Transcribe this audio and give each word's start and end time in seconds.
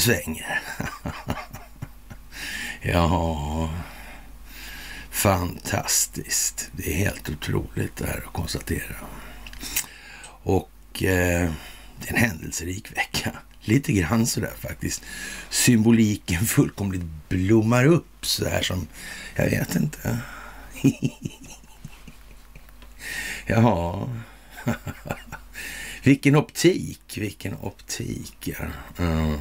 det 0.00 0.04
svänger. 0.04 0.60
ja, 2.82 3.70
fantastiskt. 5.10 6.70
Det 6.72 6.92
är 6.92 6.96
helt 6.96 7.28
otroligt 7.28 7.96
det 7.96 8.06
här 8.06 8.24
att 8.26 8.32
konstatera. 8.32 8.96
Och 10.42 11.02
eh, 11.02 11.52
det 12.00 12.08
är 12.08 12.14
en 12.14 12.16
händelserik 12.16 12.96
vecka. 12.96 13.32
Lite 13.60 13.92
grann 13.92 14.26
sådär 14.26 14.52
faktiskt. 14.58 15.02
Symboliken 15.50 16.46
fullkomligt 16.46 17.04
blommar 17.28 17.84
upp 17.84 18.26
så 18.26 18.48
här 18.48 18.62
som, 18.62 18.86
jag 19.34 19.50
vet 19.50 19.76
inte. 19.76 20.18
Jaha. 23.46 24.08
vilken 26.02 26.36
optik, 26.36 27.18
vilken 27.18 27.54
optik. 27.54 28.48
Ja. 28.48 28.66
Mm. 28.98 29.38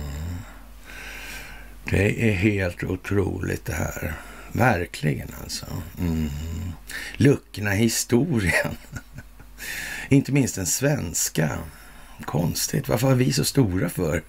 Det 1.89 2.29
är 2.29 2.33
helt 2.33 2.83
otroligt 2.83 3.65
det 3.65 3.73
här. 3.73 4.13
Verkligen 4.51 5.27
alltså. 5.43 5.65
Mm. 5.99 6.29
Luckorna 7.17 7.75
i 7.75 7.77
historien. 7.77 8.77
Inte 10.09 10.31
minst 10.31 10.55
den 10.55 10.65
svenska. 10.65 11.57
Konstigt. 12.25 12.87
Varför 12.87 13.07
var 13.07 13.15
vi 13.15 13.33
så 13.33 13.43
stora 13.43 13.89
för? 13.89 14.23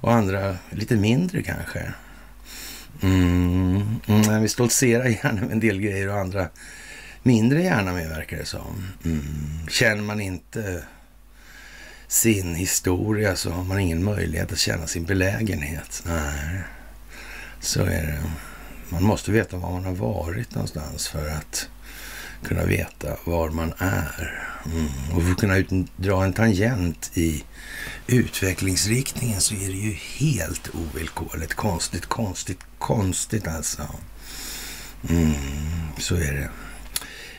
Och 0.00 0.12
andra 0.12 0.56
lite 0.70 0.96
mindre 0.96 1.42
kanske. 1.42 1.92
Mm. 3.02 4.00
Mm. 4.06 4.42
Vi 4.42 4.48
stoltserar 4.48 5.06
gärna 5.06 5.40
med 5.40 5.52
en 5.52 5.60
del 5.60 5.80
grejer 5.80 6.08
och 6.08 6.18
andra 6.18 6.48
mindre 7.22 7.62
gärna 7.62 7.92
med 7.92 8.08
verkar 8.08 8.36
det 8.36 8.44
som. 8.44 8.88
Mm. 9.04 9.22
Känner 9.68 10.02
man 10.02 10.20
inte 10.20 10.82
sin 12.08 12.54
historia 12.54 13.36
så 13.36 13.50
har 13.50 13.64
man 13.64 13.78
ingen 13.78 14.04
möjlighet 14.04 14.52
att 14.52 14.58
känna 14.58 14.86
sin 14.86 15.04
belägenhet. 15.04 16.02
Nej, 16.06 16.62
så 17.66 17.82
är 17.82 18.02
det. 18.06 18.22
Man 18.88 19.02
måste 19.02 19.32
veta 19.32 19.56
var 19.56 19.72
man 19.72 19.84
har 19.84 19.92
varit 19.92 20.54
någonstans 20.54 21.08
för 21.08 21.28
att 21.28 21.68
kunna 22.44 22.64
veta 22.64 23.16
var 23.24 23.50
man 23.50 23.72
är. 23.78 24.48
Mm. 24.66 25.16
Och 25.16 25.22
för 25.22 25.30
att 25.30 25.38
kunna 25.38 25.56
ut, 25.56 25.70
dra 25.96 26.24
en 26.24 26.32
tangent 26.32 27.10
i 27.14 27.44
utvecklingsriktningen 28.06 29.40
så 29.40 29.54
är 29.54 29.68
det 29.68 29.78
ju 29.78 29.92
helt 29.92 30.70
ovillkorligt. 30.74 31.54
Konstigt, 31.54 32.06
konstigt, 32.06 32.60
konstigt 32.78 33.48
alltså. 33.48 33.82
Mm, 35.08 35.34
så 35.98 36.14
är 36.14 36.32
det. 36.32 36.50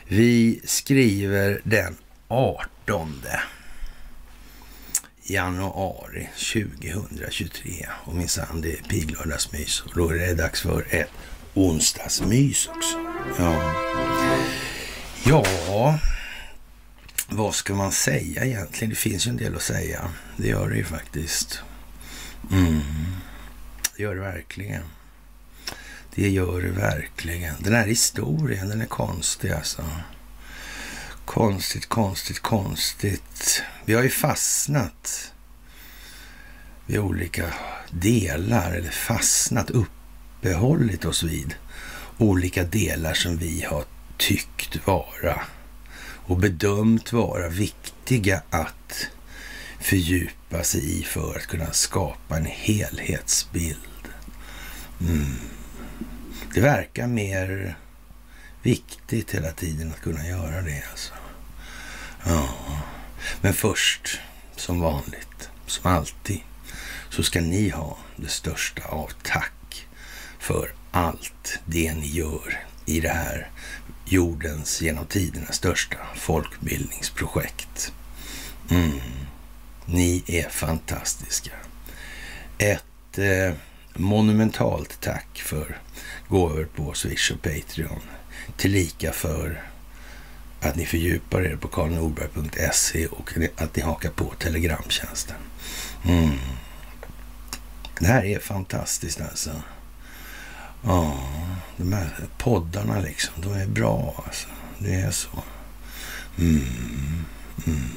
Vi 0.08 0.60
skriver 0.64 1.60
den 1.64 1.96
18 2.28 3.22
januari 5.30 6.28
2023 6.52 7.86
och 8.04 8.14
minsann 8.14 8.60
det 8.60 8.72
är 8.72 8.82
piglördagsmys 8.82 9.80
och 9.80 9.92
då 9.94 10.10
är 10.10 10.14
det 10.14 10.34
dags 10.34 10.60
för 10.60 10.86
ett 10.90 11.10
onsdagsmys 11.54 12.68
också. 12.68 12.98
Ja. 13.38 13.74
ja, 15.24 15.98
vad 17.28 17.54
ska 17.54 17.74
man 17.74 17.92
säga 17.92 18.44
egentligen? 18.44 18.90
Det 18.90 18.96
finns 18.96 19.26
ju 19.26 19.30
en 19.30 19.36
del 19.36 19.56
att 19.56 19.62
säga. 19.62 20.10
Det 20.36 20.48
gör 20.48 20.70
det 20.70 20.76
ju 20.76 20.84
faktiskt. 20.84 21.62
Mm. 22.52 22.80
Det 23.96 24.02
gör 24.02 24.14
det 24.14 24.20
verkligen. 24.20 24.82
Det 26.14 26.28
gör 26.28 26.62
det 26.62 26.70
verkligen. 26.70 27.54
Den 27.58 27.74
här 27.74 27.86
historien, 27.86 28.68
den 28.68 28.80
är 28.80 28.86
konstig 28.86 29.50
alltså. 29.50 29.84
Konstigt, 31.28 31.88
konstigt, 31.88 32.40
konstigt. 32.40 33.62
Vi 33.84 33.94
har 33.94 34.02
ju 34.02 34.08
fastnat 34.08 35.32
vid 36.86 36.98
olika 36.98 37.52
delar, 37.90 38.72
eller 38.72 38.90
fastnat, 38.90 39.70
uppehållit 39.70 41.04
oss 41.04 41.22
vid 41.22 41.54
olika 42.18 42.64
delar 42.64 43.14
som 43.14 43.36
vi 43.36 43.62
har 43.62 43.84
tyckt 44.16 44.86
vara 44.86 45.42
och 46.00 46.36
bedömt 46.36 47.12
vara 47.12 47.48
viktiga 47.48 48.42
att 48.50 49.06
fördjupa 49.80 50.62
sig 50.62 51.00
i 51.00 51.02
för 51.02 51.36
att 51.36 51.46
kunna 51.46 51.72
skapa 51.72 52.36
en 52.36 52.46
helhetsbild. 52.46 54.08
Mm. 55.00 55.36
Det 56.54 56.60
verkar 56.60 57.06
mer 57.06 57.76
viktigt 58.62 59.34
hela 59.34 59.50
tiden 59.50 59.92
att 59.92 60.00
kunna 60.00 60.26
göra 60.26 60.62
det. 60.62 60.82
Alltså. 60.90 61.17
Ja. 62.28 62.48
Men 63.40 63.54
först, 63.54 64.20
som 64.56 64.80
vanligt, 64.80 65.50
som 65.66 65.92
alltid, 65.92 66.40
så 67.10 67.22
ska 67.22 67.40
ni 67.40 67.68
ha 67.68 67.98
det 68.16 68.28
största 68.28 68.82
av 68.88 69.10
tack 69.22 69.86
för 70.38 70.72
allt 70.90 71.58
det 71.64 71.94
ni 71.94 72.06
gör 72.06 72.64
i 72.86 73.00
det 73.00 73.08
här 73.08 73.50
jordens 74.04 74.82
genom 74.82 75.06
tiderna 75.06 75.52
största 75.52 75.96
folkbildningsprojekt. 76.14 77.92
Mm. 78.70 79.00
Ni 79.86 80.24
är 80.26 80.48
fantastiska. 80.48 81.52
Ett 82.58 83.18
eh, 83.18 83.54
monumentalt 83.94 85.00
tack 85.00 85.42
för 85.44 85.78
gåvor 86.28 86.68
på 86.74 86.94
Swish 86.94 87.32
och 87.32 87.42
Patreon. 87.42 88.02
Tillika 88.56 89.12
för 89.12 89.62
att 90.60 90.76
ni 90.76 90.86
fördjupar 90.86 91.42
er 91.42 91.56
på 91.56 91.68
karlnorberg.se 91.68 93.06
och 93.06 93.32
att 93.56 93.76
ni 93.76 93.82
hakar 93.82 94.10
på 94.10 94.32
telegramtjänsten. 94.38 95.36
Mm. 96.04 96.38
Det 98.00 98.06
här 98.06 98.24
är 98.24 98.38
fantastiskt 98.38 99.20
alltså. 99.20 99.50
Ja, 100.84 101.18
de 101.76 101.92
här 101.92 102.08
poddarna 102.38 103.00
liksom, 103.00 103.34
de 103.42 103.52
är 103.52 103.66
bra 103.66 104.22
alltså. 104.26 104.48
Det 104.78 104.94
är 104.94 105.10
så. 105.10 105.42
Mm. 106.38 107.24
Mm. 107.66 107.90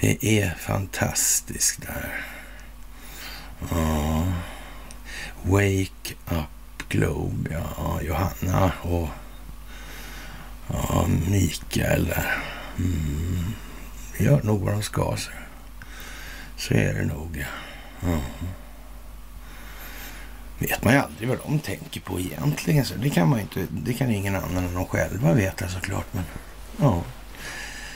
Det 0.00 0.24
är 0.40 0.54
fantastiskt 0.60 1.82
där. 1.82 2.24
Ja. 3.70 4.32
Wake 5.42 6.14
Up 6.30 6.88
Globe, 6.88 7.50
ja, 7.76 8.00
Johanna 8.02 8.72
och 8.82 9.08
ja, 10.68 11.06
Mikael 11.28 12.06
där. 12.06 12.44
Mm. 12.78 13.54
Gör 14.18 14.42
nog 14.42 14.60
vad 14.60 14.72
de 14.72 14.82
ska. 14.82 15.16
Så, 15.16 15.30
så 16.56 16.74
är 16.74 16.94
det 16.94 17.04
nog. 17.04 17.44
Mm. 18.02 18.20
Vet 20.58 20.84
man 20.84 20.94
ju 20.94 21.00
aldrig 21.00 21.28
vad 21.28 21.38
de 21.46 21.58
tänker 21.58 22.00
på 22.00 22.20
egentligen. 22.20 22.84
Så 22.84 22.94
det 22.94 23.10
kan 23.10 23.28
man 23.28 23.40
inte. 23.40 23.66
Det 23.70 23.92
kan 23.92 24.10
ingen 24.10 24.36
annan 24.36 24.64
än 24.64 24.74
de 24.74 24.86
själva 24.86 25.32
veta 25.32 25.68
såklart. 25.68 26.06
Men 26.12 26.24
ja, 26.80 27.02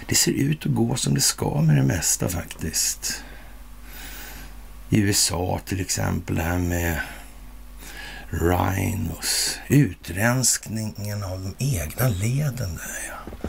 det 0.06 0.14
ser 0.14 0.32
ut 0.32 0.66
att 0.66 0.74
gå 0.74 0.96
som 0.96 1.14
det 1.14 1.20
ska 1.20 1.60
med 1.60 1.76
det 1.76 1.82
mesta 1.82 2.28
faktiskt. 2.28 3.24
I 4.88 5.00
USA 5.00 5.60
till 5.64 5.80
exempel 5.80 6.36
det 6.36 6.42
här 6.42 6.58
med 6.58 7.00
Rhinos. 8.30 9.58
Utrenskningen 9.68 11.22
av 11.22 11.54
de 11.58 11.78
egna 11.78 12.08
leden 12.08 12.76
där 12.76 13.08
ja. 13.08 13.48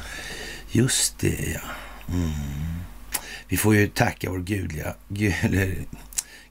Just 0.72 1.20
det 1.20 1.52
ja. 1.54 1.62
Mm. 2.14 2.32
Vi 3.48 3.58
får 3.58 3.76
ju 3.76 3.88
tacka 3.88 4.30
vår 4.30 4.40
gudliga, 4.40 4.94
eller, 5.42 5.76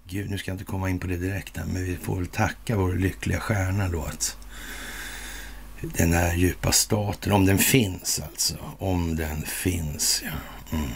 gud 0.09 0.31
nu 0.31 0.39
ska 0.39 0.51
jag 0.51 0.55
inte 0.55 0.65
komma 0.65 0.91
in 0.91 0.99
på 0.99 1.07
det 1.07 1.17
direkt 1.17 1.57
här, 1.57 1.65
men 1.65 1.85
vi 1.85 1.97
får 1.97 2.17
väl 2.17 2.27
tacka 2.27 2.77
vår 2.77 2.93
lyckliga 2.93 3.41
stjärna 3.41 3.89
då 3.89 4.05
att 4.05 4.37
den 5.81 6.13
här 6.13 6.35
djupa 6.35 6.73
staten, 6.73 7.33
om 7.33 7.47
den 7.47 7.59
finns 7.59 8.21
alltså, 8.21 8.55
om 8.79 9.17
den 9.17 9.43
finns 9.43 10.23
ja. 10.25 10.31
Mm. 10.77 10.91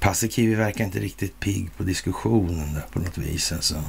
Paasikivi 0.00 0.54
verkar 0.54 0.84
inte 0.84 0.98
riktigt 0.98 1.40
pigg 1.40 1.70
på 1.76 1.82
diskussionen 1.82 2.74
där 2.74 2.84
på 2.92 2.98
något 2.98 3.18
vis. 3.18 3.52
Alltså. 3.52 3.84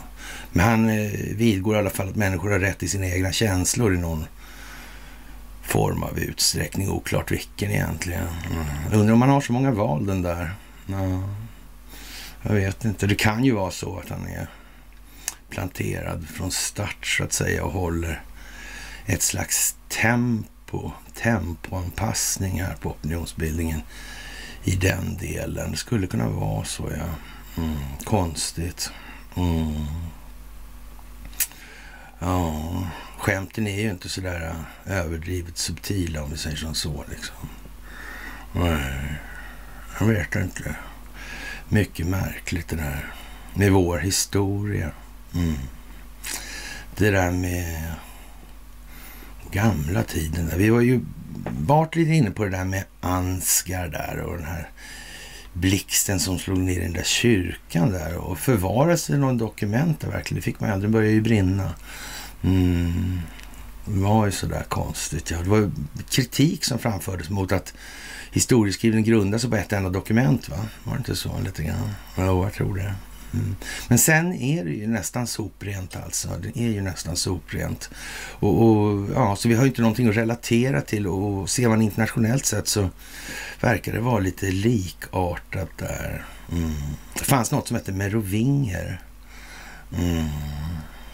Men 0.52 0.66
han 0.66 0.90
eh, 0.90 1.12
vidgår 1.36 1.76
i 1.76 1.80
alla 1.80 1.90
fall 1.90 2.10
att 2.10 2.16
människor 2.16 2.52
har 2.52 2.60
rätt 2.60 2.84
i 2.84 2.88
sina 2.88 3.08
egna 3.08 3.32
känslor 3.32 3.96
i 3.96 3.98
någon 3.98 4.26
form 5.62 6.04
av 6.04 6.20
utsträckning. 6.20 6.90
Oklart 6.90 7.32
vilken 7.32 7.72
egentligen. 7.72 8.28
Mm. 8.52 9.00
Undrar 9.00 9.14
om 9.14 9.22
han 9.22 9.32
har 9.32 9.42
så 9.42 9.54
många 9.54 9.72
val 9.72 10.06
den 10.06 10.22
där. 10.22 10.52
Ja. 10.86 11.30
Jag 12.42 12.54
vet 12.54 12.86
inte. 12.86 13.08
Det 13.08 13.16
kan 13.16 13.44
ju 13.44 13.52
vara 13.52 13.72
så 13.72 14.00
att 14.00 14.10
han 14.10 14.28
är 14.28 14.48
planterad 15.50 16.28
från 16.28 16.52
start 16.52 17.06
så 17.06 17.24
att 17.24 17.34
säga 17.34 17.64
och 17.64 17.72
håller 17.72 18.22
ett 19.06 19.22
slags 19.22 19.76
tempo, 19.88 20.92
tempoanpassning 21.14 22.62
här 22.62 22.76
på 22.76 22.90
opinionsbildningen 22.90 23.82
i 24.64 24.76
den 24.76 25.18
delen. 25.18 25.72
Det 25.72 25.78
skulle 25.78 26.08
kunna 26.08 26.30
vara 26.30 26.66
så, 26.66 26.92
ja. 26.98 27.06
Mm, 27.64 27.78
konstigt. 28.04 28.92
Mm. 29.36 29.86
Ja, 32.20 32.88
skämten 33.18 33.68
är 33.68 33.82
ju 33.82 33.90
inte 33.90 34.10
sådär 34.10 34.40
där 34.40 34.56
äh, 34.86 34.98
överdrivet 34.98 35.58
subtila 35.58 36.24
om 36.24 36.32
vi 36.32 36.38
säger 36.38 36.58
som 36.58 36.76
så 36.76 37.06
liksom. 37.10 37.50
Nej, 38.54 39.16
jag 40.00 40.06
vet 40.06 40.36
inte. 40.36 40.76
Mycket 41.70 42.08
märkligt 42.08 42.68
det 42.68 42.76
där 42.76 43.14
med 43.54 43.72
vår 43.72 43.98
historia. 43.98 44.92
Mm. 45.34 45.56
Det 46.96 47.12
där 47.12 47.32
med 47.32 47.94
gamla 49.52 50.04
tiden. 50.04 50.52
Vi 50.58 50.70
var 50.70 50.82
ju 50.82 51.02
varit 51.60 51.96
lite 51.96 52.12
inne 52.12 52.32
på 52.32 52.44
det 52.44 52.50
där 52.50 52.66
med 52.66 52.84
Ansgar 53.02 53.88
där 53.88 54.20
och 54.20 54.38
den 54.38 54.46
här 54.46 54.70
blixten 55.54 56.20
som 56.20 56.40
slog 56.40 56.58
ner 56.58 56.80
i 56.80 56.84
den 56.84 56.94
där 56.94 57.04
kyrkan 57.04 57.92
där 57.92 58.16
och 58.16 58.40
förvarades 58.40 59.08
det 59.08 59.18
någon 59.18 59.38
dokument 59.38 60.00
där 60.00 60.08
verkligen? 60.08 60.36
Det 60.36 60.46
fick 60.46 60.60
man 60.60 60.70
aldrig, 60.70 60.92
börja 60.92 61.12
ju 61.12 61.22
brinna. 61.22 61.74
Mm. 62.42 63.20
Det 63.86 64.00
var 64.00 64.26
ju 64.26 64.32
sådär 64.32 64.64
konstigt. 64.70 65.32
Ja. 65.32 65.38
Det 65.38 65.50
var 65.50 65.72
kritik 66.10 66.64
som 66.64 66.80
framfördes 66.80 67.30
mot 67.30 67.52
att 67.52 67.74
historieskrivningen 68.32 69.12
grundar 69.12 69.38
sig 69.38 69.50
på 69.50 69.56
ett 69.56 69.74
enda 69.74 69.90
dokument. 69.90 70.50
va? 70.50 70.58
Var 70.84 70.94
det 70.94 70.98
inte 70.98 71.16
så 71.16 71.40
lite 71.46 71.64
grann? 71.64 71.90
Jo, 72.18 72.44
jag 72.44 72.54
tror 72.54 72.76
det. 72.76 72.94
Mm. 73.34 73.56
Men 73.88 73.98
sen 73.98 74.34
är 74.34 74.66
det 74.66 74.72
ju 74.72 74.88
nästan 74.88 75.28
soprent 75.28 75.96
alltså. 75.96 76.30
Det 76.44 76.62
är 76.62 76.70
ju 76.70 76.82
nästan 76.82 77.16
soprent. 77.16 77.90
Och, 78.40 78.68
och, 78.68 79.10
ja, 79.16 79.36
så 79.36 79.50
vi 79.50 79.56
har 79.56 79.64
ju 79.64 79.70
inte 79.70 79.82
någonting 79.82 80.10
att 80.10 80.16
relatera 80.16 80.82
till 80.82 81.08
och 81.08 81.50
ser 81.50 81.70
man 81.70 81.82
internationellt 81.82 82.46
sett 82.46 82.68
så 82.68 82.90
verkar 83.62 83.94
det 83.94 84.00
vara 84.00 84.20
lite 84.20 84.52
likartat 84.52 85.70
där. 85.78 86.26
Mm. 86.52 86.74
Det 87.14 87.24
fanns 87.24 87.52
något 87.52 87.68
som 87.68 87.76
hette 87.76 87.92
merovinger. 87.92 89.02
Mm. 89.98 90.28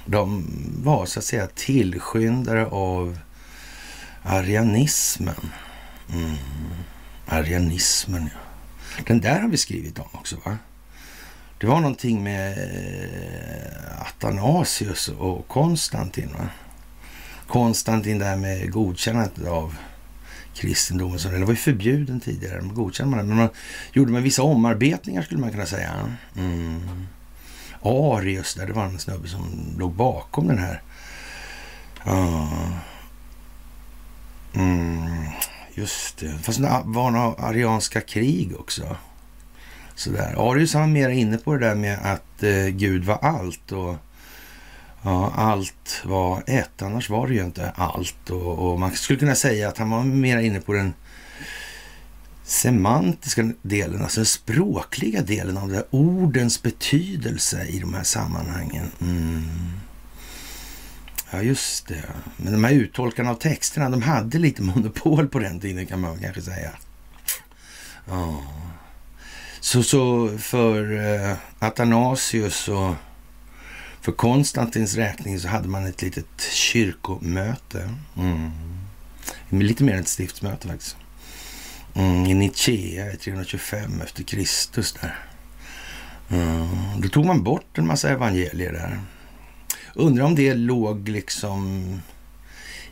De 0.05 0.45
var 0.83 1.05
så 1.05 1.19
att 1.19 1.25
säga 1.25 1.47
tillskyndare 1.55 2.65
av 2.65 3.19
arianismen. 4.23 5.51
Mm. 6.13 6.35
Arianismen, 7.25 8.29
ja. 8.33 8.39
Den 9.07 9.21
där 9.21 9.39
har 9.39 9.49
vi 9.49 9.57
skrivit 9.57 9.99
om 9.99 10.07
också, 10.11 10.35
va? 10.45 10.57
Det 11.65 11.69
var 11.69 11.79
någonting 11.79 12.23
med 12.23 12.57
eh, 12.57 14.01
Athanasius 14.01 15.07
och 15.07 15.47
Konstantin. 15.47 16.29
Va? 16.37 16.47
Konstantin 17.47 18.19
där 18.19 18.35
med 18.35 18.71
godkännandet 18.71 19.47
av 19.47 19.77
kristendomen. 20.55 21.17
Det 21.17 21.45
var 21.45 21.53
ju 21.53 21.55
förbjuden 21.55 22.19
tidigare, 22.19 22.61
men 22.61 22.75
godkände 22.75 23.15
man 23.15 23.19
det. 23.19 23.29
Men 23.29 23.37
man 23.37 23.49
gjorde 23.93 24.11
man 24.11 24.23
vissa 24.23 24.43
omarbetningar 24.43 25.21
skulle 25.21 25.39
man 25.39 25.51
kunna 25.51 25.65
säga. 25.65 26.17
Mm. 26.37 27.07
Arius 27.81 28.55
där, 28.55 28.67
det 28.67 28.73
var 28.73 28.85
en 28.85 28.99
snubbe 28.99 29.27
som 29.27 29.75
låg 29.77 29.93
bakom 29.93 30.47
den 30.47 30.57
här. 30.57 30.81
Uh. 32.07 32.77
Mm. 34.53 35.25
Just 35.73 36.17
det. 36.17 36.39
Fast 36.43 36.61
det 36.61 36.81
var 36.85 37.11
några 37.11 37.47
arianska 37.47 38.01
krig 38.01 38.59
också. 38.59 38.97
Sådär. 39.95 40.51
Arius 40.51 40.73
han 40.73 40.81
var 40.81 40.87
mer 40.87 41.09
inne 41.09 41.37
på 41.37 41.53
det 41.53 41.67
där 41.67 41.75
med 41.75 41.99
att 42.03 42.43
eh, 42.43 42.65
Gud 42.65 43.03
var 43.03 43.17
allt 43.21 43.71
och 43.71 43.95
ja, 45.01 45.31
allt 45.35 46.01
var 46.05 46.43
ett. 46.47 46.81
Annars 46.81 47.09
var 47.09 47.27
det 47.27 47.33
ju 47.33 47.45
inte 47.45 47.69
allt. 47.69 48.29
Och, 48.29 48.71
och, 48.71 48.79
man 48.79 48.91
skulle 48.91 49.19
kunna 49.19 49.35
säga 49.35 49.69
att 49.69 49.77
han 49.77 49.89
var 49.89 50.03
mer 50.03 50.37
inne 50.37 50.59
på 50.59 50.73
den 50.73 50.93
semantiska 52.43 53.51
delen, 53.61 54.01
alltså 54.01 54.19
den 54.19 54.25
språkliga 54.25 55.21
delen 55.21 55.57
av 55.57 55.67
det 55.67 55.73
där. 55.73 55.85
ordens 55.89 56.61
betydelse 56.61 57.65
i 57.65 57.79
de 57.79 57.93
här 57.93 58.03
sammanhangen. 58.03 58.91
Mm. 59.01 59.43
Ja, 61.31 61.41
just 61.41 61.87
det. 61.87 62.03
Men 62.37 62.53
de 62.53 62.63
här 62.63 62.71
uttolkarna 62.71 63.29
av 63.29 63.35
texterna, 63.35 63.89
de 63.89 64.01
hade 64.01 64.37
lite 64.37 64.61
monopol 64.61 65.27
på 65.27 65.39
den 65.39 65.59
tiden 65.59 65.85
kan 65.85 65.99
man 66.01 66.19
kanske 66.19 66.41
säga. 66.41 66.71
Ja. 68.09 68.43
Så, 69.65 69.83
så 69.83 70.29
för 70.37 70.91
eh, 70.91 71.37
Athanasius 71.59 72.67
och 72.67 72.93
för 74.01 74.11
Konstantins 74.11 74.95
räkning 74.95 75.39
så 75.39 75.47
hade 75.47 75.67
man 75.67 75.85
ett 75.85 76.01
litet 76.01 76.41
kyrkomöte. 76.51 77.89
Mm. 78.17 78.51
Lite 79.49 79.83
mer 79.83 79.93
än 79.93 79.99
ett 79.99 80.19
stiftsmöte 80.19 80.67
faktiskt. 80.67 80.97
Mm, 81.93 82.25
I 82.25 82.33
Nicea 82.33 83.13
i 83.13 83.17
325 83.17 84.01
efter 84.01 84.23
Kristus 84.23 84.93
där. 84.93 85.17
Mm. 86.29 86.67
Då 87.01 87.09
tog 87.09 87.25
man 87.25 87.43
bort 87.43 87.77
en 87.77 87.87
massa 87.87 88.09
evangelier 88.09 88.73
där. 88.73 88.99
Undrar 89.93 90.25
om 90.25 90.35
det 90.35 90.53
låg 90.53 91.09
liksom 91.09 92.01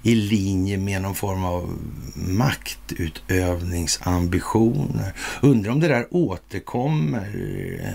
i 0.04 0.16
linje 0.16 0.78
med 0.78 1.02
någon 1.02 1.16
form 1.16 1.44
av 1.44 1.78
maktutövningsambitioner. 2.16 5.14
Undrar 5.42 5.72
om 5.72 5.80
det 5.80 5.88
där 5.88 6.08
återkommer 6.12 7.32
eh, 7.80 7.94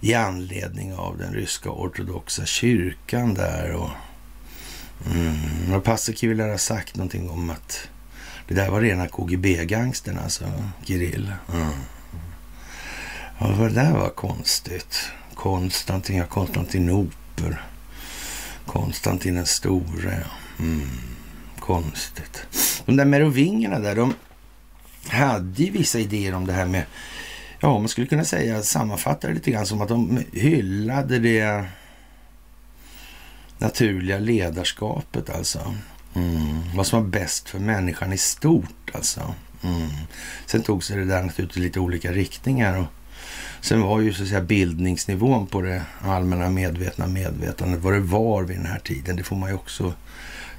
i 0.00 0.14
anledning 0.14 0.94
av 0.94 1.18
den 1.18 1.34
ryska 1.34 1.70
ortodoxa 1.70 2.46
kyrkan 2.46 3.34
där. 3.34 3.72
Och, 3.72 3.90
mm, 5.14 5.82
Paasikivi 5.82 6.34
lär 6.34 6.48
ha 6.48 6.58
sagt 6.58 6.96
någonting 6.96 7.30
om 7.30 7.50
att 7.50 7.88
det 8.48 8.54
där 8.54 8.70
var 8.70 8.80
rena 8.80 9.08
KGB-gangstern, 9.08 10.18
alltså 10.18 10.44
Kirill. 10.84 11.32
Mm. 11.52 11.72
Ja, 13.38 13.46
det 13.46 13.68
där 13.68 13.92
var 13.92 14.08
konstigt. 14.08 15.10
Konstantin, 15.34 16.26
Konstantinopel. 16.26 17.56
Konstantin 18.66 19.34
den 19.34 19.46
store. 19.46 20.24
Mm, 20.58 20.88
konstigt. 21.58 22.46
De 22.86 22.96
där 22.96 23.04
merovingerna 23.04 23.78
där, 23.78 23.94
de 23.94 24.14
hade 25.08 25.62
ju 25.62 25.70
vissa 25.70 25.98
idéer 25.98 26.34
om 26.34 26.46
det 26.46 26.52
här 26.52 26.66
med, 26.66 26.84
ja 27.60 27.78
man 27.78 27.88
skulle 27.88 28.06
kunna 28.06 28.24
säga, 28.24 28.62
sammanfatta 28.62 29.28
det 29.28 29.34
lite 29.34 29.50
grann 29.50 29.66
som 29.66 29.80
att 29.80 29.88
de 29.88 30.24
hyllade 30.32 31.18
det 31.18 31.64
naturliga 33.58 34.18
ledarskapet 34.18 35.30
alltså. 35.30 35.74
Mm. 36.14 36.62
Vad 36.74 36.86
som 36.86 37.02
var 37.02 37.08
bäst 37.08 37.48
för 37.48 37.58
människan 37.58 38.12
i 38.12 38.18
stort 38.18 38.90
alltså. 38.92 39.34
Mm. 39.62 39.88
Sen 40.46 40.62
tog 40.62 40.84
sig 40.84 40.96
det 40.96 41.04
där 41.04 41.22
naturligtvis 41.22 41.62
lite 41.64 41.80
olika 41.80 42.12
riktningar. 42.12 42.78
Och 42.78 42.86
sen 43.60 43.80
var 43.80 44.00
ju 44.00 44.12
så 44.12 44.22
att 44.22 44.28
säga 44.28 44.40
bildningsnivån 44.40 45.46
på 45.46 45.60
det 45.60 45.82
allmänna 46.00 46.50
medvetna 46.50 47.06
medvetandet, 47.06 47.80
vad 47.80 47.92
det 47.92 48.00
var 48.00 48.42
vid 48.42 48.56
den 48.56 48.66
här 48.66 48.78
tiden, 48.78 49.16
det 49.16 49.22
får 49.22 49.36
man 49.36 49.48
ju 49.48 49.54
också 49.54 49.92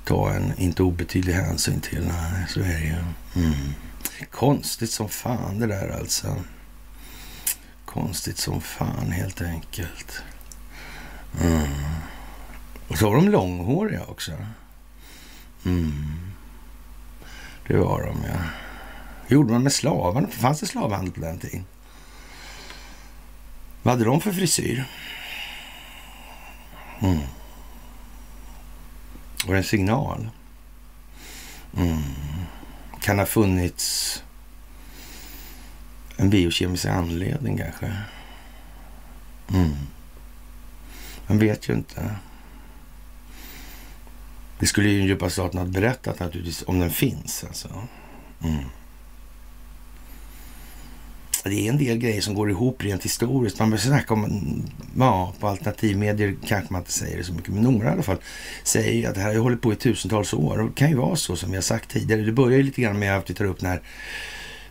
ta 0.05 0.33
en 0.33 0.53
inte 0.57 0.83
obetydlig 0.83 1.33
hänsyn 1.33 1.81
till. 1.81 2.07
Nej, 2.07 2.45
så 2.49 2.59
är 2.59 2.79
det 2.79 2.85
ju. 2.85 2.95
Mm. 3.45 3.73
Konstigt 4.31 4.91
som 4.91 5.09
fan 5.09 5.59
det 5.59 5.67
där 5.67 5.89
alltså. 5.99 6.35
Konstigt 7.85 8.37
som 8.37 8.61
fan 8.61 9.11
helt 9.11 9.41
enkelt. 9.41 10.21
Mm. 11.41 11.67
Och 12.87 12.97
så 12.97 13.09
var 13.09 13.15
de 13.15 13.29
långhåriga 13.29 14.03
också. 14.03 14.31
Mm. 15.65 16.31
Det 17.67 17.77
var 17.77 18.01
de 18.01 18.17
ja. 18.27 18.39
Hur 19.27 19.35
gjorde 19.35 19.51
man 19.51 19.63
med 19.63 19.73
slavarna? 19.73 20.27
Fanns 20.27 20.59
det 20.59 20.65
slavhandel 20.65 21.13
på 21.13 21.19
den 21.19 21.39
tiden? 21.39 21.65
Vad 23.83 23.93
hade 23.93 24.05
de 24.05 24.21
för 24.21 24.31
frisyr? 24.31 24.85
Mm. 26.99 27.19
Var 29.45 29.53
det 29.53 29.59
en 29.59 29.63
signal? 29.63 30.29
Mm. 31.77 32.01
Kan 33.01 33.19
ha 33.19 33.25
funnits 33.25 34.23
en 36.17 36.29
biokemisk 36.29 36.85
anledning 36.85 37.57
kanske. 37.57 37.93
Mm. 39.49 39.75
Man 41.27 41.39
vet 41.39 41.69
ju 41.69 41.73
inte. 41.73 42.15
Det 44.59 44.65
skulle 44.65 44.89
ju 44.89 45.01
djupa 45.07 45.29
staten 45.29 45.59
ha 45.59 45.65
berättat 45.65 46.19
naturligtvis 46.19 46.63
om 46.67 46.79
den 46.79 46.89
finns. 46.89 47.43
Alltså. 47.43 47.87
Mm. 48.43 48.65
Det 51.43 51.67
är 51.67 51.69
en 51.69 51.77
del 51.77 51.97
grejer 51.97 52.21
som 52.21 52.33
går 52.33 52.49
ihop 52.49 52.83
rent 52.83 53.05
historiskt. 53.05 53.59
Man 53.59 53.69
börjar 53.69 53.81
snacka 53.81 54.13
om, 54.13 54.63
ja, 54.97 55.33
på 55.39 55.47
alternativmedier 55.47 56.35
kanske 56.47 56.73
man 56.73 56.81
inte 56.81 56.91
säger 56.91 57.17
det 57.17 57.23
så 57.23 57.33
mycket, 57.33 57.53
men 57.53 57.63
några 57.63 57.89
i 57.89 57.91
alla 57.91 58.03
fall 58.03 58.17
säger 58.63 58.93
ju 58.93 59.05
att 59.05 59.15
det 59.15 59.21
här 59.21 59.33
har 59.33 59.41
hållit 59.41 59.61
på 59.61 59.73
i 59.73 59.75
tusentals 59.75 60.33
år. 60.33 60.59
Och 60.59 60.67
det 60.67 60.75
kan 60.75 60.89
ju 60.89 60.95
vara 60.95 61.15
så 61.15 61.35
som 61.35 61.49
vi 61.49 61.57
har 61.57 61.61
sagt 61.61 61.89
tidigare. 61.89 62.21
Det 62.21 62.31
börjar 62.31 62.57
ju 62.57 62.63
lite 62.63 62.81
grann 62.81 62.99
med 62.99 63.17
att 63.17 63.29
vi 63.29 63.33
tar 63.33 63.45
upp 63.45 63.59
den 63.59 63.69
här 63.69 63.81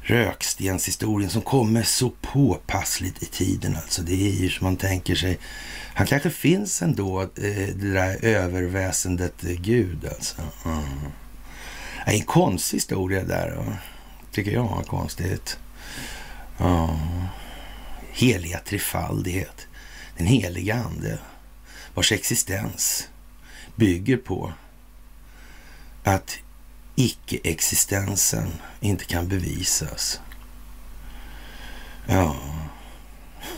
rökstenshistorien 0.01 1.31
som 1.31 1.43
kommer 1.43 1.83
så 1.83 2.13
påpassligt 2.21 3.23
i 3.23 3.27
tiden. 3.27 3.77
Alltså 3.77 4.03
det 4.03 4.29
är 4.29 4.43
ju 4.43 4.49
som 4.49 4.65
man 4.65 4.77
tänker 4.77 5.15
sig. 5.15 5.39
Han 5.95 6.07
kanske 6.07 6.31
finns 6.31 6.83
ändå, 6.83 7.23
eh, 7.23 7.29
det 7.75 7.93
där 7.93 8.25
överväsendet 8.25 9.45
eh, 9.45 9.51
Gud 9.51 10.09
alltså. 10.15 10.37
Mm. 10.65 10.83
Det 12.07 12.13
är 12.13 12.15
en 12.15 12.25
konstig 12.25 12.77
historia 12.77 13.25
där, 13.25 13.79
tycker 14.33 14.51
jag. 14.51 14.85
Konstigt. 14.87 15.59
Ja. 16.59 16.99
Heliga 18.13 18.59
trefaldighet. 18.59 19.67
Den 20.17 20.27
heliga 20.27 20.75
ande 20.75 21.19
vars 21.95 22.13
existens 22.13 23.09
bygger 23.77 24.17
på 24.17 24.53
att 26.05 26.39
icke-existensen 26.97 28.53
inte 28.81 29.05
kan 29.05 29.29
bevisas. 29.29 30.21
Ja, 32.07 32.37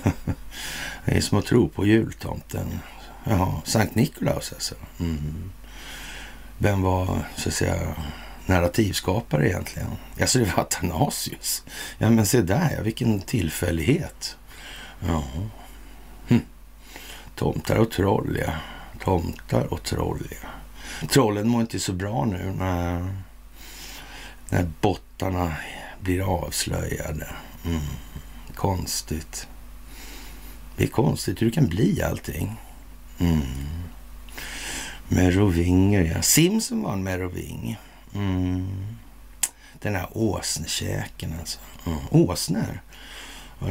det 1.05 1.17
är 1.17 1.21
som 1.21 1.39
att 1.39 1.47
tro 1.47 1.69
på 1.69 1.87
jultomten. 1.87 2.81
Ja, 3.25 3.63
Sankt 3.65 3.95
Nikolaus 3.95 4.53
alltså. 4.53 4.75
Mm. 5.01 5.51
Vem 6.59 6.83
var, 6.83 7.29
så 7.37 7.49
att 7.49 7.55
säga, 7.55 7.95
narrativskapare 8.51 9.49
egentligen? 9.49 9.89
Alltså 10.21 10.39
det 10.39 10.45
var 10.45 10.63
Athanasius. 10.63 11.65
Ja, 11.99 12.11
men 12.11 12.27
se 12.27 12.43
där 12.43 12.75
ja, 12.77 12.83
vilken 12.83 13.21
tillfällighet. 13.21 14.37
Ja. 15.07 15.25
Hm. 16.29 16.41
Tomtar 17.35 17.77
och 17.77 17.91
troll, 17.91 18.39
ja. 18.47 18.53
Tomtar 19.05 19.73
och 19.73 19.83
troll, 19.83 20.29
ja. 20.31 20.49
Trollen 21.09 21.49
mår 21.49 21.61
inte 21.61 21.79
så 21.79 21.93
bra 21.93 22.25
nu. 22.25 22.55
Nej 22.59 23.03
när 24.51 24.69
bottarna 24.81 25.53
blir 26.01 26.21
avslöjade. 26.21 27.29
Mm. 27.65 27.81
Konstigt. 28.55 29.49
Det 30.77 30.85
är 30.85 30.89
konstigt 30.89 31.43
hur 31.43 31.47
det 31.47 31.53
kan 31.53 31.67
bli 31.67 32.03
allting. 32.03 32.57
Mm. 33.19 33.41
Merovinger, 35.09 36.13
ja. 36.15 36.23
Simson 36.23 36.83
var 36.83 36.93
en 36.93 37.03
meroving. 37.03 37.79
Mm. 38.15 38.97
Den 39.79 39.95
här 39.95 40.09
åsnekäken 40.13 41.35
alltså. 41.41 41.59
Mm. 41.87 41.99
Åsnor. 42.11 42.81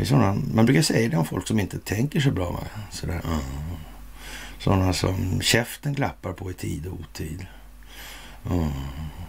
Sådana, 0.04 0.42
man 0.54 0.66
brukar 0.66 0.82
säga 0.82 1.10
det 1.10 1.18
om 1.18 1.26
folk 1.26 1.48
som 1.48 1.60
inte 1.60 1.80
tänker 1.80 2.20
så 2.20 2.32
bra. 2.32 2.52
Va? 2.52 2.60
Sådär. 2.92 3.22
Mm. 3.26 3.40
Sådana 4.60 4.94
som 4.94 5.42
käften 5.42 5.96
klappar 5.96 6.34
på 6.34 6.52
i 6.52 6.54
tid 6.54 6.88
och 6.88 7.00
otid. 7.00 7.46
Mm. 8.52 8.72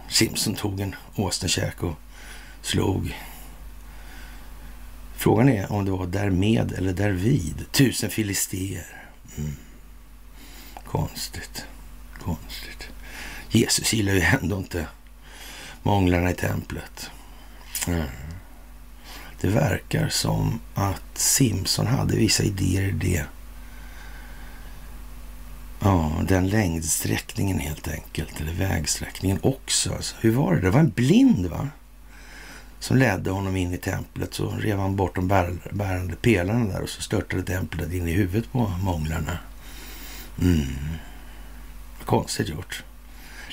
Simpson 0.09 0.55
tog 0.55 0.79
en 0.79 0.95
åsnekäk 1.15 1.83
och 1.83 1.95
slog. 2.61 3.15
Frågan 5.15 5.49
är 5.49 5.71
om 5.71 5.85
det 5.85 5.91
var 5.91 6.07
därmed 6.07 6.71
eller 6.71 6.93
därvid. 6.93 7.65
Tusen 7.71 8.09
filister. 8.09 8.85
Mm. 9.37 9.55
Konstigt. 10.85 11.65
Konstigt. 12.19 12.87
Jesus 13.49 13.93
gillar 13.93 14.13
ju 14.13 14.21
ändå 14.21 14.57
inte 14.57 14.87
månglarna 15.83 16.31
i 16.31 16.33
templet. 16.33 17.11
Mm. 17.87 18.05
Det 19.41 19.47
verkar 19.47 20.09
som 20.09 20.59
att 20.75 21.17
Simpson 21.17 21.87
hade 21.87 22.15
vissa 22.15 22.43
idéer 22.43 22.81
i 22.81 22.91
det 22.91 23.25
Ja, 25.83 26.11
den 26.27 26.49
längdsträckningen 26.49 27.59
helt 27.59 27.87
enkelt, 27.87 28.41
eller 28.41 28.53
vägsträckningen 28.53 29.39
också. 29.41 29.93
Alltså, 29.93 30.15
hur 30.19 30.31
var 30.31 30.55
det? 30.55 30.61
Det 30.61 30.69
var 30.69 30.79
en 30.79 30.89
blind 30.89 31.45
va? 31.45 31.69
Som 32.79 32.97
ledde 32.97 33.31
honom 33.31 33.55
in 33.55 33.73
i 33.73 33.77
templet. 33.77 34.33
Så 34.33 34.49
rev 34.49 34.79
han 34.79 34.95
bort 34.95 35.15
de 35.15 35.27
bär, 35.27 35.53
bärande 35.71 36.15
pelarna 36.15 36.73
där 36.73 36.81
och 36.81 36.89
så 36.89 37.01
störtade 37.01 37.43
templet 37.43 37.93
in 37.93 38.07
i 38.07 38.11
huvudet 38.11 38.51
på 38.51 38.71
månglarna. 38.83 39.37
Mm. 40.41 40.67
Konstigt 42.05 42.49
gjort. 42.49 42.83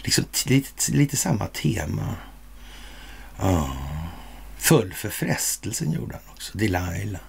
Liksom 0.09 0.25
lite, 0.47 0.93
lite 0.93 1.17
samma 1.17 1.47
tema. 1.47 2.15
Ja. 3.39 3.77
Föll 4.59 4.93
för 4.93 5.09
frestelsen 5.09 5.93
gjorde 5.93 6.15
han 6.15 6.35
också. 6.35 6.59
Delilah. 6.59 7.21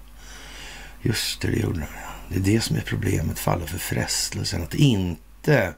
Just 1.02 1.42
det, 1.42 1.48
det 1.48 1.60
gjorde 1.60 1.80
han. 1.80 1.90
Det 2.30 2.36
är 2.36 2.54
det 2.54 2.62
som 2.62 2.76
är 2.76 2.82
problemet, 2.82 3.40
falla 3.40 3.66
för 3.66 3.78
frestelsen 3.78 4.64
att 4.64 4.74
inte 4.74 5.74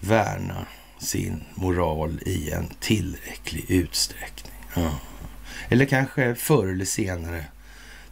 värna 0.00 0.66
sin 0.98 1.44
moral 1.54 2.20
i 2.26 2.50
en 2.50 2.68
tillräcklig 2.80 3.70
utsträckning. 3.70 4.54
Ja. 4.74 4.90
Eller 5.68 5.84
kanske 5.84 6.34
förr 6.34 6.66
eller 6.66 6.84
senare 6.84 7.44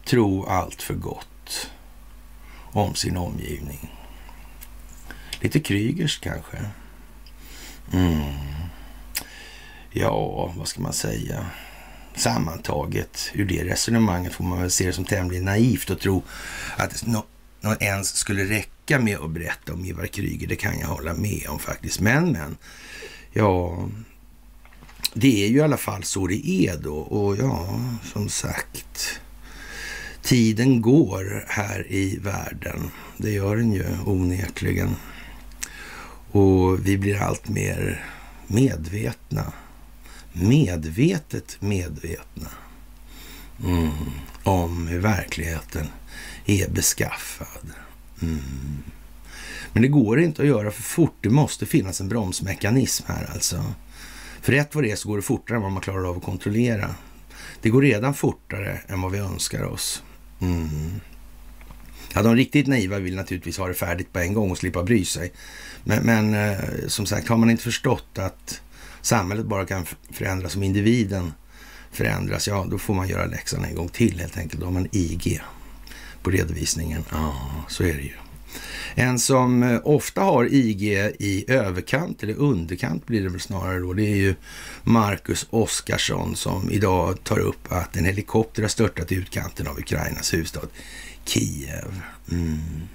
tro 0.04 0.44
allt 0.46 0.82
för 0.82 0.94
gott 0.94 1.70
om 2.72 2.94
sin 2.94 3.16
omgivning. 3.16 3.94
Lite 5.40 5.60
Krygers 5.60 6.18
kanske. 6.20 6.58
Mm. 7.92 8.34
Ja, 9.92 10.52
vad 10.56 10.68
ska 10.68 10.80
man 10.80 10.92
säga? 10.92 11.46
sammantaget 12.14 13.30
ur 13.34 13.44
det 13.44 13.64
resonemanget 13.64 14.32
får 14.32 14.44
man 14.44 14.60
väl 14.60 14.70
se 14.70 14.86
det 14.86 14.92
som 14.92 15.04
tämligen 15.04 15.44
naivt 15.44 15.90
att 15.90 16.00
tro 16.00 16.22
att 16.76 17.06
någon 17.06 17.22
nå 17.60 17.74
ens 17.80 18.16
skulle 18.16 18.44
räcka 18.44 18.98
med 18.98 19.18
att 19.18 19.30
berätta 19.30 19.72
om 19.72 19.84
Ivar 19.84 20.06
Kryger. 20.06 20.46
Det 20.46 20.56
kan 20.56 20.78
jag 20.78 20.86
hålla 20.86 21.14
med 21.14 21.46
om 21.48 21.58
faktiskt. 21.58 22.00
Men, 22.00 22.32
men, 22.32 22.56
ja, 23.32 23.88
det 25.14 25.44
är 25.44 25.48
ju 25.48 25.56
i 25.56 25.60
alla 25.60 25.76
fall 25.76 26.04
så 26.04 26.26
det 26.26 26.48
är 26.48 26.76
då. 26.76 26.96
Och 26.96 27.36
ja, 27.36 27.80
som 28.12 28.28
sagt, 28.28 29.20
tiden 30.22 30.80
går 30.80 31.44
här 31.48 31.86
i 31.92 32.18
världen. 32.18 32.90
Det 33.16 33.30
gör 33.30 33.56
den 33.56 33.72
ju 33.72 33.84
onekligen. 34.06 34.96
Och 36.32 36.86
vi 36.86 36.98
blir 36.98 37.22
allt 37.22 37.48
mer 37.48 38.04
medvetna 38.46 39.52
medvetet 40.32 41.56
medvetna 41.60 42.48
mm, 43.64 43.90
om 44.42 44.86
hur 44.86 44.98
verkligheten 44.98 45.86
är 46.46 46.68
beskaffad. 46.68 47.72
Mm. 48.22 48.82
Men 49.72 49.82
det 49.82 49.88
går 49.88 50.20
inte 50.20 50.42
att 50.42 50.48
göra 50.48 50.70
för 50.70 50.82
fort. 50.82 51.16
Det 51.20 51.30
måste 51.30 51.66
finnas 51.66 52.00
en 52.00 52.08
bromsmekanism 52.08 53.04
här 53.06 53.30
alltså. 53.32 53.64
För 54.42 54.52
rätt 54.52 54.74
vad 54.74 54.84
det 54.84 54.90
är 54.90 54.96
så 54.96 55.08
går 55.08 55.16
det 55.16 55.22
fortare 55.22 55.56
än 55.56 55.62
vad 55.62 55.72
man 55.72 55.82
klarar 55.82 56.08
av 56.08 56.16
att 56.16 56.22
kontrollera. 56.22 56.94
Det 57.62 57.70
går 57.70 57.82
redan 57.82 58.14
fortare 58.14 58.80
än 58.88 59.02
vad 59.02 59.12
vi 59.12 59.18
önskar 59.18 59.64
oss. 59.64 60.02
Mm. 60.40 61.00
Ja, 62.14 62.22
de 62.22 62.36
riktigt 62.36 62.66
naiva 62.66 62.98
vill 62.98 63.16
naturligtvis 63.16 63.58
ha 63.58 63.68
det 63.68 63.74
färdigt 63.74 64.12
på 64.12 64.18
en 64.18 64.34
gång 64.34 64.50
och 64.50 64.58
slippa 64.58 64.82
bry 64.82 65.04
sig. 65.04 65.32
Men, 65.84 66.02
men 66.02 66.34
eh, 66.34 66.58
som 66.86 67.06
sagt, 67.06 67.28
har 67.28 67.36
man 67.36 67.50
inte 67.50 67.62
förstått 67.62 68.18
att 68.18 68.60
samhället 69.00 69.46
bara 69.46 69.66
kan 69.66 69.86
förändras 70.10 70.56
om 70.56 70.62
individen 70.62 71.32
förändras, 71.92 72.48
ja 72.48 72.66
då 72.70 72.78
får 72.78 72.94
man 72.94 73.08
göra 73.08 73.26
läxan 73.26 73.64
en 73.64 73.74
gång 73.74 73.88
till 73.88 74.20
helt 74.20 74.38
enkelt. 74.38 74.60
Då 74.60 74.66
har 74.66 74.72
man 74.72 74.88
IG 74.92 75.42
på 76.22 76.30
redovisningen. 76.30 77.04
Ja, 77.10 77.34
så 77.68 77.82
är 77.82 77.94
det 77.94 78.02
ju. 78.02 78.12
En 78.94 79.18
som 79.18 79.62
eh, 79.62 79.80
ofta 79.84 80.20
har 80.20 80.54
IG 80.54 80.82
i 81.18 81.44
överkant, 81.48 82.22
eller 82.22 82.34
underkant 82.34 83.06
blir 83.06 83.22
det 83.22 83.28
väl 83.28 83.40
snarare 83.40 83.78
då, 83.78 83.92
det 83.92 84.12
är 84.12 84.16
ju 84.16 84.34
Marcus 84.82 85.46
Oskarsson 85.50 86.36
som 86.36 86.70
idag 86.70 87.24
tar 87.24 87.38
upp 87.38 87.72
att 87.72 87.96
en 87.96 88.04
helikopter 88.04 88.62
har 88.62 88.68
störtat 88.68 89.12
i 89.12 89.14
utkanten 89.14 89.66
av 89.66 89.78
Ukrainas 89.78 90.34
huvudstad 90.34 90.60
Kiev. 91.30 92.02
Mm. 92.30 92.88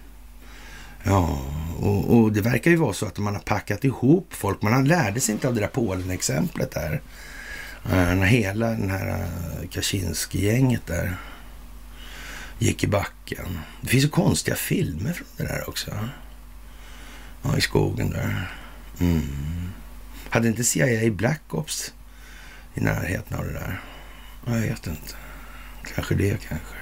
Ja, 1.04 1.40
och, 1.80 2.18
och, 2.18 2.32
det 2.32 2.42
verkar 2.42 2.72
ju 2.72 2.78
vara 2.78 2.94
så 2.94 3.06
att 3.06 3.18
man 3.18 3.34
har 3.34 3.42
packat 3.42 3.84
ihop 3.84 4.28
folk. 4.34 4.62
Man 4.62 4.88
lärde 4.88 5.20
sig 5.20 5.34
inte 5.34 5.48
av 5.48 5.54
det 5.54 5.60
där 5.60 5.68
Polen-exemplet 5.68 6.72
där. 6.72 7.02
Eh, 7.86 8.16
när 8.16 8.26
hela 8.26 8.70
den 8.70 8.90
här 8.90 9.08
eh, 9.08 9.70
Kaczynski-gänget 9.70 10.88
där 10.88 11.18
gick 12.60 12.84
i 12.84 12.88
backen. 12.88 13.60
Det 13.82 13.88
finns 13.88 14.04
ju 14.04 14.10
konstiga 14.10 14.56
filmer 14.56 15.14
från 15.14 15.28
det 15.38 15.44
där 15.44 15.70
också. 15.70 15.92
Ja, 17.42 17.58
i 17.58 17.62
skogen 17.62 18.10
där. 18.10 18.52
Mm. 19.00 19.72
Hade 20.30 20.48
inte 20.48 20.64
CIA 20.64 21.12
Black 21.12 21.54
Ops 21.54 21.94
i 22.74 22.82
närheten 22.82 23.38
av 23.38 23.46
det 23.46 23.54
där? 23.54 23.82
Jag 24.46 24.54
vet 24.54 24.88
inte. 24.88 25.16
Kanske 25.96 26.16
det 26.16 26.38
kanske. 26.48 26.75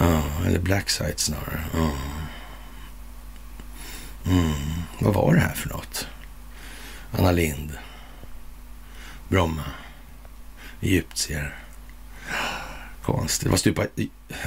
Ja, 0.00 0.22
eller 0.46 0.58
Black 0.58 0.90
Site 0.90 1.22
snarare. 1.22 1.60
Ja. 1.74 1.90
Mm. 4.26 4.52
Vad 4.98 5.14
var 5.14 5.34
det 5.34 5.40
här 5.40 5.54
för 5.54 5.68
något? 5.68 6.08
Anna 7.12 7.32
Lind. 7.32 7.72
Bromma. 9.28 9.64
Egyptier. 10.80 11.54
Konstigt. 13.02 13.44
Det 13.44 13.50
var 13.50 13.56
stupa, 13.56 13.86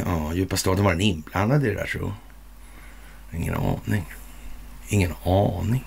ja, 0.06 0.34
djupa 0.34 0.58
staden, 0.58 0.84
var 0.84 0.92
den 0.92 1.02
inblandad 1.02 1.66
i 1.66 1.70
det 1.70 1.76
där 1.76 1.86
så? 1.88 2.14
Ingen 3.34 3.56
aning. 3.56 4.14
Ingen 4.88 5.14
aning. 5.24 5.86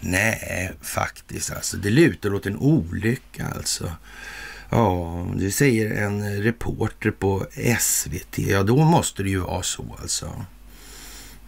Nej, 0.00 0.72
faktiskt 0.82 1.52
alltså. 1.52 1.76
Det 1.76 1.90
lutar 1.90 2.34
åt 2.34 2.46
en 2.46 2.56
olycka 2.56 3.46
alltså. 3.56 3.92
Ja, 4.70 5.26
det 5.36 5.50
säger 5.50 5.90
en 5.90 6.42
reporter 6.42 7.10
på 7.10 7.46
SVT. 7.80 8.38
Ja, 8.38 8.62
då 8.62 8.76
måste 8.76 9.22
det 9.22 9.28
ju 9.28 9.38
vara 9.38 9.62
så 9.62 9.96
alltså. 10.00 10.44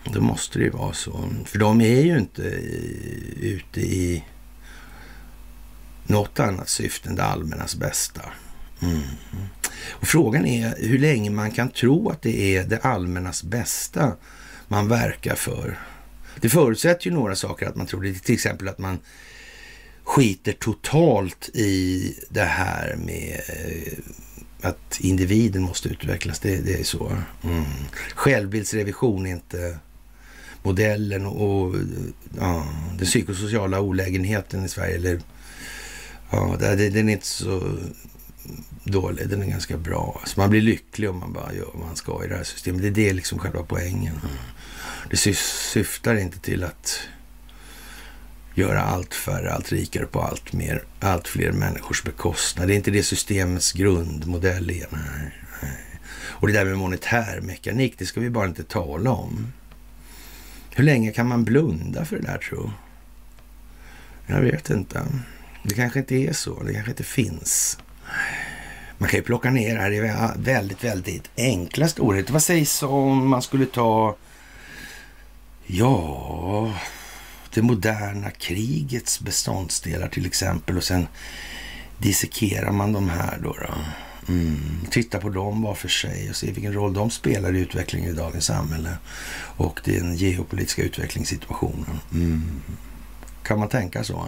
Då 0.04 0.20
måste 0.20 0.58
det 0.58 0.64
ju 0.64 0.70
vara 0.70 0.92
så. 0.92 1.28
För 1.44 1.58
de 1.58 1.80
är 1.80 2.00
ju 2.00 2.18
inte 2.18 2.42
ute 3.40 3.80
i 3.80 4.24
något 6.06 6.40
annat 6.40 6.68
syfte 6.68 7.08
än 7.08 7.14
det 7.14 7.24
allmännas 7.24 7.76
bästa. 7.76 8.22
Mm. 8.82 9.02
Och 9.90 10.06
Frågan 10.06 10.46
är 10.46 10.74
hur 10.78 10.98
länge 10.98 11.30
man 11.30 11.50
kan 11.50 11.70
tro 11.70 12.10
att 12.10 12.22
det 12.22 12.56
är 12.56 12.64
det 12.64 12.78
allmännas 12.78 13.42
bästa 13.42 14.12
man 14.68 14.88
verkar 14.88 15.34
för. 15.34 15.78
Det 16.40 16.48
förutsätter 16.48 17.06
ju 17.06 17.12
några 17.12 17.36
saker 17.36 17.68
att 17.68 17.76
man 17.76 17.86
tror 17.86 18.02
det. 18.02 18.14
Till 18.14 18.34
exempel 18.34 18.68
att 18.68 18.78
man 18.78 18.98
skiter 20.04 20.52
totalt 20.52 21.50
i 21.54 22.14
det 22.28 22.44
här 22.44 22.96
med 22.96 23.40
eh, 23.48 23.92
att 24.62 25.00
individen 25.00 25.62
måste 25.62 25.88
utvecklas. 25.88 26.38
Det, 26.38 26.56
det 26.56 26.80
är 26.80 26.84
så. 26.84 27.12
Mm. 27.42 27.64
Självbildsrevision 28.14 29.26
är 29.26 29.30
inte 29.30 29.78
modellen 30.62 31.26
och 31.26 31.74
ja, 32.38 32.66
den 32.98 33.06
psykosociala 33.06 33.80
olägenheten 33.80 34.64
i 34.64 34.68
Sverige. 34.68 34.96
Eller, 34.96 35.20
ja, 36.30 36.56
den 36.58 37.08
är 37.08 37.12
inte 37.12 37.26
så 37.26 37.78
dålig, 38.84 39.28
den 39.28 39.42
är 39.42 39.46
ganska 39.46 39.76
bra. 39.76 40.18
Alltså 40.20 40.40
man 40.40 40.50
blir 40.50 40.60
lycklig 40.60 41.10
om 41.10 41.18
man 41.18 41.32
bara 41.32 41.54
gör 41.54 41.68
vad 41.74 41.86
man 41.86 41.96
ska 41.96 42.24
i 42.24 42.28
det 42.28 42.36
här 42.36 42.44
systemet. 42.44 42.82
Det 42.82 42.88
är 42.88 42.90
det 42.90 43.12
liksom 43.12 43.38
själva 43.38 43.62
poängen. 43.62 44.14
Mm. 44.14 44.36
Det 45.10 45.16
syftar 45.16 46.16
inte 46.16 46.38
till 46.38 46.64
att 46.64 47.00
göra 48.54 48.82
allt 48.82 49.14
färre, 49.14 49.52
allt 49.52 49.72
rikare 49.72 50.06
på 50.06 50.20
allt 50.20 50.52
mer, 50.52 50.82
allt 51.00 51.28
fler 51.28 51.52
människors 51.52 52.02
bekostnad. 52.02 52.68
Det 52.68 52.74
är 52.74 52.76
inte 52.76 52.90
det 52.90 53.02
systemets 53.02 53.72
grundmodell 53.72 54.70
är. 54.70 54.86
Nej, 54.90 55.34
nej. 55.62 56.00
Och 56.14 56.46
det 56.46 56.52
där 56.52 56.64
med 56.64 56.78
monetär 56.78 57.40
mekanik, 57.40 57.94
det 57.98 58.06
ska 58.06 58.20
vi 58.20 58.30
bara 58.30 58.46
inte 58.46 58.64
tala 58.64 59.10
om. 59.10 59.52
Hur 60.74 60.84
länge 60.84 61.12
kan 61.12 61.28
man 61.28 61.44
blunda 61.44 62.04
för 62.04 62.16
det 62.16 62.22
där 62.22 62.38
tro? 62.38 62.70
Jag 64.26 64.40
vet 64.40 64.70
inte. 64.70 65.06
Det 65.62 65.74
kanske 65.74 65.98
inte 65.98 66.14
är 66.14 66.32
så. 66.32 66.62
Det 66.62 66.72
kanske 66.72 66.90
inte 66.90 67.04
finns. 67.04 67.78
Man 68.98 69.08
kan 69.08 69.18
ju 69.18 69.24
plocka 69.24 69.50
ner 69.50 69.74
det 69.74 69.80
här 69.80 69.92
i 69.92 70.00
väldigt, 70.36 70.84
väldigt 70.84 71.30
enkla 71.36 71.88
storheter. 71.88 72.32
Vad 72.32 72.42
sägs 72.42 72.82
om 72.82 73.28
man 73.28 73.42
skulle 73.42 73.66
ta, 73.66 74.16
ja, 75.66 76.74
det 77.54 77.62
moderna 77.62 78.30
krigets 78.30 79.20
beståndsdelar 79.20 80.08
till 80.08 80.26
exempel 80.26 80.76
och 80.76 80.84
sen 80.84 81.06
dissekerar 81.98 82.72
man 82.72 82.92
de 82.92 83.08
här 83.08 83.38
då. 83.42 83.56
då. 83.60 83.74
Mm. 84.28 84.80
Titta 84.90 85.18
på 85.18 85.28
dem 85.28 85.62
var 85.62 85.74
för 85.74 85.88
sig 85.88 86.30
och 86.30 86.36
se 86.36 86.52
vilken 86.52 86.72
roll 86.72 86.94
de 86.94 87.10
spelar 87.10 87.54
i 87.54 87.60
utvecklingen 87.60 88.10
i 88.10 88.12
dagens 88.12 88.44
samhälle 88.44 88.96
och 89.56 89.80
den 89.84 90.16
geopolitiska 90.16 90.82
utvecklingssituationen. 90.82 92.00
Mm. 92.12 92.62
Kan 93.42 93.58
man 93.58 93.68
tänka 93.68 94.04
så? 94.04 94.26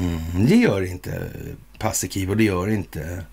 Mm. 0.00 0.46
Det 0.46 0.56
gör 0.56 0.82
inte 0.82 1.30
Paasikivi 1.78 2.32
och 2.32 2.36
det 2.36 2.44
gör 2.44 2.70
inte 2.70 3.24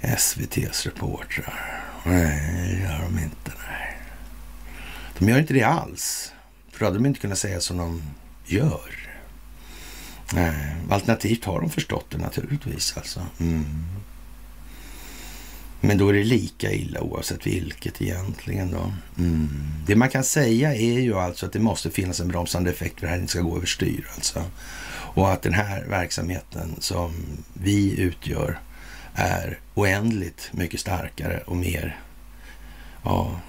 SVTs 0.00 0.86
reportrar. 0.86 1.82
Nej, 2.04 2.70
det 2.70 2.82
gör 2.82 2.98
de 2.98 3.18
inte. 3.18 3.52
Nej. 3.68 3.96
De 5.18 5.28
gör 5.28 5.38
inte 5.38 5.54
det 5.54 5.62
alls. 5.62 6.32
För 6.80 6.84
då 6.86 6.90
hade 6.90 6.98
de 6.98 7.06
inte 7.06 7.20
kunnat 7.20 7.38
säga 7.38 7.60
som 7.60 7.76
de 7.76 8.02
gör. 8.46 9.08
Nej. 10.32 10.76
Alternativt 10.90 11.44
har 11.44 11.60
de 11.60 11.70
förstått 11.70 12.06
det 12.10 12.18
naturligtvis. 12.18 12.96
Alltså. 12.96 13.26
Mm. 13.40 13.84
Men 15.80 15.98
då 15.98 16.08
är 16.08 16.12
det 16.12 16.24
lika 16.24 16.72
illa 16.72 17.00
oavsett 17.00 17.46
vilket 17.46 18.02
egentligen. 18.02 18.70
Då. 18.70 18.92
Mm. 19.18 19.48
Det 19.86 19.96
man 19.96 20.08
kan 20.08 20.24
säga 20.24 20.74
är 20.74 21.00
ju 21.00 21.14
alltså 21.14 21.46
att 21.46 21.52
det 21.52 21.58
måste 21.58 21.90
finnas 21.90 22.20
en 22.20 22.28
bromsande 22.28 22.70
effekt 22.70 23.00
för 23.00 23.06
att 23.06 23.10
det 23.10 23.14
här 23.14 23.20
inte 23.20 23.32
ska 23.32 23.40
gå 23.40 23.56
överstyr. 23.56 24.08
Alltså. 24.14 24.44
Och 24.92 25.32
att 25.32 25.42
den 25.42 25.54
här 25.54 25.84
verksamheten 25.84 26.76
som 26.78 27.12
vi 27.54 28.00
utgör 28.00 28.58
är 29.14 29.58
oändligt 29.74 30.50
mycket 30.52 30.80
starkare 30.80 31.42
och 31.46 31.56
mer 31.56 32.00
ja, 33.02 33.40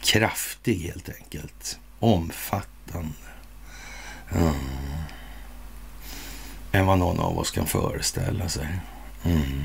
kraftig 0.00 0.78
helt 0.78 1.08
enkelt. 1.08 1.78
Omfattande. 2.06 3.14
Mm. 4.34 4.54
Än 6.72 6.86
vad 6.86 6.98
någon 6.98 7.20
av 7.20 7.38
oss 7.38 7.50
kan 7.50 7.66
föreställa 7.66 8.48
sig. 8.48 8.68
Mm. 9.24 9.64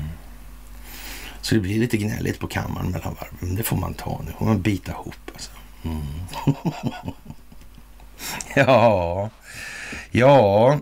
Så 1.40 1.54
det 1.54 1.60
blir 1.60 1.78
lite 1.78 1.96
gnälligt 1.96 2.38
på 2.38 2.46
kammaren 2.46 2.90
mellan 2.90 3.14
varven. 3.14 3.38
Men 3.40 3.54
det 3.54 3.62
får 3.62 3.76
man 3.76 3.94
ta 3.94 4.20
nu. 4.26 4.32
får 4.38 4.46
man 4.46 4.62
bita 4.62 4.92
ihop 4.92 5.30
alltså. 5.32 5.50
Mm. 5.84 6.02
ja, 8.66 9.30
ja. 10.10 10.78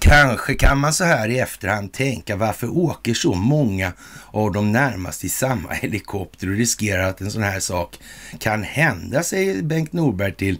Kanske 0.00 0.54
kan 0.54 0.78
man 0.78 0.92
så 0.92 1.04
här 1.04 1.28
i 1.28 1.38
efterhand 1.38 1.92
tänka 1.92 2.36
varför 2.36 2.78
åker 2.78 3.14
så 3.14 3.34
många 3.34 3.92
av 4.26 4.52
dem 4.52 4.72
närmast 4.72 5.24
i 5.24 5.28
samma 5.28 5.72
helikopter 5.72 6.48
och 6.48 6.56
riskerar 6.56 7.08
att 7.08 7.20
en 7.20 7.30
sån 7.30 7.42
här 7.42 7.60
sak 7.60 7.98
kan 8.38 8.62
hända, 8.62 9.22
säger 9.22 9.62
Bengt 9.62 9.92
Norberg 9.92 10.34
till 10.34 10.58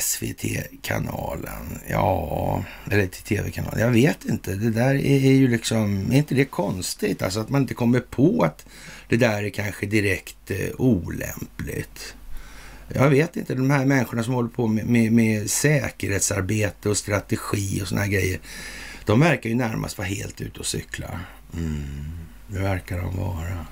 SVT-kanalen. 0.00 1.78
Ja, 1.88 2.64
eller 2.90 3.06
till 3.06 3.22
tv-kanalen. 3.22 3.80
Jag 3.80 3.90
vet 3.90 4.24
inte. 4.24 4.54
Det 4.54 4.70
där 4.70 4.94
är 4.94 5.30
ju 5.30 5.48
liksom, 5.48 6.12
är 6.12 6.16
inte 6.16 6.34
det 6.34 6.44
konstigt? 6.44 7.22
Alltså 7.22 7.40
att 7.40 7.48
man 7.48 7.62
inte 7.62 7.74
kommer 7.74 8.00
på 8.00 8.42
att 8.42 8.66
det 9.08 9.16
där 9.16 9.42
är 9.42 9.50
kanske 9.50 9.86
direkt 9.86 10.50
eh, 10.50 10.70
olämpligt. 10.78 12.14
Jag 12.94 13.10
vet 13.10 13.36
inte, 13.36 13.54
de 13.54 13.70
här 13.70 13.84
människorna 13.84 14.22
som 14.22 14.34
håller 14.34 14.48
på 14.48 14.66
med, 14.66 14.86
med, 14.86 15.12
med 15.12 15.50
säkerhetsarbete 15.50 16.88
och 16.88 16.96
strategi 16.96 17.82
och 17.82 17.88
såna 17.88 18.00
här 18.00 18.08
grejer. 18.08 18.40
De 19.04 19.20
verkar 19.20 19.50
ju 19.50 19.56
närmast 19.56 19.98
vara 19.98 20.08
helt 20.08 20.40
ute 20.40 20.60
och 20.60 20.66
cykla. 20.66 21.20
Mm, 21.54 21.84
det 22.46 22.58
verkar 22.58 22.98
de 22.98 23.16
vara. 23.16 23.66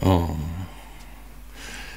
Ja. 0.00 0.38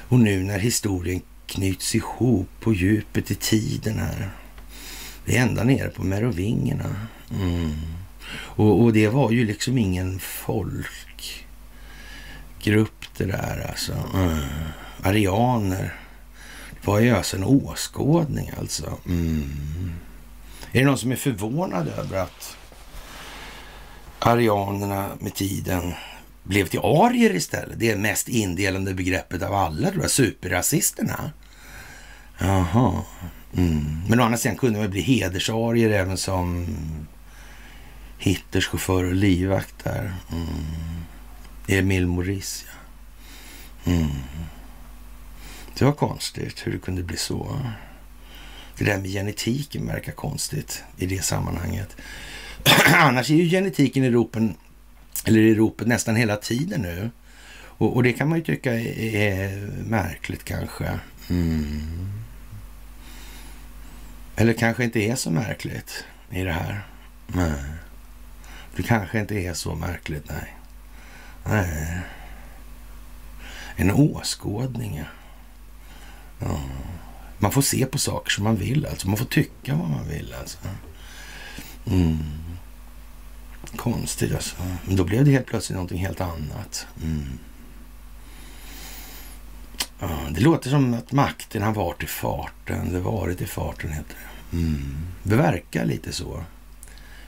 Och 0.08 0.20
nu 0.20 0.42
när 0.42 0.58
historien 0.58 1.20
knyts 1.46 1.94
ihop 1.94 2.48
på 2.60 2.74
djupet 2.74 3.30
i 3.30 3.34
tiden 3.34 3.98
här. 3.98 4.30
Det 5.24 5.36
är 5.36 5.42
ända 5.42 5.64
nere 5.64 5.88
på 5.88 6.02
merovingerna. 6.02 7.06
Mm. 7.30 7.74
Och, 8.32 8.82
och, 8.82 8.92
det 8.92 9.08
var 9.08 9.30
ju 9.30 9.44
liksom 9.44 9.78
ingen 9.78 10.18
folkgrupp 10.18 10.84
det 13.16 13.24
där 13.24 13.66
alltså. 13.70 13.92
Mm 14.14 14.38
arianer. 15.02 15.94
Det 16.70 16.86
var 16.86 16.98
ju 16.98 17.10
alltså 17.16 17.36
en 17.36 17.44
åskådning 17.44 18.50
alltså. 18.58 18.98
Mm. 19.06 19.92
Är 20.72 20.80
det 20.80 20.86
någon 20.86 20.98
som 20.98 21.12
är 21.12 21.16
förvånad 21.16 21.88
över 21.88 22.18
att 22.18 22.56
arianerna 24.18 25.08
med 25.18 25.34
tiden 25.34 25.94
blev 26.42 26.66
till 26.66 26.80
arier 26.80 27.34
istället. 27.34 27.78
Det 27.78 27.90
är 27.90 27.96
mest 27.96 28.28
indelande 28.28 28.94
begreppet 28.94 29.42
av 29.42 29.54
alla, 29.54 29.90
tror 29.90 30.02
jag. 30.02 30.10
Superrasisterna. 30.10 31.30
Jaha. 32.38 33.02
Mm. 33.56 34.00
Men 34.08 34.20
å 34.20 34.22
andra 34.22 34.38
sidan 34.38 34.56
kunde 34.56 34.78
man 34.78 34.90
bli 34.90 35.00
hedersarier 35.00 35.90
även 35.90 36.16
som 36.16 36.66
Hitlers 38.18 38.66
chaufför 38.66 39.04
och 39.04 39.14
livvakt 39.14 39.84
där. 39.84 40.14
Mm. 40.32 40.46
Emil 41.66 42.06
Maurice, 42.06 42.66
ja. 42.66 43.92
Mm. 43.92 44.08
Det 45.80 45.86
var 45.86 45.92
konstigt 45.92 46.66
hur 46.66 46.72
det 46.72 46.78
kunde 46.78 47.02
bli 47.02 47.16
så. 47.16 47.60
Det 48.78 48.84
där 48.84 48.98
med 48.98 49.10
genetiken 49.10 49.86
verkar 49.86 50.12
konstigt 50.12 50.84
i 50.96 51.06
det 51.06 51.24
sammanhanget. 51.24 51.96
Annars 52.94 53.30
är 53.30 53.34
ju 53.34 53.48
genetiken 53.48 54.04
i 54.04 54.10
ropen, 54.10 54.54
eller 55.24 55.40
i 55.40 55.54
ropet 55.54 55.86
nästan 55.86 56.16
hela 56.16 56.36
tiden 56.36 56.80
nu. 56.80 57.10
Och, 57.62 57.96
och, 57.96 58.02
det 58.02 58.12
kan 58.12 58.28
man 58.28 58.38
ju 58.38 58.44
tycka 58.44 58.72
är, 58.72 59.14
är 59.14 59.70
märkligt 59.86 60.44
kanske. 60.44 60.98
Mm. 61.30 62.12
Eller 64.36 64.52
kanske 64.52 64.84
inte 64.84 65.00
är 65.00 65.14
så 65.14 65.30
märkligt 65.30 66.04
i 66.30 66.42
det 66.42 66.52
här. 66.52 66.86
Nej. 67.26 67.62
Det 68.76 68.82
kanske 68.82 69.20
inte 69.20 69.34
är 69.34 69.54
så 69.54 69.74
märkligt, 69.74 70.28
nej. 70.28 70.56
Nej. 71.44 72.00
En 73.76 73.90
åskådning, 73.90 74.96
ja. 74.96 75.19
Man 77.38 77.52
får 77.52 77.62
se 77.62 77.86
på 77.86 77.98
saker 77.98 78.30
som 78.30 78.44
man 78.44 78.56
vill, 78.56 78.86
alltså. 78.86 79.08
Man 79.08 79.16
får 79.16 79.24
tycka 79.24 79.74
vad 79.74 79.90
man 79.90 80.08
vill, 80.08 80.34
alltså. 80.40 80.58
Mm. 81.86 82.18
Konstigt, 83.76 84.34
alltså. 84.34 84.56
Men 84.84 84.96
då 84.96 85.04
blev 85.04 85.24
det 85.24 85.30
helt 85.30 85.46
plötsligt 85.46 85.74
någonting 85.74 85.98
helt 85.98 86.20
annat. 86.20 86.86
Mm. 87.02 87.38
Ja, 90.00 90.18
det 90.30 90.40
låter 90.40 90.70
som 90.70 90.94
att 90.94 91.12
makten 91.12 91.62
har 91.62 91.74
varit 91.74 92.02
i 92.02 92.06
farten. 92.06 92.92
Det 92.92 93.00
varit 93.00 93.40
i 93.40 93.46
farten, 93.46 93.92
heter 93.92 94.16
det. 94.50 94.56
Mm. 94.56 94.96
Det 95.22 95.36
verkar 95.36 95.84
lite 95.84 96.12
så 96.12 96.44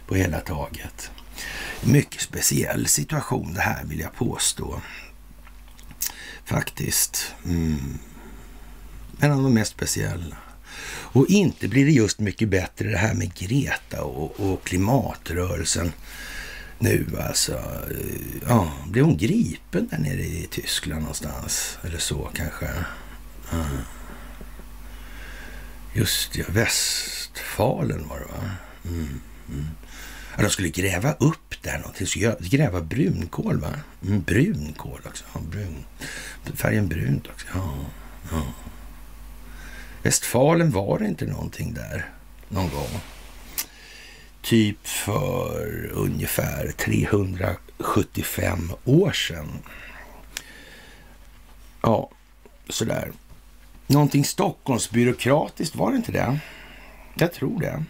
på 0.06 0.14
hela 0.14 0.40
taget. 0.40 1.10
Mycket 1.82 2.20
speciell 2.20 2.86
situation 2.86 3.54
det 3.54 3.60
här 3.60 3.84
vill 3.84 4.00
jag 4.00 4.14
påstå. 4.14 4.80
Faktiskt. 6.44 7.34
Mm. 7.44 7.98
En 9.22 9.32
av 9.32 9.42
de 9.42 9.54
mest 9.54 9.72
speciella. 9.72 10.36
Och 10.86 11.26
inte 11.28 11.68
blir 11.68 11.84
det 11.84 11.90
just 11.90 12.18
mycket 12.18 12.48
bättre 12.48 12.88
det 12.90 12.98
här 12.98 13.14
med 13.14 13.34
Greta 13.34 14.02
och, 14.02 14.40
och 14.40 14.64
klimatrörelsen 14.64 15.92
nu 16.78 17.06
alltså. 17.28 17.62
Ja, 18.48 18.72
blev 18.88 19.04
hon 19.04 19.16
gripen 19.16 19.88
där 19.90 19.98
nere 19.98 20.22
i 20.22 20.48
Tyskland 20.50 21.00
någonstans? 21.00 21.78
Eller 21.82 21.98
så 21.98 22.30
kanske. 22.34 22.66
Ja. 23.50 23.64
Just 25.94 26.36
ja, 26.36 26.44
Västfalen 26.48 28.08
var 28.08 28.18
det 28.18 28.26
va? 28.26 28.50
Mm, 28.84 29.20
mm. 29.48 29.68
Ja, 30.36 30.42
de 30.42 30.50
skulle 30.50 30.68
gräva 30.68 31.12
upp 31.12 31.62
där 31.62 31.78
någonting. 31.78 32.06
Skulle 32.06 32.36
gräva 32.40 32.80
brunkol 32.80 33.60
va? 33.60 33.72
Mm, 34.06 34.22
brunkol 34.22 35.00
också. 35.06 35.24
Ja, 35.34 35.40
brun. 35.40 35.84
Färgen 36.54 36.88
brunt 36.88 37.26
också. 37.26 37.46
Ja, 37.54 37.74
ja. 38.30 38.42
Västfalen 40.02 40.70
var 40.70 40.98
det 40.98 41.06
inte 41.06 41.26
någonting 41.26 41.74
där 41.74 42.10
någon 42.48 42.70
gång. 42.70 43.00
Typ 44.42 44.86
för 44.86 45.90
ungefär 45.92 46.72
375 46.72 48.72
år 48.84 49.12
sedan. 49.12 49.48
Ja, 51.82 52.10
sådär. 52.68 53.12
Någonting 53.86 54.24
Stockholmsbyråkratiskt, 54.24 55.76
var 55.76 55.90
det 55.90 55.96
inte 55.96 56.12
det? 56.12 56.38
Jag 57.14 57.32
tror 57.32 57.60
det. 57.60 57.84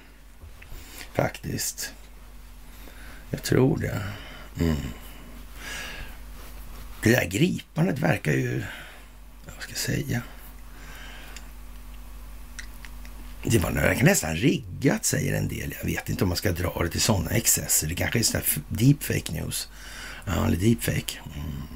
Faktiskt. 1.13 1.93
Jag 3.31 3.43
tror 3.43 3.79
det. 3.79 4.03
Mm. 4.61 4.77
Det 7.03 7.11
där 7.11 7.25
gripandet 7.25 7.99
verkar 7.99 8.33
ju, 8.33 8.65
vad 9.45 9.63
ska 9.63 9.73
jag 9.73 9.79
säga? 9.79 10.23
Det 13.45 13.59
var 13.59 13.71
verkar 13.71 14.05
nästan 14.05 14.37
riggat, 14.37 15.05
säger 15.05 15.37
en 15.37 15.49
del. 15.49 15.75
Jag 15.79 15.87
vet 15.87 16.09
inte 16.09 16.25
om 16.25 16.29
man 16.29 16.37
ska 16.37 16.53
dra 16.53 16.83
det 16.83 16.89
till 16.89 17.01
sådana 17.01 17.31
excesser. 17.31 17.89
Det 17.89 17.95
kanske 17.95 18.19
är 18.19 18.23
sån 18.23 18.41
deepfake 18.69 19.33
news. 19.33 19.69
Ja, 20.25 20.47
eller 20.47 20.57
deepfake. 20.57 21.19
Mm. 21.25 21.73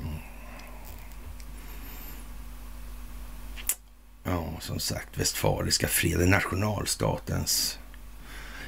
Ja, 4.24 4.52
som 4.60 4.80
sagt, 4.80 5.18
Västfaliska 5.18 5.88
freden, 5.88 6.30
nationalstatens 6.30 7.78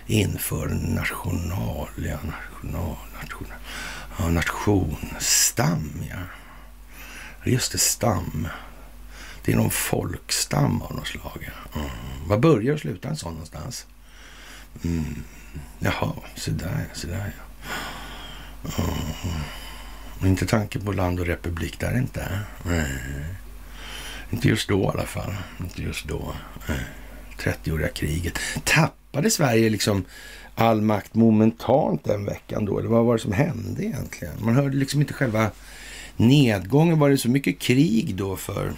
inför 0.07 0.69
national, 0.69 1.89
ja, 1.97 2.19
national, 2.23 2.97
national, 3.23 3.53
ja, 4.19 4.29
nation, 4.29 4.97
stam, 5.19 6.03
ja. 6.11 6.17
Just 7.45 7.73
det, 7.73 7.79
stam. 7.79 8.49
Det 9.49 9.53
är 9.53 9.57
någon 9.57 9.71
folkstam 9.71 10.83
av 10.83 10.95
något 10.97 11.07
slag. 11.07 11.51
Ja. 11.75 11.81
Mm. 11.81 11.91
Var 12.27 12.39
börjar 12.39 12.75
och 12.75 12.81
slutar 12.81 13.09
en 13.09 13.17
sån 13.17 13.33
någonstans? 13.33 13.87
Mm. 14.85 15.05
Jaha, 15.79 16.13
så 16.37 16.51
där, 16.51 16.85
så 16.95 17.07
där 17.07 17.33
ja. 18.63 18.85
Mm. 20.21 20.31
Inte 20.31 20.47
tanke 20.47 20.79
på 20.79 20.93
land 20.93 21.21
och 21.21 21.27
republik 21.27 21.81
där 21.81 21.99
inte. 21.99 22.41
Nej. 22.63 22.93
Inte 24.31 24.49
just 24.49 24.69
då 24.69 24.83
i 24.83 24.87
alla 24.87 25.07
fall. 25.07 25.35
Inte 25.61 25.83
just 25.83 26.09
då. 26.09 26.35
30-åriga 27.39 27.89
kriget. 27.89 28.39
Tappade 28.65 29.31
Sverige 29.31 29.71
liksom 29.71 30.05
all 30.55 30.81
makt 30.81 31.15
momentant 31.15 32.05
den 32.05 32.25
veckan 32.25 32.65
då? 32.65 32.79
Eller 32.79 32.89
vad 32.89 33.05
var 33.05 33.17
det 33.17 33.23
som 33.23 33.33
hände 33.33 33.85
egentligen? 33.85 34.35
Man 34.39 34.55
hörde 34.55 34.77
liksom 34.77 35.01
inte 35.01 35.15
själva 35.15 35.51
nedgången. 36.17 36.99
Var 36.99 37.11
det 37.11 37.19
så 37.19 37.31
mycket 37.31 37.59
krig 37.59 38.15
då 38.15 38.37
för 38.37 38.73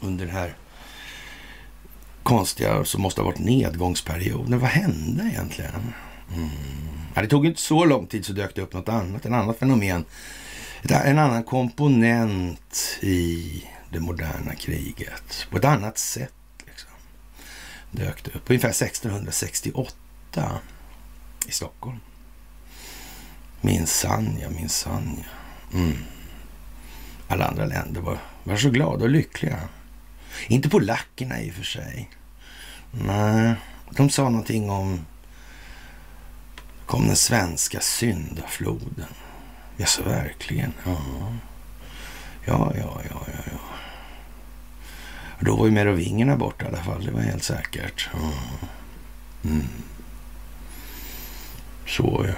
under 0.00 0.26
den 0.26 0.34
här 0.34 0.56
konstiga 2.22 2.84
som 2.84 3.02
måste 3.02 3.20
ha 3.20 3.26
varit 3.26 3.38
nedgångsperioden? 3.38 4.58
Vad 4.58 4.70
hände 4.70 5.24
egentligen? 5.24 5.92
Mm. 6.34 6.48
Ja, 7.14 7.22
det 7.22 7.28
tog 7.28 7.46
inte 7.46 7.60
så 7.60 7.84
lång 7.84 8.06
tid 8.06 8.24
så 8.24 8.32
dök 8.32 8.54
det 8.54 8.62
upp 8.62 8.72
något 8.72 8.88
annat, 8.88 9.26
en 9.26 9.34
annat 9.34 9.58
fenomen. 9.58 10.04
En 10.82 11.18
annan 11.18 11.44
komponent 11.44 12.98
i 13.00 13.64
det 13.92 14.00
moderna 14.00 14.54
kriget. 14.54 15.46
På 15.50 15.56
ett 15.56 15.64
annat 15.64 15.98
sätt 15.98 16.32
liksom. 16.66 16.90
dök 17.90 18.24
det 18.24 18.30
upp. 18.34 18.50
Ungefär 18.50 18.68
1668 18.68 20.60
i 21.48 21.52
Stockholm. 21.52 21.98
Minsann 23.60 24.38
ja, 24.42 24.50
minsann 24.50 25.16
ja. 25.18 25.78
Mm. 25.78 25.96
Alla 27.28 27.46
andra 27.46 27.64
länder 27.64 28.00
var, 28.00 28.18
var 28.44 28.56
så 28.56 28.70
glada 28.70 29.04
och 29.04 29.10
lyckliga. 29.10 29.58
Inte 30.48 30.68
polackerna 30.68 31.40
i 31.40 31.50
och 31.50 31.54
för 31.54 31.64
sig. 31.64 32.10
Nej, 32.90 33.54
de 33.90 34.10
sa 34.10 34.22
någonting 34.22 34.70
om 34.70 35.06
kom 36.86 37.06
den 37.06 37.16
svenska 37.16 37.80
syndafloden. 37.80 39.06
Ja, 39.76 39.86
så 39.86 40.02
verkligen. 40.02 40.72
Ja. 40.84 40.96
Ja, 42.44 42.72
ja, 42.76 43.00
ja, 43.10 43.26
ja, 43.26 43.42
ja. 43.52 43.58
Då 45.40 45.56
var 45.56 45.66
ju 45.66 45.72
merovingerna 45.72 46.36
borta 46.36 46.64
i 46.64 46.68
alla 46.68 46.82
fall, 46.82 47.04
det 47.04 47.10
var 47.10 47.20
helt 47.20 47.44
säkert. 47.44 48.08
Ja. 48.12 48.32
Mm. 49.44 49.66
Så 51.86 52.24
ja. 52.28 52.34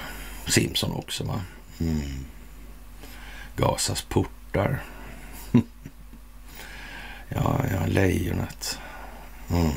Simpson 0.51 0.93
också 0.93 1.25
va. 1.25 1.41
Mm. 1.81 2.25
Gazas 3.57 4.03
portar. 4.03 4.83
ja, 7.29 7.65
ja, 7.71 7.87
lejonet. 7.87 8.79
Mm. 9.51 9.73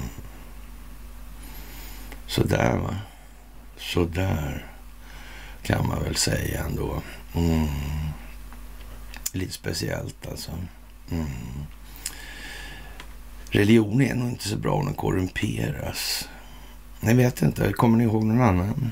Sådär 2.27 2.77
va. 2.77 2.95
Sådär 3.77 4.65
kan 5.61 5.87
man 5.87 6.03
väl 6.03 6.15
säga 6.15 6.63
ändå. 6.63 7.01
Mm. 7.33 7.67
Lite 9.33 9.53
speciellt 9.53 10.27
alltså. 10.27 10.51
Mm. 11.11 11.27
Religion 13.49 14.01
är 14.01 14.15
nog 14.15 14.29
inte 14.29 14.47
så 14.47 14.57
bra 14.57 14.73
om 14.73 14.85
den 14.85 14.95
korrumperas. 14.95 16.29
Ni 16.99 17.13
vet 17.13 17.41
inte. 17.41 17.73
Kommer 17.73 17.97
ni 17.97 18.03
ihåg 18.03 18.23
någon 18.23 18.41
annan 18.41 18.91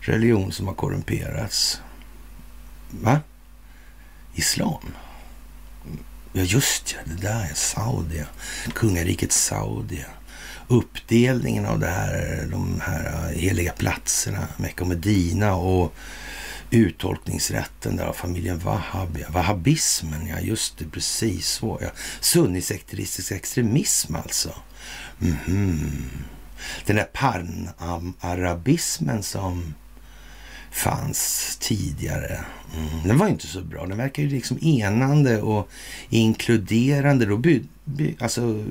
religion 0.00 0.52
som 0.52 0.66
har 0.66 0.74
korrumperats? 0.74 1.82
Va? 2.90 3.20
Islam? 4.34 4.94
Ja, 6.32 6.42
just 6.42 6.92
ja. 6.92 6.98
Det 7.04 7.22
där 7.22 7.50
är 7.50 7.54
Saudi. 7.54 8.24
Kungariket 8.74 9.32
Saudi. 9.32 10.04
Uppdelningen 10.68 11.66
av 11.66 11.78
det 11.78 11.86
här, 11.86 12.46
de 12.50 12.80
här 12.80 13.32
heliga 13.32 13.72
platserna, 13.72 14.48
Mecka 14.56 14.84
och 14.84 14.88
Medina 14.88 15.54
och 15.54 15.94
uttolkningsrätten 16.70 17.96
där 17.96 18.04
av 18.04 18.12
familjen 18.12 18.58
Wahhabia. 18.58 19.30
Wahhabismen, 19.30 20.26
ja 20.26 20.40
just 20.40 20.78
det, 20.78 20.84
precis 20.84 21.48
så 21.48 21.78
ja. 21.82 21.88
Sunnisekteristisk 22.20 23.32
extremism 23.32 24.14
alltså. 24.14 24.54
Mm 25.20 25.36
-hmm. 25.46 26.08
Den 26.86 26.96
där 26.96 27.08
pan-arabismen 27.12 29.22
som 29.22 29.74
fanns 30.70 31.56
tidigare. 31.60 32.44
Mm. 32.76 33.08
Den 33.08 33.18
var 33.18 33.28
inte 33.28 33.46
så 33.46 33.60
bra. 33.60 33.86
Den 33.86 33.98
verkar 33.98 34.22
ju 34.22 34.28
liksom 34.28 34.58
enande 34.62 35.42
och 35.42 35.68
inkluderande. 36.08 37.26
Då 37.26 37.36
by, 37.36 37.62
by, 37.84 38.16
alltså, 38.20 38.64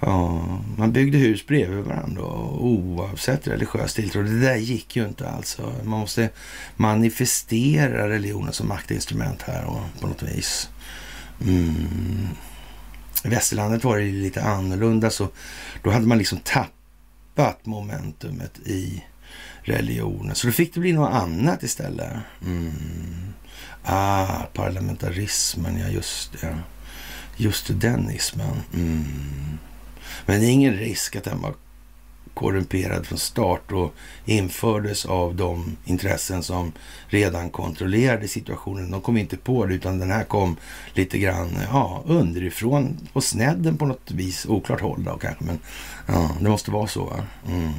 ja, 0.00 0.42
man 0.76 0.92
byggde 0.92 1.18
hus 1.18 1.46
bredvid 1.46 1.84
varandra 1.84 2.22
oavsett 2.22 3.46
religiös 3.46 3.94
tilltro. 3.94 4.22
Det 4.22 4.40
där 4.40 4.56
gick 4.56 4.96
ju 4.96 5.04
inte 5.04 5.28
alls. 5.28 5.58
Man 5.84 6.00
måste 6.00 6.28
manifestera 6.76 8.08
religionen 8.08 8.52
som 8.52 8.68
maktinstrument 8.68 9.42
här 9.42 9.64
och 9.64 10.00
på 10.00 10.06
något 10.06 10.22
vis. 10.22 10.68
Mm. 11.40 12.28
I 13.24 13.28
västerlandet 13.28 13.84
var 13.84 13.98
det 13.98 14.04
lite 14.04 14.42
annorlunda, 14.42 15.10
så 15.10 15.28
då 15.82 15.90
hade 15.90 16.06
man 16.06 16.18
liksom 16.18 16.38
tappat 16.38 17.66
momentumet 17.66 18.58
i 18.58 19.02
religionen. 19.62 20.34
Så 20.34 20.46
då 20.46 20.52
fick 20.52 20.74
det 20.74 20.80
bli 20.80 20.92
något 20.92 21.12
annat 21.12 21.62
istället. 21.62 22.12
Mm. 22.46 22.72
Ah, 23.82 24.42
parlamentarismen, 24.54 25.78
ja 25.78 25.88
just 25.88 26.40
det. 26.40 26.58
Just 27.36 27.66
det, 27.66 27.74
den 27.74 28.10
ismen. 28.10 28.62
Mm. 28.74 29.58
Men 30.26 30.40
det 30.40 30.46
är 30.46 30.50
ingen 30.50 30.74
risk 30.74 31.16
att 31.16 31.24
den 31.24 31.40
var 31.40 31.54
korrumperad 32.38 33.06
från 33.06 33.18
start 33.18 33.72
och 33.72 33.94
infördes 34.24 35.06
av 35.06 35.34
de 35.34 35.76
intressen 35.84 36.42
som 36.42 36.72
redan 37.06 37.50
kontrollerade 37.50 38.28
situationen. 38.28 38.90
De 38.90 39.00
kom 39.00 39.16
inte 39.16 39.36
på 39.36 39.66
det, 39.66 39.74
utan 39.74 39.98
den 39.98 40.10
här 40.10 40.24
kom 40.24 40.56
lite 40.94 41.18
grann 41.18 41.58
ja, 41.72 42.02
underifrån 42.06 43.08
och 43.12 43.24
snedden 43.24 43.76
på 43.76 43.86
något 43.86 44.10
vis. 44.10 44.46
Oklart 44.46 44.80
håll 44.80 45.04
då 45.04 45.18
kanske, 45.18 45.44
men 45.44 45.58
ja, 46.06 46.30
det 46.40 46.48
måste 46.48 46.70
vara 46.70 46.86
så. 46.86 47.20
Mm. 47.48 47.72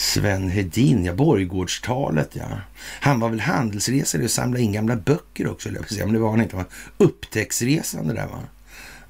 Sven 0.00 0.48
Hedin, 0.50 1.04
ja, 1.04 1.14
Borgårdstalet, 1.14 2.30
ja. 2.32 2.60
Han 3.00 3.20
var 3.20 3.28
väl 3.28 3.40
handelsresare 3.40 4.24
och 4.24 4.30
samlade 4.30 4.62
in 4.62 4.72
gamla 4.72 4.96
böcker 4.96 5.50
också, 5.50 5.68
eller 5.68 5.84
jag 5.90 6.06
men 6.06 6.14
det 6.14 6.20
var 6.20 6.30
han 6.30 6.42
inte. 6.42 6.56
Han 6.56 6.64
var 6.98 7.06
upptäcktsresande 7.06 8.14
där, 8.14 8.26
va. 8.26 8.40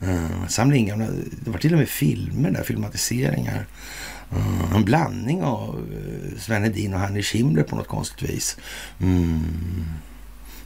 Uh, 0.03 0.47
samlade 0.49 0.79
in 0.79 0.87
gamla, 0.87 1.07
det 1.45 1.51
var 1.51 1.59
till 1.59 1.73
och 1.73 1.79
med 1.79 1.89
filmer 1.89 2.51
där, 2.51 2.63
filmatiseringar. 2.63 3.67
Uh, 4.33 4.75
en 4.75 4.85
blandning 4.85 5.43
av 5.43 5.79
uh, 5.79 6.39
Sven 6.39 6.63
Hedin 6.63 6.95
och 6.95 7.01
Heinrich 7.01 7.35
Himmler 7.35 7.63
på 7.63 7.77
något 7.77 7.89
konstigt 7.89 8.31
vis. 8.31 8.57
Mm. 9.01 9.85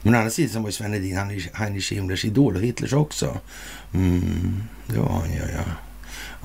Men 0.03 0.15
å 0.15 0.19
andra 0.19 0.31
sidan 0.31 0.63
var 0.63 0.69
ju 0.69 0.73
Sven 0.73 0.93
Hedin 0.93 1.17
Heinrich 1.53 1.93
Himmlers 1.93 2.25
idol 2.25 2.57
och 2.57 2.63
Hitlers 2.63 2.93
också. 2.93 3.39
Mm. 3.95 4.63
Det 4.87 4.99
var 4.99 5.09
han, 5.09 5.33
ja, 5.33 5.45
ja. 5.53 5.65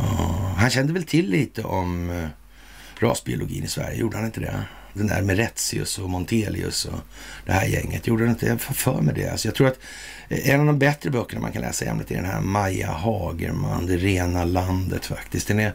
Uh, 0.03 0.53
han 0.55 0.69
kände 0.69 0.93
väl 0.93 1.03
till 1.03 1.29
lite 1.29 1.63
om 1.63 2.09
uh, 2.09 2.27
rasbiologin 2.99 3.63
i 3.63 3.67
Sverige, 3.67 3.99
gjorde 3.99 4.17
han 4.17 4.25
inte 4.25 4.39
det? 4.39 4.63
Den 4.93 5.07
där 5.07 5.21
med 5.21 5.37
Retzius 5.37 5.99
och 5.99 6.09
Montelius 6.09 6.85
och 6.85 6.99
det 7.45 7.51
här 7.51 7.65
gänget, 7.65 8.07
gjorde 8.07 8.23
han 8.23 8.29
inte? 8.29 8.45
det? 8.45 8.49
Jag 8.49 8.61
får 8.61 8.73
för 8.73 9.01
mig 9.01 9.15
det. 9.15 9.29
Alltså 9.29 9.47
jag 9.47 9.55
tror 9.55 9.67
att 9.67 9.79
eh, 10.29 10.49
en 10.49 10.59
av 10.59 10.65
de 10.65 10.79
bättre 10.79 11.09
böckerna 11.09 11.41
man 11.41 11.51
kan 11.51 11.61
läsa 11.61 11.85
i 11.85 11.87
ämnet 11.87 12.11
är 12.11 12.15
den 12.15 12.25
här 12.25 12.41
Maja 12.41 12.91
Hagerman, 12.91 13.85
Det 13.85 13.97
rena 13.97 14.45
landet 14.45 15.05
faktiskt. 15.05 15.47
Den 15.47 15.59
är, 15.59 15.73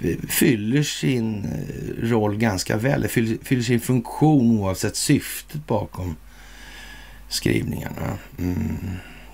eh, 0.00 0.16
fyller 0.28 0.82
sin 0.82 1.44
eh, 1.44 2.08
roll 2.08 2.36
ganska 2.36 2.76
väl, 2.76 3.00
Den 3.00 3.10
fyller, 3.10 3.38
fyller 3.42 3.62
sin 3.62 3.80
funktion 3.80 4.58
oavsett 4.58 4.96
syftet 4.96 5.66
bakom 5.66 6.16
skrivningarna. 7.28 8.18
Mm. 8.38 8.78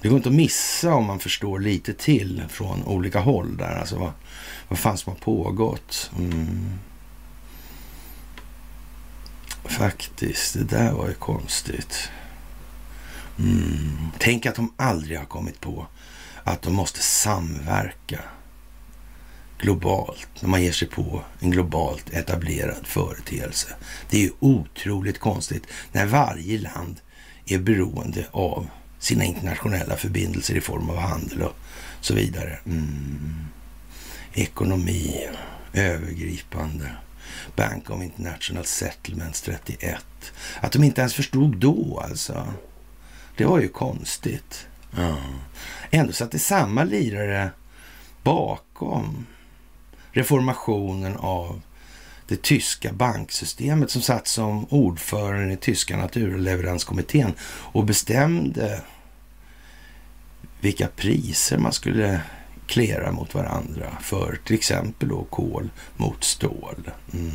Det 0.03 0.09
går 0.09 0.17
inte 0.17 0.29
att 0.29 0.35
missa 0.35 0.95
om 0.95 1.05
man 1.05 1.19
förstår 1.19 1.61
lite 1.61 1.93
till 1.93 2.43
från 2.49 2.85
olika 2.85 3.21
håll 3.21 3.57
där. 3.57 3.77
Alltså 3.79 3.99
vad, 3.99 4.13
vad 4.69 4.79
fan 4.79 4.99
som 4.99 5.13
har 5.13 5.21
pågått. 5.21 6.11
Mm. 6.19 6.79
Faktiskt, 9.65 10.55
det 10.55 10.65
där 10.65 10.93
var 10.93 11.09
ju 11.09 11.15
konstigt. 11.15 12.11
Mm. 13.39 14.09
Tänk 14.19 14.47
att 14.47 14.55
de 14.55 14.73
aldrig 14.77 15.19
har 15.19 15.25
kommit 15.25 15.61
på 15.61 15.87
att 16.45 16.63
de 16.63 16.75
måste 16.75 17.01
samverka 17.01 18.21
globalt 19.59 20.29
när 20.41 20.49
man 20.49 20.63
ger 20.63 20.73
sig 20.73 20.89
på 20.89 21.23
en 21.41 21.51
globalt 21.51 22.11
etablerad 22.13 22.87
företeelse. 22.87 23.69
Det 24.11 24.17
är 24.17 24.21
ju 24.21 24.33
otroligt 24.41 25.19
konstigt 25.19 25.67
när 25.93 26.07
varje 26.07 26.59
land 26.59 27.01
är 27.47 27.59
beroende 27.59 28.27
av 28.31 28.67
sina 28.99 29.25
internationella 29.25 29.97
förbindelser 29.97 30.55
i 30.55 30.61
form 30.61 30.91
av 30.91 30.97
handel 30.97 31.43
och 31.43 31.57
så 32.01 32.15
vidare. 32.15 32.59
Mm. 32.67 33.45
Ekonomi, 34.33 35.29
övergripande. 35.73 36.91
Bank 37.57 37.91
of 37.91 38.03
International 38.03 38.65
Settlements 38.65 39.43
31. 39.43 40.05
Att 40.61 40.73
de 40.73 40.85
inte 40.85 41.01
ens 41.01 41.15
förstod 41.15 41.57
då 41.57 42.03
alltså. 42.05 42.47
Det 43.37 43.45
var 43.45 43.61
ju 43.61 43.69
konstigt. 43.69 44.67
Ja. 44.97 45.17
Ändå 45.91 46.13
satt 46.13 46.31
det 46.31 46.39
samma 46.39 46.85
lirare 46.85 47.51
bakom 48.23 49.27
reformationen 50.13 51.17
av 51.17 51.61
det 52.29 52.43
tyska 52.43 52.93
banksystemet 52.93 53.91
som 53.91 54.03
satt 54.03 54.27
som 54.27 54.67
ordförande 54.71 55.53
i 55.53 55.57
tyska 55.57 55.97
naturleveranskommittén 55.97 57.35
och 57.43 57.85
bestämde 57.85 58.81
vilka 60.61 60.89
priser 60.89 61.59
man 61.59 61.73
skulle 61.73 62.21
klera 62.67 63.13
mot 63.13 63.35
varandra 63.35 63.99
för 64.01 64.39
till 64.45 64.57
exempel 64.57 65.09
då 65.09 65.25
kol 65.25 65.71
mot 65.97 66.25
stål. 66.25 66.91
Mm. 67.13 67.33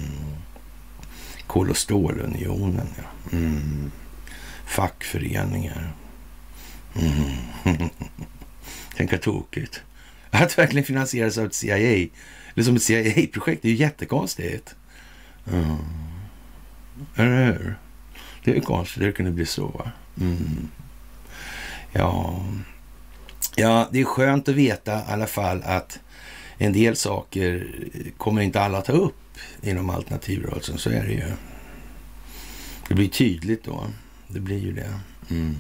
Kol 1.47 1.69
och 1.69 1.77
stålunionen, 1.77 2.87
ja. 2.97 3.37
Mm. 3.37 3.91
Fackföreningar. 4.65 5.93
Mm. 6.95 7.89
Tänk 8.95 9.11
vad 9.11 9.21
tokigt. 9.21 9.81
Att 10.29 10.57
verkligen 10.57 10.85
finansieras 10.85 11.37
av 11.37 11.45
ett 11.45 11.53
CIA, 11.53 11.77
eller 12.53 12.63
som 12.63 12.75
ett 12.75 12.83
CIA-projekt, 12.83 13.61
det 13.61 13.67
är 13.67 13.71
ju 13.71 13.77
jättekonstigt. 13.77 14.75
Mm. 15.51 15.77
Eller 17.15 17.45
hur? 17.45 17.75
Det 18.43 18.51
är 18.51 18.55
ju 18.55 18.61
konstigt, 18.61 19.03
det 19.03 19.11
kunde 19.11 19.31
bli 19.31 19.45
så. 19.45 19.91
Mm. 20.21 20.69
Ja, 21.91 22.45
Ja, 23.55 23.87
det 23.91 23.99
är 23.99 24.05
skönt 24.05 24.49
att 24.49 24.55
veta 24.55 24.99
i 24.99 25.01
alla 25.07 25.27
fall 25.27 25.61
att 25.63 25.99
en 26.57 26.73
del 26.73 26.95
saker 26.95 27.67
kommer 28.17 28.41
inte 28.41 28.61
alla 28.61 28.81
ta 28.81 28.91
upp 28.91 29.15
inom 29.61 29.89
alternativrörelsen. 29.89 30.77
Så 30.77 30.89
är 30.89 31.03
det 31.03 31.11
ju. 31.11 31.31
Det 32.87 32.95
blir 32.95 33.07
tydligt 33.07 33.63
då. 33.63 33.83
Det 34.27 34.39
blir 34.39 34.59
ju 34.59 34.73
det. 34.73 34.99
Mm. 35.29 35.55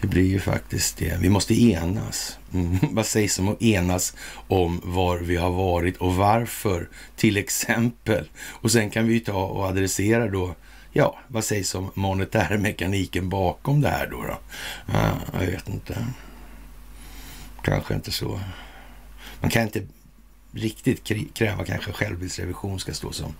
Det 0.00 0.06
blir 0.06 0.26
ju 0.26 0.40
faktiskt 0.40 0.96
det. 0.96 1.18
Vi 1.20 1.28
måste 1.28 1.62
enas. 1.62 2.38
Mm. 2.54 2.78
Vad 2.94 3.06
sägs 3.06 3.38
om 3.38 3.48
att 3.48 3.62
enas 3.62 4.16
om 4.48 4.80
var 4.84 5.18
vi 5.18 5.36
har 5.36 5.50
varit 5.50 5.96
och 5.96 6.14
varför, 6.14 6.88
till 7.16 7.36
exempel. 7.36 8.28
Och 8.38 8.72
sen 8.72 8.90
kan 8.90 9.08
vi 9.08 9.20
ta 9.20 9.44
och 9.44 9.64
adressera 9.64 10.28
då, 10.28 10.54
ja, 10.92 11.18
vad 11.28 11.44
sägs 11.44 11.74
om 11.74 11.90
monetärmekaniken 11.94 13.28
bakom 13.28 13.80
det 13.80 13.88
här 13.88 14.06
då? 14.10 14.22
då? 14.22 14.38
Ja, 14.92 15.12
jag 15.32 15.46
vet 15.46 15.68
inte. 15.68 16.06
Kanske 17.64 17.94
inte 17.94 18.12
så. 18.12 18.40
Man 19.40 19.50
kan 19.50 19.62
inte 19.62 19.82
riktigt 20.52 21.04
kräva 21.34 21.64
kanske 21.64 21.92
självbildsrevision 21.92 22.80
ska 22.80 22.92
stå 22.92 23.12
som 23.12 23.34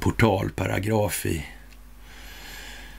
portalparagraf 0.00 1.26
i 1.26 1.44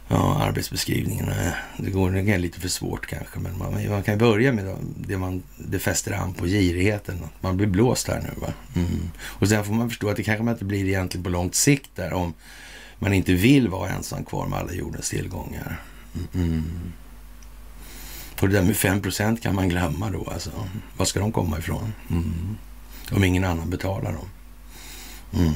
ja, 0.08 0.41
arbetsbeskrivningen. 0.43 1.30
Eh, 1.30 1.52
det 1.78 1.91
går 1.91 2.12
det 2.12 2.34
är 2.34 2.38
lite 2.38 2.60
för 2.60 2.67
svårt 2.67 3.06
kanske, 3.06 3.39
men 3.39 3.58
man, 3.58 3.89
man 3.89 4.04
kan 4.04 4.17
börja 4.17 4.54
med 4.54 4.76
det 4.98 5.17
man 5.17 5.43
det 5.58 5.80
fäster 5.80 6.12
an 6.12 6.34
på 6.34 6.45
girigheten. 6.45 7.19
Man 7.41 7.58
blir 7.58 7.67
blåst 7.67 8.08
här 8.08 8.22
nu. 8.22 8.41
Va? 8.41 8.54
Mm. 8.76 9.10
Och 9.17 9.50
sen 9.50 9.65
får 9.65 9.74
man 9.74 9.89
förstå 9.89 10.10
att 10.10 10.17
det 10.17 10.24
kanske 10.24 10.43
man 10.43 10.54
inte 10.54 10.65
blir 10.65 10.86
egentligen 10.86 11.24
på 11.24 11.30
långt 11.30 11.56
sikt 11.56 11.89
där 11.95 12.13
om 12.13 12.34
man 13.00 13.13
inte 13.13 13.34
vill 13.34 13.67
vara 13.67 13.89
ensam 13.89 14.26
kvar 14.26 14.48
med 14.48 14.60
alla 14.60 14.74
jordens 14.74 15.10
tillgångar. 15.10 15.82
Mm. 16.34 16.63
Och 18.41 18.49
det 18.49 18.56
där 18.56 18.63
med 18.63 18.78
5 18.78 19.02
procent 19.02 19.41
kan 19.43 19.56
man 19.56 19.69
glömma 19.69 20.10
då 20.10 20.30
alltså. 20.34 20.52
Var 20.97 21.06
ska 21.06 21.19
de 21.19 21.32
komma 21.32 21.60
ifrån? 21.60 21.93
Mm. 22.10 22.58
Om 23.12 23.23
ingen 23.23 23.43
annan 23.43 23.69
betalar 23.69 24.13
dem. 24.13 24.30
Mm. 25.34 25.54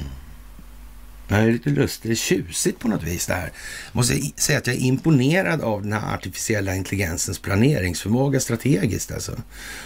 Det 1.27 1.35
är 1.35 1.51
lite 1.51 1.69
lustigt, 1.69 2.03
det 2.03 2.11
är 2.11 2.15
tjusigt 2.15 2.79
på 2.79 2.87
något 2.87 3.03
vis 3.03 3.27
det 3.27 3.33
här. 3.33 3.51
Jag 3.85 3.95
måste 3.95 4.21
säga 4.35 4.57
att 4.57 4.67
jag 4.67 4.75
är 4.75 4.79
imponerad 4.79 5.61
av 5.61 5.81
den 5.81 5.93
här 5.93 6.13
artificiella 6.13 6.75
intelligensens 6.75 7.39
planeringsförmåga 7.39 8.39
strategiskt 8.39 9.11
alltså. 9.11 9.41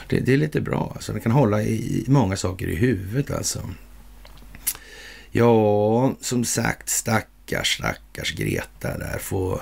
Det, 0.08 0.20
det 0.20 0.34
är 0.34 0.38
lite 0.38 0.62
bra 0.62 0.92
alltså. 0.96 1.12
Den 1.12 1.22
kan 1.22 1.32
hålla 1.32 1.64
i 1.64 2.06
många 2.08 2.38
saker 2.38 2.68
i 2.68 2.76
huvudet 2.76 3.32
alltså. 3.32 3.70
Ja, 5.32 6.14
som 6.22 6.46
sagt, 6.46 6.90
stackars, 6.90 7.76
stackars 7.76 8.36
Greta 8.36 8.98
där 8.98 9.18
Får 9.20 9.62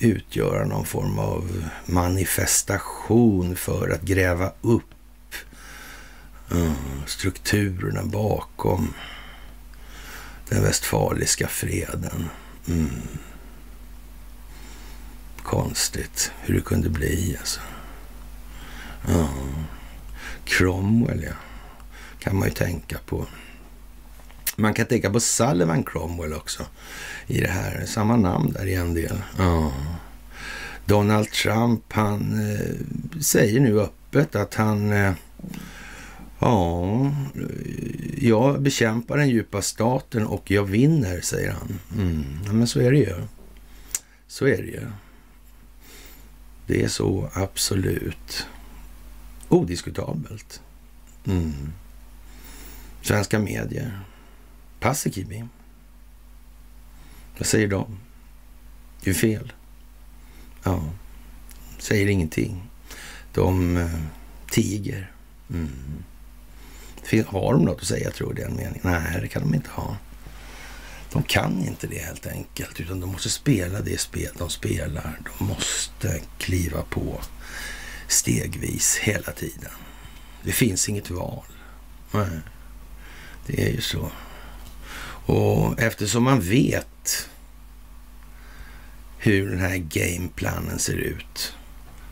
utgöra 0.00 0.64
någon 0.64 0.86
form 0.86 1.18
av 1.18 1.64
manifestation 1.86 3.56
för 3.56 3.90
att 3.90 4.02
gräva 4.02 4.52
upp 4.60 4.94
eh, 6.50 6.72
strukturerna 7.06 8.02
bakom 8.04 8.94
den 10.48 10.62
västfaliska 10.62 11.48
freden. 11.48 12.28
Mm. 12.68 12.90
Konstigt 15.42 16.32
hur 16.40 16.54
det 16.54 16.60
kunde 16.60 16.90
bli 16.90 17.36
alltså. 17.40 17.60
Ja. 19.08 19.28
Cromwell, 20.44 21.22
ja. 21.22 21.32
Kan 22.18 22.38
man 22.38 22.48
ju 22.48 22.54
tänka 22.54 22.98
på. 23.06 23.26
Man 24.60 24.74
kan 24.74 24.86
tänka 24.86 25.10
på 25.10 25.20
Sullivan 25.20 25.84
Cromwell 25.84 26.32
också 26.32 26.62
i 27.26 27.40
det 27.40 27.48
här. 27.48 27.84
Samma 27.86 28.16
namn 28.16 28.52
där 28.52 28.66
i 28.66 28.74
en 28.74 28.94
del. 28.94 29.22
Ja. 29.38 29.72
Donald 30.84 31.30
Trump, 31.30 31.92
han 31.92 32.50
eh, 32.52 33.20
säger 33.20 33.60
nu 33.60 33.80
öppet 33.80 34.36
att 34.36 34.54
han 34.54 34.92
eh, 34.92 35.12
Ja, 36.42 37.12
jag 38.18 38.62
bekämpar 38.62 39.16
den 39.16 39.28
djupa 39.28 39.62
staten 39.62 40.26
och 40.26 40.50
jag 40.50 40.64
vinner, 40.64 41.20
säger 41.20 41.50
han. 41.50 41.78
Mm. 41.96 42.24
Ja, 42.46 42.52
men 42.52 42.66
så 42.66 42.80
är 42.80 42.92
det 42.92 42.98
ju. 42.98 43.14
Så 44.26 44.46
är 44.46 44.56
det 44.56 44.68
ju. 44.68 44.86
Det 46.66 46.82
är 46.82 46.88
så 46.88 47.30
absolut 47.32 48.46
odiskutabelt. 49.48 50.60
Mm. 51.26 51.72
Svenska 53.02 53.38
medier. 53.38 54.00
Paasikivi. 54.80 55.44
Vad 57.38 57.46
säger 57.46 57.68
de? 57.68 57.98
Det 59.02 59.10
är 59.10 59.14
fel. 59.14 59.52
Ja, 60.62 60.84
säger 61.78 62.06
ingenting. 62.06 62.70
De 63.32 63.76
eh, 63.76 64.00
tiger. 64.50 65.12
Mm. 65.50 66.04
Har 67.26 67.52
de 67.52 67.64
något 67.64 67.80
att 67.80 67.86
säga 67.86 68.10
tror 68.10 68.34
du 68.34 68.42
den 68.42 68.56
meningen? 68.56 68.80
Nej, 68.82 69.20
det 69.20 69.28
kan 69.28 69.42
de 69.42 69.54
inte 69.54 69.70
ha. 69.70 69.96
De 71.12 71.22
kan 71.22 71.64
inte 71.64 71.86
det 71.86 71.98
helt 71.98 72.26
enkelt, 72.26 72.80
utan 72.80 73.00
de 73.00 73.12
måste 73.12 73.30
spela 73.30 73.80
det 73.80 74.00
spel 74.00 74.34
de 74.38 74.50
spelar. 74.50 75.20
De 75.38 75.44
måste 75.44 76.20
kliva 76.38 76.82
på 76.82 77.20
stegvis 78.08 78.96
hela 78.96 79.32
tiden. 79.32 79.70
Det 80.42 80.52
finns 80.52 80.88
inget 80.88 81.10
val. 81.10 81.44
Nej, 82.10 82.40
det 83.46 83.68
är 83.68 83.72
ju 83.72 83.80
så. 83.80 84.10
Och 85.30 85.80
eftersom 85.80 86.24
man 86.24 86.40
vet 86.40 87.28
hur 89.18 89.50
den 89.50 89.60
här 89.60 89.76
gameplanen 89.76 90.78
ser 90.78 90.96
ut 90.96 91.54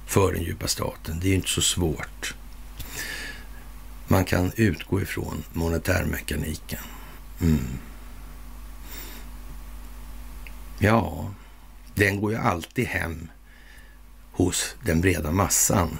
för 0.06 0.32
den 0.32 0.42
djupa 0.42 0.68
staten, 0.68 1.20
det 1.20 1.26
är 1.26 1.28
ju 1.28 1.34
inte 1.34 1.48
så 1.48 1.62
svårt 1.62 2.34
man 4.08 4.24
kan 4.24 4.52
utgå 4.56 5.00
ifrån 5.00 5.44
monetärmekaniken. 5.52 6.80
Mm. 7.40 7.78
Ja, 10.78 11.30
den 11.94 12.20
går 12.20 12.32
ju 12.32 12.38
alltid 12.38 12.86
hem 12.86 13.28
hos 14.32 14.76
den 14.84 15.00
breda 15.00 15.32
massan 15.32 15.98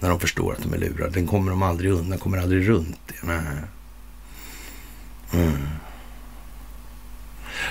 när 0.00 0.08
de 0.08 0.20
förstår 0.20 0.52
att 0.52 0.62
de 0.62 0.74
är 0.74 0.78
lurade. 0.78 1.10
Den 1.10 1.26
kommer 1.26 1.50
de 1.50 1.62
aldrig 1.62 1.90
undan, 1.92 2.18
kommer 2.18 2.38
aldrig 2.38 2.68
runt 2.68 3.00
det. 3.06 3.26
Nej. 3.26 3.58
Mm. 5.32 5.81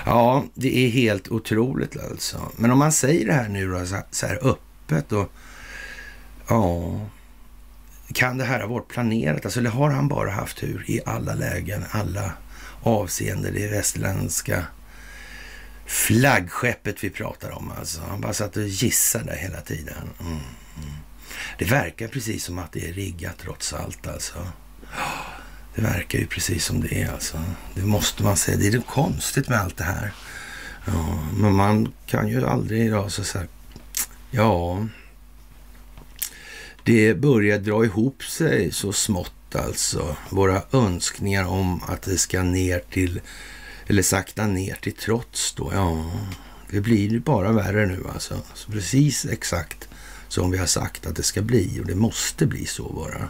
Ja, 0.05 0.45
det 0.53 0.85
är 0.85 0.89
helt 0.89 1.27
otroligt 1.27 1.97
alltså. 2.11 2.51
Men 2.55 2.71
om 2.71 2.77
man 2.77 2.91
säger 2.91 3.25
det 3.25 3.33
här 3.33 3.49
nu 3.49 3.71
då, 3.71 3.85
så 4.11 4.27
här 4.27 4.39
öppet 4.47 5.11
och 5.11 5.31
ja, 6.47 6.99
kan 8.13 8.37
det 8.37 8.43
här 8.43 8.59
ha 8.59 8.67
varit 8.67 8.87
planerat? 8.87 9.45
Alltså, 9.45 9.59
eller 9.59 9.69
har 9.69 9.89
han 9.89 10.07
bara 10.07 10.31
haft 10.31 10.57
tur 10.57 10.83
i 10.87 11.01
alla 11.05 11.33
lägen, 11.33 11.85
alla 11.91 12.31
avseenden? 12.83 13.53
Det 13.53 13.67
västerländska 13.67 14.65
flaggskeppet 15.85 17.03
vi 17.03 17.09
pratar 17.09 17.51
om 17.51 17.71
alltså. 17.79 18.01
Han 18.09 18.21
bara 18.21 18.33
satt 18.33 18.57
och 18.57 18.63
gissade 18.63 19.35
hela 19.35 19.61
tiden. 19.61 20.09
Mm, 20.19 20.31
mm. 20.31 20.91
Det 21.57 21.65
verkar 21.65 22.07
precis 22.07 22.43
som 22.43 22.59
att 22.59 22.71
det 22.71 22.89
är 22.89 22.93
riggat 22.93 23.37
trots 23.37 23.73
allt 23.73 24.07
alltså. 24.07 24.47
Det 25.75 25.81
verkar 25.81 26.19
ju 26.19 26.27
precis 26.27 26.65
som 26.65 26.81
det 26.81 27.01
är 27.01 27.11
alltså. 27.11 27.41
Det 27.75 27.81
måste 27.81 28.23
man 28.23 28.37
säga. 28.37 28.57
Det 28.57 28.67
är 28.67 28.81
konstigt 28.81 29.49
med 29.49 29.59
allt 29.59 29.77
det 29.77 29.83
här. 29.83 30.13
Ja, 30.85 31.19
men 31.37 31.55
man 31.55 31.93
kan 32.05 32.27
ju 32.27 32.45
aldrig 32.45 32.85
idag 32.85 33.11
så 33.11 33.23
sagt, 33.23 33.51
ja, 34.31 34.87
det 36.83 37.13
börjar 37.13 37.59
dra 37.59 37.85
ihop 37.85 38.23
sig 38.23 38.71
så 38.71 38.93
smått 38.93 39.55
alltså. 39.55 40.15
Våra 40.29 40.61
önskningar 40.71 41.45
om 41.45 41.83
att 41.83 42.01
det 42.01 42.17
ska 42.17 42.43
ner 42.43 42.81
till, 42.91 43.21
eller 43.87 44.03
sakta 44.03 44.47
ner 44.47 44.75
till 44.81 44.95
trots 44.95 45.53
då. 45.53 45.71
Ja, 45.73 46.11
det 46.69 46.81
blir 46.81 47.19
bara 47.19 47.51
värre 47.51 47.85
nu 47.85 48.03
alltså. 48.13 48.41
Så 48.53 48.71
precis 48.71 49.25
exakt 49.25 49.89
som 50.27 50.51
vi 50.51 50.57
har 50.57 50.65
sagt 50.65 51.05
att 51.05 51.15
det 51.15 51.23
ska 51.23 51.41
bli 51.41 51.79
och 51.79 51.85
det 51.85 51.95
måste 51.95 52.45
bli 52.45 52.65
så 52.65 52.93
bara. 52.93 53.29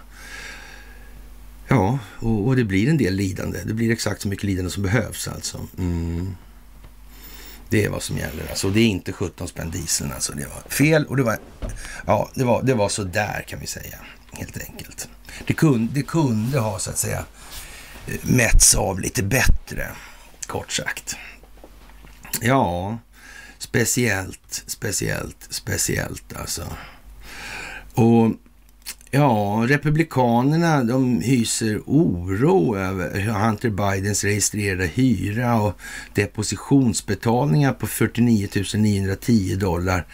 Ja, 1.71 1.99
och, 2.19 2.47
och 2.47 2.55
det 2.55 2.63
blir 2.63 2.89
en 2.89 2.97
del 2.97 3.13
lidande. 3.13 3.59
Det 3.65 3.73
blir 3.73 3.91
exakt 3.91 4.21
så 4.21 4.27
mycket 4.27 4.43
lidande 4.43 4.71
som 4.71 4.83
behövs 4.83 5.27
alltså. 5.27 5.67
Mm. 5.77 6.35
Det 7.69 7.85
är 7.85 7.89
vad 7.89 8.03
som 8.03 8.17
gäller. 8.17 8.49
Alltså, 8.49 8.69
det 8.69 8.79
är 8.79 8.87
inte 8.87 9.13
17 9.13 9.47
spänn 9.47 9.71
dieseln. 9.71 10.11
Alltså, 10.11 10.33
det 10.33 10.47
var 10.47 10.69
fel 10.69 11.05
och 11.05 11.17
det 11.17 11.23
var, 11.23 11.37
ja, 12.05 12.29
det 12.35 12.43
var, 12.43 12.63
det 12.63 12.73
var 12.73 12.89
så 12.89 13.03
där 13.03 13.45
kan 13.47 13.59
vi 13.59 13.67
säga. 13.67 13.97
Helt 14.31 14.57
enkelt. 14.57 15.09
Det 15.47 15.53
kunde, 15.53 15.93
det 15.93 16.01
kunde 16.01 16.59
ha 16.59 16.79
så 16.79 16.89
att 16.89 16.97
säga 16.97 17.25
eh, 18.07 18.15
mätts 18.21 18.75
av 18.75 18.99
lite 18.99 19.23
bättre, 19.23 19.87
kort 20.47 20.71
sagt. 20.71 21.15
Ja, 22.41 22.97
speciellt, 23.57 24.63
speciellt, 24.67 25.47
speciellt 25.49 26.33
alltså. 26.35 26.67
Och 27.93 28.31
Ja, 29.13 29.65
Republikanerna 29.67 30.83
de 30.83 31.21
hyser 31.21 31.81
oro 31.85 32.77
över 32.77 33.19
Hunter 33.19 33.69
Bidens 33.69 34.23
registrerade 34.23 34.85
hyra 34.85 35.61
och 35.61 35.79
depositionsbetalningar 36.13 37.73
på 37.73 37.87
49 37.87 38.47
910 38.75 39.55
dollar. 39.55 40.05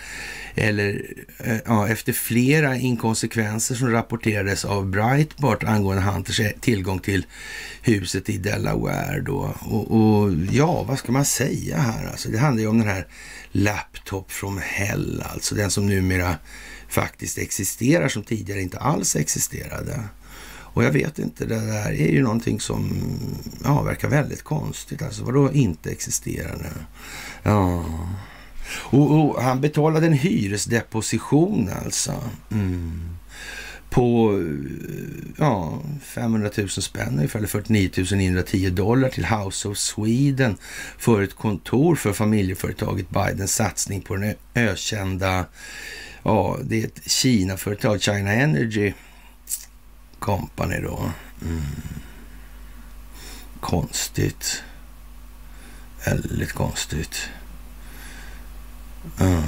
Eller 0.56 1.06
eh, 1.44 1.58
ja, 1.66 1.88
efter 1.88 2.14
flera 2.14 2.78
inkonsekvenser 2.78 3.76
som 3.76 3.92
rapporterades 3.92 4.66
av 4.66 4.90
Breitbart 4.90 5.64
angående 5.64 6.04
Hunters 6.04 6.42
tillgång 6.62 7.00
till 7.00 7.26
huset 7.82 8.30
i 8.30 8.38
Delaware. 8.38 9.22
Då. 9.22 9.56
Och, 9.60 9.92
och 9.92 10.32
ja, 10.52 10.84
vad 10.84 11.00
ska 11.00 11.12
man 11.12 11.26
säga 11.26 11.78
här? 11.78 12.08
Alltså, 12.08 12.30
det 12.30 12.38
handlar 12.38 12.62
ju 12.62 12.68
om 12.68 12.78
den 12.78 12.88
här 12.88 13.08
Laptop 13.52 14.32
från 14.32 14.58
Hell, 14.58 15.24
alltså 15.34 15.56
den 15.56 15.72
som 15.72 15.88
numera 15.88 16.36
faktiskt 16.90 17.38
existerar 17.38 18.08
som 18.08 18.24
tidigare 18.24 18.62
inte 18.62 18.78
alls 18.78 19.16
existerade. 19.16 20.04
Och 20.78 20.84
jag 20.84 20.92
vet 20.92 21.20
inte, 21.20 21.46
det 21.46 21.66
där 21.66 21.92
är 21.92 22.12
ju 22.12 22.24
någonting 22.24 22.60
som 22.60 22.92
ja, 23.64 23.82
verkar 23.82 24.08
väldigt 24.08 24.44
konstigt. 24.44 25.02
Alltså 25.02 25.24
vadå 25.24 25.52
inte 25.52 25.92
existerande? 25.92 26.70
Ja. 27.44 27.86
Och, 28.72 29.12
och, 29.12 29.44
han 29.44 29.62
betalade 29.62 30.08
en 30.08 30.14
hyresdeposition 30.14 31.70
alltså. 31.86 32.14
Mm. 32.52 33.10
På 33.90 34.34
ja, 35.38 35.82
500 36.02 36.50
000 36.58 36.70
spänn 36.70 37.16
ungefär, 37.16 37.40
eller 37.40 37.48
49 37.48 37.90
910 38.12 38.70
dollar 38.70 39.10
till 39.10 39.26
House 39.26 39.68
of 39.68 39.78
Sweden 39.78 40.58
för 40.98 41.22
ett 41.22 41.36
kontor 41.36 41.96
för 41.96 42.14
familjeföretaget 42.14 43.10
Bidens 43.10 43.56
satsning 43.56 44.02
på 44.02 44.16
den 44.16 44.34
ökända 44.56 45.46
Ja, 46.28 46.58
det 46.64 46.82
är 46.82 46.86
ett 46.86 47.12
Kina-företag, 47.12 48.02
China 48.02 48.32
Energy 48.32 48.94
Company 50.20 50.80
då. 50.82 51.12
Mm. 51.42 51.62
Konstigt. 53.60 54.64
Väldigt 56.06 56.54
konstigt. 56.54 57.30
Mm. 59.20 59.44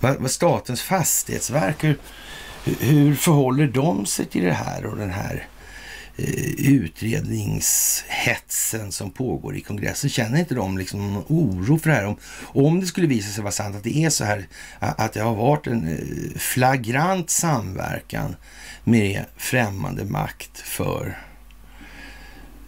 Vad, 0.00 0.16
vad 0.16 0.30
Statens 0.30 0.82
fastighetsverk, 0.82 1.84
hur, 1.84 1.98
hur 2.64 3.14
förhåller 3.14 3.66
de 3.66 4.06
sig 4.06 4.26
till 4.26 4.44
det 4.44 4.52
här 4.52 4.86
och 4.86 4.96
den 4.96 5.10
här 5.10 5.48
Eh, 5.57 5.57
Eh, 6.18 6.54
utredningshetsen 6.58 8.92
som 8.92 9.10
pågår 9.10 9.56
i 9.56 9.60
kongressen. 9.60 10.10
Känner 10.10 10.38
inte 10.38 10.54
de 10.54 10.78
liksom 10.78 11.14
någon 11.14 11.24
oro 11.28 11.78
för 11.78 11.90
det 11.90 11.96
här? 11.96 12.06
Om, 12.06 12.16
om 12.40 12.80
det 12.80 12.86
skulle 12.86 13.06
visa 13.06 13.32
sig 13.32 13.42
vara 13.42 13.52
sant 13.52 13.76
att 13.76 13.84
det 13.84 14.04
är 14.04 14.10
så 14.10 14.24
här, 14.24 14.46
att 14.78 15.12
det 15.12 15.20
har 15.20 15.34
varit 15.34 15.66
en 15.66 15.88
eh, 15.88 15.98
flagrant 16.38 17.30
samverkan 17.30 18.36
med 18.84 19.24
främmande 19.36 20.04
makt 20.04 20.58
för 20.58 21.18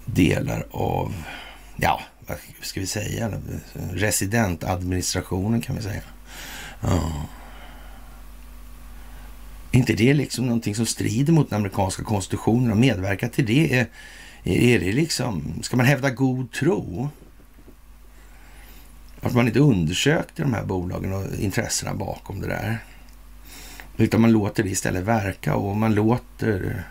delar 0.04 0.66
av, 0.70 1.14
ja, 1.76 2.00
vad 2.26 2.38
ska 2.62 2.80
vi 2.80 2.86
säga, 2.86 3.32
residentadministrationen 3.92 5.60
kan 5.60 5.76
vi 5.76 5.82
säga. 5.82 6.02
Ja 6.80 7.12
inte 9.70 9.92
det 9.92 10.14
liksom 10.14 10.46
någonting 10.46 10.74
som 10.74 10.86
strider 10.86 11.32
mot 11.32 11.50
den 11.50 11.56
amerikanska 11.56 12.02
konstitutionen 12.04 12.70
och 12.70 12.76
medverka 12.76 13.28
till 13.28 13.46
det? 13.46 13.78
Är, 13.78 13.86
är 14.44 14.80
det 14.80 14.92
liksom, 14.92 15.58
ska 15.62 15.76
man 15.76 15.86
hävda 15.86 16.10
god 16.10 16.52
tro? 16.52 17.08
Att 19.20 19.34
man 19.34 19.46
inte 19.46 19.60
undersökte 19.60 20.42
de 20.42 20.54
här 20.54 20.64
bolagen 20.64 21.12
och 21.12 21.34
intressena 21.38 21.94
bakom 21.94 22.40
det 22.40 22.46
där. 22.46 22.78
Utan 23.96 24.20
man 24.20 24.32
låter 24.32 24.62
det 24.62 24.70
istället 24.70 25.04
verka 25.04 25.54
och 25.54 25.76
man 25.76 25.94
låter... 25.94 26.84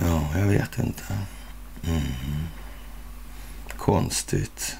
Ja, 0.00 0.38
jag 0.38 0.46
vet 0.46 0.78
inte. 0.78 1.04
Mm. 1.86 2.02
Konstigt. 3.76 4.76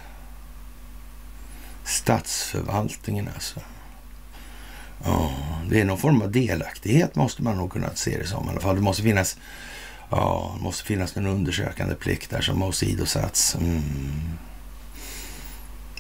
Statsförvaltningen 1.85 3.29
alltså. 3.35 3.61
Ja, 5.05 5.31
det 5.71 5.81
är 5.81 5.85
någon 5.85 5.99
form 5.99 6.23
av 6.23 6.31
delaktighet 6.31 7.15
måste 7.15 7.43
man 7.43 7.57
nog 7.57 7.73
kunna 7.73 7.95
se 7.95 8.19
det 8.19 8.27
som 8.27 8.47
i 8.47 8.51
alla 8.51 8.61
fall. 8.61 8.75
Det 8.75 8.83
måste 8.83 9.03
finnas, 9.03 9.37
ja, 10.11 10.55
det 10.57 10.63
måste 10.63 10.85
finnas 10.85 11.17
en 11.17 11.27
undersökande 11.27 11.95
plikt 11.95 12.31
där 12.31 12.41
som 12.41 12.63
har 12.63 12.69
åsidosatts. 12.69 13.55
Mm. 13.55 13.83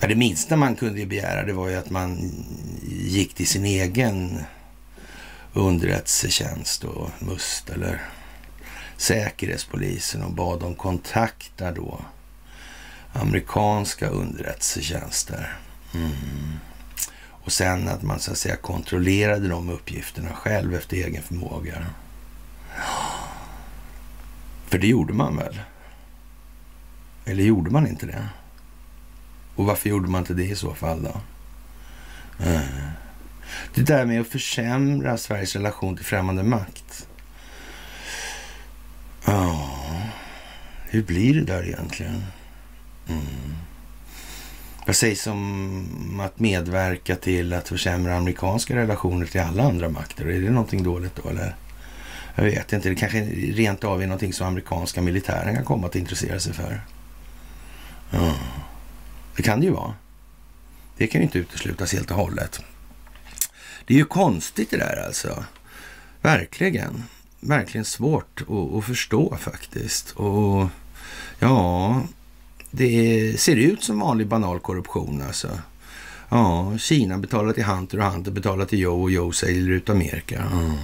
Ja, 0.00 0.08
det 0.08 0.14
minsta 0.14 0.56
man 0.56 0.76
kunde 0.76 1.06
begära 1.06 1.44
det 1.44 1.52
var 1.52 1.68
ju 1.68 1.76
att 1.76 1.90
man 1.90 2.32
gick 2.88 3.34
till 3.34 3.48
sin 3.48 3.64
egen 3.64 4.44
underrättelsetjänst 5.52 6.84
och 6.84 7.10
MUST 7.18 7.70
eller 7.70 8.02
Säkerhetspolisen 8.96 10.22
och 10.22 10.32
bad 10.32 10.60
dem 10.60 10.74
kontakta 10.74 11.72
då 11.72 12.00
amerikanska 13.12 14.08
underrättelsetjänster. 14.08 15.58
Mm. 15.94 16.12
Och 17.44 17.52
sen 17.52 17.88
att 17.88 18.02
man 18.02 18.20
så 18.20 18.30
att 18.30 18.38
säga 18.38 18.56
kontrollerade 18.56 19.48
de 19.48 19.70
uppgifterna 19.70 20.32
själv 20.32 20.74
efter 20.74 20.96
egen 20.96 21.22
förmåga. 21.22 21.86
För 24.66 24.78
det 24.78 24.86
gjorde 24.86 25.12
man 25.12 25.36
väl? 25.36 25.60
Eller 27.24 27.44
gjorde 27.44 27.70
man 27.70 27.86
inte 27.86 28.06
det? 28.06 28.28
Och 29.54 29.64
varför 29.64 29.88
gjorde 29.88 30.08
man 30.08 30.20
inte 30.20 30.34
det 30.34 30.44
i 30.44 30.56
så 30.56 30.74
fall 30.74 31.02
då? 31.02 31.20
Eh. 32.44 32.60
Det 33.74 33.82
där 33.82 34.04
med 34.04 34.20
att 34.20 34.28
försämra 34.28 35.16
Sveriges 35.16 35.56
relation 35.56 35.96
till 35.96 36.04
främmande 36.04 36.42
makt. 36.42 37.08
Ja, 39.24 39.70
hur 40.88 41.02
blir 41.02 41.34
det 41.34 41.44
där 41.44 41.64
egentligen? 41.66 42.24
Mm. 43.08 43.54
Vad 44.86 44.96
sägs 44.96 45.26
om 45.26 46.20
att 46.20 46.40
medverka 46.40 47.16
till 47.16 47.52
att 47.52 47.68
försämra 47.68 48.16
amerikanska 48.16 48.76
relationer 48.76 49.26
till 49.26 49.40
alla 49.40 49.62
andra 49.62 49.88
makter? 49.88 50.26
Är 50.26 50.40
det 50.40 50.50
någonting 50.50 50.82
dåligt 50.82 51.16
då 51.22 51.28
eller? 51.28 51.56
Jag 52.34 52.44
vet 52.44 52.72
inte. 52.72 52.88
Det 52.88 52.94
kanske 52.94 53.24
rent 53.52 53.84
av 53.84 54.02
är 54.02 54.06
någonting 54.06 54.32
som 54.32 54.46
amerikanska 54.46 55.02
militären 55.02 55.54
kan 55.54 55.64
komma 55.64 55.86
att 55.86 55.96
intressera 55.96 56.40
sig 56.40 56.52
för. 56.52 56.80
Ja. 58.10 58.34
Det 59.36 59.42
kan 59.42 59.60
det 59.60 59.66
ju 59.66 59.72
vara. 59.72 59.94
Det 60.96 61.06
kan 61.06 61.20
ju 61.20 61.24
inte 61.24 61.38
uteslutas 61.38 61.92
helt 61.92 62.10
och 62.10 62.16
hållet. 62.16 62.60
Det 63.86 63.94
är 63.94 63.98
ju 63.98 64.04
konstigt 64.04 64.70
det 64.70 64.76
där 64.76 65.04
alltså. 65.06 65.44
Verkligen. 66.22 67.04
Verkligen 67.40 67.84
svårt 67.84 68.40
att, 68.40 68.74
att 68.74 68.84
förstå 68.84 69.36
faktiskt. 69.36 70.10
Och 70.10 70.68
ja, 71.38 72.02
det 72.76 73.40
ser 73.40 73.56
ut 73.56 73.84
som 73.84 73.98
vanlig 73.98 74.26
banal 74.26 74.60
korruption 74.60 75.22
alltså. 75.22 75.58
Ja, 76.28 76.78
Kina 76.78 77.18
betalar 77.18 77.52
till 77.52 77.64
Hunter 77.64 77.98
och 77.98 78.04
Hunter 78.04 78.30
betalar 78.30 78.64
till 78.64 78.78
Joe 78.78 79.02
och 79.02 79.10
Joe 79.10 79.32
säljer 79.32 79.70
ut 79.70 79.90
Amerika. 79.90 80.44
Ja. 80.52 80.74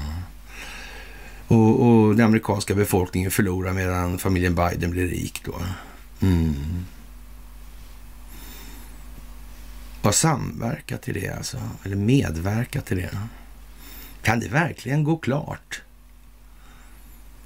Och, 1.56 1.82
och 1.82 2.16
den 2.16 2.26
amerikanska 2.26 2.74
befolkningen 2.74 3.30
förlorar 3.30 3.72
medan 3.72 4.18
familjen 4.18 4.54
Biden 4.54 4.90
blir 4.90 5.08
rik 5.08 5.40
då. 5.44 5.54
Mm. 6.20 6.84
Bara 10.02 10.12
samverka 10.12 10.96
till 10.96 11.14
det 11.14 11.28
alltså, 11.28 11.58
eller 11.84 11.96
medverka 11.96 12.80
till 12.80 12.96
det. 12.96 13.18
Kan 14.22 14.40
det 14.40 14.48
verkligen 14.48 15.04
gå 15.04 15.16
klart? 15.16 15.82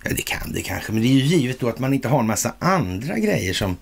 Ja, 0.03 0.11
det 0.16 0.22
kan 0.22 0.53
det 0.53 0.62
kanske, 0.62 0.92
men 0.92 1.03
det 1.03 1.09
är 1.09 1.12
ju 1.12 1.36
givet 1.36 1.61
då 1.61 1.68
att 1.68 1.78
man 1.78 1.95
inte 1.95 2.09
har 2.09 2.20
en 2.20 2.26
massa 2.26 2.55
andra 2.59 3.18
grejer 3.18 3.55
som 3.55 3.76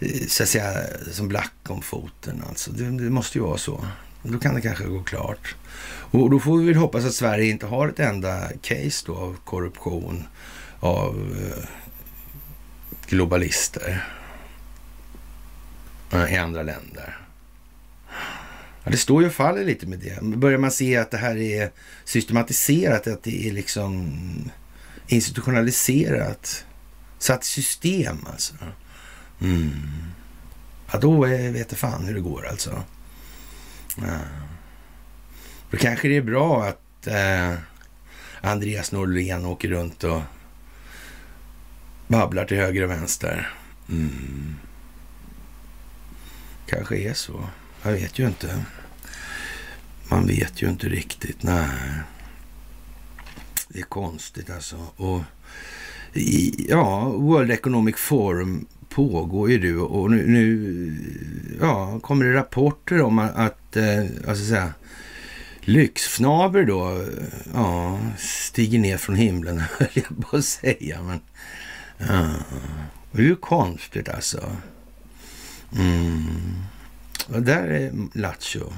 Eh, 0.00 0.26
så 0.28 0.42
att 0.42 0.48
säga 0.48 0.74
som 1.12 1.28
black 1.28 1.54
om 1.68 1.82
foten. 1.82 2.42
Alltså. 2.48 2.72
Det, 2.72 2.84
det 2.84 3.10
måste 3.10 3.38
ju 3.38 3.44
vara 3.44 3.58
så. 3.58 3.86
Då 4.22 4.38
kan 4.38 4.54
det 4.54 4.60
kanske 4.60 4.84
gå 4.84 5.02
klart. 5.02 5.54
Och 6.10 6.30
då 6.30 6.40
får 6.40 6.58
vi 6.58 6.66
väl 6.66 6.74
hoppas 6.74 7.04
att 7.04 7.14
Sverige 7.14 7.50
inte 7.50 7.66
har 7.66 7.88
ett 7.88 8.00
enda 8.00 8.48
case 8.62 9.04
då 9.06 9.16
av 9.16 9.36
korruption 9.44 10.24
av 10.80 11.36
eh, 11.40 11.68
globalister 13.06 14.04
eh, 16.12 16.34
i 16.34 16.36
andra 16.36 16.62
länder. 16.62 17.18
Ja, 18.84 18.90
det 18.90 18.96
står 18.96 19.22
ju 19.22 19.28
och 19.28 19.34
faller 19.34 19.64
lite 19.64 19.86
med 19.86 19.98
det. 19.98 20.22
Börjar 20.22 20.58
man 20.58 20.70
se 20.70 20.96
att 20.96 21.10
det 21.10 21.16
här 21.16 21.36
är 21.36 21.70
systematiserat, 22.04 23.06
att 23.06 23.22
det 23.22 23.48
är 23.48 23.52
liksom 23.52 24.12
institutionaliserat, 25.06 26.64
satt 27.18 27.44
system 27.44 28.18
alltså. 28.26 28.54
Mm. 29.44 29.72
Ja, 30.92 30.98
då 30.98 31.24
är, 31.24 31.52
vet 31.52 31.70
jag 31.70 31.78
fan 31.78 32.04
hur 32.04 32.14
det 32.14 32.20
går 32.20 32.46
alltså. 32.46 32.82
Ja. 33.96 34.18
Då 35.70 35.76
kanske 35.76 36.08
det 36.08 36.16
är 36.16 36.22
bra 36.22 36.64
att 36.64 37.06
eh, 37.06 37.54
Andreas 38.40 38.92
Norlén 38.92 39.44
åker 39.44 39.68
runt 39.68 40.04
och 40.04 40.20
babblar 42.06 42.44
till 42.44 42.56
höger 42.56 42.82
och 42.82 42.90
vänster. 42.90 43.52
Mm. 43.88 44.56
Kanske 46.66 46.96
är 46.96 47.14
så. 47.14 47.48
Jag 47.82 47.92
vet 47.92 48.18
ju 48.18 48.26
inte. 48.26 48.64
Man 50.08 50.26
vet 50.26 50.62
ju 50.62 50.68
inte 50.68 50.88
riktigt. 50.88 51.42
Nej. 51.42 51.68
Det 53.68 53.78
är 53.78 53.84
konstigt 53.84 54.50
alltså. 54.50 54.76
Och 54.96 55.22
ja, 56.68 57.08
World 57.08 57.50
Economic 57.50 57.96
Forum 57.96 58.66
pågår 58.94 59.50
ju 59.50 59.58
du 59.58 59.78
och 59.78 60.10
nu, 60.10 60.26
nu 60.26 60.96
ja, 61.60 62.00
kommer 62.02 62.24
det 62.24 62.34
rapporter 62.34 63.02
om 63.02 63.18
att, 63.18 63.36
att 63.36 63.76
alltså 64.28 64.44
säga, 64.44 64.72
lyxfnaber 65.60 66.64
då, 66.64 66.90
eh, 66.90 67.06
ja, 67.54 68.00
stiger 68.18 68.78
ner 68.78 68.96
från 68.96 69.16
himlen, 69.16 69.58
höll 69.78 69.88
jag 69.94 70.30
på 70.30 70.36
att 70.36 70.44
säga. 70.44 71.02
Men, 71.02 71.20
ja, 71.98 72.30
det 73.12 73.22
är 73.22 73.26
ju 73.26 73.36
konstigt 73.36 74.08
alltså. 74.08 74.56
Mm. 75.76 76.24
Och 77.28 77.42
där 77.42 77.68
är 77.68 77.92
Lattjo. 78.12 78.72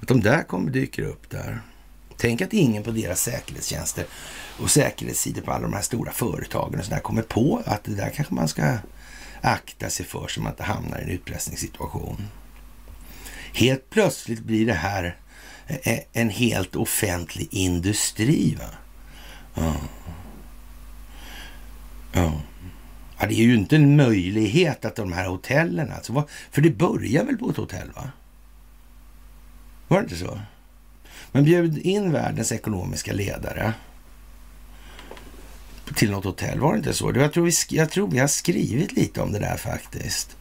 Att 0.00 0.08
de 0.08 0.20
där 0.20 0.42
kommer 0.42 0.70
dyker 0.70 1.02
upp 1.02 1.30
där. 1.30 1.60
Tänk 2.16 2.40
att 2.40 2.52
ingen 2.52 2.82
på 2.82 2.90
deras 2.90 3.22
säkerhetstjänster 3.22 4.04
och 4.60 4.70
säkerhetssidor 4.70 5.42
på 5.42 5.52
alla 5.52 5.62
de 5.62 5.72
här 5.72 5.82
stora 5.82 6.12
företagen 6.12 6.78
och 6.78 6.84
sådär 6.84 7.00
kommer 7.00 7.22
på 7.22 7.62
att 7.66 7.84
det 7.84 7.94
där 7.94 8.10
kanske 8.14 8.34
man 8.34 8.48
ska 8.48 8.78
akta 9.42 9.90
sig 9.90 10.06
för 10.06 10.28
så 10.28 10.40
man 10.40 10.52
inte 10.52 10.62
hamnar 10.62 10.98
i 10.98 11.02
en 11.02 11.10
utpressningssituation. 11.10 12.28
Helt 13.52 13.90
plötsligt 13.90 14.40
blir 14.40 14.66
det 14.66 14.72
här 14.72 15.16
eh, 15.66 15.92
eh, 15.92 16.00
en 16.12 16.30
helt 16.30 16.76
offentlig 16.76 17.48
industri. 17.50 18.54
Va? 18.58 18.70
Ja. 19.54 19.74
ja. 22.12 22.40
Ja, 23.20 23.26
det 23.26 23.34
är 23.34 23.44
ju 23.44 23.54
inte 23.54 23.76
en 23.76 23.96
möjlighet 23.96 24.84
att 24.84 24.96
de 24.96 25.12
här 25.12 25.26
hotellen, 25.28 25.92
alltså, 25.92 26.28
för 26.50 26.62
det 26.62 26.70
börjar 26.70 27.24
väl 27.24 27.36
på 27.36 27.50
ett 27.50 27.56
hotell? 27.56 27.90
va? 27.94 28.10
Var 29.88 29.98
det 29.98 30.04
inte 30.04 30.16
så? 30.16 30.40
Man 31.32 31.44
bjöd 31.44 31.78
in 31.78 32.12
världens 32.12 32.52
ekonomiska 32.52 33.12
ledare 33.12 33.74
till 35.94 36.10
något 36.10 36.24
hotell, 36.24 36.60
var 36.60 36.72
det 36.72 36.78
inte 36.78 36.94
så? 36.94 37.12
Jag 37.14 37.32
tror 37.32 37.44
vi, 37.44 37.52
jag 37.76 37.90
tror 37.90 38.08
vi 38.08 38.18
har 38.18 38.28
skrivit 38.28 38.92
lite 38.92 39.20
om 39.20 39.32
det 39.32 39.38
där 39.38 39.56
faktiskt. 39.56 40.36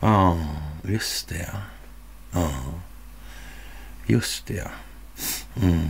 Ja, 0.00 0.38
just 0.84 1.28
det. 1.28 1.50
Ja, 2.32 2.50
just 4.06 4.46
det. 4.46 4.54
Ja. 4.54 4.70
Mm. 5.62 5.88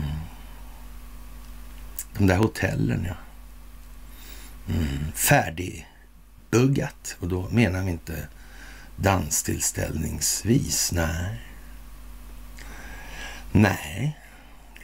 De 2.18 2.26
där 2.26 2.36
hotellen, 2.36 3.06
ja. 3.08 3.14
Mm. 4.74 5.12
Färdigbuggat. 5.14 7.16
Och 7.20 7.28
då 7.28 7.48
menar 7.50 7.84
vi 7.84 7.90
inte 7.90 8.28
danstillställningsvis. 8.96 10.92
Nej. 10.92 11.40
Nej, 13.52 14.18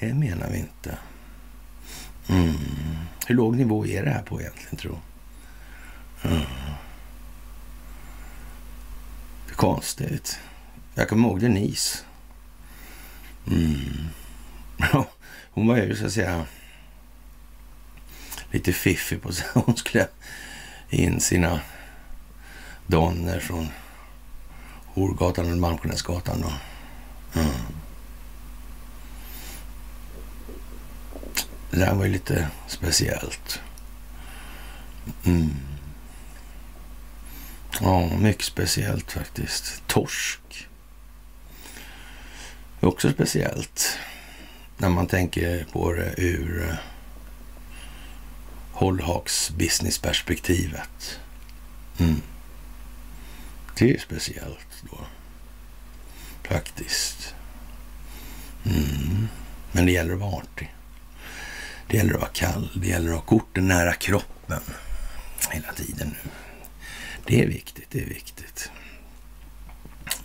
det 0.00 0.14
menar 0.14 0.50
vi 0.50 0.58
inte. 0.58 0.98
Mm. 2.28 2.95
Hur 3.26 3.34
låg 3.34 3.56
nivå 3.56 3.86
är 3.86 4.04
det 4.04 4.10
här 4.10 4.22
på 4.22 4.40
egentligen, 4.40 4.76
tro? 4.76 4.98
Mm. 6.22 6.42
Konstigt. 9.56 10.38
Jag 10.94 11.08
kommer 11.08 11.28
ihåg 11.28 11.40
Denise. 11.40 11.98
Mm. 13.46 14.08
Hon 15.50 15.68
var 15.68 15.76
ju 15.76 15.96
så 15.96 16.06
att 16.06 16.12
säga 16.12 16.46
lite 18.50 18.72
fiffig 18.72 19.22
på 19.22 19.32
sig. 19.32 19.46
Hon 19.54 19.76
skulle 19.76 20.08
in 20.90 21.20
sina 21.20 21.60
donner 22.86 23.40
från 23.40 23.68
Horgatan 24.86 25.52
och 25.52 25.58
Malmskillnadsgatan. 25.58 26.44
Mm. 27.34 27.50
Det 31.76 31.84
där 31.84 31.94
var 31.94 32.04
ju 32.04 32.12
lite 32.12 32.48
speciellt. 32.66 33.60
Mm. 35.24 35.50
Ja, 37.80 38.08
mycket 38.18 38.44
speciellt 38.44 39.12
faktiskt. 39.12 39.82
Torsk. 39.86 40.68
Också 42.80 43.12
speciellt. 43.12 43.98
När 44.76 44.88
man 44.88 45.06
tänker 45.06 45.66
på 45.72 45.92
det 45.92 46.14
ur 46.16 46.68
eh, 46.68 46.76
Hållhaks 48.72 49.50
businessperspektivet. 49.50 51.20
Mm. 51.98 52.22
Det 53.78 53.94
är 53.94 53.98
speciellt 53.98 54.82
då. 54.90 54.98
Faktiskt. 56.42 57.34
Mm. 58.64 59.28
Men 59.72 59.86
det 59.86 59.92
gäller 59.92 60.12
att 60.12 60.20
vara 60.20 60.36
artig. 60.36 60.72
Det 61.88 61.96
gäller 61.96 62.14
att 62.14 62.20
vara 62.20 62.30
kall. 62.32 62.70
Det 62.74 62.88
gäller 62.88 63.08
att 63.10 63.16
ha 63.16 63.22
korten 63.22 63.68
nära 63.68 63.92
kroppen 63.92 64.60
hela 65.50 65.72
tiden 65.72 66.08
nu. 66.08 66.30
Det 67.26 67.42
är 67.42 67.46
viktigt, 67.46 67.86
det 67.90 68.02
är 68.02 68.06
viktigt. 68.06 68.70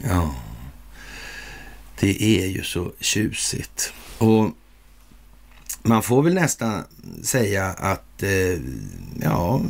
Ja, 0.04 0.36
det 2.00 2.24
är 2.24 2.48
ju 2.48 2.64
så 2.64 2.92
tjusigt. 3.00 3.94
Och 4.18 4.52
man 5.84 6.04
får 6.04 6.24
väl 6.24 6.34
nästan 6.34 6.84
säga 7.24 7.66
att 7.66 8.24
eh, 8.24 8.60
ja, 9.22 9.62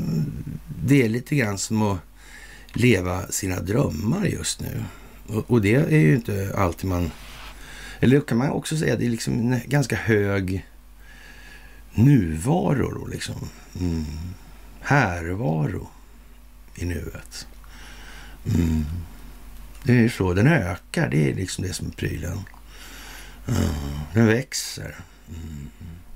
det 0.85 1.03
är 1.03 1.09
lite 1.09 1.35
grann 1.35 1.57
som 1.57 1.81
att 1.81 1.99
leva 2.73 3.27
sina 3.27 3.59
drömmar 3.59 4.25
just 4.25 4.61
nu. 4.61 4.83
Och, 5.27 5.51
och 5.51 5.61
det 5.61 5.75
är 5.75 5.99
ju 5.99 6.15
inte 6.15 6.53
alltid 6.57 6.89
man... 6.89 7.11
Eller 7.99 8.21
kan 8.21 8.37
man 8.37 8.49
också 8.49 8.77
säga 8.77 8.93
att 8.93 8.99
det 8.99 9.05
är 9.05 9.09
liksom 9.09 9.33
en 9.33 9.61
ganska 9.65 9.95
hög 9.95 10.65
nuvaro 11.93 13.01
och 13.01 13.09
liksom. 13.09 13.49
Mm. 13.79 14.05
Härvaro 14.81 15.89
i 16.75 16.85
nuet. 16.85 17.47
Mm. 18.45 18.85
Det 19.83 19.93
är 19.93 20.09
så, 20.09 20.33
den 20.33 20.47
ökar. 20.47 21.09
Det 21.09 21.29
är 21.29 21.35
liksom 21.35 21.63
det 21.63 21.73
som 21.73 21.87
är 21.87 21.91
prylen. 21.91 22.39
Mm. 23.47 23.69
Den 24.13 24.27
växer. 24.27 24.95
Mm. 25.29 25.69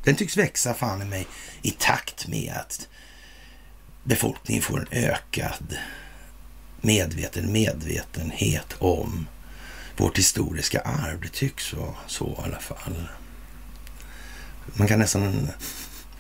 Den 0.04 0.16
tycks 0.16 0.38
växa 0.38 0.74
fan 0.74 1.02
i 1.02 1.06
mig 1.06 1.28
i 1.62 1.72
takt 1.72 2.28
med 2.28 2.54
att 2.56 2.88
befolkningen 4.04 4.64
får 4.64 4.80
en 4.80 4.88
ökad 4.92 5.78
medveten 6.82 7.52
medvetenhet 7.52 8.76
om 8.80 9.28
vårt 9.98 10.18
historiska 10.18 10.80
arv. 10.80 11.22
Det 11.22 11.34
tycks 11.34 11.74
vara 11.74 11.96
så 12.08 12.26
i 12.28 12.44
alla 12.44 12.60
fall. 12.60 13.08
Man 14.74 14.88
kan 14.88 15.00
nästan 15.00 15.48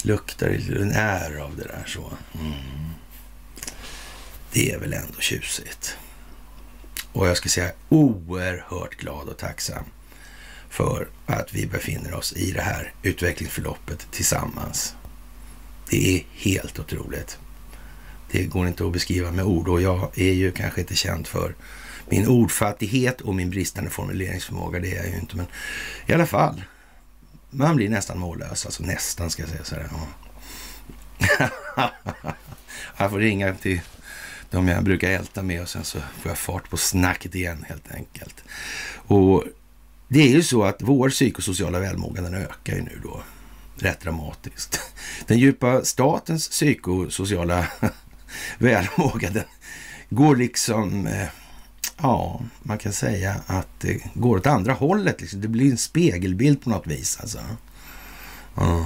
lukta 0.02 0.50
en 0.50 0.92
är 0.92 1.38
av 1.38 1.56
det 1.58 1.64
där 1.64 1.84
så. 1.88 2.12
Mm. 2.40 2.54
Det 4.52 4.72
är 4.72 4.80
väl 4.80 4.94
ändå 4.94 5.20
tjusigt. 5.20 5.98
Och 7.12 7.28
jag 7.28 7.38
ska 7.38 7.50
säga 7.50 7.72
oerhört 7.90 8.96
glad 8.96 9.30
och 9.30 9.38
tacksam 9.38 9.84
för 10.70 11.08
att 11.26 11.54
vi 11.54 11.66
befinner 11.66 12.14
oss 12.14 12.34
i 12.34 12.52
det 12.52 12.62
här 12.62 12.94
utvecklingsförloppet 13.04 14.08
tillsammans. 14.12 14.96
Det 15.90 16.16
är 16.16 16.24
helt 16.32 16.80
otroligt. 16.80 17.38
Det 18.32 18.44
går 18.44 18.68
inte 18.68 18.86
att 18.86 18.94
beskriva 18.94 19.32
med 19.32 19.46
ord 19.46 19.68
och 19.68 19.82
jag 19.82 20.12
är 20.16 20.34
ju 20.34 20.52
kanske 20.52 20.82
inte 20.82 20.96
känd 20.96 21.28
för 21.28 21.56
min 22.10 22.28
ordfattighet 22.28 23.22
och 23.22 23.36
min 23.36 23.50
bristande 23.50 23.90
formuleringsförmåga. 23.90 24.80
Det 24.80 24.92
är 24.92 24.96
jag 24.96 25.08
ju 25.08 25.20
inte, 25.20 25.38
men 25.38 25.46
i 26.06 26.14
alla 26.14 26.26
fall. 26.26 26.62
Man 27.50 27.76
blir 27.76 27.90
nästan 27.90 28.20
mållös, 28.20 28.66
alltså 28.66 28.84
nästan 28.84 29.30
ska 29.30 29.42
jag 29.42 29.50
säga 29.50 29.64
så 29.64 29.76
här. 29.76 29.90
Ja. 29.92 30.08
jag 32.98 33.12
får 33.12 33.20
ringa 33.20 33.54
till 33.54 33.82
de 34.50 34.68
jag 34.68 34.84
brukar 34.84 35.10
älta 35.10 35.44
med 35.44 35.62
och 35.62 35.70
sen 35.70 35.84
så 35.84 36.00
får 36.00 36.32
jag 36.32 36.38
fart 36.38 36.70
på 36.70 36.78
snacket 36.78 37.36
igen 37.36 37.66
helt 37.68 37.92
enkelt. 37.92 38.44
Och 39.08 39.44
det 40.08 40.20
är 40.20 40.30
ju 40.30 40.44
så 40.44 40.64
att 40.64 40.82
vår 40.82 41.10
psykosociala 41.10 41.80
välmåga 41.80 42.22
den 42.22 42.34
ökar 42.34 42.76
ju 42.76 42.82
nu 42.82 43.00
då 43.04 43.24
rätt 43.78 44.02
dramatiskt. 44.02 44.80
Den 45.28 45.40
djupa 45.40 45.86
statens 45.86 46.50
psykosociala 46.50 47.68
välmåga 48.58 49.30
den 49.30 49.44
går 50.10 50.36
liksom, 50.36 51.08
eh, 51.08 51.28
ja, 51.98 52.42
man 52.64 52.78
kan 52.78 52.94
säga 52.94 53.36
att 53.48 53.68
det 53.80 54.02
går 54.14 54.38
åt 54.38 54.48
andra 54.48 54.74
hållet. 54.74 55.22
Liksom. 55.22 55.42
Det 55.42 55.48
blir 55.48 55.72
en 55.72 55.78
spegelbild 55.78 56.64
på 56.64 56.70
något 56.70 56.88
vis 56.88 57.18
alltså. 57.22 57.40
Mm. 58.58 58.86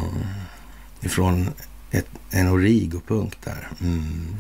Ifrån 1.02 1.50
ett, 1.92 2.08
en 2.30 2.48
origopunkt 2.48 3.46
där. 3.46 3.68
Mm. 3.82 4.36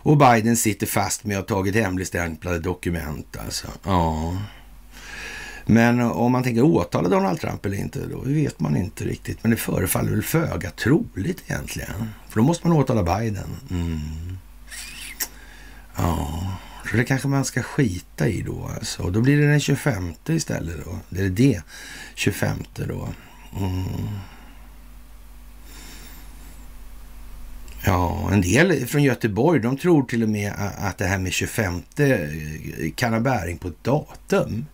Och 0.00 0.16
Biden 0.16 0.56
sitter 0.56 0.86
fast 0.86 1.24
med 1.24 1.38
att 1.38 1.50
ha 1.50 1.56
tagit 1.56 1.74
hemligstämplade 1.74 2.58
dokument 2.58 3.36
alltså. 3.44 3.68
Ja. 3.84 4.36
Men 5.66 6.00
om 6.00 6.32
man 6.32 6.42
tänker 6.42 6.62
åtala 6.62 7.08
Donald 7.08 7.40
Trump 7.40 7.66
eller 7.66 7.76
inte, 7.76 8.06
då 8.06 8.20
vet 8.20 8.60
man 8.60 8.76
inte 8.76 9.04
riktigt. 9.04 9.38
Men 9.42 9.50
det 9.50 9.56
förefaller 9.56 10.10
väl 10.10 10.22
föga 10.22 10.70
troligt 10.70 11.42
egentligen. 11.46 12.10
För 12.28 12.40
då 12.40 12.46
måste 12.46 12.68
man 12.68 12.76
åtala 12.76 13.18
Biden. 13.18 13.56
Mm. 13.70 14.00
Ja, 15.96 16.52
så 16.90 16.96
det 16.96 17.04
kanske 17.04 17.28
man 17.28 17.44
ska 17.44 17.62
skita 17.62 18.28
i 18.28 18.42
då 18.42 18.70
alltså. 18.74 19.02
Och 19.02 19.12
då 19.12 19.20
blir 19.20 19.36
det 19.36 19.46
den 19.46 19.60
25 19.60 20.14
istället 20.28 20.84
då. 20.84 20.98
Det 21.08 21.22
är 21.22 21.28
det 21.28 21.62
25 22.14 22.58
då. 22.74 23.08
Mm. 23.58 23.84
Ja, 27.84 28.28
en 28.32 28.40
del 28.40 28.86
från 28.86 29.02
Göteborg, 29.02 29.60
de 29.60 29.76
tror 29.76 30.02
till 30.02 30.22
och 30.22 30.28
med 30.28 30.52
att 30.78 30.98
det 30.98 31.04
här 31.04 31.18
med 31.18 31.32
25 31.32 31.82
eh, 31.96 32.18
kan 32.94 33.12
ha 33.12 33.20
bäring 33.20 33.58
på 33.58 33.68
ett 33.68 33.84
datum. 33.84 34.66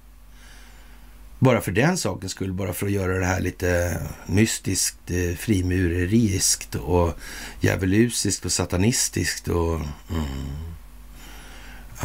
Bara 1.38 1.60
för 1.60 1.72
den 1.72 1.96
sakens 1.96 2.32
skull, 2.32 2.52
bara 2.52 2.72
för 2.72 2.86
att 2.86 2.92
göra 2.92 3.18
det 3.18 3.26
här 3.26 3.40
lite 3.40 3.98
mystiskt, 4.26 5.10
eh, 5.10 5.36
frimureriskt 5.36 6.74
och 6.74 7.18
djävulusiskt 7.60 8.44
och 8.44 8.52
satanistiskt 8.52 9.48
och... 9.48 9.74
Mm. 10.10 10.73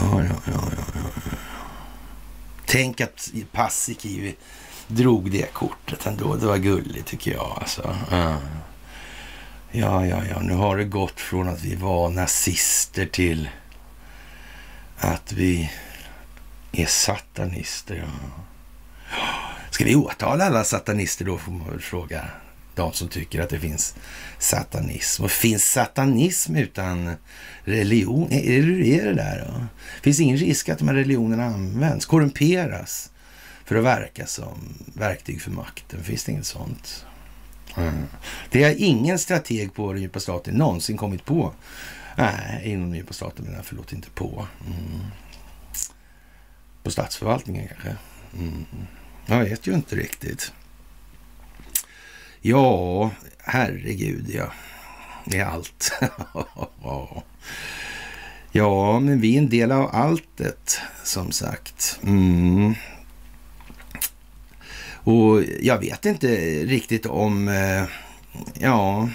Ja, 0.01 0.23
ja, 0.23 0.35
ja, 0.45 0.61
ja, 0.77 0.83
ja. 0.93 1.37
Tänk 2.65 3.01
att 3.01 3.31
Paasikivi 3.51 4.35
drog 4.87 5.31
det 5.31 5.53
kortet 5.53 6.05
ändå. 6.05 6.35
Det 6.35 6.45
var 6.45 6.57
gulligt 6.57 7.07
tycker 7.07 7.31
jag 7.31 7.57
alltså. 7.61 7.95
Ja. 8.11 8.37
ja, 9.71 10.05
ja, 10.05 10.21
ja, 10.29 10.39
nu 10.39 10.53
har 10.53 10.77
det 10.77 10.85
gått 10.85 11.19
från 11.19 11.49
att 11.49 11.61
vi 11.61 11.75
var 11.75 12.09
nazister 12.09 13.05
till 13.05 13.49
att 14.97 15.31
vi 15.31 15.71
är 16.71 16.85
satanister. 16.85 17.95
Ja. 17.95 18.29
Ska 19.71 19.83
vi 19.85 19.95
åtala 19.95 20.45
alla 20.45 20.63
satanister 20.63 21.25
då, 21.25 21.37
får 21.37 21.51
man 21.51 21.69
väl 21.69 21.81
fråga. 21.81 22.25
De 22.79 22.93
som 22.93 23.07
tycker 23.07 23.41
att 23.41 23.49
det 23.49 23.59
finns 23.59 23.95
satanism. 24.37 25.23
Och 25.23 25.31
finns 25.31 25.71
satanism 25.71 26.55
utan 26.55 27.15
religion? 27.63 28.31
Är 28.31 28.61
det 28.61 28.99
är 28.99 29.05
det 29.05 29.13
där 29.13 29.47
då? 29.47 29.65
Finns 30.01 30.19
ingen 30.19 30.37
risk 30.37 30.69
att 30.69 30.79
de 30.79 30.87
här 30.87 30.95
religionerna 30.95 31.45
används, 31.45 32.05
korrumperas 32.05 33.11
för 33.65 33.75
att 33.75 33.83
verka 33.83 34.27
som 34.27 34.73
verktyg 34.93 35.41
för 35.41 35.51
makten? 35.51 36.03
Finns 36.03 36.23
det 36.23 36.31
inget 36.31 36.45
sånt? 36.45 37.05
Mm. 37.77 38.03
Det 38.49 38.63
har 38.63 38.73
ingen 38.77 39.19
strateg 39.19 39.73
på 39.73 39.93
den 39.93 40.01
djupa 40.01 40.19
staten 40.19 40.55
någonsin 40.55 40.97
kommit 40.97 41.25
på. 41.25 41.53
Nej, 42.17 42.61
inom 42.63 42.89
den 42.89 42.95
djupa 42.95 43.13
staten 43.13 43.45
menar 43.45 43.57
jag, 43.57 43.65
förlåt, 43.65 43.93
inte 43.93 44.09
på. 44.09 44.47
Mm. 44.65 45.05
På 46.83 46.91
statsförvaltningen 46.91 47.67
kanske. 47.67 47.95
Mm. 48.33 48.65
Jag 49.25 49.39
vet 49.39 49.67
ju 49.67 49.73
inte 49.73 49.95
riktigt. 49.95 50.53
Ja, 52.41 53.11
herregud 53.43 54.29
ja. 54.33 54.51
Det 55.25 55.39
är 55.39 55.45
allt. 55.45 55.91
ja, 58.51 58.99
men 58.99 59.21
vi 59.21 59.35
är 59.35 59.37
en 59.37 59.49
del 59.49 59.71
av 59.71 59.95
alltet, 59.95 60.79
som 61.03 61.31
sagt. 61.31 61.99
Mm. 62.03 62.73
Och 64.93 65.43
jag 65.61 65.79
vet 65.79 66.05
inte 66.05 66.27
riktigt 66.65 67.05
om... 67.05 67.47
Eh, 67.47 67.83
ja... 68.53 69.09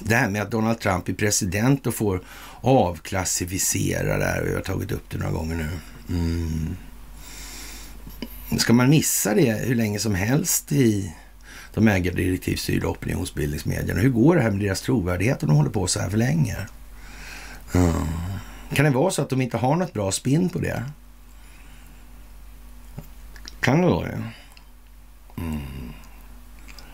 det 0.00 0.14
här 0.16 0.30
med 0.30 0.42
att 0.42 0.50
Donald 0.50 0.80
Trump 0.80 1.08
är 1.08 1.14
president 1.14 1.86
och 1.86 1.94
får 1.94 2.20
avklassificera 2.60 4.18
det 4.18 4.24
här. 4.24 4.42
Vi 4.42 4.54
har 4.54 4.60
tagit 4.60 4.92
upp 4.92 5.10
det 5.10 5.18
några 5.18 5.32
gånger 5.32 5.56
nu. 5.56 5.68
Mm. 6.08 6.76
Ska 8.58 8.72
man 8.72 8.90
missa 8.90 9.34
det 9.34 9.52
hur 9.52 9.74
länge 9.74 9.98
som 9.98 10.14
helst 10.14 10.72
i 10.72 11.14
de 11.74 11.88
ägardirektivstyrda 11.88 12.88
opinionsbildningsmedierna? 12.88 14.00
Hur 14.00 14.10
går 14.10 14.36
det 14.36 14.42
här 14.42 14.50
med 14.50 14.60
deras 14.60 14.82
trovärdighet 14.82 15.42
om 15.42 15.48
de 15.48 15.56
håller 15.56 15.70
på 15.70 15.86
så 15.86 16.00
här 16.00 16.10
för 16.10 16.18
länge? 16.18 16.56
Mm. 17.74 17.92
Kan 18.74 18.84
det 18.84 18.90
vara 18.90 19.10
så 19.10 19.22
att 19.22 19.30
de 19.30 19.40
inte 19.40 19.56
har 19.56 19.76
något 19.76 19.92
bra 19.92 20.12
spinn 20.12 20.48
på 20.48 20.58
det? 20.58 20.84
Kan 23.60 23.80
det 23.80 23.86
vara 23.86 24.06
det? 24.06 24.22
Mm. 25.36 25.60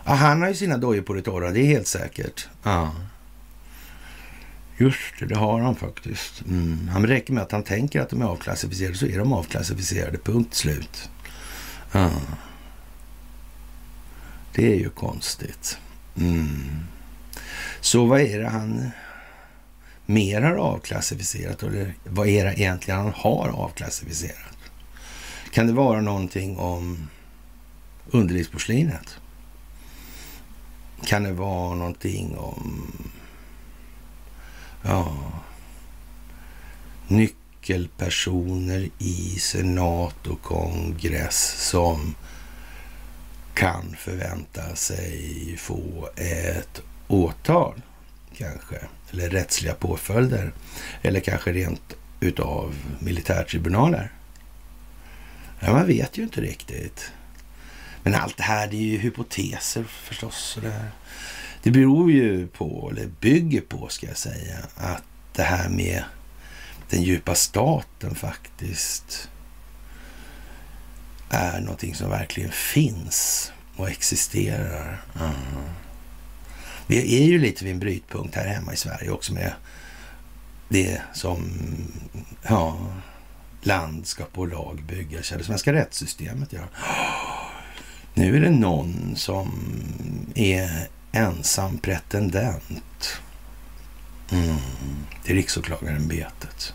Ja, 0.05 0.13
han 0.13 0.41
har 0.41 0.49
ju 0.49 0.55
sina 0.55 0.77
dojor 0.77 1.01
på 1.01 1.13
det 1.13 1.21
torra, 1.21 1.51
det 1.51 1.59
är 1.59 1.65
helt 1.65 1.87
säkert. 1.87 2.47
Ja. 2.63 2.91
Just 4.77 5.19
det, 5.19 5.25
det 5.25 5.35
har 5.35 5.59
han 5.59 5.75
faktiskt. 5.75 6.41
Mm. 6.41 6.87
Han 6.93 7.07
räcker 7.07 7.33
med 7.33 7.43
att 7.43 7.51
han 7.51 7.63
tänker 7.63 8.01
att 8.01 8.09
de 8.09 8.21
är 8.21 8.25
avklassificerade 8.25 8.97
så 8.97 9.05
är 9.05 9.17
de 9.17 9.33
avklassificerade, 9.33 10.17
punkt 10.17 10.53
slut. 10.53 11.09
Ja. 11.91 12.09
Det 14.53 14.71
är 14.71 14.75
ju 14.75 14.89
konstigt. 14.89 15.77
Mm. 16.17 16.85
Så 17.81 18.05
vad 18.05 18.21
är 18.21 18.39
det 18.39 18.49
han 18.49 18.91
mer 20.05 20.41
har 20.41 20.55
avklassificerat? 20.55 21.63
Eller 21.63 21.93
vad 22.03 22.27
är 22.27 22.45
det 22.45 22.59
egentligen 22.59 22.99
han 22.99 23.13
har 23.15 23.49
avklassificerat? 23.49 24.57
Kan 25.51 25.67
det 25.67 25.73
vara 25.73 26.01
någonting 26.01 26.57
om 26.57 27.09
underlivsporslinet? 28.11 29.17
Kan 31.05 31.23
det 31.23 31.33
vara 31.33 31.75
någonting 31.75 32.37
om 32.37 32.91
ja, 34.83 35.13
nyckelpersoner 37.07 38.89
i 38.97 39.39
senat 39.39 40.27
och 40.27 40.41
kongress 40.41 41.69
som 41.69 42.15
kan 43.61 43.95
förvänta 43.97 44.75
sig 44.75 45.55
få 45.57 46.09
ett 46.15 46.81
åtal 47.07 47.81
kanske, 48.37 48.75
eller 49.11 49.29
rättsliga 49.29 49.73
påföljder, 49.73 50.53
eller 51.01 51.19
kanske 51.19 51.53
rent 51.53 51.95
utav 52.19 52.75
militärtribunaler. 52.99 54.11
Ja, 55.59 55.73
man 55.73 55.87
vet 55.87 56.17
ju 56.17 56.23
inte 56.23 56.41
riktigt. 56.41 57.11
Men 58.03 58.15
allt 58.15 58.37
det 58.37 58.43
här 58.43 58.67
det 58.67 58.75
är 58.75 58.81
ju 58.81 58.97
hypoteser 58.97 59.83
förstås. 59.83 60.57
Det, 60.61 60.85
det 61.63 61.71
beror 61.71 62.11
ju 62.11 62.47
på, 62.47 62.89
eller 62.91 63.07
bygger 63.19 63.61
på 63.61 63.87
ska 63.87 64.07
jag 64.07 64.17
säga, 64.17 64.57
att 64.75 65.03
det 65.33 65.43
här 65.43 65.69
med 65.69 66.03
den 66.89 67.03
djupa 67.03 67.35
staten 67.35 68.15
faktiskt 68.15 69.29
är 71.31 71.61
någonting 71.61 71.95
som 71.95 72.09
verkligen 72.09 72.51
finns 72.51 73.51
och 73.75 73.89
existerar. 73.89 75.01
Mm. 75.19 75.33
Vi 76.87 77.23
är 77.23 77.25
ju 77.25 77.39
lite 77.39 77.65
vid 77.65 77.73
en 77.73 77.79
brytpunkt 77.79 78.35
här 78.35 78.47
hemma 78.47 78.73
i 78.73 78.77
Sverige 78.77 79.09
också 79.09 79.33
med 79.33 79.53
det 80.69 81.01
som 81.13 81.51
ja, 82.43 82.77
land 83.61 84.07
ska 84.07 84.23
på 84.25 84.45
lag 84.45 84.83
byggas. 84.87 85.29
Det 85.29 85.43
svenska 85.43 85.73
rättssystemet 85.73 86.53
gör. 86.53 86.67
Nu 88.13 88.35
är 88.37 88.41
det 88.41 88.49
någon 88.49 89.15
som 89.15 89.51
är 90.35 90.87
ensam 91.11 91.77
pretendent 91.77 93.21
mm, 94.31 94.57
till 95.23 95.35
riksåklagarämbetet. 95.35 96.73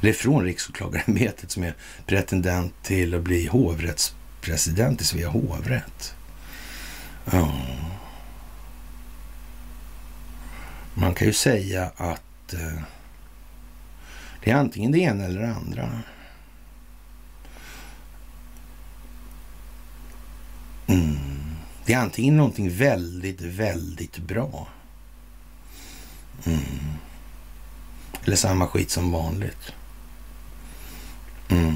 Eller 0.00 0.12
från 0.12 0.44
riksåklagarämbetet 0.44 1.50
som 1.50 1.62
är 1.62 1.74
pretendent 2.06 2.82
till 2.82 3.14
att 3.14 3.22
bli 3.22 3.46
hovrättspresident 3.46 5.00
i 5.00 5.04
Svea 5.04 5.28
hovrätt. 5.28 6.14
Ja. 7.32 7.52
Man 10.94 11.14
kan 11.14 11.26
ju 11.26 11.32
säga 11.32 11.90
att 11.96 12.54
eh, 12.54 12.82
det 14.44 14.50
är 14.50 14.54
antingen 14.54 14.92
det 14.92 14.98
ena 14.98 15.24
eller 15.24 15.40
det 15.40 15.54
andra. 15.54 16.02
Mm. 20.86 21.16
Det 21.84 21.92
är 21.92 21.98
antingen 21.98 22.36
någonting 22.36 22.70
väldigt, 22.70 23.40
väldigt 23.40 24.18
bra. 24.18 24.68
Mm. 26.44 26.60
Eller 28.24 28.36
samma 28.36 28.66
skit 28.66 28.90
som 28.90 29.12
vanligt. 29.12 29.72
Mm. 31.50 31.74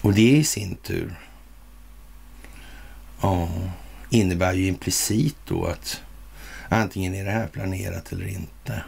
Och 0.00 0.14
det 0.14 0.30
i 0.30 0.44
sin 0.44 0.74
tur 0.74 1.14
ja, 3.20 3.48
innebär 4.10 4.52
ju 4.52 4.66
implicit 4.66 5.36
då 5.44 5.64
att 5.64 6.02
antingen 6.68 7.14
är 7.14 7.24
det 7.24 7.30
här 7.30 7.46
planerat 7.46 8.12
eller 8.12 8.26
inte. 8.26 8.84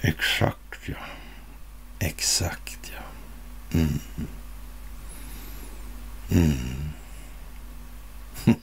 Exakt 0.00 0.78
ja. 0.86 0.96
Exakt 1.98 2.92
ja. 2.94 3.02
Mm. 3.78 4.00
Mm. 6.30 6.90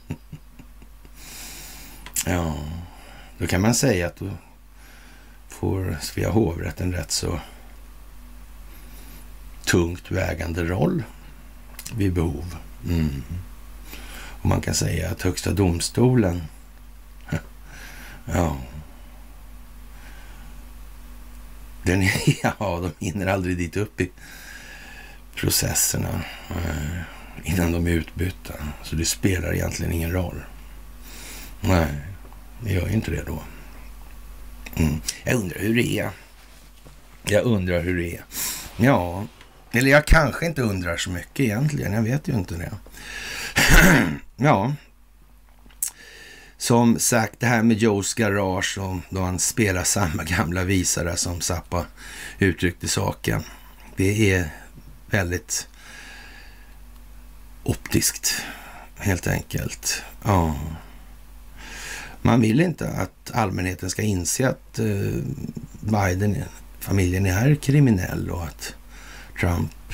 ja, 2.26 2.56
då 3.38 3.46
kan 3.46 3.60
man 3.60 3.74
säga 3.74 4.06
att 4.06 4.16
då 4.16 4.30
får 5.48 5.96
Svea 6.00 6.30
hovrätt 6.30 6.80
en 6.80 6.92
rätt 6.92 7.10
så 7.10 7.40
tungt 9.64 10.10
vägande 10.10 10.64
roll 10.64 11.02
vid 11.96 12.12
behov. 12.12 12.56
Mm. 12.88 13.22
Och 14.42 14.46
man 14.46 14.60
kan 14.60 14.74
säga 14.74 15.10
att 15.10 15.22
Högsta 15.22 15.52
domstolen, 15.52 16.42
ja, 18.24 18.56
den, 21.82 22.02
ja, 22.42 22.54
de 22.98 23.06
hinner 23.06 23.26
aldrig 23.26 23.56
dit 23.56 23.76
upp 23.76 24.00
i 24.00 24.10
processerna 25.34 26.24
eh, 26.50 27.00
innan 27.44 27.72
de 27.72 27.86
är 27.86 27.90
utbytta. 27.90 28.54
Så 28.82 28.96
det 28.96 29.04
spelar 29.04 29.54
egentligen 29.54 29.92
ingen 29.92 30.12
roll. 30.12 30.42
Nej, 31.60 31.88
det 32.60 32.72
gör 32.72 32.88
ju 32.88 32.92
inte 32.92 33.10
det 33.10 33.22
då. 33.26 33.42
Mm. 34.74 35.00
Jag 35.24 35.34
undrar 35.34 35.58
hur 35.58 35.74
det 35.74 35.98
är. 35.98 36.10
Jag 37.22 37.44
undrar 37.44 37.80
hur 37.82 37.98
det 37.98 38.16
är. 38.16 38.24
Ja, 38.76 39.26
eller 39.72 39.90
jag 39.90 40.06
kanske 40.06 40.46
inte 40.46 40.62
undrar 40.62 40.96
så 40.96 41.10
mycket 41.10 41.40
egentligen. 41.40 41.92
Jag 41.92 42.02
vet 42.02 42.28
ju 42.28 42.32
inte 42.32 42.54
det. 42.54 42.72
ja, 44.36 44.74
som 46.62 46.98
sagt, 46.98 47.40
det 47.40 47.46
här 47.46 47.62
med 47.62 47.78
Joes 47.78 48.14
Garage 48.14 48.78
och 48.78 48.96
då 49.10 49.20
han 49.20 49.38
spelar 49.38 49.84
samma 49.84 50.24
gamla 50.24 50.64
visare 50.64 51.16
som 51.16 51.40
Zappa 51.40 51.86
uttryckte 52.38 52.88
saken. 52.88 53.42
Det 53.96 54.32
är 54.32 54.50
väldigt 55.10 55.68
optiskt, 57.62 58.34
helt 58.96 59.26
enkelt. 59.26 60.02
Ja. 60.24 60.56
Man 62.22 62.40
vill 62.40 62.60
inte 62.60 62.88
att 62.88 63.30
allmänheten 63.34 63.90
ska 63.90 64.02
inse 64.02 64.48
att 64.48 64.78
eh, 64.78 64.86
Biden, 65.80 66.36
familjen 66.80 67.26
är 67.26 67.54
kriminell 67.54 68.30
och 68.30 68.44
att 68.44 68.74
Trump 69.42 69.92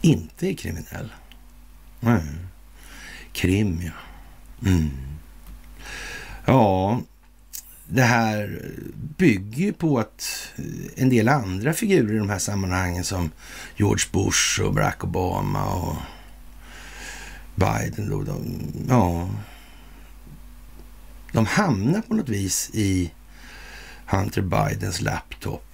inte 0.00 0.48
är 0.48 0.54
kriminell. 0.54 1.12
Nej. 2.00 2.22
Krim, 3.32 3.82
ja. 3.82 3.92
Mm. 4.68 4.90
Ja, 6.44 7.00
det 7.88 8.02
här 8.02 8.62
bygger 9.16 9.62
ju 9.62 9.72
på 9.72 9.98
att 9.98 10.52
en 10.96 11.08
del 11.08 11.28
andra 11.28 11.72
figurer 11.72 12.14
i 12.14 12.18
de 12.18 12.30
här 12.30 12.38
sammanhangen 12.38 13.04
som 13.04 13.30
George 13.76 14.04
Bush 14.12 14.60
och 14.60 14.74
Barack 14.74 15.04
Obama 15.04 15.74
och 15.74 15.96
Biden 17.54 18.10
då, 18.10 18.22
de, 18.22 18.62
ja, 18.88 19.28
de 21.32 21.46
hamnar 21.46 22.00
på 22.00 22.14
något 22.14 22.28
vis 22.28 22.70
i 22.72 23.12
Hunter 24.06 24.42
Bidens 24.42 25.00
laptop. 25.00 25.66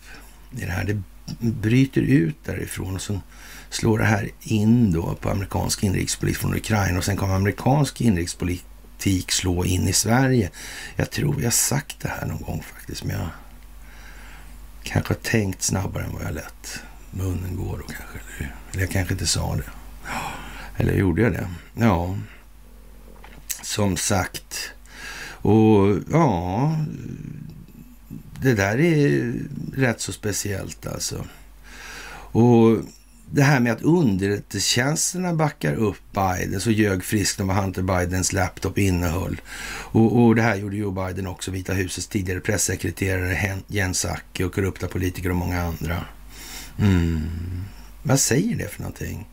I 0.51 0.65
det 0.65 0.73
här. 0.73 0.85
Det 0.85 1.03
bryter 1.39 2.01
ut 2.01 2.37
därifrån 2.45 2.95
och 2.95 3.01
så 3.01 3.21
slår 3.71 3.99
det 3.99 4.05
här 4.05 4.31
in 4.41 4.93
då 4.93 5.15
på 5.15 5.31
amerikansk 5.31 5.83
inrikespolitik 5.83 6.41
från 6.41 6.55
Ukraina 6.55 6.99
och 6.99 7.05
sen 7.05 7.17
kommer 7.17 7.35
amerikansk 7.35 8.01
inrikespolitik 8.01 9.33
slå 9.33 9.65
in 9.65 9.89
i 9.89 9.93
Sverige. 9.93 10.51
Jag 10.97 11.11
tror 11.11 11.35
vi 11.35 11.45
har 11.45 11.51
sagt 11.51 12.01
det 12.01 12.09
här 12.09 12.27
någon 12.27 12.43
gång 12.43 12.63
faktiskt, 12.63 13.05
men 13.05 13.17
jag 13.17 13.29
kanske 14.83 15.15
har 15.15 15.21
tänkt 15.21 15.63
snabbare 15.63 16.05
än 16.05 16.13
vad 16.13 16.25
jag 16.25 16.35
lät 16.35 16.81
munnen 17.11 17.57
gå 17.57 17.77
då 17.77 17.83
kanske. 17.83 18.19
Eller 18.73 18.81
jag 18.81 18.91
kanske 18.91 19.15
inte 19.15 19.27
sa 19.27 19.57
det. 19.57 19.71
Eller 20.77 20.95
gjorde 20.95 21.23
jag 21.23 21.33
det? 21.33 21.49
Ja. 21.75 22.17
Som 23.63 23.97
sagt. 23.97 24.73
Och 25.29 25.99
ja, 26.11 26.77
det 28.43 28.55
där 28.55 28.81
är 28.81 29.35
rätt 29.77 30.01
så 30.01 30.13
speciellt 30.13 30.87
alltså. 30.87 31.25
Och 32.33 32.79
det 33.31 33.43
här 33.43 33.61
med 33.61 33.73
att 33.73 33.83
underrättelsetjänsterna 33.83 35.35
backar 35.35 35.75
upp 35.75 36.01
Biden 36.13 36.61
så 36.61 36.71
ljög 36.71 37.05
friskt 37.05 37.41
om 37.41 37.47
vad 37.47 37.57
Hunter 37.57 37.83
Bidens 37.83 38.33
laptop 38.33 38.79
innehöll. 38.79 39.41
Och, 39.69 40.25
och, 40.25 40.35
det 40.35 40.43
här 40.43 40.57
gjorde 40.57 40.77
Joe 40.77 40.91
Biden 40.91 41.27
också, 41.27 41.51
Vita 41.51 41.73
husets 41.73 42.07
tidigare 42.07 42.41
pressekreterare 42.41 43.57
Jens 43.67 44.05
Acke 44.05 44.45
och 44.45 44.55
korrupta 44.55 44.89
politiker 44.89 45.31
och 45.31 45.37
många 45.37 45.63
andra. 45.63 46.05
Mm. 46.79 47.21
Vad 48.03 48.21
säger 48.21 48.57
det 48.57 48.69
för 48.69 48.81
någonting? 48.83 49.29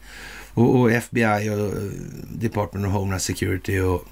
Och, 0.53 0.79
och 0.79 0.91
FBI 0.91 1.49
och 1.49 1.73
Department 2.29 2.85
of 2.85 2.93
Homeland 2.93 3.21
Security 3.21 3.79
och 3.79 4.07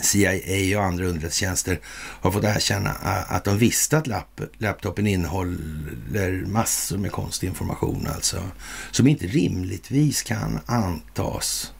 CIA 0.00 0.78
och 0.78 0.84
andra 0.84 1.04
underrättelsetjänster 1.04 1.80
har 2.20 2.30
fått 2.30 2.44
erkänna 2.44 2.90
att 3.28 3.44
de 3.44 3.58
visste 3.58 3.98
att 3.98 4.06
lap 4.06 4.40
laptopen 4.58 5.06
innehåller 5.06 6.46
massor 6.46 6.98
med 6.98 7.12
konstig 7.12 7.48
information 7.48 8.06
alltså. 8.14 8.42
Som 8.90 9.06
inte 9.06 9.26
rimligtvis 9.26 10.22
kan 10.22 10.60
antas 10.66 11.72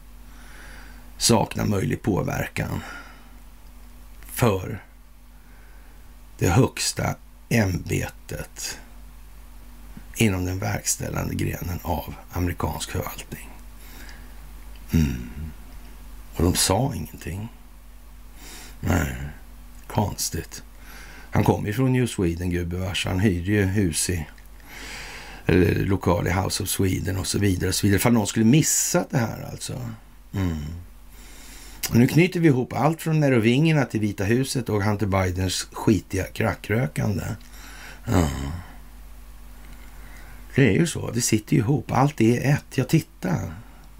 sakna 1.17 1.65
möjlig 1.65 2.01
påverkan 2.01 2.81
för 4.25 4.83
det 6.37 6.49
högsta 6.49 7.15
ämbetet 7.49 8.77
inom 10.15 10.45
den 10.45 10.59
verkställande 10.59 11.35
grenen 11.35 11.79
av 11.81 12.13
amerikansk 12.31 12.91
förvaltning. 12.91 13.49
Mm. 14.91 15.29
Och 16.35 16.43
de 16.43 16.55
sa 16.55 16.93
ingenting. 16.95 17.49
Nej, 18.81 19.15
konstigt. 19.87 20.63
Han 21.31 21.43
kom 21.43 21.65
ju 21.65 21.73
från 21.73 21.93
New 21.93 22.07
Sweden 22.07 22.49
gubevars. 22.49 23.05
Han 23.05 23.19
hyrde 23.19 23.51
ju 23.51 23.65
hus 23.65 24.09
i 24.09 24.27
eller 25.45 25.85
lokal 25.85 26.27
i 26.27 26.31
House 26.31 26.63
of 26.63 26.69
Sweden 26.69 27.17
och 27.17 27.27
så 27.27 27.39
vidare. 27.39 27.69
Och 27.69 27.75
så 27.75 27.87
vidare. 27.87 27.99
För 27.99 28.11
någon 28.11 28.27
skulle 28.27 28.45
missat 28.45 29.09
det 29.09 29.17
här 29.17 29.49
alltså. 29.51 29.81
Mm. 30.33 30.57
Nu 31.91 32.07
knyter 32.07 32.39
vi 32.39 32.47
ihop 32.47 32.73
allt 32.73 33.01
från 33.01 33.19
Merovingerna 33.19 33.85
till 33.85 33.99
Vita 33.99 34.23
huset 34.23 34.69
och 34.69 34.83
Hunter 34.83 35.05
Bidens 35.05 35.67
skitiga 35.71 36.23
krackrökande. 36.23 37.23
Mm. 38.07 38.27
Det 40.55 40.67
är 40.67 40.73
ju 40.73 40.87
så. 40.87 41.11
Det 41.11 41.21
sitter 41.21 41.53
ju 41.53 41.59
ihop. 41.59 41.91
Allt 41.91 42.21
är 42.21 42.53
ett. 42.53 42.65
Ja, 42.75 42.83
titta. 42.83 43.35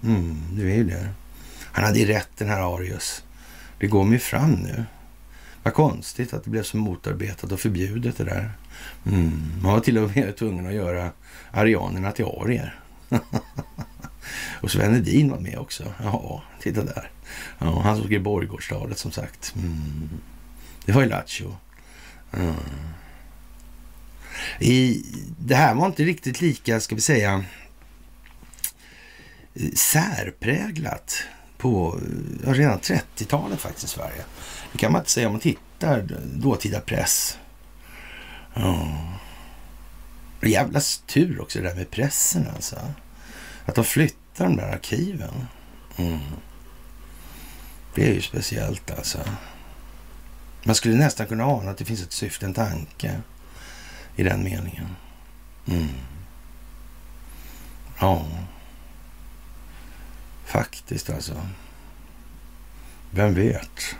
Mm, 0.04 0.38
det 0.52 0.62
är 0.62 0.76
ju 0.76 0.84
det. 0.84 1.10
Han 1.72 1.86
hade 1.86 2.00
ju 2.00 2.06
rätt 2.06 2.30
den 2.38 2.50
här 2.50 2.76
Arius. 2.76 3.24
Det 3.82 3.88
går 3.88 4.04
mig 4.04 4.20
fram 4.20 4.52
nu. 4.52 4.84
Vad 5.64 5.74
konstigt 5.74 6.34
att 6.34 6.44
det 6.44 6.50
blev 6.50 6.64
så 6.64 6.78
motarbetat 6.78 7.52
och 7.52 7.60
förbjudet 7.60 8.18
det 8.18 8.24
där. 8.24 8.52
Mm. 9.06 9.42
Man 9.62 9.74
var 9.74 9.80
till 9.80 9.98
och 9.98 10.16
med 10.16 10.36
tvungen 10.36 10.68
att 10.68 10.74
göra 10.74 11.12
arianerna 11.52 12.12
till 12.12 12.26
arier. 12.26 12.80
och 14.62 14.72
Sven 14.72 14.94
Hedin 14.94 15.30
var 15.32 15.40
med 15.40 15.58
också. 15.58 15.94
Ja, 16.04 16.44
titta 16.62 16.84
där. 16.84 17.12
Ja, 17.60 17.82
han 17.82 17.96
som 17.96 18.06
skrev 18.06 18.24
Borgårdstalet 18.24 18.98
som 18.98 19.12
sagt. 19.12 19.54
Mm. 19.56 20.10
Det 20.86 20.92
var 20.92 21.02
ju 21.02 21.10
Lattjo. 21.10 21.56
Mm. 22.34 22.56
I, 24.60 25.06
det 25.40 25.56
här 25.56 25.76
var 25.76 25.86
inte 25.86 26.04
riktigt 26.04 26.42
lika, 26.42 26.80
ska 26.80 26.96
vi 26.96 27.02
säga, 27.02 27.46
särpräglat 29.76 31.24
på 31.62 32.00
ja, 32.46 32.54
redan 32.54 32.80
30-talet 32.80 33.60
faktiskt 33.60 33.86
i 33.86 33.88
Sverige. 33.88 34.24
Det 34.72 34.78
kan 34.78 34.92
man 34.92 35.02
inte 35.02 35.12
säga 35.12 35.28
om 35.28 35.34
man 35.34 35.42
tittar 35.42 36.08
dåtida 36.24 36.80
press. 36.80 37.38
Ja. 38.54 38.88
Jävla 40.42 40.82
tur 41.06 41.42
också 41.42 41.60
det 41.60 41.68
där 41.68 41.76
med 41.76 41.92
pressen 41.92 42.48
alltså. 42.56 42.76
Att 43.66 43.76
de 43.76 43.86
flyttar 43.86 44.46
de 44.46 44.58
där 44.58 44.72
arkiven. 44.72 45.48
Mm. 45.98 46.20
Det 47.96 48.10
är 48.10 48.14
ju 48.14 48.22
speciellt 48.22 48.92
alltså. 48.92 49.20
Man 50.64 50.76
skulle 50.76 50.96
nästan 50.96 51.28
kunna 51.28 51.46
ana 51.46 51.72
att 51.72 51.78
det 51.78 51.86
finns 51.86 52.02
ett 52.02 52.12
syfte, 52.12 52.46
en 52.46 52.54
tanke 52.54 53.22
i 54.16 54.24
den 54.24 54.44
meningen. 54.44 54.88
Mm. 55.68 55.90
Ja. 58.00 58.26
Faktiskt 60.52 61.10
alltså. 61.10 61.48
Vem 63.12 63.34
vet? 63.34 63.96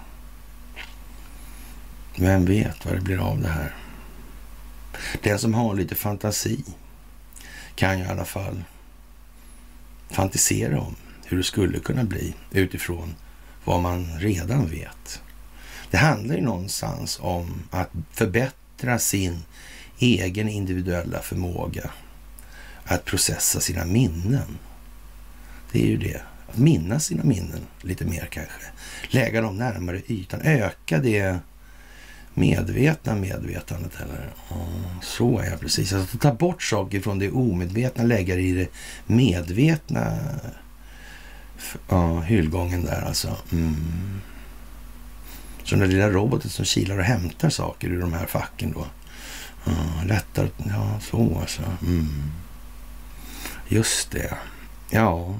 Vem 2.16 2.46
vet 2.46 2.86
vad 2.86 2.96
det 2.96 3.02
blir 3.02 3.18
av 3.18 3.42
det 3.42 3.48
här? 3.48 3.76
Den 5.24 5.40
som 5.40 5.54
har 5.54 5.76
lite 5.76 5.96
fantasi 5.96 6.64
kan 7.76 8.00
ju 8.00 8.06
i 8.06 8.08
alla 8.08 8.26
fall 8.26 8.64
fantisera 10.10 10.80
om 10.80 10.96
hur 11.26 11.38
det 11.38 11.44
skulle 11.44 11.80
kunna 11.80 12.04
bli 12.04 12.34
utifrån 12.52 13.16
vad 13.64 13.82
man 13.82 14.20
redan 14.20 14.70
vet. 14.70 15.22
Det 15.92 15.98
handlar 15.98 16.36
ju 16.36 16.42
någonstans 16.42 17.20
om 17.22 17.64
att 17.72 17.90
förbättra 18.12 19.00
sin 19.00 19.44
egen 20.00 20.50
individuella 20.50 21.22
förmåga 21.22 21.92
att 22.84 23.06
processa 23.06 23.60
sina 23.60 23.86
minnen. 23.86 24.58
Det 25.72 25.84
är 25.84 25.88
ju 25.88 25.98
det. 25.98 26.22
Att 26.52 26.58
minnas 26.58 27.06
sina 27.06 27.24
minnen 27.24 27.60
lite 27.82 28.06
mer 28.06 28.28
kanske. 28.32 28.62
Lägga 29.10 29.42
dem 29.42 29.58
närmare 29.58 30.02
ytan. 30.08 30.42
Öka 30.42 30.98
det 30.98 31.40
medvetna 32.34 33.16
medvetandet. 33.16 33.92
Eller? 33.96 34.30
så 35.02 35.40
är 35.40 35.50
jag 35.50 35.60
precis. 35.60 35.94
Alltså, 35.94 36.18
ta 36.18 36.34
bort 36.34 36.64
saker 36.64 37.00
från 37.00 37.20
det 37.20 37.32
omedvetna, 37.32 38.04
lägga 38.04 38.36
det 38.36 38.42
i 38.42 38.52
det 38.52 38.68
medvetna 39.06 40.18
ja, 41.90 42.20
hyllgången 42.20 42.86
där 42.86 43.02
alltså. 43.02 43.38
Mm. 43.52 44.22
Så 45.64 45.76
den 45.76 45.80
där 45.80 45.88
lilla 45.88 46.10
roboten 46.10 46.50
som 46.50 46.66
kilar 46.66 46.98
och 46.98 47.04
hämtar 47.04 47.50
saker 47.50 47.88
ur 47.88 48.02
de 48.02 48.14
här 48.14 48.26
facken 48.26 48.72
då. 48.72 48.86
Ja, 49.66 50.04
lättare, 50.06 50.48
ja 50.58 51.00
så 51.02 51.38
alltså. 51.42 51.62
Mm. 51.82 52.32
Just 53.68 54.12
det. 54.12 54.38
Ja. 54.90 55.36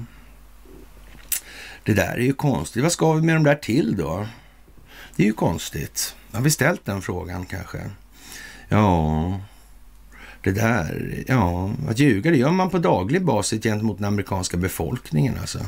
Det 1.84 1.94
där 1.94 2.14
är 2.14 2.24
ju 2.24 2.32
konstigt. 2.32 2.82
Vad 2.82 2.92
ska 2.92 3.12
vi 3.12 3.22
med 3.22 3.36
de 3.36 3.44
där 3.44 3.54
till 3.54 3.96
då? 3.96 4.26
Det 5.16 5.22
är 5.22 5.26
ju 5.26 5.32
konstigt. 5.32 6.16
Har 6.32 6.40
vi 6.40 6.50
ställt 6.50 6.84
den 6.84 7.02
frågan 7.02 7.46
kanske? 7.46 7.90
Ja, 8.68 9.40
det 10.44 10.52
där, 10.52 11.24
ja, 11.26 11.70
att 11.88 11.98
ljuga 11.98 12.30
det 12.30 12.36
gör 12.36 12.50
man 12.50 12.70
på 12.70 12.78
daglig 12.78 13.24
basis 13.24 13.62
gentemot 13.62 13.98
den 13.98 14.04
amerikanska 14.04 14.56
befolkningen 14.56 15.38
alltså. 15.40 15.58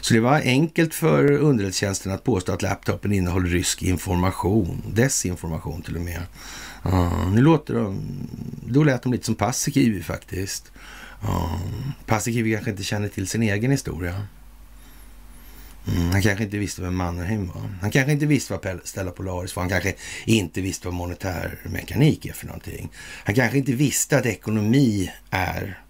Så 0.00 0.14
det 0.14 0.20
var 0.20 0.40
enkelt 0.40 0.94
för 0.94 1.32
underrättelsetjänsten 1.32 2.12
att 2.12 2.24
påstå 2.24 2.52
att 2.52 2.62
laptopen 2.62 3.12
innehåller 3.12 3.48
rysk 3.48 3.82
information, 3.82 4.82
desinformation 4.94 5.82
till 5.82 5.96
och 5.96 6.02
med. 6.02 6.22
Ja, 6.82 7.28
nu 7.28 7.40
låter 7.40 7.74
de, 7.74 8.00
då 8.66 8.84
lät 8.84 9.02
de 9.02 9.12
lite 9.12 9.26
som 9.26 9.34
Paasikivi 9.34 10.02
faktiskt. 10.02 10.72
Ja, 11.22 11.60
Paasikivi 12.06 12.52
kanske 12.52 12.70
inte 12.70 12.82
känner 12.82 13.08
till 13.08 13.28
sin 13.28 13.42
egen 13.42 13.70
historia. 13.70 14.26
Mm, 15.88 16.10
han 16.10 16.22
kanske 16.22 16.44
inte 16.44 16.58
visste 16.58 16.82
vem 16.82 16.96
Mannerheim 16.96 17.46
var. 17.46 17.62
Han 17.80 17.90
kanske 17.90 18.12
inte 18.12 18.26
visste 18.26 18.52
vad 18.52 18.80
Stella 18.84 19.10
Polaris 19.10 19.56
var. 19.56 19.62
Han 19.62 19.70
kanske 19.70 19.94
inte 20.24 20.60
visste 20.60 20.86
vad 20.86 20.94
monetär 20.94 21.58
mekanik 21.64 22.26
är 22.26 22.32
för 22.32 22.46
någonting. 22.46 22.90
Han 23.24 23.34
kanske 23.34 23.58
inte 23.58 23.72
visste 23.72 24.18
att 24.18 24.26
ekonomi 24.26 25.12
är, 25.30 25.80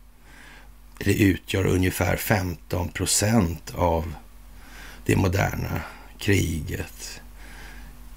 eller 1.00 1.14
utgör 1.14 1.66
ungefär 1.66 2.16
15 2.16 2.88
procent 2.88 3.72
av 3.74 4.14
det 5.06 5.16
moderna 5.16 5.82
kriget. 6.18 7.20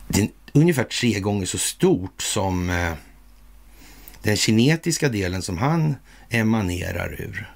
Det 0.08 0.22
är 0.22 0.30
ungefär 0.54 0.84
tre 0.84 1.20
gånger 1.20 1.46
så 1.46 1.58
stort 1.58 2.22
som 2.22 2.70
eh, 2.70 2.94
den 4.22 4.38
kinetiska 4.38 5.10
delen 5.10 5.42
som 5.42 5.58
han 5.58 5.96
emanerar 6.30 7.22
ur. 7.22 7.52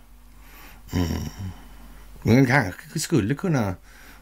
Mm. 0.94 1.08
Men 2.24 2.46
kanske 2.46 3.00
skulle 3.00 3.36
kunna 3.36 3.76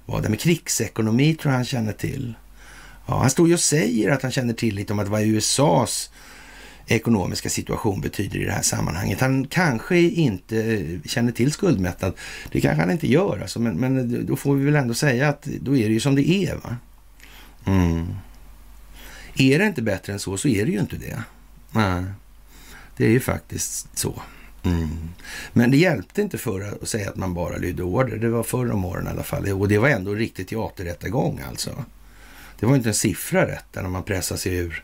var 0.06 0.22
det. 0.22 0.30
Men 0.30 0.38
krigsekonomi 0.38 1.36
tror 1.36 1.52
jag 1.52 1.58
han 1.58 1.66
känner 1.66 1.94
till. 1.94 2.34
Ja, 3.08 3.20
han 3.20 3.30
står 3.30 3.48
ju 3.48 3.54
och 3.54 3.60
säger 3.60 4.12
att 4.12 4.22
han 4.22 4.32
känner 4.32 4.54
till 4.54 4.76
lite 4.76 4.94
om 4.94 5.00
att 5.00 5.08
vad 5.08 5.22
USAs 5.22 6.10
ekonomiska 6.88 7.50
situation 7.50 8.02
betyder 8.02 8.40
i 8.40 8.46
det 8.46 8.52
här 8.52 8.62
sammanhanget. 8.62 9.22
Han 9.22 9.48
kanske 9.48 9.98
inte 9.98 11.00
känner 11.06 11.32
till 11.32 11.52
skuldmättnad. 11.52 12.14
Det 12.52 12.62
kanske 12.62 12.82
han 12.82 12.92
inte 12.92 13.12
gör, 13.12 13.40
alltså, 13.42 13.60
men, 13.60 13.76
men 13.76 14.26
då 14.26 14.36
får 14.36 14.56
vi 14.56 14.66
väl 14.66 14.76
ändå 14.76 14.94
säga 14.94 15.30
att 15.30 15.44
då 15.44 15.78
är 15.78 15.88
det 15.88 15.94
ju 15.94 16.00
som 16.00 16.16
det 16.16 16.30
är. 16.30 16.56
va? 16.56 16.78
Mm. 17.66 18.16
Är 19.38 19.60
det 19.60 19.66
inte 19.66 19.82
bättre 19.82 20.14
än 20.14 20.20
så, 20.20 20.38
så 20.38 20.48
är 20.48 20.66
det 20.66 20.72
ju 20.72 20.80
inte 20.80 20.96
det. 20.96 21.24
Nej, 21.72 22.04
det 22.98 23.06
är 23.06 23.10
ju 23.10 23.20
faktiskt 23.20 23.98
så. 23.98 24.22
Mm. 24.66 24.90
Men 25.54 25.72
det 25.72 25.78
hjälpte 25.78 26.22
inte 26.22 26.38
förr 26.38 26.78
att 26.82 26.90
säga 26.90 27.10
att 27.10 27.16
man 27.16 27.34
bara 27.34 27.58
lydde 27.58 27.84
order. 27.84 28.18
Det 28.18 28.30
var 28.30 28.44
förr 28.44 28.72
om 28.72 28.86
åren 28.86 29.08
i 29.08 29.10
alla 29.10 29.24
fall. 29.24 29.52
Och 29.52 29.68
det 29.68 29.78
var 29.78 29.90
ändå 29.90 30.12
en 30.12 30.18
riktig 30.18 30.48
teaterrättegång 30.48 31.42
alltså. 31.50 31.86
Det 32.60 32.66
var 32.66 32.76
inte 32.76 32.90
en 32.90 32.96
siffra 32.96 33.48
rätt 33.48 33.66
när 33.74 33.84
man 33.84 34.04
pressade 34.04 34.40
sig 34.40 34.56
ur 34.56 34.84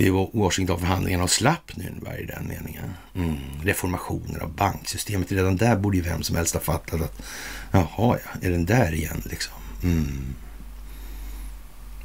vid 0.00 0.12
Washingtonförhandlingarna 0.32 1.24
och 1.24 1.30
slapp 1.30 1.70
Nürnberg 1.74 2.18
i 2.18 2.26
den 2.26 2.48
meningen. 2.48 2.90
Mm. 3.14 3.36
Reformationer 3.62 4.40
av 4.40 4.52
banksystemet. 4.54 5.32
Redan 5.32 5.56
där 5.56 5.76
borde 5.76 5.96
ju 5.96 6.02
vem 6.02 6.22
som 6.22 6.36
helst 6.36 6.54
ha 6.54 6.60
fattat 6.60 7.00
att 7.00 7.22
jaha, 7.70 7.86
ja, 7.96 8.18
är 8.40 8.50
den 8.50 8.66
där 8.66 8.94
igen 8.94 9.22
liksom. 9.24 9.54
Mm. 9.82 10.34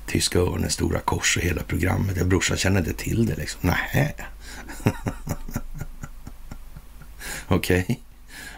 Tyska 0.07 0.39
örnen, 0.39 0.69
Stora 0.69 0.99
Kors 0.99 1.37
och 1.37 1.43
hela 1.43 1.63
programmet. 1.63 2.25
Brorsan 2.25 2.57
känner 2.57 2.79
inte 2.79 2.93
till 2.93 3.25
det 3.25 3.35
liksom. 3.35 3.59
Nähä. 3.63 4.13
Okej, 7.47 7.99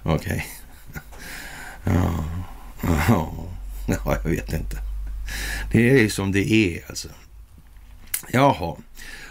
okej. 0.04 0.46
Ja, 1.84 2.26
ja, 2.84 3.34
ja, 3.88 4.18
jag 4.24 4.30
vet 4.30 4.54
inte. 4.54 4.78
Det 5.72 5.90
är 5.90 5.98
ju 5.98 6.10
som 6.10 6.32
det 6.32 6.52
är 6.52 6.84
alltså. 6.90 7.08
Jaha. 8.32 8.76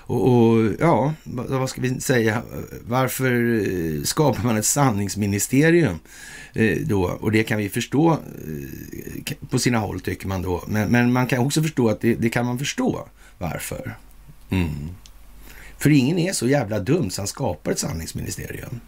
Och, 0.09 0.29
och, 0.29 0.73
ja, 0.81 1.15
vad 1.25 1.71
ska 1.71 1.81
vi 1.81 2.01
säga? 2.01 2.43
Varför 2.87 3.61
eh, 3.69 4.03
skapar 4.03 4.43
man 4.43 4.57
ett 4.57 4.67
sanningsministerium 4.67 5.99
eh, 6.55 6.79
då? 6.79 7.05
Och 7.05 7.33
det 7.33 7.45
kan 7.45 7.59
vi 7.59 7.69
förstå 7.69 8.13
eh, 8.13 9.37
på 9.51 9.59
sina 9.59 9.79
håll 9.79 10.01
tycker 10.01 10.29
man 10.29 10.43
då. 10.43 10.65
Men, 10.67 10.89
men 10.89 11.13
man 11.13 11.27
kan 11.27 11.39
också 11.39 11.63
förstå 11.63 11.89
att 11.89 12.01
det, 12.01 12.15
det 12.15 12.29
kan 12.29 12.47
man 12.47 12.59
förstå 12.59 13.09
varför. 13.39 13.97
Mm. 14.51 14.89
För 15.79 15.91
ingen 15.91 16.19
är 16.19 16.33
så 16.33 16.49
jävla 16.49 16.81
dum 16.81 17.11
så 17.11 17.21
han 17.21 17.27
skapar 17.27 17.73
ett 17.73 17.79
sanningsministerium. 17.79 18.81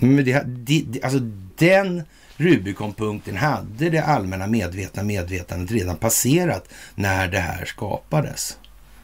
Men 0.00 0.24
det, 0.24 0.44
det, 0.46 1.04
alltså 1.04 1.18
den 1.58 2.02
Rubikonpunkten 2.36 3.36
hade 3.36 3.90
det 3.90 4.04
allmänna 4.04 4.46
medvetna 4.46 5.02
medvetandet 5.02 5.70
redan 5.70 5.96
passerat 5.96 6.68
när 6.94 7.28
det 7.28 7.40
här 7.40 7.64
skapades. 7.64 8.58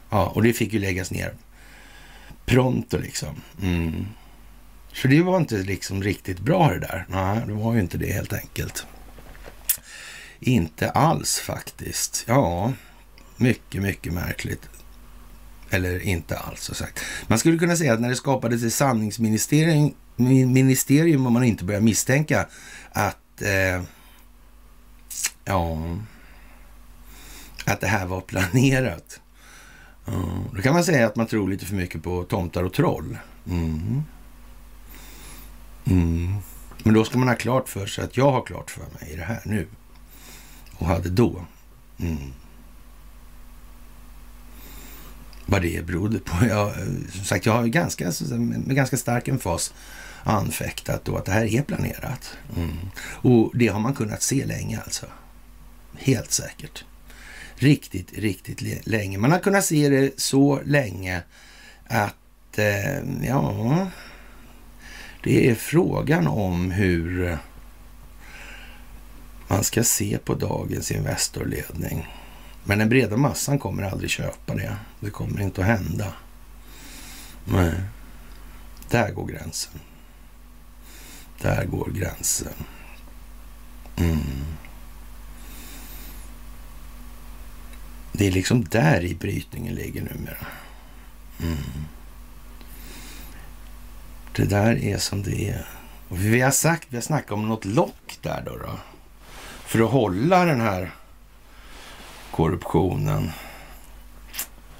Ja, 0.09 0.25
och 0.25 0.43
det 0.43 0.53
fick 0.53 0.73
ju 0.73 0.79
läggas 0.79 1.11
ner 1.11 1.33
pronto 2.45 2.97
liksom. 2.97 3.41
Mm. 3.61 4.05
Så 4.93 5.07
det 5.07 5.21
var 5.21 5.37
inte 5.37 5.57
liksom 5.57 6.03
riktigt 6.03 6.39
bra 6.39 6.69
det 6.69 6.79
där. 6.79 7.05
Nej, 7.09 7.41
det 7.47 7.53
var 7.53 7.73
ju 7.73 7.79
inte 7.79 7.97
det 7.97 8.11
helt 8.11 8.33
enkelt. 8.33 8.85
Inte 10.39 10.89
alls 10.89 11.39
faktiskt. 11.39 12.23
Ja, 12.27 12.73
mycket, 13.37 13.81
mycket 13.81 14.13
märkligt. 14.13 14.69
Eller 15.69 15.99
inte 15.99 16.37
alls, 16.37 16.61
så 16.61 16.73
sagt. 16.73 16.99
Man 17.27 17.39
skulle 17.39 17.57
kunna 17.57 17.75
säga 17.75 17.93
att 17.93 17.99
när 17.99 18.09
det 18.09 18.15
skapades 18.15 18.63
ett 18.63 18.73
sanningsministerium 18.73 19.93
ministerium 20.17 21.25
om 21.27 21.33
man 21.33 21.43
inte 21.43 21.63
börjar 21.63 21.81
misstänka 21.81 22.47
att 22.91 23.41
eh, 23.41 23.83
ja, 25.45 25.77
att 27.65 27.81
det 27.81 27.87
här 27.87 28.05
var 28.05 28.21
planerat. 28.21 29.19
Mm. 30.07 30.43
då 30.55 30.61
kan 30.61 30.73
man 30.73 30.83
säga 30.83 31.07
att 31.07 31.15
man 31.15 31.27
tror 31.27 31.49
lite 31.49 31.65
för 31.65 31.75
mycket 31.75 32.03
på 32.03 32.23
tomtar 32.23 32.63
och 32.63 32.73
troll. 32.73 33.17
Mm. 33.47 34.03
Mm. 35.85 36.35
Men 36.83 36.93
då 36.93 37.03
ska 37.03 37.17
man 37.17 37.27
ha 37.27 37.35
klart 37.35 37.69
för 37.69 37.85
sig 37.85 38.03
att 38.03 38.17
jag 38.17 38.31
har 38.31 38.41
klart 38.41 38.71
för 38.71 38.81
mig 38.81 39.15
det 39.15 39.23
här 39.23 39.41
nu. 39.45 39.67
Och 40.77 40.87
hade 40.87 41.09
då. 41.09 41.45
Mm. 41.99 42.33
Vad 45.49 45.61
det 45.61 45.85
berodde 45.85 46.19
på. 46.19 46.45
Jag, 46.45 46.73
som 47.11 47.25
sagt, 47.25 47.45
jag 47.45 47.53
har 47.53 47.65
ganska, 47.65 48.11
med 48.37 48.75
ganska 48.75 48.97
stark 48.97 49.27
emfas 49.27 49.73
anfäktat 50.23 51.05
då 51.05 51.17
att 51.17 51.25
det 51.25 51.31
här 51.31 51.45
är 51.45 51.61
planerat. 51.61 52.37
Mm. 52.55 52.77
Och 52.99 53.51
det 53.57 53.67
har 53.67 53.79
man 53.79 53.93
kunnat 53.93 54.21
se 54.21 54.45
länge 54.45 54.79
alltså. 54.85 55.05
Helt 55.97 56.31
säkert 56.31 56.83
riktigt, 57.59 58.13
riktigt 58.17 58.87
länge. 58.87 59.17
Man 59.17 59.31
har 59.31 59.39
kunnat 59.39 59.65
se 59.65 59.89
det 59.89 60.19
så 60.19 60.61
länge 60.65 61.21
att, 61.87 62.57
eh, 62.57 63.27
ja, 63.27 63.87
det 65.23 65.49
är 65.49 65.55
frågan 65.55 66.27
om 66.27 66.71
hur 66.71 67.37
man 69.47 69.63
ska 69.63 69.83
se 69.83 70.17
på 70.17 70.33
dagens 70.33 70.91
Investorledning. 70.91 72.07
Men 72.67 72.79
den 72.79 72.89
breda 72.89 73.17
massan 73.17 73.59
kommer 73.59 73.83
aldrig 73.83 74.09
köpa 74.09 74.55
det. 74.55 74.75
Det 74.99 75.09
kommer 75.09 75.41
inte 75.41 75.61
att 75.61 75.67
hända. 75.67 76.13
Nej, 77.45 77.73
där 78.89 79.11
går 79.11 79.27
gränsen. 79.27 79.79
Där 81.41 81.65
går 81.65 81.89
gränsen. 81.91 82.53
Mm. 83.97 84.45
Det 88.11 88.27
är 88.27 88.31
liksom 88.31 88.63
där 88.63 89.03
i 89.03 89.15
brytningen 89.15 89.75
ligger 89.75 90.01
numera. 90.01 90.47
Mm. 91.41 91.85
Det 94.35 94.45
där 94.45 94.83
är 94.83 94.97
som 94.97 95.23
det 95.23 95.49
är. 95.49 95.67
Och 96.09 96.19
vi 96.19 96.41
har 96.41 96.51
sagt, 96.51 96.87
vi 96.89 96.97
har 96.97 97.01
snackat 97.01 97.31
om 97.31 97.47
något 97.47 97.65
lock 97.65 98.19
där 98.21 98.43
då, 98.45 98.57
då. 98.57 98.79
För 99.65 99.79
att 99.79 99.91
hålla 99.91 100.45
den 100.45 100.61
här 100.61 100.91
korruptionen 102.37 103.31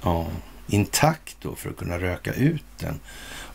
ja, 0.02 0.26
intakt 0.66 1.36
då 1.40 1.54
för 1.54 1.70
att 1.70 1.76
kunna 1.76 1.98
röka 1.98 2.32
ut 2.32 2.64
den. 2.78 3.00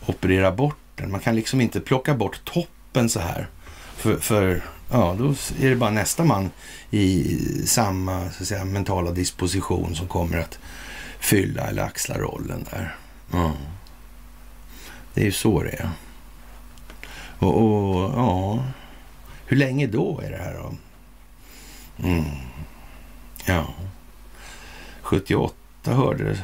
Operera 0.05 0.51
bort 0.51 0.77
den. 0.95 1.11
Man 1.11 1.19
kan 1.19 1.35
liksom 1.35 1.61
inte 1.61 1.79
plocka 1.79 2.15
bort 2.15 2.45
toppen 2.45 3.09
så 3.09 3.19
här. 3.19 3.47
För, 3.95 4.17
för 4.17 4.63
ja, 4.91 5.15
då 5.19 5.29
är 5.59 5.69
det 5.69 5.75
bara 5.75 5.89
nästa 5.89 6.23
man 6.23 6.51
i 6.91 7.37
samma 7.65 8.31
så 8.31 8.43
att 8.43 8.47
säga, 8.47 8.65
mentala 8.65 9.11
disposition 9.11 9.95
som 9.95 10.07
kommer 10.07 10.37
att 10.37 10.59
fylla 11.19 11.67
eller 11.67 11.83
axla 11.83 12.17
rollen 12.17 12.65
där. 12.71 12.95
Ja. 13.31 13.53
Det 15.13 15.21
är 15.21 15.25
ju 15.25 15.31
så 15.31 15.63
det 15.63 15.69
är. 15.69 15.89
Och, 17.39 17.61
och 17.61 18.11
ja, 18.15 18.63
hur 19.45 19.57
länge 19.57 19.87
då 19.87 20.21
är 20.25 20.31
det 20.31 20.37
här 20.37 20.53
då? 20.53 20.73
Mm. 22.07 22.25
Ja, 23.45 23.67
78 25.13 25.55
hördes 25.83 26.39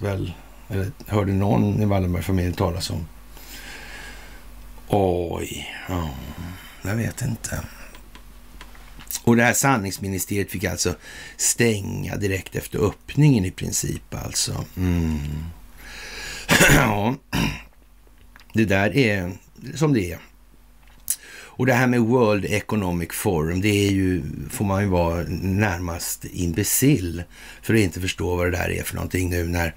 väl, 0.00 0.32
eller 0.68 0.90
hörde 1.06 1.32
någon 1.32 1.82
i 1.82 1.84
Wallenbergfamiljen 1.84 2.54
talas 2.54 2.90
om. 2.90 3.06
Oj, 4.88 5.74
ja, 5.88 6.10
jag 6.82 6.94
vet 6.94 7.22
inte. 7.22 7.60
Och 9.24 9.36
det 9.36 9.42
här 9.42 9.52
sanningsministeriet 9.52 10.50
fick 10.50 10.64
alltså 10.64 10.94
stänga 11.36 12.16
direkt 12.16 12.56
efter 12.56 12.78
öppningen 12.78 13.44
i 13.44 13.50
princip 13.50 14.14
alltså. 14.14 14.64
Mm. 14.76 15.18
ja, 16.74 17.14
det 18.52 18.64
där 18.64 18.96
är 18.96 19.32
som 19.74 19.92
det 19.92 20.12
är. 20.12 20.18
Och 21.58 21.66
det 21.66 21.72
här 21.72 21.86
med 21.86 22.00
World 22.00 22.44
Economic 22.44 23.12
Forum, 23.12 23.60
det 23.60 23.86
är 23.88 23.90
ju, 23.90 24.22
får 24.50 24.64
man 24.64 24.82
ju 24.82 24.88
vara 24.88 25.24
närmast 25.28 26.24
imbecill 26.24 27.22
för 27.62 27.74
att 27.74 27.80
inte 27.80 28.00
förstå 28.00 28.36
vad 28.36 28.46
det 28.46 28.56
där 28.58 28.70
är 28.70 28.82
för 28.82 28.94
någonting 28.94 29.30
nu 29.30 29.44
när 29.44 29.74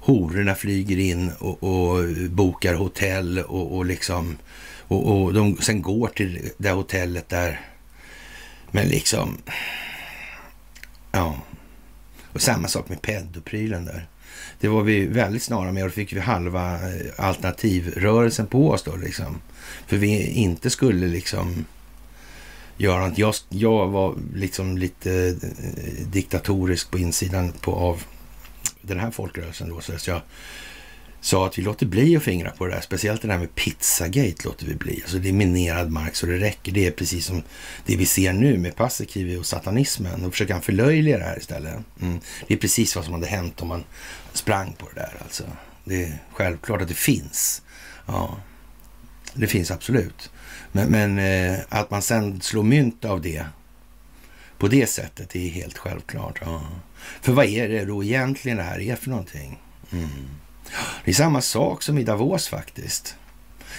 hororna 0.00 0.54
flyger 0.54 0.98
in 0.98 1.30
och, 1.38 1.62
och 1.62 2.04
bokar 2.30 2.74
hotell 2.74 3.38
och, 3.38 3.76
och 3.76 3.84
liksom 3.84 4.36
och, 4.88 5.22
och 5.22 5.34
de 5.34 5.56
sen 5.56 5.82
går 5.82 6.08
till 6.08 6.50
det 6.56 6.70
hotellet 6.70 7.28
där 7.28 7.60
men 8.70 8.88
liksom, 8.88 9.38
ja. 11.12 11.36
Och 12.32 12.42
samma 12.42 12.68
sak 12.68 12.88
med 12.88 13.02
pedoprylen 13.02 13.84
där. 13.84 14.06
Det 14.60 14.68
var 14.68 14.82
vi 14.82 15.06
väldigt 15.06 15.42
snara 15.42 15.72
med 15.72 15.82
och 15.82 15.88
då 15.88 15.94
fick 15.94 16.12
vi 16.12 16.20
halva 16.20 16.74
eh, 16.74 17.06
alternativrörelsen 17.16 18.46
på 18.46 18.70
oss 18.70 18.82
då 18.82 18.96
liksom. 18.96 19.40
För 19.86 19.96
vi 19.96 20.26
inte 20.26 20.70
skulle 20.70 21.06
liksom 21.06 21.64
göra 22.76 23.06
något. 23.06 23.18
Jag, 23.18 23.34
jag 23.48 23.88
var 23.88 24.14
liksom 24.34 24.78
lite 24.78 25.36
eh, 25.42 26.06
diktatorisk 26.06 26.90
på 26.90 26.98
insidan 26.98 27.52
på, 27.52 27.74
av 27.74 28.02
den 28.82 29.00
här 29.00 29.10
folkrörelsen 29.10 29.68
då. 29.68 29.80
Så 29.80 30.10
jag 30.10 30.20
sa 31.20 31.46
att 31.46 31.58
vi 31.58 31.62
låter 31.62 31.86
bli 31.86 32.16
att 32.16 32.22
fingra 32.22 32.50
på 32.50 32.66
det 32.66 32.74
där. 32.74 32.80
Speciellt 32.80 33.22
det 33.22 33.28
där 33.28 33.38
med 33.38 33.54
Pizzagate 33.54 34.44
låter 34.44 34.66
vi 34.66 34.74
bli. 34.74 35.00
Alltså 35.02 35.18
det 35.18 35.28
är 35.28 35.32
minerad 35.32 35.90
mark 35.90 36.16
så 36.16 36.26
det 36.26 36.38
räcker. 36.38 36.72
Det 36.72 36.86
är 36.86 36.90
precis 36.90 37.26
som 37.26 37.42
det 37.86 37.96
vi 37.96 38.06
ser 38.06 38.32
nu 38.32 38.58
med 38.58 38.76
Paasikivi 38.76 39.36
och 39.36 39.46
satanismen. 39.46 40.22
Då 40.22 40.30
försöker 40.30 40.52
han 40.52 40.62
förlöjliga 40.62 41.18
det 41.18 41.24
här 41.24 41.38
istället. 41.38 41.74
Mm. 42.02 42.20
Det 42.46 42.54
är 42.54 42.58
precis 42.58 42.96
vad 42.96 43.04
som 43.04 43.14
hade 43.14 43.26
hänt 43.26 43.62
om 43.62 43.68
man 43.68 43.84
sprang 44.32 44.72
på 44.78 44.88
det 44.94 45.00
där 45.00 45.12
alltså. 45.22 45.44
Det 45.84 46.02
är 46.02 46.18
självklart 46.32 46.82
att 46.82 46.88
det 46.88 46.94
finns. 46.94 47.62
Ja, 48.06 48.36
det 49.34 49.46
finns 49.46 49.70
absolut. 49.70 50.30
Men, 50.72 50.88
men 50.88 51.18
eh, 51.18 51.58
att 51.68 51.90
man 51.90 52.02
sen 52.02 52.40
slår 52.40 52.62
mynt 52.62 53.04
av 53.04 53.20
det 53.20 53.44
på 54.58 54.68
det 54.68 54.86
sättet, 54.86 55.36
är 55.36 55.48
helt 55.48 55.78
självklart. 55.78 56.40
Ja. 56.44 56.62
För 57.20 57.32
vad 57.32 57.46
är 57.46 57.68
det 57.68 57.84
då 57.84 58.04
egentligen 58.04 58.58
det 58.58 58.64
här 58.64 58.80
är 58.80 58.96
för 58.96 59.10
någonting? 59.10 59.58
Mm. 59.92 60.08
Det 61.04 61.10
är 61.10 61.14
samma 61.14 61.40
sak 61.40 61.82
som 61.82 61.98
i 61.98 62.04
Davos 62.04 62.48
faktiskt. 62.48 63.16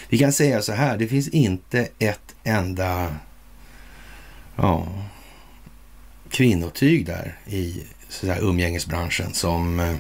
Vi 0.09 0.17
kan 0.17 0.33
säga 0.33 0.61
så 0.61 0.73
här, 0.73 0.97
det 0.97 1.07
finns 1.07 1.27
inte 1.27 1.87
ett 1.99 2.35
enda 2.43 3.15
ja, 4.55 4.87
kvinnotyg 6.29 7.05
där 7.05 7.37
i 7.45 7.83
så 8.09 8.25
där, 8.25 8.39
umgängesbranschen 8.39 9.33
som 9.33 9.79
eh, 9.79 9.95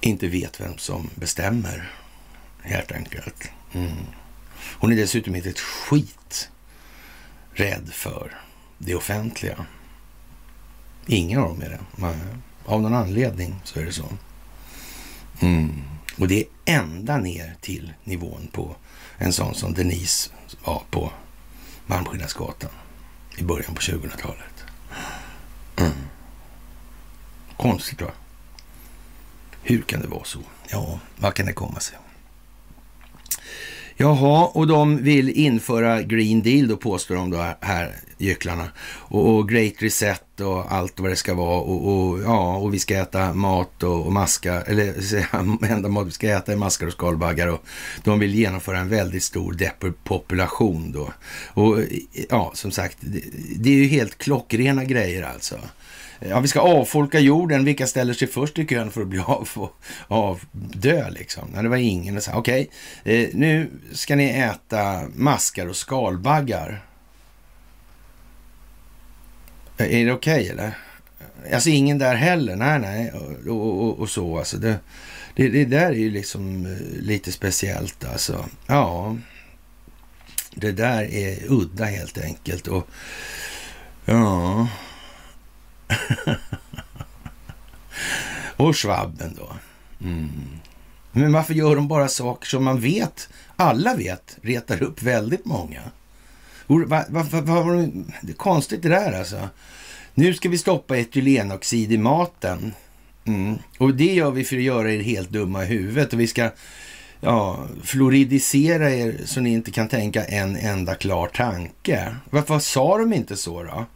inte 0.00 0.28
vet 0.28 0.60
vem 0.60 0.78
som 0.78 1.10
bestämmer, 1.14 1.92
helt 2.62 2.92
enkelt. 2.92 3.50
Mm. 3.72 4.06
Hon 4.78 4.92
är 4.92 4.96
dessutom 4.96 5.36
inte 5.36 5.48
ett 5.48 5.60
skit 5.60 6.50
rädd 7.52 7.90
för 7.92 8.40
det 8.78 8.94
offentliga. 8.94 9.66
Ingen 11.06 11.40
av 11.40 11.48
dem 11.48 11.62
är 11.62 11.70
det. 11.70 12.14
Av 12.64 12.82
någon 12.82 12.94
anledning 12.94 13.60
så 13.64 13.80
är 13.80 13.84
det 13.84 13.92
så. 13.92 14.08
Mm. 15.40 15.82
Och 16.18 16.28
det 16.28 16.40
är 16.40 16.46
ända 16.64 17.16
ner 17.16 17.56
till 17.60 17.92
nivån 18.04 18.48
på 18.52 18.76
en 19.18 19.32
sån 19.32 19.54
som 19.54 19.74
Denise 19.74 20.30
var 20.64 20.82
på 20.90 21.12
Malmskillnadsgatan 21.86 22.70
i 23.36 23.42
början 23.42 23.74
på 23.74 23.80
2000-talet. 23.80 24.64
Mm. 25.76 25.92
Konstigt 27.56 28.02
va? 28.02 28.10
Hur 29.62 29.82
kan 29.82 30.00
det 30.00 30.08
vara 30.08 30.24
så? 30.24 30.38
Ja, 30.68 31.00
vad 31.16 31.34
kan 31.34 31.46
det 31.46 31.52
komma 31.52 31.80
sig? 31.80 31.98
Jaha, 34.02 34.46
och 34.46 34.66
de 34.66 35.02
vill 35.02 35.30
införa 35.30 36.02
Green 36.02 36.42
Deal 36.42 36.68
då 36.68 36.76
påstår 36.76 37.14
de 37.14 37.30
då 37.30 37.46
här, 37.60 37.94
gycklarna. 38.18 38.68
Och, 38.82 39.34
och, 39.34 39.48
Great 39.48 39.72
Reset 39.78 40.40
och 40.40 40.72
allt 40.72 41.00
vad 41.00 41.10
det 41.10 41.16
ska 41.16 41.34
vara. 41.34 41.60
Och, 41.60 42.08
och 42.10 42.20
ja, 42.20 42.56
och 42.56 42.74
vi 42.74 42.78
ska 42.78 42.96
äta 42.96 43.34
mat 43.34 43.82
och, 43.82 44.06
och 44.06 44.12
maska, 44.12 44.62
eller 44.62 44.94
enda 45.72 45.88
mat 45.88 46.06
vi 46.06 46.10
ska 46.10 46.28
äta 46.28 46.52
är 46.52 46.56
maskar 46.56 46.86
och 46.86 46.92
skalbaggar. 46.92 47.48
Och 47.48 47.64
de 48.04 48.18
vill 48.18 48.34
genomföra 48.34 48.78
en 48.78 48.88
väldigt 48.88 49.22
stor 49.22 49.52
depopulation 49.52 50.92
då. 50.92 51.12
Och 51.46 51.78
ja, 52.28 52.50
som 52.54 52.70
sagt, 52.70 52.96
det, 53.00 53.22
det 53.56 53.70
är 53.70 53.74
ju 53.74 53.86
helt 53.86 54.18
klockrena 54.18 54.84
grejer 54.84 55.22
alltså. 55.22 55.58
Ja, 56.28 56.40
vi 56.40 56.48
ska 56.48 56.60
avfolka 56.60 57.20
jorden. 57.20 57.64
Vilka 57.64 57.86
ställer 57.86 58.14
sig 58.14 58.28
först 58.28 58.58
i 58.58 58.66
kön 58.66 58.90
för 58.90 59.00
att 59.00 59.08
bli 59.08 59.18
av, 59.26 59.68
av 60.08 60.40
dö 60.52 61.10
liksom? 61.10 61.48
Nej, 61.52 61.62
det 61.62 61.68
var 61.68 61.76
ingen. 61.76 62.20
Okej, 62.32 62.68
okay, 63.02 63.24
eh, 63.24 63.28
nu 63.32 63.70
ska 63.92 64.16
ni 64.16 64.28
äta 64.30 65.08
maskar 65.14 65.66
och 65.66 65.76
skalbaggar. 65.76 66.84
Eh, 69.76 70.00
är 70.00 70.06
det 70.06 70.12
okej 70.12 70.40
okay, 70.40 70.48
eller? 70.48 70.78
Alltså 71.52 71.70
ingen 71.70 71.98
där 71.98 72.14
heller. 72.14 72.56
Nej, 72.56 72.78
nej. 72.78 73.12
Och, 73.48 73.84
och, 73.84 73.98
och 73.98 74.10
så 74.10 74.38
alltså. 74.38 74.56
Det, 74.56 74.78
det, 75.34 75.48
det, 75.48 75.64
där 75.64 75.90
är 75.90 75.94
ju 75.94 76.10
liksom 76.10 76.66
eh, 76.66 77.02
lite 77.02 77.32
speciellt 77.32 78.04
alltså. 78.04 78.44
Ja, 78.66 79.16
det 80.54 80.72
där 80.72 81.02
är 81.02 81.38
udda 81.48 81.84
helt 81.84 82.18
enkelt. 82.18 82.66
Och 82.68 82.88
ja 84.04 84.68
och 88.56 88.76
Schwabben 88.76 89.34
då. 89.38 89.52
Mm. 90.06 90.30
Men 91.12 91.32
varför 91.32 91.54
gör 91.54 91.76
de 91.76 91.88
bara 91.88 92.08
saker 92.08 92.46
som 92.46 92.64
man 92.64 92.80
vet, 92.80 93.28
alla 93.56 93.94
vet, 93.94 94.38
retar 94.42 94.82
upp 94.82 95.02
väldigt 95.02 95.44
många? 95.44 95.80
Vad 96.66 96.88
va, 96.88 97.04
va, 97.08 97.40
va, 97.40 97.88
det 98.22 98.32
är 98.32 98.36
konstigt 98.36 98.82
det 98.82 98.88
där 98.88 99.12
alltså. 99.12 99.48
Nu 100.14 100.34
ska 100.34 100.48
vi 100.48 100.58
stoppa 100.58 100.96
etylenoxid 100.96 101.92
i 101.92 101.98
maten. 101.98 102.74
Mm. 103.24 103.58
Och 103.78 103.94
det 103.94 104.14
gör 104.14 104.30
vi 104.30 104.44
för 104.44 104.56
att 104.56 104.62
göra 104.62 104.92
er 104.92 105.00
helt 105.00 105.30
dumma 105.30 105.64
i 105.64 105.66
huvudet. 105.66 106.12
Och 106.12 106.20
vi 106.20 106.26
ska 106.26 106.50
ja, 107.20 107.66
fluoridisera 107.82 108.90
er 108.90 109.20
så 109.24 109.40
ni 109.40 109.50
inte 109.50 109.70
kan 109.70 109.88
tänka 109.88 110.24
en 110.24 110.56
enda 110.56 110.94
klar 110.94 111.26
tanke. 111.26 112.16
Varför 112.30 112.58
sa 112.58 112.98
de 112.98 113.12
inte 113.12 113.36
så 113.36 113.62
då? 113.62 113.86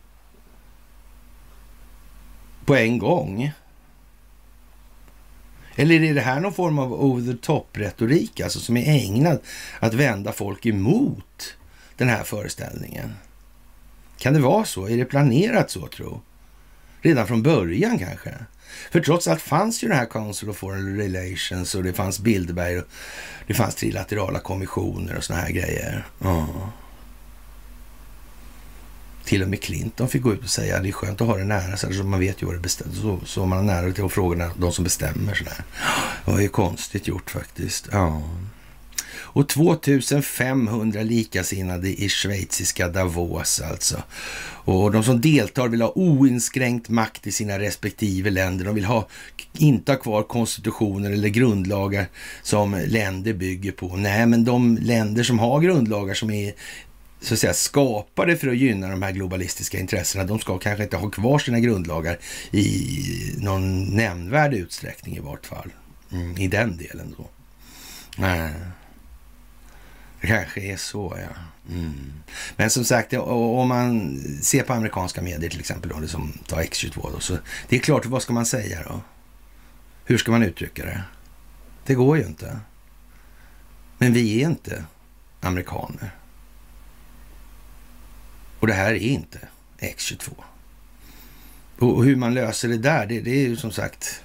På 2.65 2.77
en 2.77 2.99
gång? 2.99 3.53
Eller 5.77 6.03
är 6.03 6.15
det 6.15 6.21
här 6.21 6.41
någon 6.41 6.53
form 6.55 6.79
av 6.79 6.93
over 6.93 7.33
the 7.33 7.39
top-retorik, 7.39 8.41
alltså 8.41 8.61
som 8.61 8.77
är 8.77 8.89
ägnad 8.89 9.41
att 9.81 9.95
vända 9.95 10.33
folk 10.33 10.67
emot 10.67 11.57
den 11.97 12.09
här 12.09 12.25
föreställningen? 12.25 13.15
Kan 14.19 14.35
det 14.35 14.41
vara 14.41 14.65
så? 14.65 14.89
Är 14.89 14.97
det 14.97 15.05
planerat 15.05 15.71
så, 15.71 15.87
tro? 15.87 16.21
Redan 17.01 17.27
från 17.27 17.43
början 17.43 17.99
kanske? 17.99 18.35
För 18.91 19.01
trots 19.01 19.29
allt 19.29 19.43
fanns 19.43 19.85
ju 19.85 19.89
den 19.89 19.97
här 19.97 20.07
Council 20.07 20.51
of 20.51 20.57
Foreign 20.57 20.97
Relations 20.97 21.75
och 21.75 21.83
det 21.83 21.93
fanns 21.93 22.21
Bilderberg 22.21 22.79
och 22.79 22.87
det 23.47 23.55
fanns 23.55 23.75
trilaterala 23.75 24.39
kommissioner 24.39 25.17
och 25.17 25.25
såna 25.25 25.41
här 25.41 25.51
grejer. 25.51 26.07
Ja. 26.19 26.49
Till 29.25 29.43
och 29.43 29.49
med 29.49 29.63
Clinton 29.63 30.09
fick 30.09 30.23
gå 30.23 30.33
ut 30.33 30.43
och 30.43 30.51
säga 30.51 30.77
att 30.77 30.83
det 30.83 30.89
är 30.89 30.93
skönt 30.93 31.21
att 31.21 31.27
ha 31.27 31.37
det 31.37 31.45
nära 31.45 31.77
så 31.77 32.05
man 32.05 32.21
vet 32.21 32.43
ju 32.43 32.47
vad 32.47 32.55
det 32.55 32.61
bestämmer. 32.61 32.95
Så, 32.95 33.21
så 33.27 33.47
man 33.47 33.59
har 33.59 33.65
nära 33.65 33.93
till 33.93 34.05
att 34.05 34.13
fråga 34.13 34.51
de 34.59 34.73
som 34.73 34.85
bestämmer 34.85 35.35
sådär. 35.35 35.65
Det 36.25 36.31
var 36.31 36.41
ju 36.41 36.49
konstigt 36.49 37.09
gjort 37.09 37.31
faktiskt. 37.31 37.89
Ja. 37.93 38.23
Och 39.35 39.49
2500 39.49 41.03
likasinnade 41.03 42.03
i 42.03 42.09
schweiziska 42.09 42.89
Davos 42.89 43.61
alltså. 43.61 44.03
Och 44.67 44.93
de 44.93 45.03
som 45.03 45.21
deltar 45.21 45.69
vill 45.69 45.83
ha 45.83 45.93
oinskränkt 45.95 46.89
makt 46.89 47.27
i 47.27 47.33
sina 47.33 47.59
respektive 47.59 48.31
länder. 48.31 48.65
De 48.65 48.75
vill 48.75 48.85
ha, 48.85 49.09
inte 49.53 49.93
ha 49.93 49.99
kvar 49.99 50.23
konstitutioner 50.23 51.11
eller 51.11 51.29
grundlagar 51.29 52.07
som 52.43 52.83
länder 52.87 53.33
bygger 53.33 53.73
på. 53.73 53.97
Nej, 53.97 54.27
men 54.27 54.45
de 54.45 54.79
länder 54.81 55.23
som 55.23 55.39
har 55.39 55.61
grundlagar 55.61 56.15
som 56.15 56.31
är 56.31 56.55
så 57.25 57.35
att 57.35 57.41
säga, 57.41 57.55
skapade 57.55 58.37
för 58.37 58.49
att 58.49 58.57
gynna 58.57 58.89
de 58.89 59.03
här 59.03 59.13
globalistiska 59.13 59.79
intressena, 59.79 60.25
de 60.25 60.39
ska 60.39 60.59
kanske 60.59 60.85
inte 60.85 60.97
ha 60.97 61.11
kvar 61.11 61.39
sina 61.39 61.61
grundlagar 61.61 62.19
i 62.51 63.35
någon 63.39 63.85
nämnvärd 63.85 64.55
utsträckning 64.55 65.17
i 65.17 65.21
vart 65.21 65.47
fall. 65.47 65.73
Mm, 66.13 66.39
I 66.39 66.49
den 66.49 66.77
delen 66.77 67.15
då. 67.19 67.29
Nej. 68.17 68.53
Det 70.21 70.27
kanske 70.27 70.61
är 70.61 70.77
så, 70.77 71.17
ja. 71.21 71.37
Mm. 71.75 72.13
Men 72.57 72.71
som 72.71 72.85
sagt, 72.85 73.13
om 73.13 73.69
man 73.69 74.21
ser 74.43 74.63
på 74.63 74.73
amerikanska 74.73 75.23
medier 75.23 75.51
till 75.51 75.61
exempel, 75.61 75.91
då, 76.01 76.09
som 76.09 76.33
ta 76.47 76.63
X22, 76.63 77.13
då, 77.13 77.21
så 77.21 77.39
det 77.69 77.77
är 77.77 77.81
klart, 77.81 78.07
vad 78.07 78.23
ska 78.23 78.33
man 78.33 78.47
säga 78.47 78.83
då? 78.83 79.01
Hur 80.05 80.19
ska 80.19 80.31
man 80.31 80.43
uttrycka 80.43 80.85
det? 80.85 81.03
Det 81.87 81.95
går 81.95 82.19
ju 82.19 82.25
inte. 82.25 82.59
Men 83.99 84.13
vi 84.13 84.43
är 84.43 84.49
inte 84.49 84.85
amerikaner. 85.41 86.11
Och 88.65 88.69
det 88.69 88.75
här 88.75 88.95
är 88.95 88.99
inte 88.99 89.39
X22. 89.79 90.31
Och 91.79 92.05
hur 92.05 92.17
man 92.17 92.35
löser 92.35 92.69
det 92.69 92.79
där, 92.79 93.07
det, 93.07 93.21
det 93.21 93.31
är 93.31 93.49
ju 93.49 93.57
som 93.57 93.73
sagt... 93.73 94.23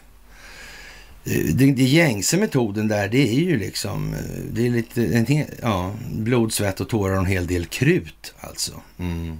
Eh, 1.26 1.46
det, 1.54 1.72
det 1.72 1.84
gängse 1.84 2.38
metoden 2.38 2.88
där, 2.88 3.10
det 3.10 3.30
är 3.30 3.40
ju 3.40 3.60
liksom... 3.60 4.14
Eh, 4.14 4.20
det 4.52 4.68
är 4.68 4.70
lite... 4.70 5.06
En, 5.06 5.46
ja, 5.62 5.96
blod, 6.12 6.54
svett 6.54 6.82
och 6.82 6.90
tårar 6.90 7.14
och 7.14 7.20
en 7.20 7.26
hel 7.26 7.48
del 7.48 7.66
krut 7.66 8.34
alltså. 8.40 8.82
Mm. 8.98 9.38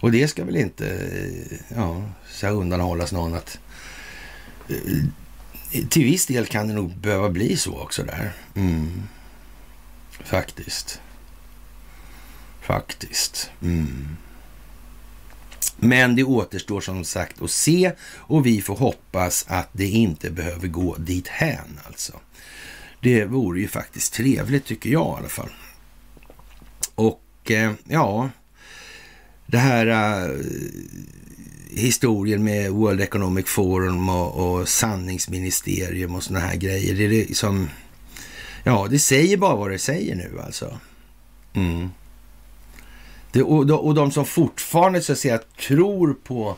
Och 0.00 0.12
det 0.12 0.28
ska 0.28 0.44
väl 0.44 0.56
inte 0.56 0.88
eh, 0.88 1.76
ja, 1.76 2.02
så 2.30 2.48
undanhållas 2.48 3.12
någon 3.12 3.34
att... 3.34 3.58
Till 5.90 6.04
viss 6.04 6.26
del 6.26 6.46
kan 6.46 6.68
det 6.68 6.74
nog 6.74 6.96
behöva 6.96 7.30
bli 7.30 7.56
så 7.56 7.78
också 7.78 8.02
där. 8.02 8.32
Mm. 8.54 9.02
Faktiskt. 10.24 11.00
Faktiskt. 12.72 13.50
Mm. 13.62 14.16
Men 15.76 16.16
det 16.16 16.24
återstår 16.24 16.80
som 16.80 17.04
sagt 17.04 17.42
att 17.42 17.50
se 17.50 17.92
och 18.14 18.46
vi 18.46 18.62
får 18.62 18.76
hoppas 18.76 19.44
att 19.48 19.68
det 19.72 19.88
inte 19.88 20.30
behöver 20.30 20.68
gå 20.68 20.96
dit 20.96 21.28
hän 21.28 21.80
alltså. 21.86 22.12
Det 23.00 23.24
vore 23.24 23.60
ju 23.60 23.68
faktiskt 23.68 24.12
trevligt 24.12 24.64
tycker 24.64 24.90
jag 24.90 25.16
i 25.16 25.18
alla 25.18 25.28
fall. 25.28 25.50
Och 26.94 27.50
eh, 27.50 27.72
ja, 27.88 28.30
det 29.46 29.58
här 29.58 29.86
eh, 29.86 30.40
historien 31.70 32.44
med 32.44 32.70
World 32.70 33.00
Economic 33.00 33.46
Forum 33.46 34.08
och, 34.08 34.58
och 34.60 34.68
sanningsministerium 34.68 36.14
och 36.14 36.22
sådana 36.22 36.46
här 36.46 36.56
grejer. 36.56 36.94
Det 36.94 37.04
är 37.04 37.08
liksom, 37.08 37.68
ja, 38.64 38.86
det 38.90 38.98
säger 38.98 39.36
bara 39.36 39.56
vad 39.56 39.70
det 39.70 39.78
säger 39.78 40.14
nu 40.16 40.40
alltså. 40.40 40.78
Mm. 41.54 41.88
Det, 43.32 43.42
och, 43.42 43.70
och 43.70 43.94
de 43.94 44.10
som 44.10 44.24
fortfarande 44.24 45.02
så 45.02 45.12
att 45.12 45.18
säga 45.18 45.38
tror 45.68 46.16
på 46.24 46.56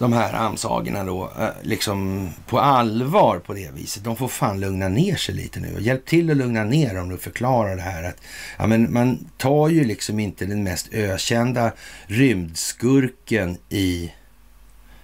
de 0.00 0.12
här 0.12 0.34
amsagorna 0.34 1.04
då, 1.04 1.32
eh, 1.38 1.48
liksom 1.62 2.30
på 2.46 2.60
allvar 2.60 3.38
på 3.38 3.54
det 3.54 3.70
viset, 3.74 4.04
de 4.04 4.16
får 4.16 4.28
fan 4.28 4.60
lugna 4.60 4.88
ner 4.88 5.16
sig 5.16 5.34
lite 5.34 5.60
nu. 5.60 5.76
Hjälp 5.78 6.06
till 6.06 6.30
att 6.30 6.36
lugna 6.36 6.64
ner 6.64 6.94
dem 6.94 7.12
och 7.12 7.20
förklara 7.20 7.74
det 7.76 7.82
här 7.82 8.02
att 8.02 8.22
ja, 8.58 8.66
men 8.66 8.92
man 8.92 9.30
tar 9.36 9.68
ju 9.68 9.84
liksom 9.84 10.20
inte 10.20 10.46
den 10.46 10.62
mest 10.62 10.88
ökända 10.92 11.72
rymdskurken 12.06 13.58
i 13.68 14.12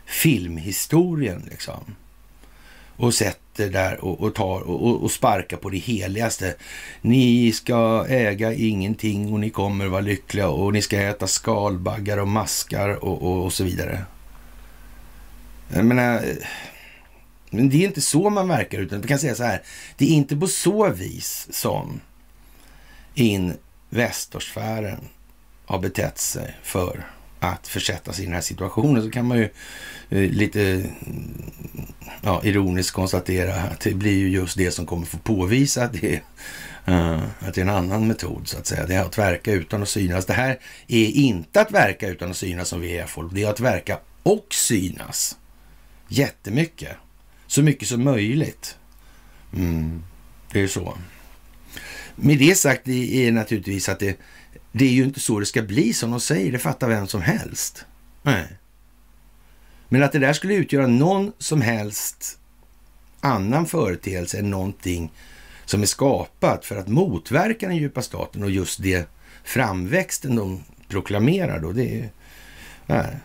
filmhistorien 0.06 1.48
liksom 1.50 1.96
och 2.96 3.14
sätter 3.14 3.45
sitter 3.56 3.70
där 3.70 4.04
och, 4.04 4.20
och 4.20 4.34
tar 4.34 4.60
och, 4.60 5.02
och, 5.02 5.10
sparkar 5.10 5.56
på 5.56 5.70
det 5.70 5.78
heligaste. 5.78 6.54
Ni 7.00 7.52
ska 7.52 8.06
äga 8.08 8.52
ingenting 8.52 9.32
och 9.32 9.40
ni 9.40 9.50
kommer 9.50 9.86
vara 9.86 10.00
lyckliga 10.00 10.48
och 10.48 10.72
ni 10.72 10.82
ska 10.82 11.00
äta 11.00 11.26
skalbaggar 11.26 12.18
och 12.18 12.28
maskar 12.28 13.04
och, 13.04 13.22
och, 13.22 13.44
och 13.44 13.52
så 13.52 13.64
vidare. 13.64 14.04
Jag 15.68 15.84
menar, 15.84 16.22
men 17.50 17.68
det 17.68 17.76
är 17.76 17.86
inte 17.86 18.00
så 18.00 18.30
man 18.30 18.48
verkar, 18.48 18.78
utan 18.78 19.00
vi 19.00 19.08
kan 19.08 19.18
säga 19.18 19.34
så 19.34 19.44
här. 19.44 19.62
Det 19.96 20.04
är 20.04 20.08
inte 20.08 20.36
på 20.36 20.46
så 20.46 20.90
vis 20.90 21.48
som 21.50 22.00
Investorsfären 23.14 25.08
har 25.66 25.78
betett 25.78 26.18
sig 26.18 26.56
för 26.62 27.15
att 27.40 27.68
försätta 27.68 28.12
sig 28.12 28.22
i 28.22 28.26
den 28.26 28.34
här 28.34 28.40
situationen 28.40 29.02
så 29.02 29.10
kan 29.10 29.26
man 29.26 29.38
ju 29.38 29.48
eh, 30.10 30.30
lite 30.30 30.84
ja, 32.22 32.40
ironiskt 32.44 32.90
konstatera 32.90 33.54
att 33.54 33.80
det 33.80 33.94
blir 33.94 34.18
ju 34.18 34.28
just 34.28 34.58
det 34.58 34.70
som 34.70 34.86
kommer 34.86 35.06
få 35.06 35.18
påvisa 35.18 35.84
att 35.84 35.92
det, 35.92 36.20
eh, 36.86 37.22
att 37.38 37.54
det 37.54 37.60
är 37.60 37.62
en 37.62 37.70
annan 37.70 38.06
metod 38.06 38.48
så 38.48 38.58
att 38.58 38.66
säga. 38.66 38.86
Det 38.86 38.94
är 38.94 39.04
att 39.04 39.18
verka 39.18 39.52
utan 39.52 39.82
att 39.82 39.88
synas. 39.88 40.26
Det 40.26 40.32
här 40.32 40.58
är 40.86 41.06
inte 41.06 41.60
att 41.60 41.70
verka 41.70 42.08
utan 42.08 42.30
att 42.30 42.36
synas 42.36 42.68
som 42.68 42.80
vi 42.80 42.98
är 42.98 43.06
folk. 43.06 43.32
Det 43.34 43.42
är 43.42 43.50
att 43.50 43.60
verka 43.60 43.98
och 44.22 44.46
synas 44.50 45.36
jättemycket. 46.08 46.96
Så 47.46 47.62
mycket 47.62 47.88
som 47.88 48.04
möjligt. 48.04 48.76
Mm, 49.52 50.02
det 50.52 50.60
är 50.60 50.68
så. 50.68 50.98
Med 52.16 52.38
det 52.38 52.54
sagt 52.54 52.80
det 52.84 53.26
är 53.26 53.32
naturligtvis 53.32 53.88
att 53.88 53.98
det, 53.98 54.16
det 54.78 54.84
är 54.84 54.92
ju 54.92 55.04
inte 55.04 55.20
så 55.20 55.40
det 55.40 55.46
ska 55.46 55.62
bli 55.62 55.92
som 55.92 56.10
de 56.10 56.20
säger. 56.20 56.52
Det 56.52 56.58
fattar 56.58 56.88
vem 56.88 57.06
som 57.06 57.22
helst. 57.22 57.86
Nej. 58.22 58.46
Men 59.88 60.02
att 60.02 60.12
det 60.12 60.18
där 60.18 60.32
skulle 60.32 60.54
utgöra 60.54 60.86
någon 60.86 61.32
som 61.38 61.60
helst 61.60 62.38
annan 63.20 63.66
företeelse 63.66 64.38
än 64.38 64.50
någonting 64.50 65.12
som 65.64 65.82
är 65.82 65.86
skapat 65.86 66.64
för 66.64 66.76
att 66.76 66.88
motverka 66.88 67.68
den 67.68 67.76
djupa 67.76 68.02
staten 68.02 68.42
och 68.42 68.50
just 68.50 68.82
det 68.82 69.08
framväxten 69.44 70.36
de 70.36 70.64
proklamerar 70.88 71.60
då. 71.60 71.72
Det 71.72 72.00
är, 72.00 72.10
nej, 72.86 73.16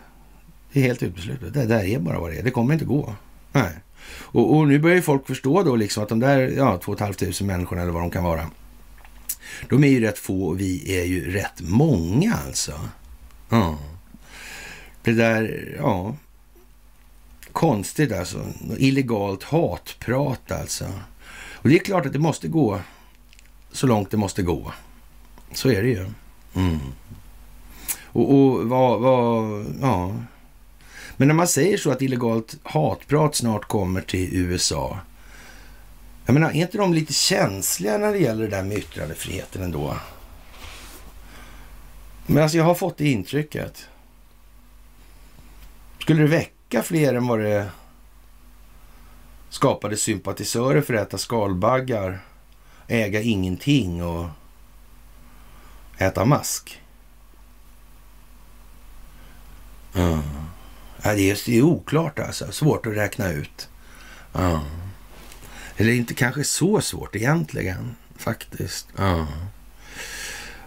det 0.72 0.80
är 0.80 0.84
helt 0.84 1.02
uteslutet. 1.02 1.54
Det 1.54 1.66
där 1.66 1.84
är 1.84 1.98
bara 1.98 2.20
vad 2.20 2.30
det 2.30 2.38
är. 2.38 2.42
Det 2.42 2.50
kommer 2.50 2.72
inte 2.72 2.84
gå. 2.84 3.14
Nej. 3.52 3.72
Och, 4.18 4.56
och 4.56 4.68
nu 4.68 4.78
börjar 4.78 4.96
ju 4.96 5.02
folk 5.02 5.26
förstå 5.26 5.62
då 5.62 5.76
liksom 5.76 6.02
att 6.02 6.08
de 6.08 6.20
där 6.20 6.38
ja, 6.56 6.80
2 6.84 6.96
500 6.96 7.16
människorna 7.40 7.82
eller 7.82 7.92
vad 7.92 8.02
de 8.02 8.10
kan 8.10 8.24
vara. 8.24 8.50
De 9.68 9.84
är 9.84 9.88
ju 9.88 10.00
rätt 10.00 10.18
få 10.18 10.44
och 10.44 10.60
vi 10.60 11.00
är 11.00 11.04
ju 11.04 11.32
rätt 11.32 11.60
många 11.60 12.34
alltså. 12.46 12.80
Ja. 13.48 13.78
Det 15.02 15.12
där, 15.12 15.74
ja. 15.78 16.16
Konstigt 17.52 18.12
alltså. 18.12 18.46
Illegalt 18.78 19.42
hatprat 19.42 20.52
alltså. 20.52 20.84
Och 21.52 21.68
det 21.68 21.74
är 21.74 21.78
klart 21.78 22.06
att 22.06 22.12
det 22.12 22.18
måste 22.18 22.48
gå 22.48 22.80
så 23.72 23.86
långt 23.86 24.10
det 24.10 24.16
måste 24.16 24.42
gå. 24.42 24.72
Så 25.52 25.70
är 25.70 25.82
det 25.82 25.88
ju. 25.88 26.06
Mm. 26.54 26.78
Och, 28.04 28.34
och 28.34 28.68
vad, 28.68 29.00
vad, 29.00 29.66
ja. 29.80 30.14
Men 31.16 31.28
när 31.28 31.34
man 31.34 31.48
säger 31.48 31.78
så 31.78 31.90
att 31.90 32.02
illegalt 32.02 32.56
hatprat 32.62 33.34
snart 33.34 33.64
kommer 33.64 34.00
till 34.00 34.28
USA. 34.32 34.98
Jag 36.26 36.34
menar, 36.34 36.50
är 36.50 36.54
inte 36.54 36.78
de 36.78 36.94
lite 36.94 37.12
känsliga 37.12 37.98
när 37.98 38.12
det 38.12 38.18
gäller 38.18 38.42
det 38.42 38.56
där 38.56 38.62
med 38.62 38.78
yttrandefriheten 38.78 39.62
ändå? 39.62 39.96
Men 42.26 42.42
alltså 42.42 42.58
jag 42.58 42.64
har 42.64 42.74
fått 42.74 42.98
det 42.98 43.10
intrycket. 43.10 43.88
Skulle 45.98 46.22
det 46.22 46.28
väcka 46.28 46.82
fler 46.82 47.14
än 47.14 47.26
vad 47.26 47.40
det 47.40 47.70
skapade 49.48 49.96
sympatisörer 49.96 50.80
för 50.80 50.94
att 50.94 51.06
äta 51.06 51.18
skalbaggar, 51.18 52.18
äga 52.86 53.20
ingenting 53.20 54.04
och 54.04 54.28
äta 55.98 56.24
mask? 56.24 56.80
Mm. 59.94 60.22
Ja, 61.02 61.14
det, 61.14 61.30
är, 61.30 61.46
det 61.46 61.58
är 61.58 61.62
oklart 61.62 62.18
alltså. 62.18 62.52
Svårt 62.52 62.86
att 62.86 62.96
räkna 62.96 63.30
ut. 63.30 63.68
Ja. 64.32 64.62
Eller 65.76 65.92
inte 65.92 66.14
kanske 66.14 66.44
så 66.44 66.80
svårt 66.80 67.16
egentligen, 67.16 67.96
faktiskt. 68.16 68.88
Ja. 68.96 69.28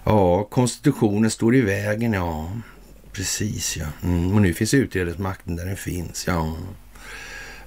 ja, 0.04 0.44
konstitutionen 0.44 1.32
står 1.32 1.56
i 1.56 1.62
vägen, 1.62 2.14
ja. 2.14 2.52
Precis, 3.12 3.78
ja. 3.78 3.86
Mm. 4.04 4.34
Och 4.34 4.42
nu 4.42 4.54
finns 4.54 4.74
utredningsmakten 4.74 5.56
där 5.56 5.66
den 5.66 5.78
finns, 5.78 6.28
ja. 6.28 6.58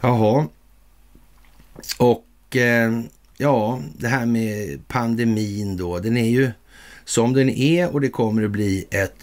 Jaha. 0.01 0.49
Och 1.99 2.57
eh, 2.57 3.01
ja, 3.37 3.81
det 3.99 4.09
här 4.09 4.27
med 4.27 4.81
pandemin 4.89 5.77
då. 5.77 5.99
Den 5.99 6.17
är 6.17 6.29
ju 6.29 6.51
som 7.05 7.33
den 7.33 7.51
är 7.51 7.93
och 7.93 8.01
det 8.01 8.09
kommer 8.09 8.43
att 8.45 8.51
bli 8.51 8.87
ett 8.91 9.17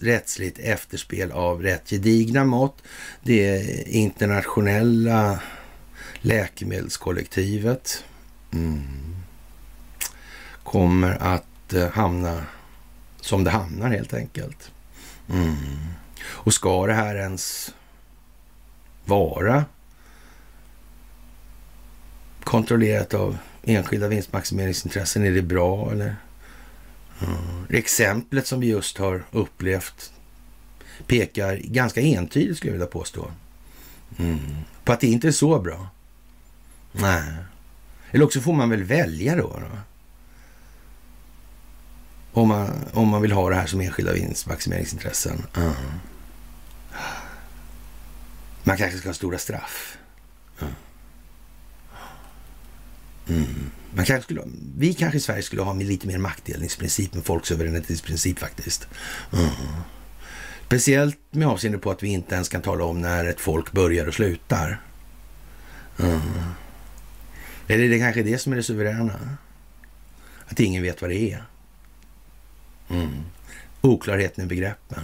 rättsligt 0.00 0.58
efterspel 0.58 1.32
av 1.32 1.62
rätt 1.62 1.90
gedigna 1.90 2.44
mått. 2.44 2.82
Det 3.22 3.64
internationella 3.88 5.40
läkemedelskollektivet 6.26 8.04
mm, 8.52 9.16
kommer 10.62 11.22
att 11.22 11.72
eh, 11.72 11.88
hamna 11.88 12.42
som 13.20 13.44
det 13.44 13.50
hamnar 13.50 13.90
helt 13.90 14.14
enkelt. 14.14 14.72
Mm. 15.28 15.56
Och 16.24 16.54
ska 16.54 16.86
det 16.86 16.94
här 16.94 17.16
ens 17.16 17.74
vara 19.04 19.64
kontrollerat 22.44 23.14
av 23.14 23.38
enskilda 23.62 24.08
vinstmaximeringsintressen? 24.08 25.24
Är 25.24 25.30
det 25.30 25.42
bra 25.42 25.92
eller? 25.92 26.16
Mm. 27.20 27.66
Exemplet 27.70 28.46
som 28.46 28.60
vi 28.60 28.66
just 28.66 28.98
har 28.98 29.24
upplevt 29.30 30.12
pekar 31.06 31.56
ganska 31.56 32.00
entydigt, 32.00 32.56
skulle 32.56 32.70
jag 32.70 32.78
vilja 32.78 32.86
påstå, 32.86 33.30
mm. 34.18 34.38
på 34.84 34.92
att 34.92 35.00
det 35.00 35.06
inte 35.06 35.28
är 35.28 35.32
så 35.32 35.58
bra. 35.58 35.88
Nej. 37.00 37.34
Eller 38.10 38.24
också 38.24 38.40
får 38.40 38.52
man 38.52 38.70
väl 38.70 38.84
välja 38.84 39.36
då. 39.36 39.60
då. 39.60 39.78
Om, 42.40 42.48
man, 42.48 42.84
om 42.92 43.08
man 43.08 43.22
vill 43.22 43.32
ha 43.32 43.50
det 43.50 43.56
här 43.56 43.66
som 43.66 43.80
enskilda 43.80 44.12
vinstmaximeringsintressen. 44.12 45.46
Uh. 45.58 45.72
Man 48.62 48.76
kanske 48.76 48.98
ska 48.98 49.08
ha 49.08 49.14
stora 49.14 49.38
straff. 49.38 49.98
Mm. 53.28 53.70
Man 53.94 54.04
kanske 54.04 54.22
skulle, 54.22 54.42
vi 54.78 54.94
kanske 54.94 55.18
i 55.18 55.20
Sverige 55.20 55.42
skulle 55.42 55.62
ha 55.62 55.72
lite 55.72 56.06
mer 56.06 56.18
maktdelningsprincip 56.18 57.14
med 57.14 57.24
folksuveränitetsprincip 57.24 58.38
faktiskt. 58.38 58.88
Mm. 59.32 59.50
Speciellt 60.66 61.18
med 61.30 61.48
avseende 61.48 61.78
på 61.78 61.90
att 61.90 62.02
vi 62.02 62.08
inte 62.08 62.34
ens 62.34 62.48
kan 62.48 62.62
tala 62.62 62.84
om 62.84 63.00
när 63.00 63.24
ett 63.24 63.40
folk 63.40 63.72
börjar 63.72 64.06
och 64.06 64.14
slutar. 64.14 64.80
Mm. 65.98 66.20
Eller 67.66 67.84
är 67.84 67.88
det 67.88 67.98
kanske 67.98 68.22
det 68.22 68.38
som 68.38 68.52
är 68.52 68.56
det 68.56 68.62
suveräna. 68.62 69.36
Att 70.46 70.60
ingen 70.60 70.82
vet 70.82 71.00
vad 71.02 71.10
det 71.10 71.32
är. 71.32 71.44
Mm. 72.88 73.24
Oklarheten 73.80 74.44
i 74.44 74.46
begreppen. 74.46 75.02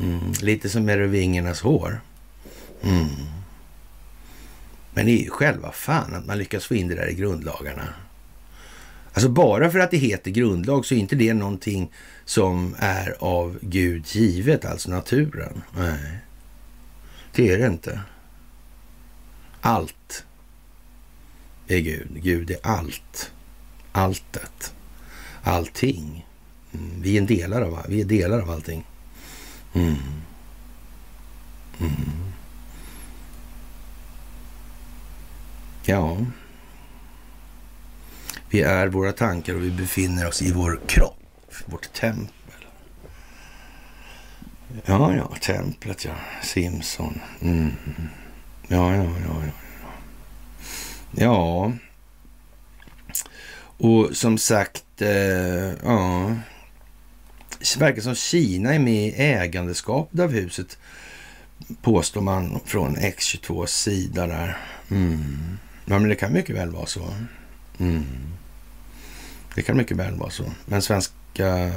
Mm. 0.00 0.32
Lite 0.42 0.68
som 0.68 0.84
med 0.84 1.10
vingernas 1.10 1.60
hår. 1.60 2.00
Mm. 2.82 3.08
Men 4.94 5.06
det 5.06 5.12
är 5.12 5.24
ju 5.24 5.30
själva 5.30 5.72
fan 5.72 6.14
att 6.14 6.26
man 6.26 6.38
lyckas 6.38 6.66
få 6.66 6.74
in 6.74 6.88
det 6.88 6.94
där 6.94 7.08
i 7.08 7.14
grundlagarna. 7.14 7.88
Alltså 9.12 9.28
bara 9.28 9.70
för 9.70 9.78
att 9.78 9.90
det 9.90 9.96
heter 9.96 10.30
grundlag 10.30 10.86
så 10.86 10.94
är 10.94 10.98
inte 10.98 11.16
det 11.16 11.34
någonting 11.34 11.92
som 12.24 12.76
är 12.78 13.16
av 13.18 13.58
Gud 13.62 14.06
givet, 14.06 14.64
alltså 14.64 14.90
naturen. 14.90 15.62
Nej, 15.76 16.18
det 17.32 17.48
är 17.48 17.58
det 17.58 17.66
inte. 17.66 18.00
Allt 19.60 20.24
är 21.68 21.78
Gud. 21.78 22.08
Gud 22.22 22.50
är 22.50 22.58
allt. 22.62 23.32
Alltet. 23.92 24.74
Allting. 25.42 26.26
Mm. 26.74 27.02
Vi 27.02 27.16
är 27.16 27.20
en 27.20 27.26
delar 27.26 27.62
av, 27.62 27.86
vi 27.88 28.00
är 28.00 28.04
delar 28.04 28.40
av 28.40 28.50
allting. 28.50 28.84
Mm. 29.74 29.96
Mm. 31.80 32.32
Ja. 35.84 36.16
Vi 38.50 38.62
är 38.62 38.88
våra 38.88 39.12
tankar 39.12 39.54
och 39.54 39.62
vi 39.62 39.70
befinner 39.70 40.28
oss 40.28 40.42
i 40.42 40.52
vår 40.52 40.80
kropp, 40.86 41.54
vårt 41.66 41.92
tempel. 41.92 42.32
Ja, 44.84 45.14
ja, 45.14 45.36
templet 45.40 46.04
ja. 46.04 46.14
Simson. 46.42 47.20
Mm. 47.40 47.72
Ja, 48.68 48.94
ja, 48.94 49.04
ja, 49.04 49.42
ja. 49.46 49.65
Ja. 51.16 51.72
Och 53.78 54.16
som 54.16 54.38
sagt, 54.38 55.02
eh, 55.02 55.72
ja. 55.84 56.36
Det 57.58 57.76
verkar 57.76 58.02
som 58.02 58.14
Kina 58.14 58.74
är 58.74 58.78
med 58.78 59.06
i 59.06 59.14
ägandeskapet 59.22 60.20
av 60.20 60.30
huset, 60.30 60.78
påstår 61.82 62.20
man 62.20 62.60
från 62.64 62.96
X22 62.96 63.66
sida 63.66 64.26
där. 64.26 64.58
Mm. 64.90 65.58
Ja, 65.84 65.98
men 65.98 66.08
det 66.08 66.14
kan 66.14 66.32
mycket 66.32 66.56
väl 66.56 66.70
vara 66.70 66.86
så. 66.86 67.14
Mm. 67.78 68.04
Det 69.54 69.62
kan 69.62 69.76
mycket 69.76 69.96
väl 69.96 70.14
vara 70.14 70.30
så. 70.30 70.44
Men 70.64 70.82
svenska, 70.82 71.72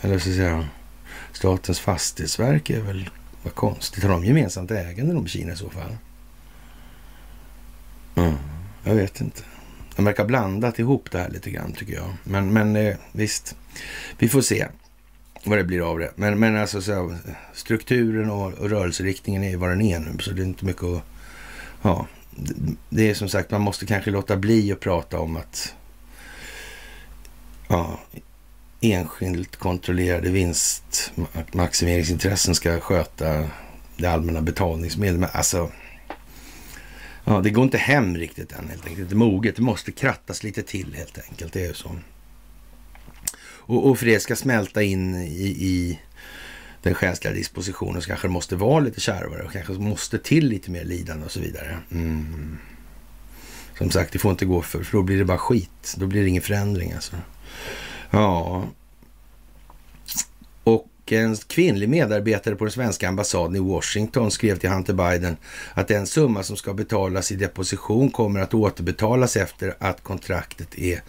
eller 0.00 0.18
så 0.18 0.24
säga, 0.24 0.68
Statens 1.32 1.80
fastighetsverk 1.80 2.70
är 2.70 2.80
väl, 2.80 3.10
vad 3.42 3.54
konstigt, 3.54 4.02
har 4.02 4.10
de 4.10 4.24
gemensamt 4.24 4.70
ägande 4.70 5.14
de 5.14 5.26
i 5.26 5.28
Kina 5.28 5.52
i 5.52 5.56
så 5.56 5.70
fall? 5.70 5.96
Mm. 8.18 8.34
Jag 8.84 8.94
vet 8.94 9.20
inte. 9.20 9.42
De 9.96 10.04
verkar 10.04 10.24
blandat 10.24 10.78
ihop 10.78 11.10
det 11.10 11.18
här 11.18 11.28
lite 11.28 11.50
grann 11.50 11.72
tycker 11.72 11.92
jag. 11.92 12.14
Men, 12.24 12.52
men 12.52 12.76
eh, 12.76 12.96
visst, 13.12 13.56
vi 14.18 14.28
får 14.28 14.40
se 14.40 14.66
vad 15.44 15.58
det 15.58 15.64
blir 15.64 15.90
av 15.90 15.98
det. 15.98 16.10
Men, 16.14 16.38
men 16.38 16.56
alltså 16.56 16.82
så, 16.82 17.16
strukturen 17.52 18.30
och, 18.30 18.52
och 18.52 18.70
rörelseriktningen 18.70 19.44
är 19.44 19.56
vad 19.56 19.70
den 19.70 19.82
är 19.82 19.98
nu, 19.98 20.16
så 20.20 20.30
det 20.30 20.42
är 20.42 20.46
inte 20.46 20.64
mycket 20.64 20.84
att... 20.84 21.02
Ja, 21.82 22.06
det, 22.30 22.54
det 22.88 23.10
är 23.10 23.14
som 23.14 23.28
sagt, 23.28 23.50
man 23.50 23.60
måste 23.60 23.86
kanske 23.86 24.10
låta 24.10 24.36
bli 24.36 24.72
att 24.72 24.80
prata 24.80 25.20
om 25.20 25.36
att 25.36 25.74
ja, 27.68 28.00
enskilt 28.80 29.56
kontrollerade 29.56 30.30
vinstmaximeringsintressen 30.30 32.54
ska 32.54 32.80
sköta 32.80 33.48
det 33.96 34.06
allmänna 34.06 34.42
betalningsmedel. 34.42 35.18
Men 35.18 35.28
alltså, 35.32 35.70
ja, 37.28 37.40
det 37.40 37.50
går 37.50 37.64
inte 37.64 37.78
hem 37.78 38.16
riktigt 38.16 38.52
än 38.52 38.68
helt 38.68 38.86
enkelt. 38.86 39.08
Det 39.08 39.14
är 39.14 39.16
moget. 39.16 39.56
Det 39.56 39.62
måste 39.62 39.92
krattas 39.92 40.42
lite 40.42 40.62
till 40.62 40.94
helt 40.94 41.18
enkelt. 41.18 41.52
Det 41.52 41.62
är 41.62 41.66
ju 41.66 41.74
så. 41.74 41.96
Och, 43.40 43.90
och 43.90 43.98
för 43.98 44.06
det 44.06 44.20
ska 44.20 44.36
smälta 44.36 44.82
in 44.82 45.14
i, 45.14 45.46
i 45.46 46.00
den 46.82 46.94
själsliga 46.94 47.34
dispositionen 47.34 48.02
så 48.02 48.08
kanske 48.08 48.28
det 48.28 48.32
måste 48.32 48.56
vara 48.56 48.80
lite 48.80 49.00
kärvare 49.00 49.42
och 49.42 49.52
kanske 49.52 49.72
måste 49.72 50.18
till 50.18 50.48
lite 50.48 50.70
mer 50.70 50.84
lidande 50.84 51.24
och 51.24 51.32
så 51.32 51.40
vidare. 51.40 51.78
Mm. 51.90 52.58
Som 53.78 53.90
sagt, 53.90 54.12
det 54.12 54.18
får 54.18 54.30
inte 54.30 54.44
gå 54.44 54.62
för, 54.62 54.82
för 54.82 54.92
då 54.96 55.02
blir 55.02 55.18
det 55.18 55.24
bara 55.24 55.38
skit. 55.38 55.94
Då 55.96 56.06
blir 56.06 56.22
det 56.22 56.28
ingen 56.28 56.42
förändring 56.42 56.92
alltså. 56.92 57.16
Ja. 58.10 58.64
En 61.12 61.36
kvinnlig 61.36 61.88
medarbetare 61.88 62.54
på 62.54 62.64
den 62.64 62.72
svenska 62.72 63.08
ambassaden 63.08 63.56
i 63.56 63.58
Washington 63.58 64.30
skrev 64.30 64.58
till 64.58 64.70
Hunter 64.70 64.92
Biden 64.92 65.36
att 65.74 65.88
den 65.88 66.06
summa 66.06 66.42
som 66.42 66.56
ska 66.56 66.74
betalas 66.74 67.32
i 67.32 67.36
deposition 67.36 68.10
kommer 68.10 68.40
att 68.40 68.54
återbetalas 68.54 69.36
efter 69.36 69.74
att 69.78 70.02
kontraktet 70.02 70.78
är 70.78 71.02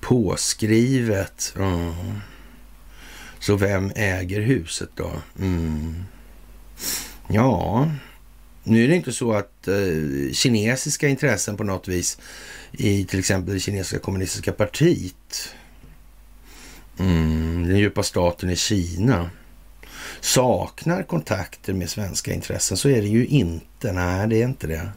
påskrivet. 0.00 1.54
Mm. 1.56 1.92
Så 3.38 3.56
vem 3.56 3.92
äger 3.96 4.40
huset 4.40 4.88
då? 4.94 5.10
Mm. 5.38 5.94
Ja, 7.28 7.88
nu 8.64 8.84
är 8.84 8.88
det 8.88 8.96
inte 8.96 9.12
så 9.12 9.32
att 9.32 9.68
eh, 9.68 10.32
kinesiska 10.32 11.08
intressen 11.08 11.56
på 11.56 11.64
något 11.64 11.88
vis 11.88 12.18
i 12.72 13.04
till 13.04 13.18
exempel 13.18 13.54
det 13.54 13.60
kinesiska 13.60 13.98
kommunistiska 13.98 14.52
partiet, 14.52 15.54
mm, 16.98 17.68
den 17.68 17.78
djupa 17.78 18.02
staten 18.02 18.50
i 18.50 18.56
Kina, 18.56 19.30
saknar 20.20 21.02
kontakter 21.02 21.72
med 21.72 21.90
svenska 21.90 22.32
intressen. 22.32 22.76
Så 22.76 22.88
är 22.88 23.02
det 23.02 23.08
ju 23.08 23.26
inte. 23.26 23.92
Nej, 23.92 24.28
det 24.28 24.42
är 24.42 24.44
inte 24.44 24.66
det. 24.66 24.88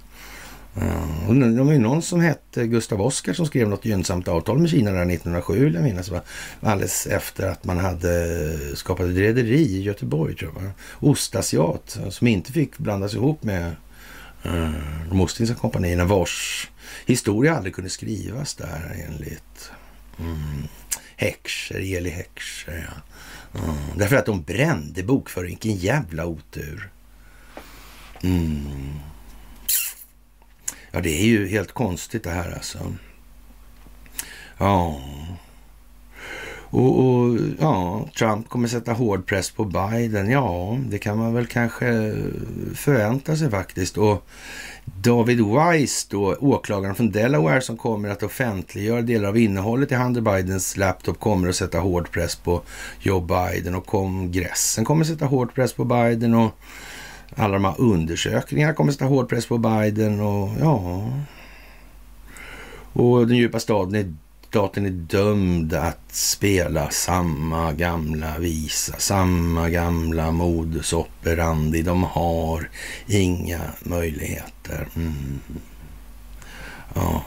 Eh, 0.76 1.28
ja, 1.28 1.34
det 1.34 1.64
var 1.64 1.74
ju 1.74 1.80
någon 1.80 2.02
som 2.02 2.22
hette 2.22 2.68
Gustav 2.68 3.02
Oskar 3.02 3.34
som 3.34 3.46
skrev 3.46 3.70
något 3.70 3.86
gynnsamt 3.86 4.28
avtal 4.28 4.60
med 4.60 4.70
Kina 4.70 4.92
där 4.92 5.02
1907, 5.02 5.64
vill 5.64 5.74
jag 5.74 5.84
minnas. 5.84 6.12
Alldeles 6.62 7.08
efter 7.08 7.48
att 7.48 7.64
man 7.64 7.78
hade 7.78 8.58
skapat 8.76 9.06
ett 9.06 9.18
rederi 9.18 9.62
i 9.62 9.82
Göteborg, 9.82 10.36
tror 10.36 10.54
jag. 10.56 10.72
Ostasiat, 11.10 12.00
som 12.10 12.28
inte 12.28 12.52
fick 12.52 12.78
blandas 12.78 13.14
ihop 13.14 13.44
med 13.44 13.76
uh, 14.46 14.72
de 15.10 15.22
Ostindiska 15.22 15.62
kompanierna 15.62 16.06
vars 16.06 16.70
historia 17.06 17.56
aldrig 17.56 17.76
kunde 17.76 17.90
skrivas 17.90 18.56
där 18.56 19.06
enligt 19.08 19.72
mm, 20.20 20.68
Heckscher, 21.16 21.98
Eli 21.98 22.10
Heckscher. 22.10 22.90
Ja. 22.90 23.02
Mm, 23.54 23.76
därför 23.96 24.16
att 24.16 24.26
de 24.26 24.42
brände 24.42 25.04
bokföringen. 25.04 25.50
Vilken 25.50 25.76
jävla 25.76 26.26
otur. 26.26 26.90
Mm. 28.24 29.00
Ja, 30.92 31.02
det 31.02 31.22
är 31.22 31.26
ju 31.26 31.48
helt 31.48 31.72
konstigt 31.72 32.24
det 32.24 32.30
här 32.30 32.52
alltså. 32.52 32.94
Ja. 34.58 35.02
Och, 36.72 37.00
och, 37.00 37.38
ja, 37.60 38.08
Trump 38.18 38.50
kommer 38.50 38.68
sätta 38.68 38.94
hård 38.94 39.26
press 39.26 39.52
på 39.52 39.66
Biden. 39.66 40.30
Ja, 40.30 40.78
det 40.90 40.98
kan 40.98 41.18
man 41.18 41.34
väl 41.34 41.48
kanske 41.48 42.16
förvänta 42.76 43.38
sig 43.38 43.50
faktiskt. 43.50 43.98
Och 43.98 44.28
David 44.86 45.42
Weiss, 45.42 46.06
då, 46.06 46.36
åklagaren 46.36 46.96
från 46.96 47.12
Delaware 47.12 47.62
som 47.62 47.78
kommer 47.78 48.10
att 48.10 48.24
offentliggöra 48.24 49.02
delar 49.02 49.30
av 49.30 49.38
innehållet 49.38 49.92
i 49.92 49.96
Hunter 49.96 50.22
Bidens 50.22 50.78
laptop 50.78 51.20
kommer 51.20 51.50
att 51.50 51.56
sätta 51.56 51.80
hård 51.80 52.12
press 52.12 52.36
på 52.36 52.62
Joe 53.00 53.20
Biden 53.20 53.76
och 53.76 53.86
kongressen 53.86 54.86
kommer 54.86 55.02
att 55.02 55.08
sätta 55.08 55.26
hård 55.26 55.54
press 55.54 55.74
på 55.74 55.84
Biden 55.86 56.34
och 56.34 56.52
alla 57.36 57.54
de 57.54 57.66
här 57.66 57.76
undersökningarna 57.78 58.74
kommer 58.74 58.92
att 58.92 58.96
sätta 58.96 59.06
hård 59.06 59.30
press 59.30 59.46
på 59.46 59.58
Biden 59.58 60.22
och 60.22 60.50
ja... 60.60 61.10
Och 62.94 63.28
den 63.28 63.38
djupa 63.38 63.60
staden 63.60 63.96
är, 63.96 64.14
staten 64.52 64.86
är 64.86 64.90
dömd 64.90 65.74
att 65.74 66.16
spela 66.16 66.90
samma 66.90 67.74
gamla 67.74 68.38
visa, 68.38 68.94
samma 68.98 69.70
gamla 69.70 70.32
modus 70.32 70.94
operandi. 70.94 71.82
De 71.82 72.04
har 72.04 72.70
inga 73.08 73.62
möjligheter. 73.80 74.88
Mm. 74.96 75.40
Ja. 76.94 77.24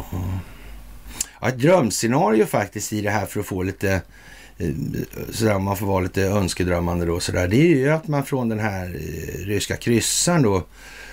ja. 1.40 1.48
Ett 1.48 1.58
drömscenario 1.58 2.46
faktiskt 2.46 2.92
i 2.92 3.00
det 3.00 3.10
här 3.10 3.26
för 3.26 3.40
att 3.40 3.46
få 3.46 3.62
lite 3.62 4.02
eh, 4.58 4.70
sådär, 5.32 5.54
om 5.54 5.64
man 5.64 5.76
får 5.76 5.86
vara 5.86 6.00
lite 6.00 6.22
önskedrömmande 6.22 7.06
då 7.06 7.20
sådär, 7.20 7.48
det 7.48 7.56
är 7.56 7.76
ju 7.76 7.90
att 7.90 8.08
man 8.08 8.24
från 8.24 8.48
den 8.48 8.60
här 8.60 8.86
eh, 8.86 9.46
ryska 9.46 9.76
kryssaren 9.76 10.42
då 10.42 10.62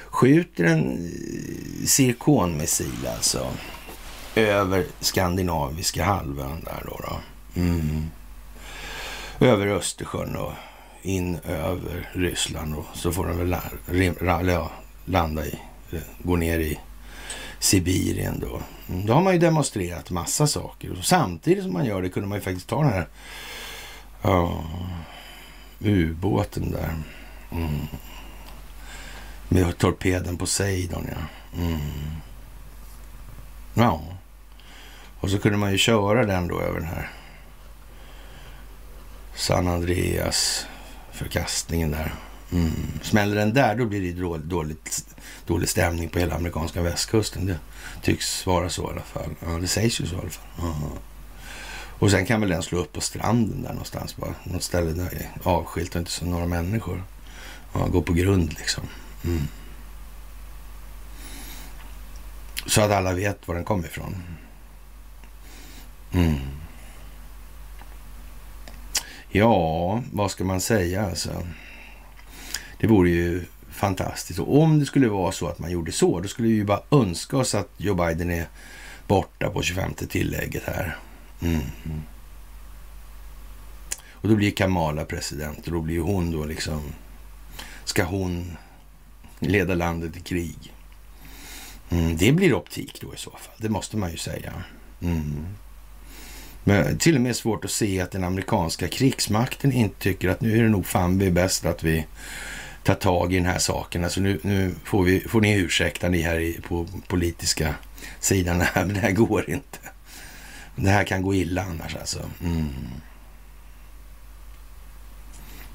skjuter 0.05 0.63
en 0.63 0.91
eh, 0.91 1.85
zirkonmissil 1.85 3.07
alltså 3.15 3.47
över 4.35 4.85
skandinaviska 4.99 6.03
halvön 6.03 6.63
där 6.63 6.83
då. 6.85 6.99
då. 7.03 7.19
Mm. 7.61 8.09
Över 9.39 9.67
Östersjön 9.67 10.35
och 10.35 10.53
in 11.01 11.39
över 11.43 12.09
Ryssland 12.13 12.75
och 12.75 12.85
så 12.93 13.11
får 13.11 13.27
den 13.27 13.37
väl 13.37 13.55
landa 15.05 15.45
i, 15.45 15.59
eh, 15.91 15.99
gå 16.23 16.35
ner 16.35 16.59
i 16.59 16.79
Sibirien 17.59 18.39
då. 18.39 18.61
Mm, 18.89 19.05
då 19.05 19.13
har 19.13 19.21
man 19.21 19.33
ju 19.33 19.39
demonstrerat 19.39 20.09
massa 20.09 20.47
saker. 20.47 20.91
Och 20.91 21.05
samtidigt 21.05 21.63
som 21.63 21.73
man 21.73 21.85
gör 21.85 22.01
det 22.01 22.09
kunde 22.09 22.29
man 22.29 22.37
ju 22.37 22.43
faktiskt 22.43 22.67
ta 22.67 22.83
den 22.83 22.93
här 22.93 23.07
ja, 24.21 24.63
ubåten 25.79 26.71
där. 26.71 26.95
Mm. 27.51 27.87
Med 29.49 29.77
torpeden 29.77 30.37
Poseidon 30.37 31.07
ja. 31.11 31.17
Mm. 31.61 31.79
Ja. 33.73 34.01
Och 35.21 35.29
så 35.29 35.39
kunde 35.39 35.57
man 35.57 35.71
ju 35.71 35.77
köra 35.77 36.25
den 36.25 36.47
då 36.47 36.61
över 36.61 36.79
den 36.79 36.89
här 36.89 37.11
San 39.35 39.67
Andreas 39.67 40.65
förkastningen 41.11 41.91
där. 41.91 42.13
Mm. 42.51 42.71
Smäller 43.01 43.35
den 43.35 43.53
där, 43.53 43.75
då 43.75 43.85
blir 43.85 44.13
det 44.13 44.37
dåligt, 44.37 45.05
dålig 45.45 45.69
stämning 45.69 46.09
på 46.09 46.19
hela 46.19 46.35
amerikanska 46.35 46.81
västkusten. 46.81 47.45
Det 47.45 47.57
tycks 48.01 48.45
vara 48.45 48.69
så 48.69 48.83
i 48.83 48.91
alla 48.91 49.01
fall. 49.01 49.35
Ja, 49.39 49.47
det 49.47 49.67
sägs 49.67 50.01
ju 50.01 50.05
så 50.05 50.15
i 50.15 50.19
alla 50.19 50.29
fall. 50.29 50.65
Aha. 50.65 50.91
Och 51.99 52.11
sen 52.11 52.25
kan 52.25 52.41
väl 52.41 52.49
den 52.49 52.63
slå 52.63 52.79
upp 52.79 52.93
på 52.93 53.01
stranden 53.01 53.61
där 53.61 53.69
någonstans 53.69 54.17
bara. 54.17 54.35
Något 54.43 54.63
ställe 54.63 54.91
där 54.91 55.13
är 55.13 55.29
avskilt 55.43 55.95
och 55.95 55.99
inte 55.99 56.11
så 56.11 56.25
några 56.25 56.47
människor. 56.47 57.03
Ja, 57.73 57.87
gå 57.87 58.01
på 58.01 58.13
grund 58.13 58.53
liksom. 58.57 58.83
Mm. 59.23 59.47
Så 62.65 62.81
att 62.81 62.91
alla 62.91 63.13
vet 63.13 63.47
var 63.47 63.55
den 63.55 63.63
kommer 63.63 63.85
ifrån. 63.85 64.23
Mm. 66.11 66.39
Ja, 69.29 70.03
vad 70.11 70.31
ska 70.31 70.43
man 70.43 70.61
säga 70.61 71.05
alltså? 71.05 71.47
Det 72.79 72.87
vore 72.87 73.09
ju 73.09 73.45
fantastiskt. 73.71 74.39
Och 74.39 74.61
om 74.61 74.79
det 74.79 74.85
skulle 74.85 75.07
vara 75.07 75.31
så 75.31 75.47
att 75.47 75.59
man 75.59 75.71
gjorde 75.71 75.91
så, 75.91 76.19
då 76.19 76.27
skulle 76.27 76.47
vi 76.47 76.53
ju 76.53 76.65
bara 76.65 76.83
önska 76.91 77.37
oss 77.37 77.55
att 77.55 77.69
Joe 77.77 77.95
Biden 77.95 78.31
är 78.31 78.47
borta 79.07 79.49
på 79.49 79.61
25 79.61 79.93
tillägget 79.93 80.63
här. 80.63 80.97
Mm. 81.41 81.61
Och 84.11 84.29
då 84.29 84.35
blir 84.35 84.51
Kamala 84.51 85.05
president 85.05 85.65
och 85.65 85.73
då 85.73 85.81
blir 85.81 85.99
hon 85.99 86.31
då 86.31 86.45
liksom, 86.45 86.81
ska 87.83 88.03
hon 88.03 88.57
leda 89.39 89.75
landet 89.75 90.17
i 90.17 90.19
krig? 90.19 90.73
Mm, 91.89 92.17
det 92.17 92.31
blir 92.31 92.53
optik 92.53 93.01
då 93.01 93.13
i 93.13 93.17
så 93.17 93.31
fall, 93.31 93.55
det 93.57 93.69
måste 93.69 93.97
man 93.97 94.11
ju 94.11 94.17
säga. 94.17 94.53
Mm. 95.01 95.45
Men 96.63 96.97
till 96.97 97.15
och 97.15 97.21
med 97.21 97.35
svårt 97.35 97.65
att 97.65 97.71
se 97.71 98.01
att 98.01 98.11
den 98.11 98.23
amerikanska 98.23 98.87
krigsmakten 98.87 99.71
inte 99.71 99.99
tycker 99.99 100.29
att 100.29 100.41
nu 100.41 100.57
är 100.57 100.63
det 100.63 100.69
nog 100.69 100.85
fan 100.85 101.19
vi 101.19 101.27
är 101.27 101.31
bäst 101.31 101.65
att 101.65 101.83
vi 101.83 102.05
tar 102.83 102.95
tag 102.95 103.33
i 103.33 103.35
den 103.35 103.45
här 103.45 103.59
saken. 103.59 104.03
Alltså 104.03 104.21
nu, 104.21 104.39
nu 104.43 104.75
får, 104.83 105.03
vi, 105.03 105.19
får 105.19 105.41
ni 105.41 105.53
ursäkta 105.53 106.09
ni 106.09 106.21
här 106.21 106.39
i, 106.39 106.59
på 106.67 106.87
politiska 107.07 107.75
sidan. 108.19 108.59
Det 108.59 108.67
men 108.75 108.93
det 108.93 108.99
här 108.99 109.11
går 109.11 109.49
inte. 109.49 109.79
Det 110.75 110.89
här 110.89 111.03
kan 111.03 111.21
gå 111.21 111.33
illa 111.33 111.61
annars 111.61 111.95
alltså. 111.95 112.19
Mm. 112.43 112.69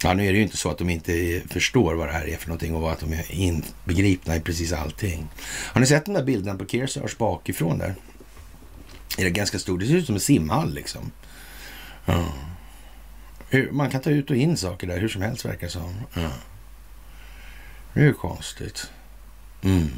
Ja, 0.02 0.14
nu 0.14 0.26
är 0.26 0.32
det 0.32 0.38
ju 0.38 0.42
inte 0.42 0.56
så 0.56 0.70
att 0.70 0.78
de 0.78 0.90
inte 0.90 1.42
förstår 1.50 1.94
vad 1.94 2.08
det 2.08 2.12
här 2.12 2.28
är 2.28 2.36
för 2.36 2.48
någonting 2.48 2.74
och 2.74 2.92
att 2.92 3.00
de 3.00 3.12
är 3.12 3.32
inbegripna 3.32 4.36
i 4.36 4.40
precis 4.40 4.72
allting. 4.72 5.28
Har 5.44 5.80
ni 5.80 5.86
sett 5.86 6.04
den 6.04 6.14
där 6.14 6.22
bilden 6.22 6.58
på 6.58 6.66
Kearsarge 6.66 7.14
bakifrån 7.18 7.78
där? 7.78 7.94
Är 9.16 9.24
det 9.24 9.30
ganska 9.30 9.58
stort? 9.58 9.80
Det 9.80 9.86
ser 9.86 9.94
ut 9.94 10.06
som 10.06 10.14
en 10.14 10.20
simhall 10.20 10.74
liksom. 10.74 11.10
Ja. 12.04 12.32
Man 13.70 13.90
kan 13.90 14.00
ta 14.00 14.10
ut 14.10 14.30
och 14.30 14.36
in 14.36 14.56
saker 14.56 14.86
där 14.86 14.98
hur 14.98 15.08
som 15.08 15.22
helst 15.22 15.44
verkar 15.44 15.66
det 15.66 15.72
som. 15.72 15.94
Ja. 16.14 16.30
Det 17.92 18.00
är 18.00 18.04
ju 18.04 18.14
konstigt. 18.14 18.90
Mm. 19.62 19.90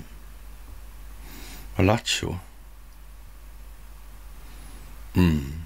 Lattjo. 1.76 2.38
Mm. 5.14 5.62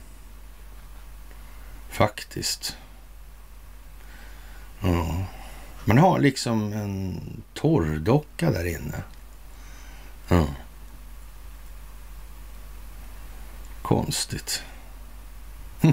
Faktiskt. 1.91 2.77
Ja. 4.81 5.25
Man 5.85 5.99
har 5.99 6.19
liksom 6.19 6.73
en 6.73 7.21
torrdocka 7.55 8.51
där 8.51 8.67
inne. 8.67 9.03
Ja. 10.29 10.47
Konstigt. 13.93 14.63
Hm. 15.81 15.93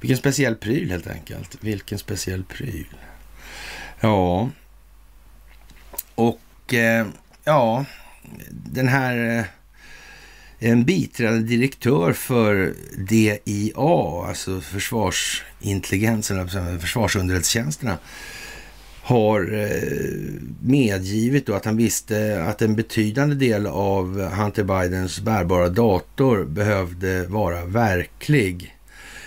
Vilken 0.00 0.18
speciell 0.18 0.54
pryl 0.54 0.90
helt 0.90 1.06
enkelt. 1.06 1.56
Vilken 1.60 1.98
speciell 1.98 2.44
pryl. 2.44 2.94
Ja, 4.00 4.50
och 6.14 6.74
eh, 6.74 7.06
ja, 7.44 7.84
den 8.50 8.88
här 8.88 9.38
eh, 9.38 9.44
en 10.58 10.84
biträdande 10.84 11.56
direktör 11.56 12.12
för 12.12 12.74
DIA, 12.98 14.26
alltså 14.28 14.60
försvarsintelligensen, 14.60 16.48
försvarsunderrättelsetjänsterna, 16.80 17.98
har 19.04 19.54
eh, 19.54 20.40
medgivit 20.60 21.46
då 21.46 21.54
att 21.54 21.64
han 21.64 21.76
visste 21.76 22.42
att 22.42 22.62
en 22.62 22.76
betydande 22.76 23.34
del 23.34 23.66
av 23.66 24.20
Hunter 24.20 24.64
Bidens 24.64 25.20
bärbara 25.20 25.68
dator 25.68 26.44
behövde 26.44 27.26
vara 27.26 27.64
verklig. 27.64 28.76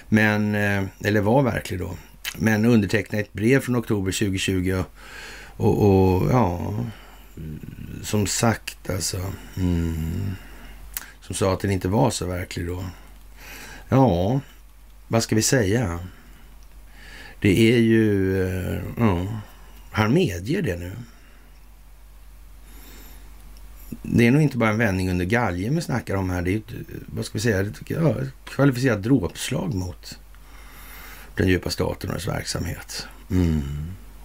Men, 0.10 0.56
eh, 0.56 0.84
eller 1.04 1.22
var 1.22 1.44
verklig 1.44 1.80
då. 1.80 1.92
Men 2.38 2.66
undertecknade 2.66 3.24
ett 3.24 3.34
brev 3.34 3.60
från 3.60 3.76
oktober 3.76 4.12
2020 4.12 4.84
och, 5.58 5.86
och 5.88 6.32
ja, 6.32 6.74
som 8.04 8.28
sagt 8.28 8.90
alltså. 8.90 9.18
Mm, 9.58 10.36
som 11.22 11.36
sa 11.36 11.54
att 11.54 11.60
den 11.60 11.72
inte 11.72 11.88
var 11.88 12.10
så 12.10 12.26
verklig 12.26 12.68
då. 12.68 12.86
Ja, 13.90 14.40
vad 15.08 15.24
ska 15.24 15.36
vi 15.36 15.42
säga? 15.42 16.00
Det 17.42 17.74
är 17.74 17.78
ju... 17.78 18.42
Eh, 18.44 18.82
ja, 18.98 19.28
han 19.98 20.14
medger 20.14 20.62
det 20.62 20.76
nu. 20.76 20.92
Det 24.02 24.28
är 24.28 24.32
nog 24.32 24.42
inte 24.42 24.58
bara 24.58 24.70
en 24.70 24.78
vändning 24.78 25.10
under 25.10 25.26
galgen 25.26 25.76
vi 25.76 25.82
snackar 25.82 26.16
om 26.16 26.30
här. 26.30 26.42
Det 26.42 26.54
är 26.54 26.58
ett, 26.58 26.74
vad 27.06 27.26
ska 27.26 27.34
vi 27.34 27.40
säga, 27.40 27.62
ett, 27.62 27.82
ja, 27.88 28.22
ett 28.22 28.30
kvalificerat 28.46 29.04
dråpslag 29.04 29.74
mot 29.74 30.20
den 31.36 31.48
djupa 31.48 31.70
staten 31.70 32.10
och 32.10 32.16
dess 32.16 32.28
verksamhet. 32.28 33.08
Mm. 33.32 33.62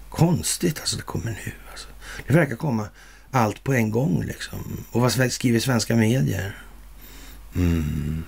Konstigt 0.08 0.80
alltså 0.80 0.96
det 0.96 1.02
kommer 1.02 1.30
nu. 1.30 1.52
Alltså. 1.70 1.88
Det 2.26 2.34
verkar 2.34 2.56
komma 2.56 2.88
allt 3.30 3.64
på 3.64 3.72
en 3.72 3.90
gång 3.90 4.24
liksom. 4.26 4.84
Och 4.90 5.00
vad 5.00 5.32
skriver 5.32 5.60
svenska 5.60 5.96
medier? 5.96 6.62
Mm. 7.54 8.24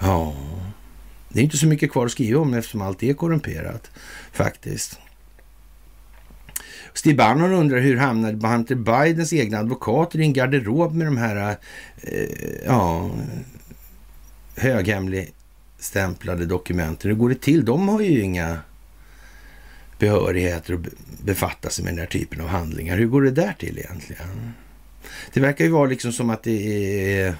Ja, 0.00 0.34
det 1.28 1.40
är 1.40 1.44
inte 1.44 1.58
så 1.58 1.66
mycket 1.66 1.92
kvar 1.92 2.06
att 2.06 2.12
skriva 2.12 2.40
om 2.40 2.54
eftersom 2.54 2.82
allt 2.82 3.02
är 3.02 3.14
korrumperat 3.14 3.90
faktiskt. 4.32 5.00
Steve 6.98 7.16
Bannon 7.16 7.52
undrar 7.52 7.78
hur 7.80 7.96
hamnade 7.96 8.48
Hunter 8.48 8.74
Bidens 8.74 9.32
egna 9.32 9.58
advokater 9.58 10.20
i 10.20 10.22
en 10.22 10.32
garderob 10.32 10.94
med 10.94 11.06
de 11.06 11.16
här 11.16 11.56
eh, 12.02 12.28
ja, 12.66 13.10
höghemligstämplade 14.56 16.46
dokumenten. 16.46 17.10
Hur 17.10 17.18
går 17.18 17.28
det 17.28 17.40
till? 17.40 17.64
De 17.64 17.88
har 17.88 18.00
ju 18.00 18.20
inga 18.20 18.58
behörigheter 19.98 20.74
att 20.74 20.80
befatta 21.24 21.70
sig 21.70 21.84
med 21.84 21.92
den 21.92 21.98
här 21.98 22.06
typen 22.06 22.40
av 22.40 22.46
handlingar. 22.46 22.96
Hur 22.96 23.06
går 23.06 23.22
det 23.22 23.30
där 23.30 23.52
till 23.58 23.78
egentligen? 23.78 24.52
Det 25.32 25.40
verkar 25.40 25.64
ju 25.64 25.70
vara 25.70 25.86
liksom 25.86 26.12
som 26.12 26.30
att 26.30 26.42
det 26.42 27.20
är 27.20 27.34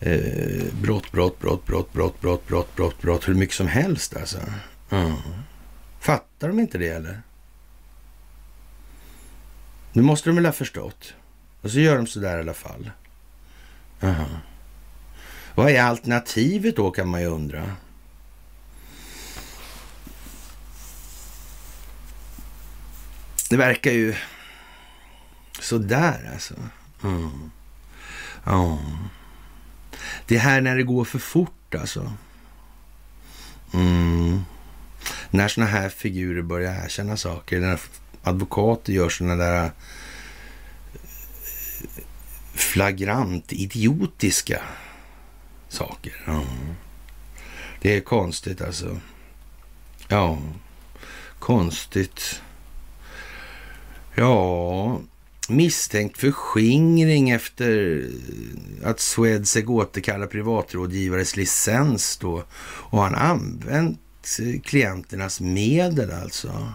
eh, 0.00 0.64
brott, 0.82 1.12
brott, 1.12 1.40
brott, 1.40 1.66
brott, 1.66 1.92
brott, 1.92 2.20
brott, 2.20 2.46
brott, 2.46 2.76
brott, 2.76 3.02
brott, 3.02 3.28
hur 3.28 3.34
mycket 3.34 3.56
som 3.56 3.68
helst 3.68 4.16
alltså. 4.16 4.38
Mm. 4.90 5.12
Fattar 6.00 6.48
de 6.48 6.60
inte 6.60 6.78
det 6.78 6.88
eller? 6.88 7.20
Nu 9.94 10.02
måste 10.02 10.28
de 10.28 10.36
väl 10.36 10.46
ha 10.46 10.52
förstått. 10.52 11.14
Och 11.60 11.70
så 11.70 11.80
gör 11.80 11.96
de 11.96 12.06
sådär 12.06 12.36
i 12.36 12.40
alla 12.40 12.54
fall. 12.54 12.90
Aha. 14.02 14.26
Vad 15.54 15.70
är 15.70 15.82
alternativet 15.82 16.76
då 16.76 16.90
kan 16.90 17.08
man 17.08 17.20
ju 17.20 17.26
undra. 17.26 17.72
Det 23.50 23.56
verkar 23.56 23.90
ju 23.90 24.14
sådär 25.60 26.30
alltså. 26.32 26.54
Mm. 27.04 27.50
Ja. 28.44 28.78
Det 30.26 30.38
här 30.38 30.60
när 30.60 30.76
det 30.76 30.82
går 30.82 31.04
för 31.04 31.18
fort 31.18 31.74
alltså. 31.74 32.12
Mm. 33.74 34.44
När 35.30 35.48
sådana 35.48 35.70
här 35.70 35.88
figurer 35.88 36.42
börjar 36.42 36.84
erkänna 36.84 37.16
saker. 37.16 37.60
När 37.60 37.80
advokater 38.24 38.92
gör 38.92 39.08
sådana 39.08 39.36
där 39.36 39.64
eh, 39.64 39.70
flagrant 42.54 43.52
idiotiska 43.52 44.62
saker. 45.68 46.12
Ja. 46.26 46.44
Det 47.80 47.96
är 47.96 48.00
konstigt 48.00 48.62
alltså. 48.62 49.00
Ja, 50.08 50.38
konstigt. 51.38 52.42
Ja, 54.14 55.00
misstänkt 55.48 56.18
för 56.18 56.30
skingring 56.30 57.30
efter 57.30 58.02
att 58.84 59.00
Swedec 59.00 59.56
återkallar 59.66 60.26
privatrådgivares 60.26 61.36
licens 61.36 62.16
då. 62.16 62.44
Och 62.56 63.02
han 63.02 63.14
använt 63.14 64.00
eh, 64.40 64.60
klienternas 64.60 65.40
medel 65.40 66.10
alltså 66.10 66.72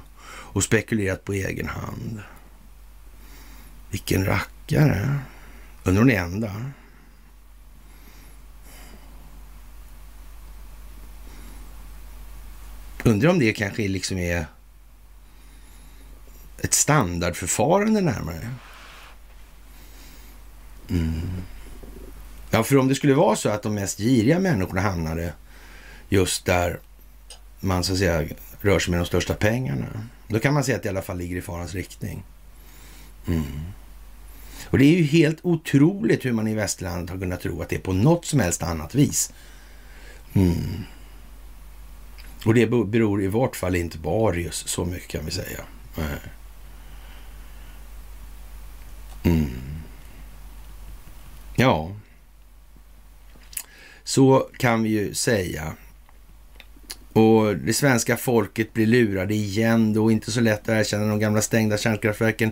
och 0.54 0.64
spekulerat 0.64 1.26
på 1.26 1.34
egen 1.34 1.68
hand. 1.68 2.22
Vilken 3.90 4.26
rackare. 4.26 5.20
Undrar 5.84 6.02
om 6.02 6.08
det 6.08 6.16
är 6.16 6.24
enda. 6.24 6.72
Undrar 13.04 13.30
om 13.30 13.40
det 13.40 13.54
kanske 13.54 13.88
liksom 13.88 14.18
är 14.18 14.46
ett 16.58 16.74
standardförfarande 16.74 18.02
närmare. 18.02 18.50
Mm. 20.90 21.44
Ja, 22.50 22.64
för 22.64 22.78
om 22.78 22.88
det 22.88 22.96
skulle 22.96 23.14
vara 23.14 23.36
så 23.36 23.50
att 23.50 23.64
de 23.64 23.74
mest 23.74 23.98
giriga 23.98 24.40
människorna 24.40 24.82
hamnade 24.82 25.34
just 26.10 26.46
där 26.46 26.80
man 27.60 27.84
så 27.84 27.94
att 27.94 28.00
säga 28.00 28.28
rör 28.62 28.80
sig 28.80 28.92
med 28.92 29.00
de 29.00 29.06
största 29.06 29.34
pengarna. 29.34 29.88
Då 30.30 30.40
kan 30.40 30.54
man 30.54 30.64
säga 30.64 30.78
att 30.78 30.84
det 30.84 30.88
i 30.88 30.90
alla 30.90 31.02
fall 31.02 31.18
ligger 31.18 31.36
i 31.36 31.42
farans 31.42 31.74
riktning. 31.74 32.24
Mm. 33.28 33.44
Och 34.66 34.78
det 34.78 34.86
är 34.86 34.98
ju 34.98 35.04
helt 35.04 35.40
otroligt 35.42 36.26
hur 36.26 36.32
man 36.32 36.48
i 36.48 36.56
västlandet 36.56 37.10
har 37.10 37.20
kunnat 37.20 37.42
tro 37.42 37.62
att 37.62 37.70
det 37.70 37.76
är 37.76 37.80
på 37.80 37.94
något 37.94 38.26
som 38.26 38.40
helst 38.40 38.64
annat 38.64 38.96
vis. 38.96 39.34
Mm. 40.34 40.84
Och 42.46 42.54
det 42.54 42.68
beror 42.68 43.24
i 43.24 43.28
vart 43.28 43.56
fall 43.56 43.76
inte 43.76 44.00
på 44.00 44.28
Arius, 44.28 44.68
så 44.68 44.86
mycket 44.86 45.08
kan 45.08 45.26
vi 45.26 45.32
säga. 45.32 45.64
Mm. 49.24 49.50
Ja, 51.56 51.96
så 54.04 54.50
kan 54.58 54.84
vi 54.84 54.90
ju 54.90 55.14
säga. 55.14 55.74
Och 57.14 57.56
det 57.56 57.74
svenska 57.74 58.18
folket 58.18 58.74
blir 58.74 58.86
lurade 58.86 59.34
igen 59.34 59.94
då. 59.94 60.12
Inte 60.12 60.32
så 60.32 60.42
lätt 60.42 60.62
att 60.62 60.70
erkänna 60.70 61.08
de 61.08 61.20
gamla 61.20 61.42
stängda 61.42 61.78
kärnkraftverken, 61.78 62.52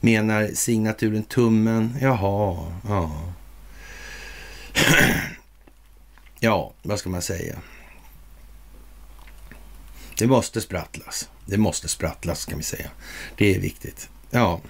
menar 0.00 0.50
signaturen 0.54 1.22
Tummen. 1.22 1.96
Jaha, 2.00 2.72
ja. 2.88 3.32
ja, 6.40 6.72
vad 6.82 6.98
ska 6.98 7.08
man 7.08 7.22
säga? 7.22 7.56
Det 10.18 10.26
måste 10.26 10.60
sprattlas. 10.60 11.28
Det 11.46 11.56
måste 11.56 11.88
sprattlas 11.88 12.44
kan 12.44 12.58
vi 12.58 12.64
säga. 12.64 12.90
Det 13.36 13.54
är 13.54 13.60
viktigt. 13.60 14.08
Ja, 14.30 14.60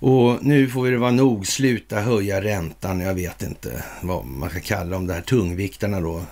och 0.00 0.44
nu 0.44 0.68
får 0.68 0.90
det 0.90 0.98
vara 0.98 1.10
nog. 1.10 1.46
Sluta 1.46 2.00
höja 2.00 2.42
räntan. 2.42 3.00
Jag 3.00 3.14
vet 3.14 3.42
inte 3.42 3.84
vad 4.02 4.24
man 4.24 4.50
ska 4.50 4.60
kalla 4.60 4.90
dem 4.90 5.06
där 5.06 5.20
tungviktarna 5.20 6.00
då 6.00 6.22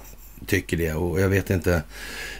tycker 0.46 0.76
det. 0.76 0.92
Och 0.92 1.20
jag 1.20 1.28
vet 1.28 1.50
inte. 1.50 1.82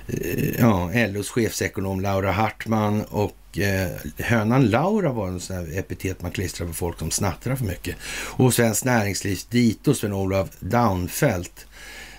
Eh, 0.07 0.61
ja, 0.61 0.91
LOs 0.95 1.31
chefsekonom 1.31 2.01
Laura 2.01 2.33
Hartman 2.33 3.05
och 3.05 3.59
eh, 3.59 3.89
hönan 4.19 4.67
Laura 4.67 5.13
var 5.13 5.29
en 5.29 5.41
sån 5.41 5.57
här 5.57 5.79
epitet 5.79 6.23
man 6.23 6.31
klistrar 6.31 6.67
på 6.67 6.73
folk 6.73 6.99
som 6.99 7.11
snattrar 7.11 7.57
för 7.57 7.65
mycket. 7.65 7.97
Och 8.11 8.55
Svenskt 8.55 8.85
Näringslivs 8.85 9.45
dito 9.45 9.95
Sven-Olof 9.95 10.49
Daunfeldt. 10.61 11.67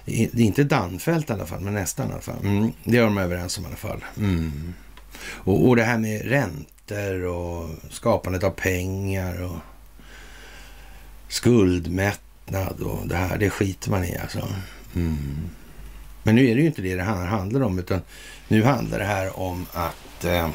Det 0.05 0.21
är 0.21 0.39
inte 0.39 0.63
Danfelt 0.63 1.29
i 1.29 1.33
alla 1.33 1.45
fall, 1.45 1.61
men 1.61 1.73
nästan 1.73 2.09
i 2.09 2.11
alla 2.11 2.21
fall. 2.21 2.39
Mm, 2.43 2.71
det 2.83 2.97
är 2.97 3.01
de 3.01 3.17
överens 3.17 3.57
om 3.57 3.63
i 3.63 3.67
alla 3.67 3.75
fall. 3.75 4.05
Mm. 4.17 4.73
Och, 5.29 5.67
och 5.67 5.75
det 5.75 5.83
här 5.83 5.97
med 5.97 6.25
räntor 6.25 7.23
och 7.23 7.69
skapandet 7.89 8.43
av 8.43 8.49
pengar 8.49 9.41
och 9.41 9.57
skuldmättnad 11.27 12.81
och 12.81 13.07
det 13.07 13.15
här, 13.15 13.37
det 13.37 13.49
skiter 13.49 13.91
man 13.91 14.03
i 14.03 14.17
alltså. 14.17 14.47
Mm. 14.95 15.49
Men 16.27 16.35
nu 16.35 16.47
är 16.47 16.55
det 16.55 16.61
ju 16.61 16.67
inte 16.67 16.81
det 16.81 16.95
det 16.95 17.03
här 17.03 17.25
handlar 17.25 17.61
om, 17.61 17.79
utan 17.79 18.01
nu 18.47 18.63
handlar 18.63 18.99
det 18.99 19.05
här 19.05 19.39
om 19.39 19.65
att... 19.73 20.25
Eh, 20.25 20.49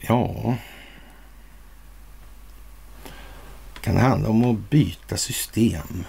ja... 0.00 0.56
Kan 3.80 3.94
det 3.94 4.00
handla 4.00 4.28
om 4.28 4.44
att 4.44 4.70
byta 4.70 5.16
system 5.16 6.04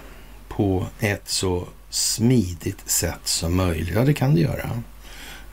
på 0.48 0.88
ett 1.00 1.30
så 1.30 1.68
smidigt 1.90 2.90
sätt 2.90 3.28
som 3.28 3.56
möjligt? 3.56 3.96
Ja, 3.96 4.06
det 4.06 4.14
kan 4.14 4.36
det 4.36 4.42
göra. 4.42 4.70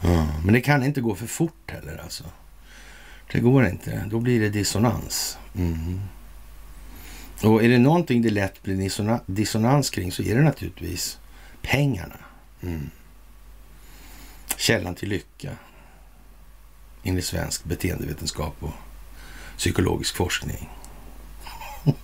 Ja, 0.00 0.26
men 0.44 0.54
det 0.54 0.60
kan 0.60 0.84
inte 0.84 1.00
gå 1.00 1.14
för 1.14 1.26
fort 1.26 1.70
heller 1.70 2.00
alltså. 2.02 2.24
Det 3.32 3.40
går 3.40 3.66
inte. 3.66 4.04
Då 4.10 4.20
blir 4.20 4.40
det 4.40 4.48
dissonans. 4.48 5.38
Mm. 5.54 6.00
Och 7.42 7.64
är 7.64 7.68
det 7.68 7.78
någonting 7.78 8.22
det 8.22 8.30
lätt 8.30 8.62
blir 8.62 9.20
dissonans 9.26 9.90
kring 9.90 10.12
så 10.12 10.22
är 10.22 10.34
det 10.34 10.42
naturligtvis 10.42 11.19
pengarna. 11.62 12.16
Mm. 12.62 12.90
Källan 14.56 14.94
till 14.94 15.08
lycka 15.08 15.50
enligt 17.02 17.24
svensk 17.24 17.64
beteendevetenskap 17.64 18.56
och 18.60 18.72
psykologisk 19.56 20.16
forskning. 20.16 20.68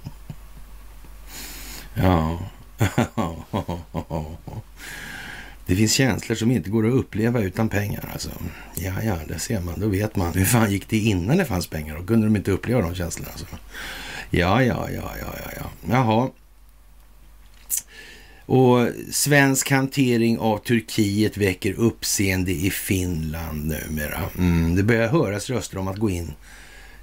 ja. 1.94 2.38
Det 5.66 5.76
finns 5.76 5.92
känslor 5.92 6.36
som 6.36 6.50
inte 6.50 6.70
går 6.70 6.86
att 6.86 6.94
uppleva 6.94 7.40
utan 7.40 7.68
pengar. 7.68 8.08
Alltså. 8.12 8.30
Ja, 8.74 9.02
ja, 9.02 9.18
det 9.28 9.38
ser 9.38 9.60
man. 9.60 9.80
Då 9.80 9.88
vet 9.88 10.16
man. 10.16 10.32
Hur 10.34 10.44
fan 10.44 10.70
gick 10.70 10.88
det 10.88 10.98
innan 10.98 11.36
det 11.36 11.44
fanns 11.44 11.66
pengar? 11.66 11.96
Då 11.96 12.04
kunde 12.04 12.26
de 12.26 12.36
inte 12.36 12.50
uppleva 12.50 12.80
de 12.80 12.94
känslorna. 12.94 13.30
Alltså. 13.30 13.46
Ja, 14.30 14.62
ja, 14.62 14.90
ja, 14.90 15.12
ja, 15.20 15.34
ja, 15.44 15.50
ja. 15.56 15.70
Jaha. 15.90 16.30
Och 18.46 18.88
svensk 19.10 19.70
hantering 19.70 20.38
av 20.38 20.58
Turkiet 20.58 21.36
väcker 21.36 21.72
uppseende 21.72 22.52
i 22.52 22.70
Finland 22.70 23.64
numera. 23.64 24.20
Mm, 24.38 24.76
det 24.76 24.82
börjar 24.82 25.08
höras 25.08 25.50
röster 25.50 25.78
om 25.78 25.88
att 25.88 25.96
gå 25.96 26.10
in 26.10 26.32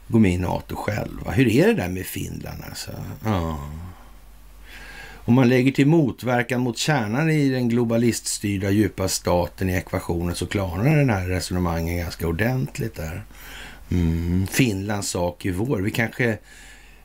gå 0.08 0.20
med 0.20 0.32
i 0.32 0.38
NATO 0.38 0.76
själva. 0.76 1.32
Hur 1.32 1.48
är 1.48 1.68
det 1.68 1.74
där 1.74 1.90
med 1.90 2.06
Finland 2.06 2.64
alltså? 2.70 2.92
Ja. 3.24 3.60
Om 5.26 5.34
man 5.34 5.50
lägger 5.50 5.72
till 5.72 5.88
motverkan 5.88 6.62
mot 6.62 6.78
kärnan 6.78 7.30
i 7.30 7.50
den 7.50 7.70
globaliststyrda 7.70 8.70
djupa 8.70 9.08
staten 9.08 9.70
i 9.70 9.74
ekvationen 9.74 10.36
så 10.36 10.46
klarar 10.46 10.96
den 10.96 11.10
här 11.10 11.28
resonemangen 11.28 11.98
ganska 11.98 12.28
ordentligt 12.28 12.96
där. 12.96 13.24
Mm. 13.92 14.48
Finlands 14.48 15.10
sak 15.10 15.46
i 15.46 15.52
vår. 15.52 15.80
Vi 15.80 15.92
kanske 15.92 16.38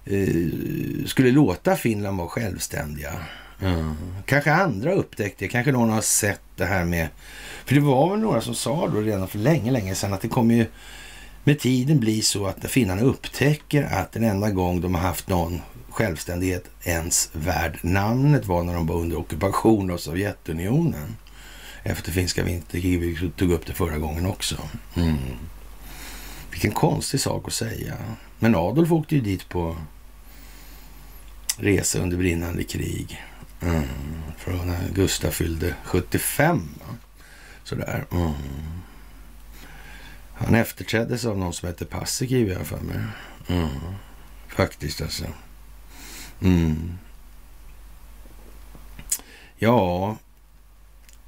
eh, 0.05 1.06
skulle 1.06 1.31
låta 1.31 1.77
Finland 1.77 2.19
vara 2.19 2.28
självständiga. 2.28 3.12
Mm. 3.61 3.95
Kanske 4.27 4.53
andra 4.53 4.93
upptäckt 4.93 5.39
det. 5.39 5.49
Kanske 5.49 5.73
någon 5.73 5.91
har 5.91 6.01
sett 6.01 6.41
det 6.57 6.65
här 6.65 6.85
med... 6.85 7.09
För 7.65 7.75
det 7.75 7.81
var 7.81 8.11
väl 8.11 8.21
några 8.21 8.41
som 8.41 8.55
sa 8.55 8.89
då 8.89 9.01
redan 9.01 9.29
för 9.29 9.39
länge, 9.39 9.71
länge 9.71 9.95
sedan 9.95 10.13
att 10.13 10.21
det 10.21 10.29
kommer 10.29 10.55
ju 10.55 10.67
med 11.45 11.59
tiden 11.59 12.01
bli 12.01 12.23
så 12.23 12.47
att 12.47 12.63
när 12.63 12.71
finnarna 12.71 13.03
upptäcker 13.03 13.83
att 13.83 14.13
den 14.13 14.25
enda 14.25 14.51
gång 14.51 14.81
de 14.81 14.95
har 14.95 15.03
haft 15.03 15.29
någon 15.29 15.61
självständighet 15.91 16.71
ens 16.83 17.31
värd 17.33 17.79
namnet 17.83 18.47
var 18.47 18.63
när 18.63 18.75
de 18.75 18.87
var 18.87 18.97
under 18.97 19.19
ockupation 19.19 19.91
av 19.91 19.97
Sovjetunionen. 19.97 21.17
Efter 21.83 22.13
finska 22.13 22.45
vinterkriget, 22.45 23.01
vi 23.01 23.31
tog 23.31 23.53
upp 23.53 23.67
det 23.67 23.73
förra 23.73 23.99
gången 23.99 24.27
också. 24.27 24.57
Mm. 24.97 25.17
Vilken 26.51 26.73
konstig 26.73 27.21
sak 27.21 27.47
att 27.47 27.53
säga. 27.53 27.95
Men 28.39 28.55
Adolf 28.55 28.93
åkte 28.93 29.15
ju 29.15 29.21
dit 29.21 29.49
på 29.49 29.77
resa 31.57 31.99
under 31.99 32.17
brinnande 32.17 32.65
krig. 32.65 33.23
Mm. 33.63 33.85
Från 34.37 34.67
när 34.67 34.89
Gustav 34.95 35.31
fyllde 35.31 35.75
75. 35.85 36.69
Sådär. 37.65 38.07
Mm. 38.13 38.33
Han 40.35 40.55
efterträddes 40.55 41.25
av 41.25 41.39
någon 41.39 41.53
som 41.53 41.69
hette 41.69 41.85
Paasikivi, 41.85 42.53
jag 42.53 42.67
för 42.67 42.81
mig. 42.81 42.97
Mm. 43.47 43.69
Faktiskt 44.49 45.03
alltså. 45.03 45.25
Mm. 46.41 46.99
Ja, 49.57 50.17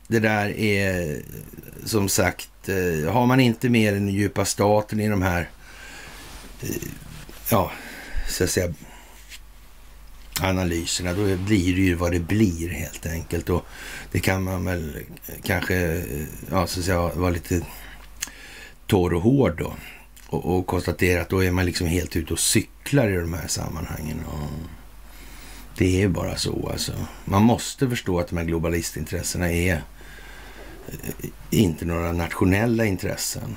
det 0.06 0.18
där 0.18 0.48
är 0.58 1.22
som 1.84 2.08
sagt, 2.08 2.68
eh, 2.68 3.12
har 3.12 3.26
man 3.26 3.40
inte 3.40 3.68
med 3.68 3.94
den 3.94 4.08
djupa 4.08 4.44
staten 4.44 5.00
i 5.00 5.08
de 5.08 5.22
här, 5.22 5.50
eh, 6.62 6.68
ja, 7.50 7.72
så 8.28 8.44
att 8.44 8.50
säga, 8.50 8.74
analyserna, 10.42 11.12
då 11.12 11.36
blir 11.36 11.74
det 11.74 11.80
ju 11.80 11.94
vad 11.94 12.12
det 12.12 12.20
blir 12.20 12.68
helt 12.68 13.06
enkelt. 13.06 13.48
Och 13.50 13.66
det 14.12 14.20
kan 14.20 14.42
man 14.42 14.64
väl 14.64 14.96
kanske, 15.42 15.76
eh, 15.76 16.26
ja, 16.50 16.66
så 16.66 16.80
att 16.80 16.86
säga, 16.86 17.10
vara 17.14 17.30
lite 17.30 17.60
torr 18.86 19.14
och 19.14 19.22
hård 19.22 19.58
då. 19.58 19.72
Och, 20.26 20.58
och 20.58 20.66
konstatera 20.66 21.22
att 21.22 21.28
då 21.28 21.44
är 21.44 21.50
man 21.50 21.66
liksom 21.66 21.86
helt 21.86 22.16
ute 22.16 22.32
och 22.32 22.38
cyklar 22.38 23.08
i 23.08 23.16
de 23.16 23.32
här 23.32 23.48
sammanhangen. 23.48 24.24
Och 24.24 24.50
det 25.76 26.02
är 26.02 26.08
bara 26.08 26.36
så 26.36 26.68
alltså. 26.72 26.92
Man 27.24 27.42
måste 27.42 27.88
förstå 27.88 28.20
att 28.20 28.28
de 28.28 28.36
här 28.36 28.44
globalistintressena 28.44 29.52
är 29.52 29.82
eh, 30.88 31.28
inte 31.50 31.84
några 31.84 32.12
nationella 32.12 32.84
intressen. 32.84 33.56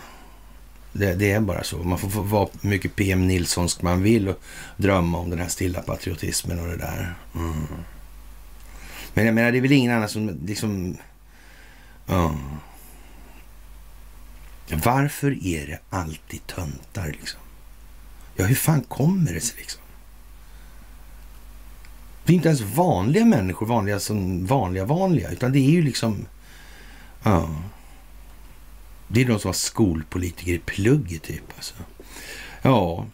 Det, 0.93 1.15
det, 1.15 1.31
är 1.31 1.39
bara 1.39 1.63
så. 1.63 1.77
Man 1.77 1.97
får 1.97 2.09
får 2.09 2.23
vara 2.23 2.49
mycket 2.61 2.95
PM 2.95 3.27
Nilssonsk 3.27 3.81
man 3.81 4.03
vill 4.03 4.27
och 4.27 4.41
drömma 4.77 5.17
om 5.17 5.29
den 5.29 5.39
här 5.39 5.47
stilla 5.47 5.81
patriotismen 5.81 6.59
och 6.59 6.67
det 6.67 6.77
där. 6.77 7.15
Mm. 7.35 7.67
Men 9.13 9.25
jag 9.25 9.35
menar, 9.35 9.51
det 9.51 9.57
är 9.57 9.61
väl 9.61 9.71
ingen 9.71 9.95
annan 9.95 10.09
som 10.09 10.39
liksom... 10.45 10.97
Uh. 12.09 12.35
Varför 14.83 15.47
är 15.47 15.67
det 15.67 15.79
alltid 15.89 16.47
töntar 16.47 17.07
liksom? 17.07 17.39
Ja, 18.35 18.45
hur 18.45 18.55
fan 18.55 18.81
kommer 18.81 19.33
det 19.33 19.41
sig 19.41 19.55
liksom? 19.57 19.81
Det 22.25 22.33
är 22.33 22.35
inte 22.35 22.47
ens 22.47 22.61
vanliga 22.61 23.25
människor, 23.25 23.65
vanliga 23.65 23.99
som 23.99 24.45
vanliga 24.45 24.85
vanliga, 24.85 25.29
utan 25.31 25.51
det 25.51 25.59
är 25.59 25.71
ju 25.71 25.81
liksom... 25.81 26.25
Ja. 27.23 27.49
Det 29.13 29.21
är 29.21 29.25
de 29.25 29.39
som 29.39 29.49
var 29.49 29.53
skolpolitiker 29.53 30.53
i 30.53 30.59
plugget 30.59 31.23
typ 31.23 31.43
alltså. 31.55 31.73
Ja. 32.61 33.05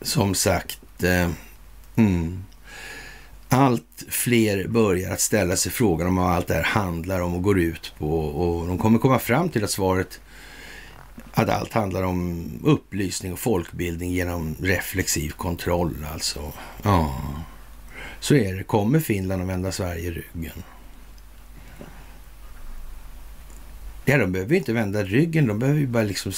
Som 0.00 0.34
sagt. 0.34 1.02
Eh, 1.02 1.30
mm. 1.96 2.44
Allt 3.48 4.04
fler 4.08 4.68
börjar 4.68 5.12
att 5.12 5.20
ställa 5.20 5.56
sig 5.56 5.72
frågan 5.72 6.08
om 6.08 6.16
vad 6.16 6.30
allt 6.30 6.46
det 6.46 6.54
här 6.54 6.62
handlar 6.62 7.20
om 7.20 7.34
och 7.34 7.42
går 7.42 7.60
ut 7.60 7.94
på. 7.98 8.18
Och 8.18 8.66
de 8.66 8.78
kommer 8.78 8.98
komma 8.98 9.18
fram 9.18 9.48
till 9.48 9.64
att 9.64 9.70
svaret 9.70 10.20
att 11.32 11.48
allt 11.48 11.72
handlar 11.72 12.02
om 12.02 12.50
upplysning 12.64 13.32
och 13.32 13.38
folkbildning 13.38 14.10
genom 14.10 14.56
reflexiv 14.60 15.30
kontroll 15.30 16.06
alltså. 16.12 16.52
Ja, 16.82 17.22
så 18.20 18.34
är 18.34 18.54
det. 18.54 18.64
Kommer 18.64 19.00
Finland 19.00 19.42
att 19.42 19.48
vända 19.48 19.72
Sverige 19.72 20.10
ryggen? 20.10 20.62
Ja, 24.04 24.18
de 24.18 24.32
behöver 24.32 24.56
inte 24.56 24.72
vända 24.72 25.04
ryggen. 25.04 25.46
De 25.46 25.58
behöver 25.58 25.80
ju 25.80 25.86
bara 25.86 26.02
liksom 26.02 26.32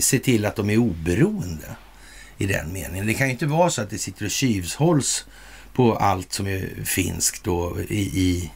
se 0.00 0.18
till 0.18 0.44
att 0.44 0.56
de 0.56 0.70
är 0.70 0.78
oberoende 0.78 1.76
i 2.38 2.46
den 2.46 2.72
meningen. 2.72 3.06
Det 3.06 3.14
kan 3.14 3.26
ju 3.26 3.32
inte 3.32 3.46
vara 3.46 3.70
så 3.70 3.82
att 3.82 3.90
det 3.90 3.98
sitter 3.98 4.24
och 4.24 4.30
tjuvhålls 4.30 5.26
på 5.72 5.96
allt 5.96 6.32
som 6.32 6.46
är 6.46 6.84
finskt 6.84 7.44
då 7.44 7.80
i, 7.88 8.20
i 8.20 8.52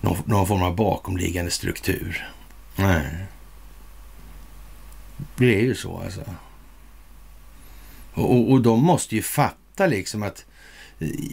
någon, 0.00 0.16
någon 0.24 0.46
form 0.46 0.62
av 0.62 0.76
bakomliggande 0.76 1.50
struktur. 1.50 2.28
Nej. 2.76 3.26
Det 5.36 5.54
är 5.54 5.62
ju 5.62 5.74
så 5.74 5.96
alltså. 5.96 6.24
Och, 8.14 8.30
och, 8.30 8.50
och 8.50 8.60
de 8.60 8.84
måste 8.84 9.14
ju 9.14 9.22
fatta 9.22 9.86
liksom 9.86 10.22
att 10.22 10.44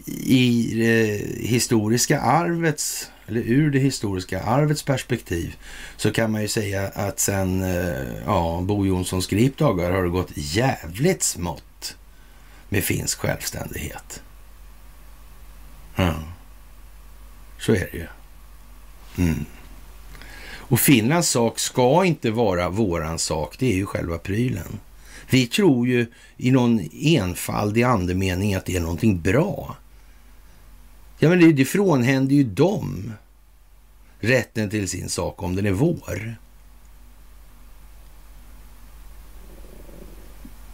i 0.06 0.74
det 0.74 1.46
historiska 1.48 2.20
arvets, 2.20 3.10
eller 3.30 3.40
ur 3.40 3.70
det 3.70 3.78
historiska 3.78 4.42
arvets 4.42 4.82
perspektiv, 4.82 5.56
så 5.96 6.12
kan 6.12 6.32
man 6.32 6.42
ju 6.42 6.48
säga 6.48 6.88
att 6.88 7.20
sen 7.20 7.62
eh, 7.62 8.22
ja, 8.26 8.60
Bo 8.62 8.86
Jonssons 8.86 9.26
gripdagar 9.26 9.90
har 9.90 10.02
det 10.02 10.08
gått 10.08 10.32
jävligt 10.34 11.22
smått 11.22 11.96
med 12.68 12.84
finsk 12.84 13.18
självständighet. 13.18 14.22
Ja. 15.96 16.14
Så 17.58 17.72
är 17.72 17.88
det 17.92 17.98
ju. 17.98 18.06
Mm. 19.18 19.44
Och 20.52 20.80
Finlands 20.80 21.28
sak 21.28 21.58
ska 21.58 22.04
inte 22.04 22.30
vara 22.30 22.68
våran 22.68 23.18
sak, 23.18 23.56
det 23.58 23.72
är 23.72 23.76
ju 23.76 23.86
själva 23.86 24.18
prylen. 24.18 24.78
Vi 25.30 25.46
tror 25.46 25.88
ju 25.88 26.06
i 26.36 26.50
någon 26.50 26.88
enfaldig 26.92 27.82
andemening 27.82 28.54
att 28.54 28.66
det 28.66 28.76
är 28.76 28.80
någonting 28.80 29.20
bra. 29.20 29.76
Ja, 31.22 31.28
men 31.28 31.40
det, 31.40 31.52
det 31.52 31.64
frånhänder 31.64 32.34
ju 32.34 32.44
dem 32.44 33.12
rätten 34.20 34.70
till 34.70 34.88
sin 34.88 35.08
sak 35.08 35.42
om 35.42 35.56
den 35.56 35.66
är 35.66 35.70
vår. 35.70 36.36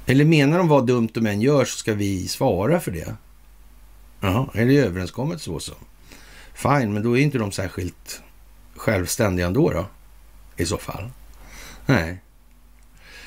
Eller 0.07 0.25
menar 0.25 0.59
de 0.59 0.69
vad 0.69 0.87
dumt 0.87 1.09
de 1.15 1.27
än 1.27 1.41
gör 1.41 1.65
så 1.65 1.79
ska 1.79 1.95
vi 1.95 2.29
svara 2.29 2.81
för 2.81 2.91
det? 2.91 3.17
Jaha, 4.21 4.49
är 4.55 4.67
det 4.67 4.77
överenskommet 4.77 5.43
så 5.43 5.61
så? 5.61 5.75
Fine, 6.55 6.93
men 6.93 7.03
då 7.03 7.19
är 7.19 7.23
inte 7.23 7.39
de 7.39 7.53
särskilt 7.53 8.23
självständiga 8.77 9.47
ändå 9.47 9.71
då? 9.71 9.87
I 10.57 10.67
så 10.67 10.79
fall. 10.79 11.11
Nej. 11.87 12.23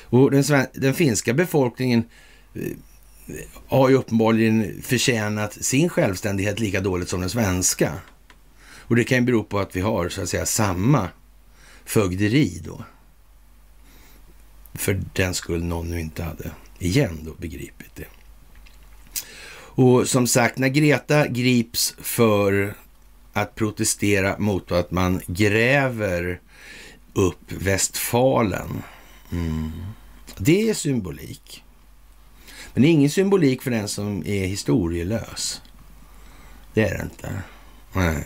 Och 0.02 0.30
den, 0.30 0.44
den 0.72 0.94
finska 0.94 1.34
befolkningen 1.34 2.04
eh, 2.54 2.62
har 3.66 3.88
ju 3.88 3.94
uppenbarligen 3.94 4.82
förtjänat 4.82 5.52
sin 5.52 5.88
självständighet 5.88 6.60
lika 6.60 6.80
dåligt 6.80 7.08
som 7.08 7.20
den 7.20 7.30
svenska. 7.30 7.92
Och 8.90 8.96
det 8.96 9.04
kan 9.04 9.18
ju 9.18 9.24
bero 9.24 9.44
på 9.44 9.58
att 9.58 9.76
vi 9.76 9.80
har 9.80 10.08
så 10.08 10.22
att 10.22 10.28
säga 10.28 10.46
samma 10.46 11.08
fögderi 11.84 12.60
då. 12.64 12.84
För 14.74 15.02
den 15.12 15.34
skull 15.34 15.64
någon 15.64 15.90
nu 15.90 16.00
inte 16.00 16.22
hade 16.22 16.50
igen 16.78 17.18
då 17.22 17.34
begripit 17.38 17.94
det. 17.94 18.06
Och 19.72 20.08
som 20.08 20.26
sagt, 20.26 20.58
när 20.58 20.68
Greta 20.68 21.26
grips 21.26 21.94
för 21.98 22.74
att 23.32 23.54
protestera 23.54 24.38
mot 24.38 24.72
att 24.72 24.90
man 24.90 25.20
gräver 25.26 26.40
upp 27.12 27.52
Västfalen. 27.52 28.82
Mm. 29.32 29.72
Det 30.38 30.70
är 30.70 30.74
symbolik. 30.74 31.64
Men 32.74 32.82
det 32.82 32.88
är 32.88 32.90
ingen 32.90 33.10
symbolik 33.10 33.62
för 33.62 33.70
den 33.70 33.88
som 33.88 34.26
är 34.26 34.46
historielös. 34.46 35.62
Det 36.74 36.82
är 36.82 36.98
det 36.98 37.02
inte. 37.02 37.42
Nej. 37.92 38.24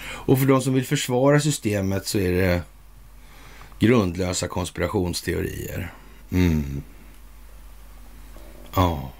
Och 0.00 0.38
för 0.38 0.46
de 0.46 0.62
som 0.62 0.74
vill 0.74 0.86
försvara 0.86 1.40
systemet 1.40 2.06
så 2.06 2.18
är 2.18 2.32
det 2.32 2.62
grundlösa 3.78 4.48
konspirationsteorier. 4.48 5.92
Mm. 6.30 6.82
Ja. 8.74 9.12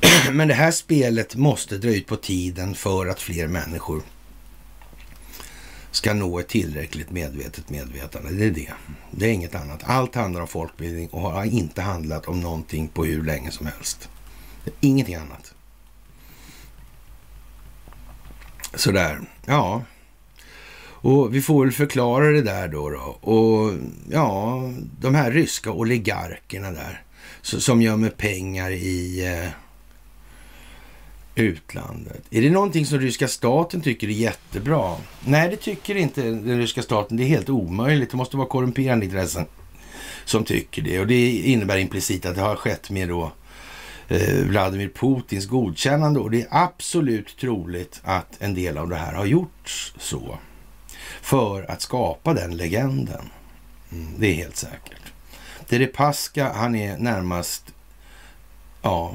Men 0.32 0.48
det 0.48 0.54
här 0.54 0.70
spelet 0.70 1.36
måste 1.36 1.78
dra 1.78 1.90
ut 1.90 2.06
på 2.06 2.16
tiden 2.16 2.74
för 2.74 3.06
att 3.06 3.20
fler 3.20 3.46
människor 3.46 4.02
ska 5.90 6.14
nå 6.14 6.38
ett 6.38 6.48
tillräckligt 6.48 7.10
medvetet 7.10 7.70
medvetande. 7.70 8.32
Det 8.32 8.44
är 8.44 8.50
det. 8.50 8.72
Det 9.10 9.26
är 9.26 9.32
inget 9.32 9.54
annat. 9.54 9.80
Allt 9.84 10.14
handlar 10.14 10.40
om 10.40 10.48
folkbildning 10.48 11.08
och 11.08 11.20
har 11.20 11.44
inte 11.44 11.82
handlat 11.82 12.26
om 12.26 12.40
någonting 12.40 12.88
på 12.88 13.04
hur 13.04 13.22
länge 13.22 13.50
som 13.50 13.66
helst. 13.66 14.08
Ingenting 14.80 15.14
annat. 15.14 15.54
Sådär, 18.74 19.20
ja. 19.44 19.82
Och 21.06 21.34
vi 21.34 21.42
får 21.42 21.64
väl 21.64 21.72
förklara 21.72 22.26
det 22.26 22.42
där 22.42 22.68
då. 22.68 22.90
då. 22.90 23.30
Och 23.30 23.74
ja, 24.10 24.60
de 25.00 25.14
här 25.14 25.30
ryska 25.30 25.70
oligarkerna 25.70 26.70
där 26.70 27.02
som 27.42 27.82
gömmer 27.82 28.10
pengar 28.10 28.70
i 28.70 29.26
eh, 29.26 29.65
utlandet. 31.36 32.22
Är 32.30 32.42
det 32.42 32.50
någonting 32.50 32.86
som 32.86 33.00
ryska 33.00 33.28
staten 33.28 33.80
tycker 33.80 34.08
är 34.08 34.12
jättebra? 34.12 34.96
Nej, 35.24 35.50
det 35.50 35.56
tycker 35.56 35.94
inte 35.94 36.22
den 36.22 36.58
ryska 36.58 36.82
staten. 36.82 37.16
Det 37.16 37.22
är 37.22 37.28
helt 37.28 37.48
omöjligt. 37.48 38.10
Det 38.10 38.16
måste 38.16 38.36
vara 38.36 38.48
korrumperande 38.48 39.06
intressen 39.06 39.46
som 40.24 40.44
tycker 40.44 40.82
det. 40.82 41.00
Och 41.00 41.06
det 41.06 41.30
innebär 41.30 41.78
implicit 41.78 42.26
att 42.26 42.34
det 42.34 42.40
har 42.40 42.56
skett 42.56 42.90
med 42.90 43.08
då 43.08 43.32
eh, 44.08 44.44
Vladimir 44.44 44.88
Putins 44.88 45.46
godkännande. 45.46 46.20
Och 46.20 46.30
det 46.30 46.42
är 46.42 46.48
absolut 46.50 47.36
troligt 47.40 48.00
att 48.04 48.36
en 48.38 48.54
del 48.54 48.78
av 48.78 48.88
det 48.88 48.96
här 48.96 49.12
har 49.12 49.26
gjorts 49.26 49.94
så. 49.98 50.38
För 51.22 51.70
att 51.70 51.82
skapa 51.82 52.34
den 52.34 52.56
legenden. 52.56 53.30
Mm, 53.92 54.14
det 54.18 54.26
är 54.26 54.34
helt 54.34 54.56
säkert. 54.56 55.12
Deripaska, 55.68 56.52
han 56.52 56.74
är 56.74 56.98
närmast 56.98 57.74
ja, 58.82 59.14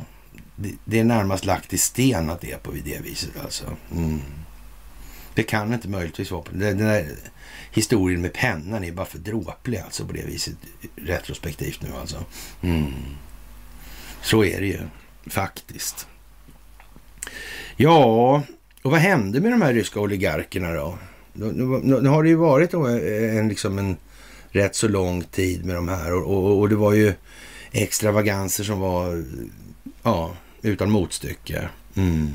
det, 0.85 0.99
är 0.99 1.03
närmast 1.03 1.45
lagt 1.45 1.73
i 1.73 1.77
sten 1.77 2.29
att 2.29 2.41
det 2.41 2.51
är 2.51 2.57
på 2.57 2.71
det 2.71 3.01
viset 3.03 3.39
alltså. 3.43 3.65
Mm. 3.95 4.21
Det 5.33 5.43
kan 5.43 5.73
inte 5.73 5.87
möjligtvis 5.87 6.31
vara 6.31 6.41
på 6.41 6.51
den 6.53 6.77
där 6.77 7.05
historien 7.71 8.21
med 8.21 8.33
pennan 8.33 8.83
är 8.83 8.91
bara 8.91 9.05
för 9.05 9.17
dråplig 9.17 9.77
alltså 9.77 10.05
på 10.05 10.13
det 10.13 10.25
viset 10.25 10.55
retrospektivt 10.95 11.81
nu 11.81 11.89
alltså. 12.01 12.25
Mm. 12.61 12.93
Så 14.21 14.43
är 14.43 14.61
det 14.61 14.67
ju 14.67 14.79
faktiskt. 15.27 16.07
Ja, 17.75 18.43
och 18.81 18.91
vad 18.91 18.99
hände 18.99 19.41
med 19.41 19.51
de 19.51 19.61
här 19.61 19.73
ryska 19.73 19.99
oligarkerna 19.99 20.73
då? 20.73 20.97
Nu, 21.33 21.51
nu, 21.51 22.01
nu 22.01 22.09
har 22.09 22.23
det 22.23 22.29
ju 22.29 22.35
varit 22.35 22.73
eh, 22.73 23.37
en, 23.37 23.47
liksom 23.47 23.79
en 23.79 23.97
rätt 24.49 24.75
så 24.75 24.87
lång 24.87 25.23
tid 25.23 25.65
med 25.65 25.75
de 25.75 25.87
här 25.87 26.13
och, 26.13 26.33
och, 26.33 26.59
och 26.59 26.69
det 26.69 26.75
var 26.75 26.93
ju 26.93 27.13
extravaganser 27.71 28.63
som 28.63 28.79
var 28.79 29.23
ja, 30.03 30.31
utan 30.61 30.91
motstycke. 30.91 31.69
Mm. 31.95 32.29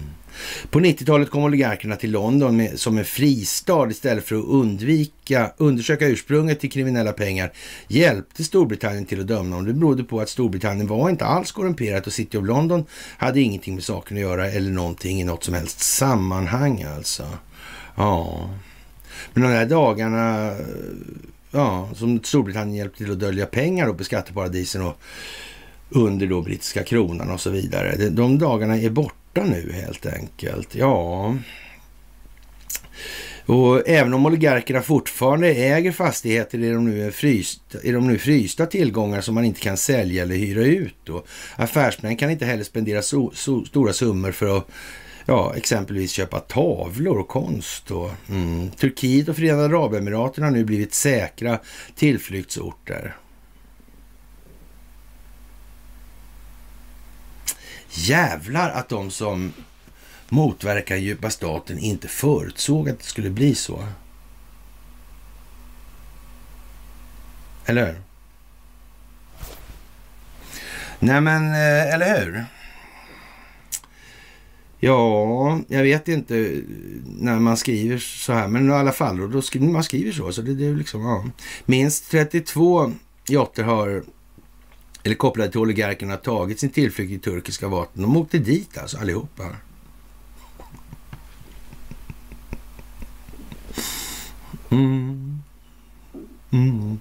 På 0.70 0.80
90-talet 0.80 1.30
kom 1.30 1.44
oligarkerna 1.44 1.96
till 1.96 2.10
London 2.10 2.56
med, 2.56 2.80
som 2.80 2.98
en 2.98 3.04
fristad 3.04 3.90
istället 3.90 4.24
för 4.24 4.36
att 4.36 4.44
undvika, 4.44 5.52
undersöka 5.56 6.06
ursprunget 6.06 6.60
till 6.60 6.70
kriminella 6.70 7.12
pengar 7.12 7.52
hjälpte 7.88 8.44
Storbritannien 8.44 9.04
till 9.04 9.20
att 9.20 9.26
döma 9.26 9.56
dem. 9.56 9.66
Det 9.66 9.72
berodde 9.72 10.04
på 10.04 10.20
att 10.20 10.28
Storbritannien 10.28 10.86
var 10.86 11.10
inte 11.10 11.24
alls 11.24 11.52
korrumperat 11.52 12.06
och 12.06 12.12
City 12.12 12.38
of 12.38 12.46
London 12.46 12.84
hade 13.18 13.40
ingenting 13.40 13.74
med 13.74 13.84
saken 13.84 14.16
att 14.16 14.20
göra 14.20 14.50
eller 14.50 14.70
någonting 14.70 15.20
i 15.20 15.24
något 15.24 15.44
som 15.44 15.54
helst 15.54 15.80
sammanhang 15.80 16.82
alltså. 16.82 17.28
Ja, 17.96 18.50
men 19.32 19.42
de 19.42 19.48
här 19.48 19.66
dagarna 19.66 20.52
ja, 21.50 21.88
som 21.94 22.20
Storbritannien 22.24 22.76
hjälpte 22.76 22.98
till 22.98 23.12
att 23.12 23.18
dölja 23.18 23.46
pengar 23.46 23.92
på 23.92 24.04
skatteparadisen 24.04 24.82
och 24.82 25.00
under 25.90 26.26
då 26.26 26.42
brittiska 26.42 26.84
kronan 26.84 27.30
och 27.30 27.40
så 27.40 27.50
vidare. 27.50 28.08
De 28.08 28.38
dagarna 28.38 28.78
är 28.78 28.90
borta 28.90 29.44
nu 29.44 29.72
helt 29.72 30.06
enkelt. 30.06 30.74
Ja, 30.74 31.34
och 33.46 33.88
även 33.88 34.14
om 34.14 34.26
oligarkerna 34.26 34.82
fortfarande 34.82 35.48
äger 35.48 35.92
fastigheter 35.92 36.64
är 36.64 36.74
de 36.74 36.84
nu 36.84 37.12
frysta, 37.12 37.78
är 37.82 37.92
de 37.92 38.06
nu 38.06 38.18
frysta 38.18 38.66
tillgångar 38.66 39.20
som 39.20 39.34
man 39.34 39.44
inte 39.44 39.60
kan 39.60 39.76
sälja 39.76 40.22
eller 40.22 40.36
hyra 40.36 40.64
ut. 40.64 40.94
Då. 41.04 41.24
Affärsmän 41.56 42.16
kan 42.16 42.30
inte 42.30 42.44
heller 42.44 42.64
spendera 42.64 43.02
so, 43.02 43.30
so, 43.34 43.64
stora 43.64 43.92
summor 43.92 44.32
för 44.32 44.56
att 44.56 44.68
ja, 45.26 45.52
exempelvis 45.56 46.12
köpa 46.12 46.40
tavlor 46.40 47.18
och 47.18 47.28
konst. 47.28 47.90
Och, 47.90 48.10
mm. 48.28 48.70
Turkiet 48.70 49.28
och 49.28 49.36
Förenade 49.36 49.64
Arabemiraten 49.64 50.44
har 50.44 50.50
nu 50.50 50.64
blivit 50.64 50.94
säkra 50.94 51.58
tillflyktsorter. 51.94 53.16
Jävlar 57.96 58.70
att 58.70 58.88
de 58.88 59.10
som 59.10 59.52
motverkar 60.28 60.96
djupa 60.96 61.30
staten 61.30 61.78
inte 61.78 62.08
förutsåg 62.08 62.88
att 62.88 62.98
det 62.98 63.04
skulle 63.04 63.30
bli 63.30 63.54
så. 63.54 63.86
Eller 67.66 67.86
hur? 67.86 68.00
Nej 70.98 71.20
men, 71.20 71.50
eh, 71.52 71.94
eller 71.94 72.20
hur? 72.20 72.44
Ja, 74.78 75.60
jag 75.68 75.82
vet 75.82 76.08
inte 76.08 76.62
när 77.18 77.38
man 77.38 77.56
skriver 77.56 77.98
så 77.98 78.32
här, 78.32 78.48
men 78.48 78.70
i 78.70 78.72
alla 78.72 78.92
fall, 78.92 79.30
då 79.30 79.42
skriver 79.42 79.66
man 79.66 79.84
skriver 79.84 80.12
så. 80.12 80.32
Så 80.32 80.42
det, 80.42 80.54
det 80.54 80.66
är 80.66 80.74
liksom, 80.74 81.02
ja. 81.02 81.24
Minst 81.64 82.10
32 82.10 82.92
jotter 83.28 83.62
har 83.62 84.02
eller 85.06 85.16
kopplade 85.16 85.50
till 85.50 85.60
oligarkerna 85.60 86.16
tagit 86.16 86.60
sin 86.60 86.70
tillflykt 86.70 87.12
i 87.12 87.18
turkiska 87.18 87.68
vapen. 87.68 88.02
De 88.02 88.16
åkte 88.16 88.38
dit 88.38 88.78
alltså 88.78 88.98
allihopa. 88.98 89.44
Mm. 94.70 95.42
Mm. 96.50 96.68
mm. 96.70 96.98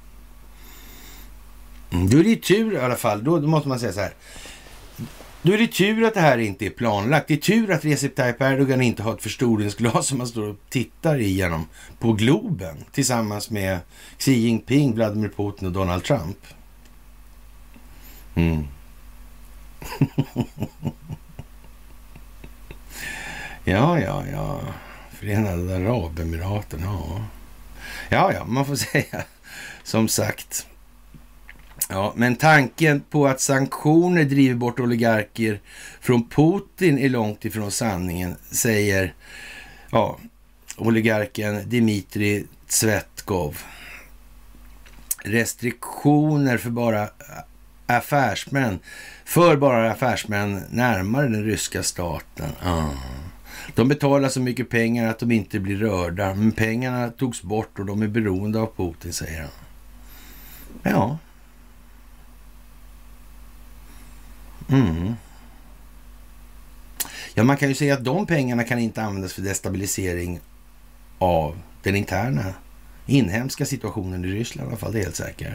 mm. 1.89 2.09
Då 2.09 2.17
är 2.17 2.23
det 2.23 2.29
ju 2.29 2.35
tur 2.35 2.73
i 2.73 2.77
alla 2.77 2.95
fall. 2.95 3.23
Då, 3.23 3.39
då 3.39 3.47
måste 3.47 3.69
man 3.69 3.79
säga 3.79 3.93
så 3.93 3.99
här. 3.99 4.13
Då 5.41 5.53
är 5.53 5.57
det 5.57 5.67
tur 5.67 6.03
att 6.03 6.13
det 6.13 6.19
här 6.19 6.37
inte 6.37 6.65
är 6.65 6.69
planlagt. 6.69 7.27
Det 7.27 7.33
är 7.33 7.37
tur 7.37 7.71
att 7.71 7.85
Recep 7.85 8.15
Tayyip 8.15 8.41
Erdogan 8.41 8.81
inte 8.81 9.03
har 9.03 9.13
ett 9.13 9.23
förstoringsglas 9.23 10.07
som 10.07 10.17
man 10.17 10.27
står 10.27 10.49
och 10.49 10.57
tittar 10.69 11.21
igenom 11.21 11.67
på 11.99 12.13
Globen 12.13 12.77
tillsammans 12.91 13.49
med 13.49 13.79
Xi 14.17 14.33
Jinping, 14.33 14.95
Vladimir 14.95 15.29
Putin 15.29 15.67
och 15.67 15.73
Donald 15.73 16.03
Trump. 16.03 16.37
Mm. 18.35 18.67
ja, 23.63 23.99
ja, 23.99 24.23
ja. 24.31 24.61
Förenade 25.11 25.75
Arabemiraten, 25.75 26.79
ja. 26.83 27.25
Ja, 28.09 28.33
ja, 28.33 28.45
man 28.45 28.65
får 28.65 28.75
säga 28.91 29.23
som 29.83 30.07
sagt. 30.07 30.67
Ja, 31.89 32.13
men 32.15 32.35
tanken 32.35 33.01
på 33.01 33.27
att 33.27 33.41
sanktioner 33.41 34.23
driver 34.23 34.55
bort 34.55 34.79
oligarker 34.79 35.59
från 36.01 36.29
Putin 36.29 36.99
är 36.99 37.09
långt 37.09 37.45
ifrån 37.45 37.71
sanningen, 37.71 38.35
säger 38.51 39.13
ja, 39.89 40.19
oligarken 40.77 41.69
Dmitrij 41.69 42.45
Tsvetkov. 42.67 43.57
Restriktioner 45.23 46.57
för 46.57 46.69
bara 46.69 47.09
affärsmän, 47.87 48.79
för 49.25 49.57
bara 49.57 49.91
affärsmän 49.91 50.63
närmare 50.69 51.27
den 51.27 51.43
ryska 51.43 51.83
staten. 51.83 52.49
Ah. 52.63 52.89
De 53.75 53.87
betalar 53.87 54.29
så 54.29 54.39
mycket 54.39 54.69
pengar 54.69 55.09
att 55.09 55.19
de 55.19 55.31
inte 55.31 55.59
blir 55.59 55.77
rörda, 55.77 56.33
men 56.33 56.51
pengarna 56.51 57.09
togs 57.09 57.41
bort 57.41 57.79
och 57.79 57.85
de 57.85 58.01
är 58.01 58.07
beroende 58.07 58.59
av 58.59 58.71
Putin, 58.77 59.13
säger 59.13 59.41
han. 59.41 59.51
Ja. 60.83 61.17
Mm. 64.69 65.13
Ja, 67.33 67.43
man 67.43 67.57
kan 67.57 67.69
ju 67.69 67.75
säga 67.75 67.93
att 67.93 68.03
de 68.03 68.25
pengarna 68.25 68.63
kan 68.63 68.79
inte 68.79 69.03
användas 69.03 69.33
för 69.33 69.41
destabilisering 69.41 70.39
av 71.19 71.59
den 71.83 71.95
interna 71.95 72.53
inhemska 73.05 73.65
situationen 73.65 74.25
i 74.25 74.27
Ryssland 74.27 74.67
i 74.67 74.69
alla 74.69 74.77
fall, 74.77 74.91
det 74.91 74.99
är 74.99 75.03
helt 75.03 75.15
säkert. 75.15 75.53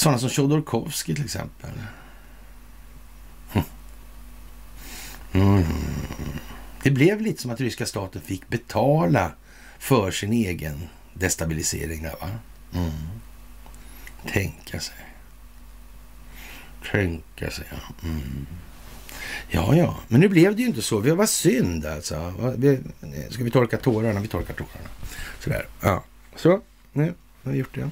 Sådana 0.00 0.18
som 0.18 0.28
Tjodorkovskij 0.28 1.14
till 1.14 1.24
exempel. 1.24 1.70
Hm. 3.52 3.62
Mm. 5.32 5.64
Det 6.82 6.90
blev 6.90 7.20
lite 7.20 7.42
som 7.42 7.50
att 7.50 7.60
ryska 7.60 7.86
staten 7.86 8.22
fick 8.22 8.48
betala 8.48 9.32
för 9.78 10.10
sin 10.10 10.32
egen 10.32 10.88
destabilisering 11.14 12.02
där, 12.02 12.14
va? 12.20 12.28
Mm. 12.74 12.90
Tänka 14.26 14.80
sig. 14.80 14.96
Tänka 16.90 17.50
sig, 17.50 17.64
ja. 17.70 18.08
Mm. 18.08 18.46
Ja, 19.50 19.74
ja, 19.74 19.96
men 20.08 20.20
nu 20.20 20.28
blev 20.28 20.56
det 20.56 20.62
ju 20.62 20.68
inte 20.68 20.82
så. 20.82 21.14
Vad 21.14 21.28
synd 21.28 21.86
alltså. 21.86 22.32
Ska 23.30 23.44
vi 23.44 23.50
torka 23.50 23.76
tårarna? 23.76 24.20
Vi 24.20 24.28
torkar 24.28 24.54
tårarna. 24.54 24.88
Sådär, 25.40 25.66
ja. 25.80 26.04
Så, 26.36 26.60
nu 26.92 27.14
har 27.42 27.52
vi 27.52 27.58
gjort 27.58 27.74
det. 27.74 27.90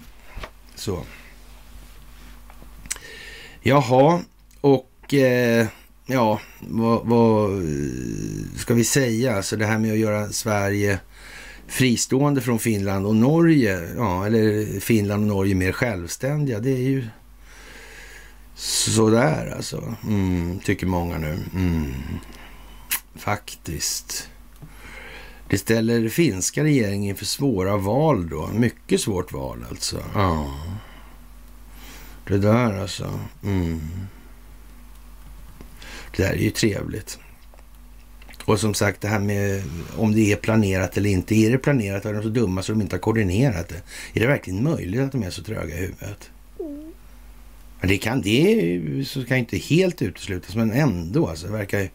Så. 0.74 1.04
Jaha, 3.62 4.20
och 4.60 5.14
eh, 5.14 5.66
ja, 6.06 6.40
vad, 6.60 7.06
vad, 7.06 7.50
ska 8.56 8.74
vi 8.74 8.84
säga? 8.84 9.36
Alltså 9.36 9.56
det 9.56 9.66
här 9.66 9.78
med 9.78 9.92
att 9.92 9.98
göra 9.98 10.28
Sverige 10.28 10.98
fristående 11.66 12.40
från 12.40 12.58
Finland 12.58 13.06
och 13.06 13.16
Norge, 13.16 13.88
ja, 13.96 14.26
eller 14.26 14.80
Finland 14.80 15.22
och 15.22 15.28
Norge 15.28 15.54
mer 15.54 15.72
självständiga, 15.72 16.60
det 16.60 16.70
är 16.70 16.88
ju 16.88 17.04
sådär 18.54 19.54
alltså. 19.56 19.94
Mm, 20.02 20.58
tycker 20.58 20.86
många 20.86 21.18
nu. 21.18 21.38
Mm. 21.54 21.94
Faktiskt. 23.16 24.28
Det 25.48 25.58
ställer 25.58 26.08
finska 26.08 26.64
regeringen 26.64 27.10
inför 27.10 27.24
svåra 27.24 27.76
val 27.76 28.28
då. 28.28 28.46
Mycket 28.46 29.00
svårt 29.00 29.32
val 29.32 29.64
alltså. 29.70 30.02
Ja. 30.14 30.54
Det 32.28 32.38
där 32.38 32.80
alltså. 32.80 33.20
Mm. 33.44 33.80
Det 36.16 36.22
där 36.22 36.32
är 36.32 36.36
ju 36.36 36.50
trevligt. 36.50 37.18
Och 38.44 38.60
som 38.60 38.74
sagt, 38.74 39.00
det 39.00 39.08
här 39.08 39.18
med 39.18 39.62
om 39.96 40.14
det 40.14 40.32
är 40.32 40.36
planerat 40.36 40.96
eller 40.96 41.10
inte. 41.10 41.34
Är 41.34 41.50
det 41.50 41.58
planerat 41.58 42.04
är 42.04 42.12
de 42.12 42.22
så 42.22 42.28
dumma 42.28 42.62
så 42.62 42.72
de 42.72 42.80
inte 42.80 42.96
har 42.96 43.00
koordinerat 43.00 43.68
det. 43.68 43.82
Är 44.12 44.20
det 44.20 44.26
verkligen 44.26 44.62
möjligt 44.62 45.00
att 45.00 45.12
de 45.12 45.22
är 45.22 45.30
så 45.30 45.42
tröga 45.42 45.74
i 45.74 45.78
huvudet? 45.78 46.30
Men 47.80 47.88
Det 47.88 47.98
kan 47.98 48.20
det 48.20 49.04
så 49.06 49.24
kan 49.24 49.36
inte 49.36 49.56
helt 49.56 50.02
uteslutas, 50.02 50.56
men 50.56 50.72
ändå. 50.72 51.28
Alltså, 51.28 51.46
det 51.46 51.52
verkar 51.52 51.80
ju 51.80 51.88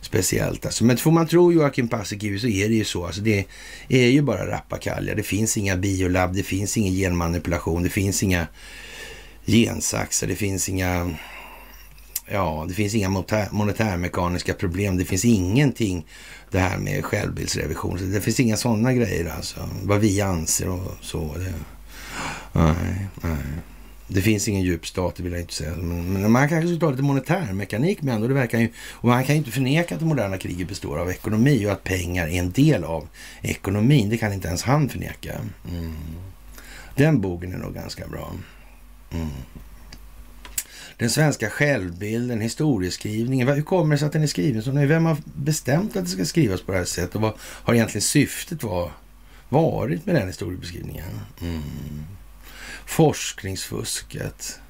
speciellt. 0.00 0.66
Alltså. 0.66 0.84
Men 0.84 0.96
får 0.96 1.10
man 1.10 1.26
tro 1.26 1.52
Joakim 1.52 1.88
Paasikivi 1.88 2.38
så 2.38 2.48
är 2.48 2.68
det 2.68 2.74
ju 2.74 2.84
så. 2.84 3.06
Alltså, 3.06 3.20
det 3.20 3.46
är 3.88 4.06
ju 4.06 4.22
bara 4.22 4.50
rappakalja. 4.50 5.14
Det 5.14 5.22
finns 5.22 5.56
inga 5.56 5.76
biolab, 5.76 6.34
det 6.34 6.42
finns 6.42 6.76
ingen 6.76 6.94
genmanipulation, 6.94 7.82
det 7.82 7.90
finns 7.90 8.22
inga 8.22 8.46
gensaxar, 9.52 10.26
det 10.26 10.36
finns 10.36 10.68
inga 10.68 11.10
ja, 12.30 12.64
det 12.68 12.74
finns 12.74 12.94
inga 12.94 13.08
monetärmekaniska 13.50 14.54
problem. 14.54 14.96
Det 14.96 15.04
finns 15.04 15.24
ingenting 15.24 16.06
det 16.50 16.58
här 16.58 16.78
med 16.78 17.04
självbildsrevision. 17.04 18.12
Det 18.12 18.20
finns 18.20 18.40
inga 18.40 18.56
sådana 18.56 18.92
grejer 18.92 19.32
alltså. 19.36 19.68
Vad 19.82 20.00
vi 20.00 20.20
anser 20.20 20.68
och 20.68 20.96
så. 21.00 21.34
Det, 21.38 21.52
nej, 22.52 23.06
nej. 23.22 23.36
Det 24.12 24.22
finns 24.22 24.48
ingen 24.48 24.62
djup 24.62 24.86
stat, 24.86 25.14
det 25.16 25.22
vill 25.22 25.32
jag 25.32 25.40
inte 25.40 25.54
säga. 25.54 25.76
Men, 25.76 26.12
men 26.12 26.32
man 26.32 26.48
kanske 26.48 26.68
ska 26.68 26.80
ta 26.80 26.90
lite 26.90 27.02
monetärmekanik 27.02 28.02
med 28.02 28.14
ändå. 28.14 28.28
Det 28.28 28.34
verkar 28.34 28.58
ju, 28.58 28.68
och 28.78 29.08
man 29.08 29.24
kan 29.24 29.34
ju 29.34 29.38
inte 29.38 29.50
förneka 29.50 29.94
att 29.94 30.00
det 30.00 30.06
moderna 30.06 30.38
kriget 30.38 30.68
består 30.68 30.98
av 30.98 31.10
ekonomi 31.10 31.66
och 31.66 31.72
att 31.72 31.84
pengar 31.84 32.26
är 32.28 32.38
en 32.38 32.50
del 32.50 32.84
av 32.84 33.08
ekonomin. 33.42 34.10
Det 34.10 34.16
kan 34.16 34.32
inte 34.32 34.48
ens 34.48 34.62
han 34.62 34.88
förneka. 34.88 35.32
Mm. 35.70 35.94
Den 36.96 37.20
bogen 37.20 37.52
är 37.52 37.58
nog 37.58 37.74
ganska 37.74 38.06
bra. 38.06 38.32
Mm. 39.10 39.28
Den 41.00 41.10
svenska 41.10 41.50
självbilden, 41.50 42.40
historieskrivningen. 42.40 43.48
Hur 43.48 43.62
kommer 43.62 43.94
det 43.94 43.98
sig 43.98 44.06
att 44.06 44.12
den 44.12 44.22
är 44.22 44.26
skriven 44.26 44.62
som 44.62 44.74
den 44.74 44.84
är? 44.84 44.88
Vem 44.88 45.04
har 45.04 45.16
bestämt 45.24 45.96
att 45.96 46.04
det 46.04 46.10
ska 46.10 46.24
skrivas 46.24 46.62
på 46.62 46.72
det 46.72 46.78
här 46.78 46.84
sättet? 46.84 47.14
Och 47.14 47.20
vad 47.20 47.32
har 47.40 47.74
egentligen 47.74 48.02
syftet 48.02 48.62
var, 48.62 48.92
varit 49.48 50.06
med 50.06 50.14
den 50.14 50.26
historiebeskrivningen? 50.26 51.20
Mm. 51.40 51.62
Forskningsfusket. 52.86 54.60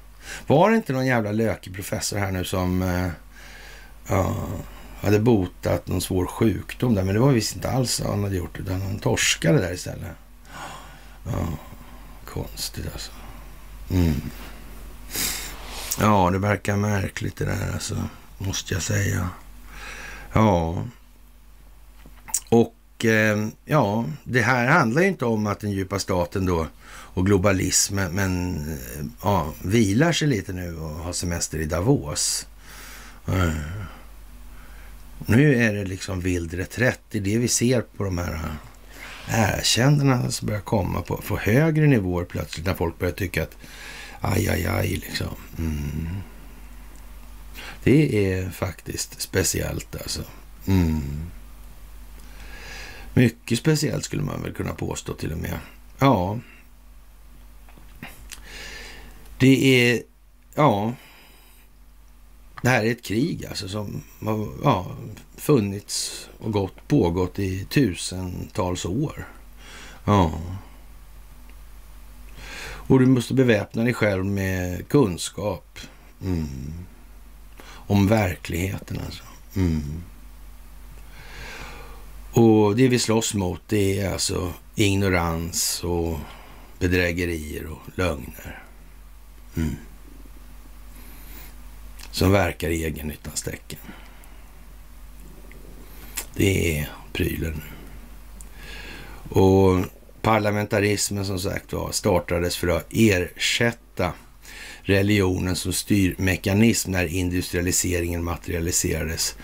Var 0.47 0.69
det 0.69 0.75
inte 0.75 0.93
någon 0.93 1.05
jävla 1.05 1.31
lökig 1.31 1.75
professor 1.75 2.17
här 2.17 2.31
nu 2.31 2.43
som 2.43 2.81
uh, 2.81 4.31
hade 5.01 5.19
botat 5.19 5.87
någon 5.87 6.01
svår 6.01 6.25
sjukdom 6.25 6.95
där? 6.95 7.03
Men 7.03 7.13
det 7.13 7.21
var 7.21 7.31
visst 7.31 7.55
inte 7.55 7.71
alls 7.71 7.99
vad 7.99 8.09
han 8.09 8.23
hade 8.23 8.35
gjort, 8.35 8.59
utan 8.59 8.81
han 8.81 8.99
torskade 8.99 9.61
där 9.61 9.73
istället. 9.73 10.11
Ja, 11.25 11.47
konstigt 12.25 12.85
alltså. 12.93 13.11
Mm. 13.91 14.21
Ja, 15.99 16.29
det 16.31 16.37
verkar 16.37 16.75
märkligt 16.77 17.35
det 17.35 17.45
där 17.45 17.71
alltså, 17.73 18.03
måste 18.37 18.73
jag 18.73 18.83
säga. 18.83 19.29
Ja, 20.33 20.83
och 22.49 23.05
eh, 23.05 23.47
ja, 23.65 24.05
det 24.23 24.41
här 24.41 24.67
handlar 24.67 25.01
ju 25.01 25.07
inte 25.07 25.25
om 25.25 25.47
att 25.47 25.59
den 25.59 25.71
djupa 25.71 25.99
staten 25.99 26.45
då 26.45 26.67
och 27.13 27.25
globalismen, 27.25 28.11
men 28.15 28.57
eh, 28.71 29.05
ja, 29.23 29.53
vilar 29.61 30.11
sig 30.11 30.27
lite 30.27 30.53
nu 30.53 30.77
och 30.77 30.89
har 30.89 31.13
semester 31.13 31.57
i 31.57 31.65
Davos. 31.65 32.47
Mm. 33.27 33.51
Nu 35.25 35.55
är 35.55 35.73
det 35.73 35.85
liksom 35.85 36.19
vild 36.19 36.53
reträtt. 36.53 37.01
Det 37.09 37.17
är 37.17 37.21
det 37.21 37.37
vi 37.37 37.47
ser 37.47 37.81
på 37.81 38.03
de 38.03 38.17
här 38.17 38.55
erkännandena 39.31 40.31
som 40.31 40.47
börjar 40.47 40.61
komma 40.61 41.01
på, 41.01 41.17
på 41.17 41.37
högre 41.37 41.87
nivåer 41.87 42.25
plötsligt 42.25 42.65
när 42.65 42.73
folk 42.73 42.99
börjar 42.99 43.13
tycka 43.13 43.43
att 43.43 43.57
aj, 44.21 44.49
aj, 44.49 44.65
aj 44.65 44.87
liksom. 44.87 45.35
Mm. 45.57 46.07
Det 47.83 48.33
är 48.33 48.49
faktiskt 48.49 49.21
speciellt 49.21 49.95
alltså. 49.95 50.21
Mm. 50.67 51.01
Mycket 53.13 53.59
speciellt 53.59 54.05
skulle 54.05 54.23
man 54.23 54.41
väl 54.43 54.53
kunna 54.53 54.73
påstå 54.73 55.13
till 55.13 55.31
och 55.31 55.37
med. 55.37 55.57
Ja. 55.99 56.39
Det 59.37 59.91
är, 59.91 60.01
ja. 60.55 60.93
Det 62.61 62.69
här 62.69 62.85
är 62.85 62.91
ett 62.91 63.03
krig 63.03 63.45
alltså 63.45 63.67
som 63.67 64.03
har 64.19 64.47
ja, 64.63 64.87
funnits 65.37 66.27
och 66.39 66.51
gått, 66.51 66.87
pågått 66.87 67.39
i 67.39 67.65
tusentals 67.65 68.85
år. 68.85 69.27
Ja. 70.05 70.31
Och 72.63 72.99
du 72.99 73.05
måste 73.05 73.33
beväpna 73.33 73.83
dig 73.83 73.93
själv 73.93 74.25
med 74.25 74.87
kunskap. 74.87 75.79
Mm. 76.23 76.47
Om 77.65 78.07
verkligheten 78.07 78.99
alltså. 79.05 79.23
Mm. 79.55 80.03
Och 82.33 82.75
det 82.75 82.87
vi 82.87 82.99
slåss 82.99 83.33
mot 83.33 83.61
det 83.67 83.99
är 83.99 84.13
alltså 84.13 84.53
ignorans 84.75 85.83
och 85.83 86.17
bedrägerier 86.79 87.65
och 87.65 87.81
lögner. 87.95 88.63
Mm 89.57 89.75
som 92.11 92.31
verkar 92.31 92.69
i 92.69 92.83
egennyttans 92.83 93.41
tecken. 93.41 93.79
Det 96.35 96.79
är 96.79 96.89
prylen. 97.13 97.61
Och 99.29 99.85
parlamentarismen 100.21 101.25
som 101.25 101.39
sagt 101.39 101.73
var 101.73 101.91
startades 101.91 102.57
för 102.57 102.67
att 102.67 102.87
ersätta 102.89 104.13
religionen 104.81 105.55
som 105.55 105.73
styrmekanism 105.73 106.91
när 106.91 107.05
industrialiseringen 107.05 108.23
materialiserades. 108.23 109.35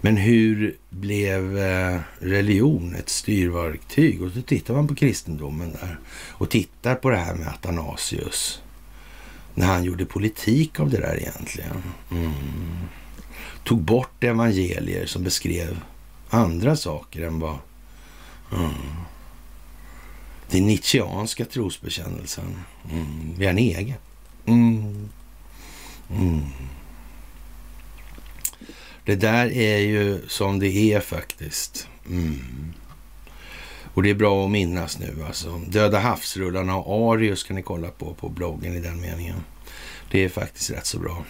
Men 0.00 0.16
hur 0.16 0.76
blev 0.90 1.58
eh, 1.58 2.00
religion 2.18 2.94
ett 2.94 3.08
styrverktyg? 3.08 4.22
Och 4.22 4.32
så 4.32 4.42
tittar 4.42 4.74
man 4.74 4.88
på 4.88 4.94
kristendomen 4.94 5.72
där 5.72 5.98
och 6.30 6.50
tittar 6.50 6.94
på 6.94 7.10
det 7.10 7.16
här 7.16 7.34
med 7.34 7.48
Athanasius. 7.48 8.63
När 9.54 9.66
han 9.66 9.84
gjorde 9.84 10.04
politik 10.04 10.80
av 10.80 10.90
det 10.90 11.00
där 11.00 11.16
egentligen. 11.20 11.82
Mm. 12.10 12.32
Tog 13.64 13.82
bort 13.82 14.24
evangelier 14.24 15.06
som 15.06 15.22
beskrev 15.22 15.80
andra 16.30 16.76
saker 16.76 17.22
än 17.22 17.38
vad 17.40 17.58
mm. 18.52 18.70
den 20.50 20.66
nietzscheanska 20.66 21.44
trosbekännelsen. 21.44 22.56
Mm. 22.90 23.34
Vi 23.38 23.44
har 23.44 23.50
en 23.50 23.58
egen. 23.58 23.98
Mm. 24.46 25.08
Mm. 26.10 26.42
Det 29.04 29.14
där 29.14 29.52
är 29.52 29.78
ju 29.78 30.28
som 30.28 30.58
det 30.58 30.92
är 30.92 31.00
faktiskt. 31.00 31.88
Mm. 32.06 32.74
Och 33.94 34.02
det 34.02 34.10
är 34.10 34.14
bra 34.14 34.44
att 34.44 34.50
minnas 34.50 34.98
nu 34.98 35.24
alltså. 35.26 35.60
Döda 35.68 35.98
havsrullarna 35.98 36.76
och 36.76 37.12
Arius 37.12 37.42
kan 37.42 37.56
ni 37.56 37.62
kolla 37.62 37.88
på 37.88 38.14
på 38.14 38.28
bloggen 38.28 38.74
i 38.74 38.80
den 38.80 39.00
meningen. 39.00 39.36
Det 40.10 40.24
är 40.24 40.28
faktiskt 40.28 40.70
rätt 40.70 40.86
så 40.86 40.98
bra. 40.98 41.24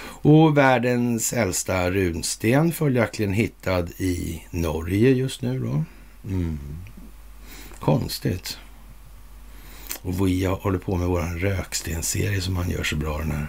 Och 0.00 0.58
världens 0.58 1.32
äldsta 1.32 1.90
runsten 1.90 2.72
följaktligen 2.72 3.32
hittad 3.32 3.88
i 3.98 4.42
Norge 4.50 5.10
just 5.10 5.42
nu 5.42 5.58
då. 5.58 5.84
Mm. 6.28 6.58
Konstigt. 7.80 8.58
Och 10.02 10.26
vi 10.26 10.44
håller 10.44 10.78
på 10.78 10.96
med 10.96 11.08
våran 11.08 11.38
rökstenserie 11.38 12.40
som 12.40 12.56
han 12.56 12.70
gör 12.70 12.84
så 12.84 12.96
bra 12.96 13.18
den 13.18 13.30
här. 13.30 13.46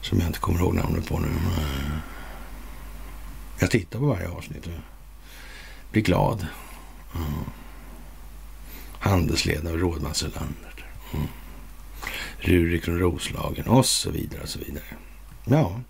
Som 0.00 0.18
jag 0.18 0.28
inte 0.28 0.38
kommer 0.38 0.60
ihåg 0.60 0.74
namnet 0.74 1.08
på 1.08 1.18
nu. 1.18 1.28
Jag 3.58 3.70
tittar 3.70 3.98
på 3.98 4.06
varje 4.06 4.28
avsnitt 4.28 4.66
och 4.66 4.72
blir 5.92 6.02
glad. 6.02 6.46
Mm. 7.16 7.50
Handelsledare 8.98 9.74
och 9.74 9.80
rådman 9.80 10.14
Mm. 11.14 11.26
Rurik 12.38 12.84
från 12.84 12.98
Roslagen 12.98 13.66
och 13.66 13.86
så 13.86 14.10
vidare 14.10 14.42
och 14.42 14.48
så 14.48 14.58
vidare. 14.58 14.84
Ja, 15.44 15.80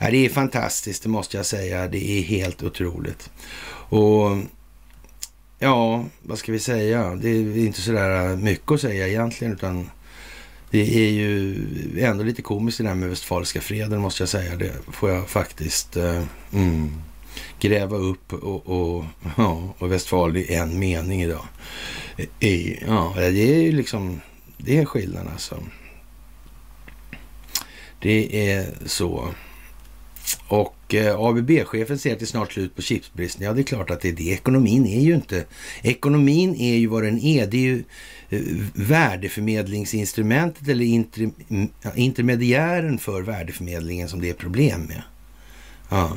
det 0.00 0.16
är 0.16 0.28
fantastiskt, 0.28 1.02
det 1.02 1.08
måste 1.08 1.36
jag 1.36 1.46
säga. 1.46 1.88
Det 1.88 2.10
är 2.10 2.22
helt 2.22 2.62
otroligt. 2.62 3.30
Och 3.66 4.38
ja, 5.58 6.04
vad 6.22 6.38
ska 6.38 6.52
vi 6.52 6.58
säga? 6.58 7.14
Det 7.14 7.28
är 7.28 7.58
inte 7.58 7.80
sådär 7.80 8.36
mycket 8.36 8.70
att 8.70 8.80
säga 8.80 9.08
egentligen, 9.08 9.52
utan 9.52 9.90
det 10.70 11.06
är 11.06 11.10
ju 11.10 11.56
ändå 12.00 12.24
lite 12.24 12.42
komiskt 12.42 12.78
det 12.78 12.84
där 12.84 12.94
med 12.94 13.08
Westfaliska 13.08 13.60
freden, 13.60 14.00
måste 14.00 14.22
jag 14.22 14.28
säga. 14.28 14.56
Det 14.56 14.72
får 14.92 15.10
jag 15.10 15.28
faktiskt 15.28 15.96
eh, 15.96 16.22
mm, 16.52 16.92
gräva 17.60 17.96
upp 17.96 18.32
och, 18.32 18.66
och, 18.66 19.04
ja, 19.36 19.74
och 19.78 19.92
Westfal 19.92 20.36
i 20.36 20.54
en 20.54 20.78
mening 20.78 21.22
idag. 21.22 21.44
I, 22.40 22.78
ja, 22.86 23.12
det 23.16 23.54
är 23.54 23.62
ju 23.62 23.72
liksom, 23.72 24.20
det 24.58 24.78
är 24.78 24.84
skillnaden 24.84 25.32
alltså. 25.32 25.62
Det 28.00 28.50
är 28.50 28.66
så. 28.86 29.28
Och 30.48 30.94
eh, 30.94 31.20
ABB-chefen 31.20 31.98
säger 31.98 32.16
att 32.16 32.20
det 32.20 32.24
är 32.24 32.26
snart 32.26 32.52
slut 32.52 32.76
på 32.76 32.82
chipsbristen. 32.82 33.46
Ja, 33.46 33.52
det 33.52 33.60
är 33.60 33.64
klart 33.64 33.90
att 33.90 34.00
det 34.00 34.08
är 34.08 34.12
det. 34.12 34.30
Ekonomin 34.30 34.86
är 34.86 35.00
ju 35.00 35.14
inte... 35.14 35.44
Ekonomin 35.82 36.54
är 36.54 36.74
ju 36.74 36.86
vad 36.86 37.02
den 37.02 37.18
är. 37.18 37.46
Det 37.46 37.56
är 37.56 37.60
ju 37.60 37.84
eh, 38.30 38.40
värdeförmedlingsinstrumentet 38.74 40.68
eller 40.68 40.84
inter, 40.84 41.30
intermediären 41.94 42.98
för 42.98 43.22
värdeförmedlingen 43.22 44.08
som 44.08 44.20
det 44.20 44.30
är 44.30 44.34
problem 44.34 44.80
med. 44.82 45.02
Ja. 45.88 46.16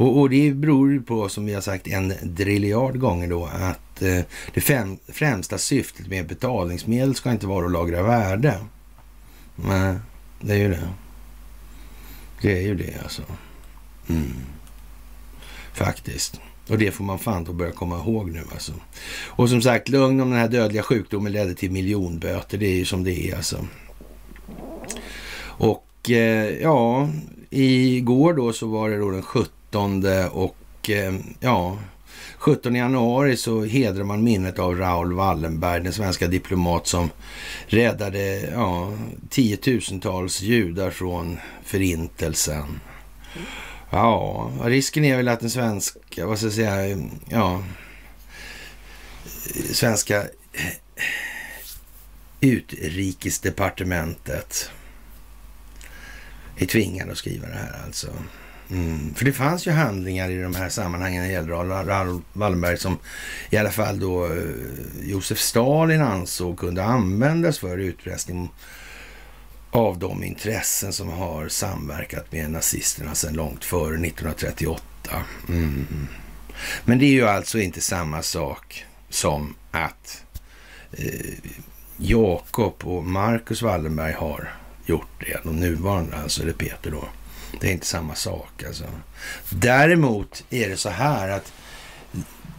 Och, 0.00 0.18
och, 0.18 0.30
det 0.30 0.54
beror 0.54 0.98
på, 0.98 1.28
som 1.28 1.46
vi 1.46 1.54
har 1.54 1.60
sagt 1.60 1.86
en 1.86 2.14
driljard 2.22 2.98
gånger 2.98 3.28
då, 3.28 3.46
att 3.46 4.02
eh, 4.02 4.20
det 4.54 4.60
fem, 4.60 4.98
främsta 5.08 5.58
syftet 5.58 6.08
med 6.08 6.26
betalningsmedel 6.26 7.14
ska 7.14 7.30
inte 7.30 7.46
vara 7.46 7.66
att 7.66 7.72
lagra 7.72 8.02
värde. 8.02 8.58
Nej, 9.56 9.94
det 10.40 10.52
är 10.52 10.58
ju 10.58 10.68
det. 10.68 10.88
Det 12.42 12.58
är 12.58 12.62
ju 12.62 12.74
det 12.74 13.02
alltså. 13.02 13.22
Mm. 14.08 14.32
Faktiskt. 15.72 16.40
Och 16.68 16.78
det 16.78 16.90
får 16.90 17.04
man 17.04 17.18
fan 17.18 17.44
då 17.44 17.52
börja 17.52 17.72
komma 17.72 17.96
ihåg 17.96 18.30
nu 18.30 18.42
alltså. 18.52 18.72
Och 19.26 19.48
som 19.48 19.62
sagt, 19.62 19.88
lugn 19.88 20.20
om 20.20 20.30
den 20.30 20.38
här 20.38 20.48
dödliga 20.48 20.82
sjukdomen 20.82 21.32
ledde 21.32 21.54
till 21.54 21.70
miljonböter. 21.70 22.58
Det 22.58 22.66
är 22.66 22.76
ju 22.76 22.84
som 22.84 23.04
det 23.04 23.30
är 23.30 23.36
alltså. 23.36 23.66
Och 25.42 26.10
eh, 26.10 26.62
ja, 26.62 27.08
igår 27.50 28.34
då 28.34 28.52
så 28.52 28.66
var 28.66 28.90
det 28.90 28.98
då 28.98 29.10
den 29.10 29.22
17 29.22 29.59
och 30.30 30.90
eh, 30.90 31.14
ja, 31.40 31.78
17 32.38 32.74
januari 32.74 33.36
så 33.36 33.64
hedrar 33.64 34.04
man 34.04 34.24
minnet 34.24 34.58
av 34.58 34.76
Raoul 34.76 35.12
Wallenberg, 35.12 35.82
den 35.82 35.92
svenska 35.92 36.26
diplomat 36.26 36.86
som 36.86 37.10
räddade 37.66 38.40
ja, 38.40 38.92
tiotusentals 39.28 40.40
judar 40.40 40.90
från 40.90 41.38
förintelsen. 41.64 42.80
Ja, 43.90 44.50
risken 44.64 45.04
är 45.04 45.16
väl 45.16 45.28
att 45.28 45.40
den 45.40 45.50
svenska, 45.50 46.26
vad 46.26 46.38
ska 46.38 46.46
jag 46.46 46.54
säga, 46.54 46.98
ja, 47.28 47.62
svenska 49.72 50.24
utrikesdepartementet 52.40 54.70
är 56.56 56.66
tvingade 56.66 57.12
att 57.12 57.18
skriva 57.18 57.48
det 57.48 57.54
här 57.54 57.82
alltså. 57.86 58.08
Mm. 58.70 59.14
För 59.14 59.24
det 59.24 59.32
fanns 59.32 59.66
ju 59.66 59.70
handlingar 59.70 60.30
i 60.30 60.42
de 60.42 60.54
här 60.54 60.68
sammanhangen 60.68 61.22
när 61.22 61.28
det 61.28 61.34
gäller 61.34 61.84
Raoul 61.84 62.20
Wallenberg 62.32 62.78
som 62.78 62.98
i 63.50 63.56
alla 63.56 63.70
fall 63.70 64.00
då 64.00 64.26
eh, 64.26 64.32
Josef 65.02 65.38
Stalin 65.38 66.02
ansåg 66.02 66.58
kunde 66.58 66.84
användas 66.84 67.58
för 67.58 67.78
utpressning 67.78 68.50
av 69.70 69.98
de 69.98 70.24
intressen 70.24 70.92
som 70.92 71.08
har 71.08 71.48
samverkat 71.48 72.32
med 72.32 72.50
nazisterna 72.50 73.14
sedan 73.14 73.34
långt 73.34 73.64
före 73.64 73.94
1938. 73.94 74.82
Mm. 75.48 75.86
Men 76.84 76.98
det 76.98 77.04
är 77.04 77.12
ju 77.12 77.28
alltså 77.28 77.58
inte 77.58 77.80
samma 77.80 78.22
sak 78.22 78.84
som 79.08 79.54
att 79.70 80.24
eh, 80.92 81.34
Jakob 81.96 82.74
och 82.84 83.04
Marcus 83.04 83.62
Wallenberg 83.62 84.12
har 84.12 84.52
gjort 84.86 85.26
det. 85.26 85.40
De 85.44 85.56
nuvarande, 85.56 86.16
alltså, 86.16 86.42
eller 86.42 86.52
Peter 86.52 86.90
då. 86.90 87.08
Det 87.60 87.68
är 87.68 87.72
inte 87.72 87.86
samma 87.86 88.14
sak 88.14 88.64
alltså. 88.66 88.84
Däremot 89.50 90.44
är 90.50 90.68
det 90.68 90.76
så 90.76 90.90
här 90.90 91.28
att 91.28 91.52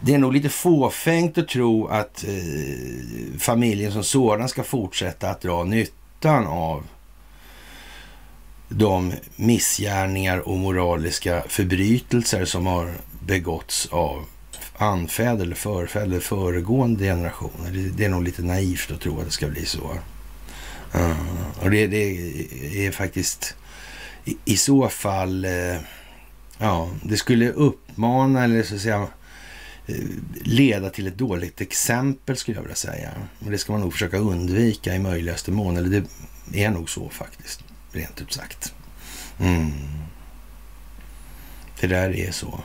det 0.00 0.14
är 0.14 0.18
nog 0.18 0.32
lite 0.32 0.48
fåfängt 0.48 1.38
att 1.38 1.48
tro 1.48 1.86
att 1.86 2.24
eh, 2.24 3.38
familjen 3.38 3.92
som 3.92 4.04
sådan 4.04 4.48
ska 4.48 4.62
fortsätta 4.62 5.30
att 5.30 5.40
dra 5.40 5.64
nyttan 5.64 6.46
av 6.46 6.86
de 8.68 9.12
missgärningar 9.36 10.48
och 10.48 10.58
moraliska 10.58 11.42
förbrytelser 11.48 12.44
som 12.44 12.66
har 12.66 12.94
begåtts 13.26 13.88
av 13.90 14.24
anfäder 14.76 15.44
eller 15.44 15.54
förfäder 15.54 16.06
eller 16.06 16.20
föregående 16.20 17.04
generationer. 17.04 17.70
Det, 17.70 17.88
det, 17.88 18.04
är 18.04 18.08
nog 18.08 18.24
lite 18.24 18.42
naivt 18.42 18.90
att 18.90 19.00
tro 19.00 19.18
att 19.18 19.24
det 19.24 19.30
ska 19.30 19.48
bli 19.48 19.66
så. 19.66 19.96
Uh, 20.94 21.16
och 21.62 21.70
det, 21.70 21.86
det, 21.86 22.86
är 22.86 22.90
faktiskt 22.90 23.54
i, 24.24 24.36
i 24.44 24.56
så 24.56 24.88
fall, 24.88 25.44
eh, 25.44 25.76
ja, 26.58 26.90
det 27.02 27.16
skulle 27.16 27.52
uppmana 27.52 28.44
eller 28.44 28.62
så 28.62 28.74
att 28.74 28.80
säga 28.80 29.08
eh, 29.86 29.94
leda 30.42 30.90
till 30.90 31.06
ett 31.06 31.18
dåligt 31.18 31.60
exempel 31.60 32.36
skulle 32.36 32.56
jag 32.56 32.62
vilja 32.62 32.76
säga. 32.76 33.10
Och 33.44 33.50
det 33.50 33.58
ska 33.58 33.72
man 33.72 33.80
nog 33.80 33.92
försöka 33.92 34.18
undvika 34.18 34.94
i 34.94 34.98
möjligaste 34.98 35.50
mån. 35.50 35.76
Eller 35.76 35.88
det 36.46 36.64
är 36.64 36.70
nog 36.70 36.90
så 36.90 37.08
faktiskt 37.08 37.64
rent 37.92 38.20
ut 38.20 38.32
sagt. 38.32 38.74
Mm. 39.40 39.72
Det 41.80 41.86
där 41.86 42.16
är 42.16 42.30
så. 42.30 42.60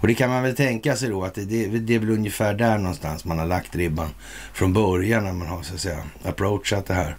Och 0.00 0.06
det 0.06 0.14
kan 0.14 0.30
man 0.30 0.42
väl 0.42 0.56
tänka 0.56 0.96
sig 0.96 1.08
då 1.08 1.24
att 1.24 1.34
det, 1.34 1.44
det, 1.44 1.66
det, 1.66 1.94
är 1.94 1.98
väl 1.98 2.10
ungefär 2.10 2.54
där 2.54 2.78
någonstans 2.78 3.24
man 3.24 3.38
har 3.38 3.46
lagt 3.46 3.76
ribban 3.76 4.10
från 4.52 4.72
början 4.72 5.24
när 5.24 5.32
man 5.32 5.48
har 5.48 5.62
så 5.62 5.74
att 5.74 5.80
säga 5.80 6.02
approachat 6.24 6.86
det 6.86 6.94
här 6.94 7.16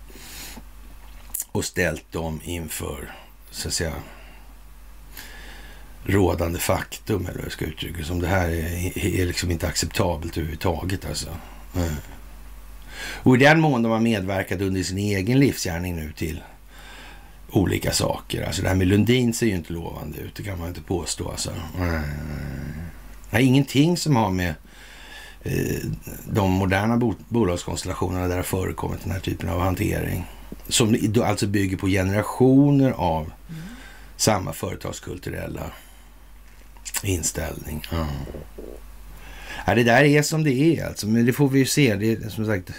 och 1.52 1.66
ställt 1.66 2.12
dem 2.12 2.42
inför 2.44 3.16
så 3.52 3.68
att 3.68 3.74
säga 3.74 3.94
rådande 6.06 6.60
faktum 6.60 7.26
eller 7.26 7.38
hur 7.38 7.44
jag 7.44 7.52
ska 7.52 7.66
uttrycka 7.66 8.04
som 8.04 8.20
det 8.20 8.28
här 8.28 8.50
är, 8.50 8.98
är 9.06 9.26
liksom 9.26 9.52
inte 9.52 9.68
acceptabelt 9.68 10.38
överhuvudtaget 10.38 11.06
alltså. 11.06 11.30
Mm. 11.76 11.94
Och 13.24 13.36
i 13.36 13.40
den 13.40 13.60
mån 13.60 13.84
de 13.84 13.92
har 13.92 14.00
medverkat 14.00 14.62
under 14.62 14.84
sin 14.84 14.98
egen 14.98 15.40
livsgärning 15.40 15.96
nu 15.96 16.12
till 16.12 16.44
olika 17.52 17.92
saker. 17.92 18.44
Alltså 18.44 18.62
det 18.62 18.68
här 18.68 18.76
med 18.76 18.88
Lundin 18.88 19.34
ser 19.34 19.46
ju 19.46 19.56
inte 19.56 19.74
lovande 19.74 20.18
ut, 20.20 20.36
det 20.36 20.44
kan 20.44 20.60
man 20.60 20.68
inte 20.68 20.82
påstå. 20.82 21.30
Alltså. 21.30 21.50
Eh. 21.80 22.02
Nej, 23.30 23.46
ingenting 23.46 23.98
som 23.98 24.16
har 24.16 24.32
med 24.32 24.54
eh, 25.44 25.78
de 26.26 26.52
moderna 26.52 26.98
bo 26.98 27.14
bolagskonstellationerna 27.30 28.22
där 28.22 28.30
det 28.30 28.36
har 28.36 28.44
förekommit 28.44 29.04
den 29.04 29.12
här 29.12 29.20
typen 29.20 29.50
av 29.50 29.60
hantering. 29.60 30.26
Som 30.70 31.14
alltså 31.24 31.48
bygger 31.48 31.78
på 31.78 31.88
generationer 31.88 32.92
av 32.92 33.22
mm. 33.22 33.62
samma 34.18 34.54
företagskulturella 34.54 35.72
inställning. 37.04 37.84
Ja. 37.92 38.08
ja. 39.66 39.76
det 39.76 39.84
där 39.84 40.04
är 40.04 40.22
som 40.22 40.44
det 40.44 40.54
är 40.54 40.88
alltså, 40.88 41.08
men 41.08 41.26
det 41.26 41.34
får 41.34 41.50
vi 41.50 41.60
ju 41.60 41.66
se. 41.66 41.96
Det 41.96 42.12
är 42.12 42.30
som 42.30 42.46
sagt 42.46 42.72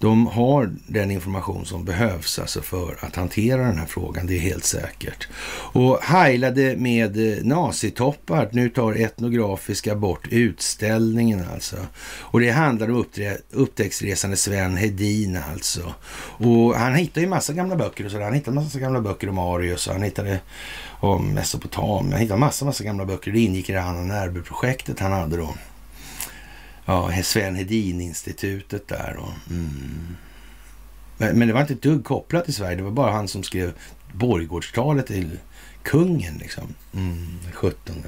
de 0.00 0.26
har 0.26 0.72
den 0.86 1.10
information 1.10 1.66
som 1.66 1.84
behövs 1.84 2.38
alltså 2.38 2.62
för 2.62 2.96
att 3.00 3.16
hantera 3.16 3.62
den 3.62 3.78
här 3.78 3.86
frågan, 3.86 4.26
det 4.26 4.34
är 4.34 4.40
helt 4.40 4.64
säkert. 4.64 5.28
Och 5.72 5.98
heilade 6.02 6.76
med 6.76 7.16
eh, 7.16 7.44
nazitoppar, 7.44 8.48
nu 8.52 8.68
tar 8.68 8.92
etnografiska 8.94 9.94
bort 9.94 10.28
utställningen 10.30 11.44
alltså. 11.52 11.76
Och 12.20 12.40
det 12.40 12.50
handlar 12.50 12.90
om 12.90 13.04
upptäcktsresande 13.50 14.36
Sven 14.36 14.76
Hedin 14.76 15.38
alltså. 15.52 15.94
Och 16.16 16.74
han 16.74 16.94
hittade 16.94 17.20
ju 17.20 17.26
massa 17.26 17.52
gamla 17.52 17.76
böcker 17.76 18.04
och 18.04 18.10
sådär. 18.10 18.24
Han 18.24 18.34
hittade 18.34 18.54
massa 18.54 18.78
gamla 18.78 19.00
böcker 19.00 19.28
om 19.28 19.38
Arius 19.38 19.86
och 19.86 19.92
han 19.92 20.02
hittade 20.02 20.40
om 21.00 21.34
Mesopotamien. 21.34 22.12
Han 22.12 22.20
hittade 22.20 22.40
massa, 22.40 22.64
massa 22.64 22.84
gamla 22.84 23.04
böcker. 23.04 23.32
Det 23.32 23.40
ingick 23.40 23.68
i 23.68 23.72
det 23.72 23.80
här 23.80 23.92
Närby-projektet 23.92 25.00
han 25.00 25.12
hade 25.12 25.36
då 25.36 25.54
ja, 26.84 27.22
Sven 27.22 27.56
Hedin-institutet 27.56 28.88
där. 28.88 29.16
Och, 29.16 29.50
mm. 29.50 30.16
men, 31.16 31.38
men, 31.38 31.48
det 31.48 31.54
var 31.54 31.60
inte 31.60 31.72
ett 31.72 31.82
dugg 31.82 32.04
kopplat 32.04 32.44
till 32.44 32.54
Sverige. 32.54 32.76
Det 32.76 32.82
var 32.82 32.90
bara 32.90 33.12
han 33.12 33.28
som 33.28 33.42
skrev 33.42 33.72
borggårdstalet 34.12 35.06
till 35.06 35.38
kungen 35.82 36.38
liksom. 36.38 36.74
Mm, 36.94 37.38
17. 37.52 38.04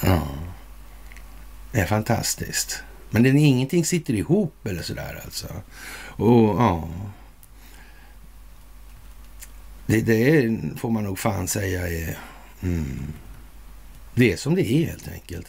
Ja. 0.00 0.28
Det 1.72 1.80
är 1.80 1.86
fantastiskt. 1.86 2.82
Men 3.10 3.22
det, 3.22 3.28
ingenting 3.28 3.84
sitter 3.84 4.14
ihop 4.14 4.66
eller 4.66 4.82
sådär 4.82 5.20
alltså. 5.24 5.46
Och 6.06 6.60
ja. 6.60 6.88
Det, 9.86 10.00
det 10.00 10.58
får 10.76 10.90
man 10.90 11.04
nog 11.04 11.18
fan 11.18 11.48
säga 11.48 11.88
är... 11.88 12.18
Mm, 12.62 13.12
det 14.14 14.32
är 14.32 14.36
som 14.36 14.54
det 14.54 14.72
är 14.72 14.86
helt 14.86 15.08
enkelt. 15.08 15.46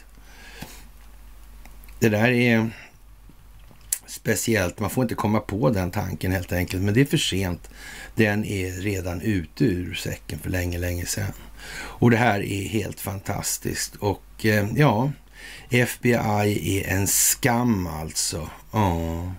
Det 2.00 2.10
där 2.10 2.32
är 2.32 2.70
speciellt. 4.06 4.80
Man 4.80 4.90
får 4.90 5.04
inte 5.04 5.16
komma 5.16 5.40
på 5.40 5.70
den 5.70 5.92
tanken 5.92 6.32
helt 6.32 6.52
enkelt. 6.52 6.84
Men 6.84 6.94
det 6.94 7.02
är 7.02 7.06
för 7.06 7.18
sent. 7.18 7.70
Den 8.16 8.46
är 8.46 8.72
redan 8.72 9.22
ute 9.22 9.64
ur 9.64 9.94
säcken 9.94 10.40
för 10.40 10.50
länge, 10.50 10.78
länge 10.78 11.06
sedan. 11.06 11.34
Och 11.72 12.12
det 12.12 12.18
här 12.18 12.44
är 12.44 12.68
helt 12.68 13.00
fantastiskt. 13.00 13.96
Och 13.96 14.46
eh, 14.46 14.68
ja, 14.76 15.12
FBI 15.70 16.84
är 16.84 16.94
en 16.94 17.08
skam 17.08 17.88
alltså. 17.88 18.50
Ja. 18.72 19.34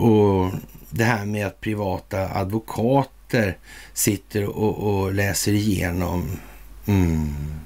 Och 0.00 0.52
det 0.90 1.04
här 1.04 1.24
med 1.24 1.46
att 1.46 1.60
privata 1.60 2.28
advokater 2.28 3.58
sitter 3.92 4.46
och, 4.46 4.78
och 4.78 5.14
läser 5.14 5.52
igenom 5.52 6.30
mm, 6.86 7.60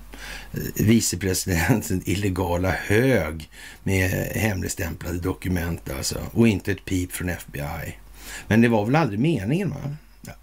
vicepresidentens 0.75 2.03
illegala 2.09 2.71
hög 2.71 3.51
med 3.83 4.11
hemligstämplade 4.35 5.19
dokument 5.19 5.91
alltså. 5.91 6.19
Och 6.33 6.49
inte 6.49 6.73
ett 6.73 6.85
pip 6.85 7.13
från 7.13 7.29
FBI. 7.29 7.99
Men 8.47 8.61
det 8.61 8.69
var 8.69 8.87
väl 8.87 8.97
aldrig 8.97 9.19
meningen 9.19 9.71
va? 9.71 9.97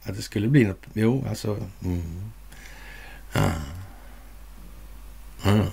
Att 0.03 0.15
det 0.15 0.21
skulle 0.21 0.47
bli 0.47 0.65
något. 0.65 0.85
Jo, 0.93 1.25
alltså. 1.29 1.57
Mm. 1.83 2.31
Ah. 3.33 3.51
Ah. 5.43 5.65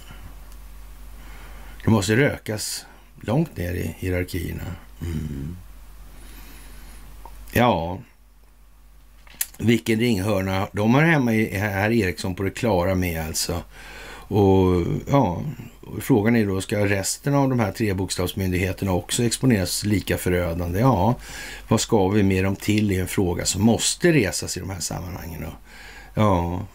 Det 1.84 1.90
måste 1.90 2.16
rökas 2.16 2.86
långt 3.20 3.56
ner 3.56 3.74
i 3.74 3.94
hierarkierna. 3.98 4.74
Mm. 5.00 5.56
Ja, 7.52 7.98
vilken 9.58 10.00
ringhörna 10.00 10.68
de 10.72 10.94
har 10.94 11.02
hemma 11.02 11.34
i 11.34 11.58
herr 11.58 11.90
Eriksson 11.90 12.34
på 12.34 12.42
det 12.42 12.50
klara 12.50 12.94
med 12.94 13.26
alltså. 13.26 13.62
Och 14.28 14.86
ja, 15.10 15.42
frågan 16.00 16.36
är 16.36 16.46
då, 16.46 16.60
ska 16.60 16.86
resten 16.86 17.34
av 17.34 17.48
de 17.48 17.60
här 17.60 17.72
trebokstavsmyndigheterna 17.72 18.92
också 18.92 19.24
exponeras 19.24 19.84
lika 19.84 20.18
förödande? 20.18 20.80
Ja, 20.80 21.14
vad 21.68 21.80
ska 21.80 22.08
vi 22.08 22.22
med 22.22 22.44
dem 22.44 22.56
till 22.56 22.92
är 22.92 23.00
en 23.00 23.08
fråga 23.08 23.44
som 23.44 23.62
måste 23.62 24.12
resas 24.12 24.56
i 24.56 24.60
de 24.60 24.70
här 24.70 24.80
sammanhangen. 24.80 25.40
Då. 25.40 25.52
Ja, 26.14 26.66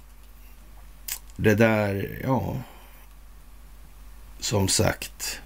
det 1.35 1.55
där, 1.55 2.19
ja, 2.23 2.57
som 4.39 4.67
sagt. 4.67 5.39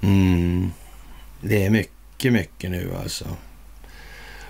Mm, 0.00 0.72
det 1.40 1.66
är 1.66 1.70
mycket, 1.70 2.32
mycket 2.32 2.70
nu 2.70 2.94
alltså. 3.02 3.26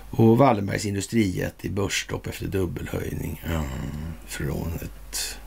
Och 0.09 0.37
Wallenbergs 0.37 0.85
industrijätte 0.85 1.67
i 1.67 1.69
börsstopp 1.69 2.27
efter 2.27 2.45
dubbelhöjning. 2.45 3.41
Mm, 3.45 3.65
från 4.27 4.73
ett 4.75 5.39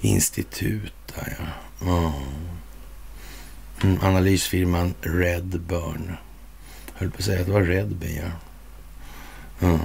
institut 0.00 0.92
där 1.14 1.38
ja. 1.38 1.86
Oh. 1.86 2.22
Mm, 3.82 3.98
analysfirman 4.02 4.94
Redburn. 5.00 6.16
Höll 6.94 7.10
på 7.10 7.18
att 7.18 7.24
säga 7.24 7.40
att 7.40 7.46
det 7.46 7.52
var 7.52 7.62
Redby 7.62 8.16
ja. 8.16 8.30
Mm. 9.68 9.80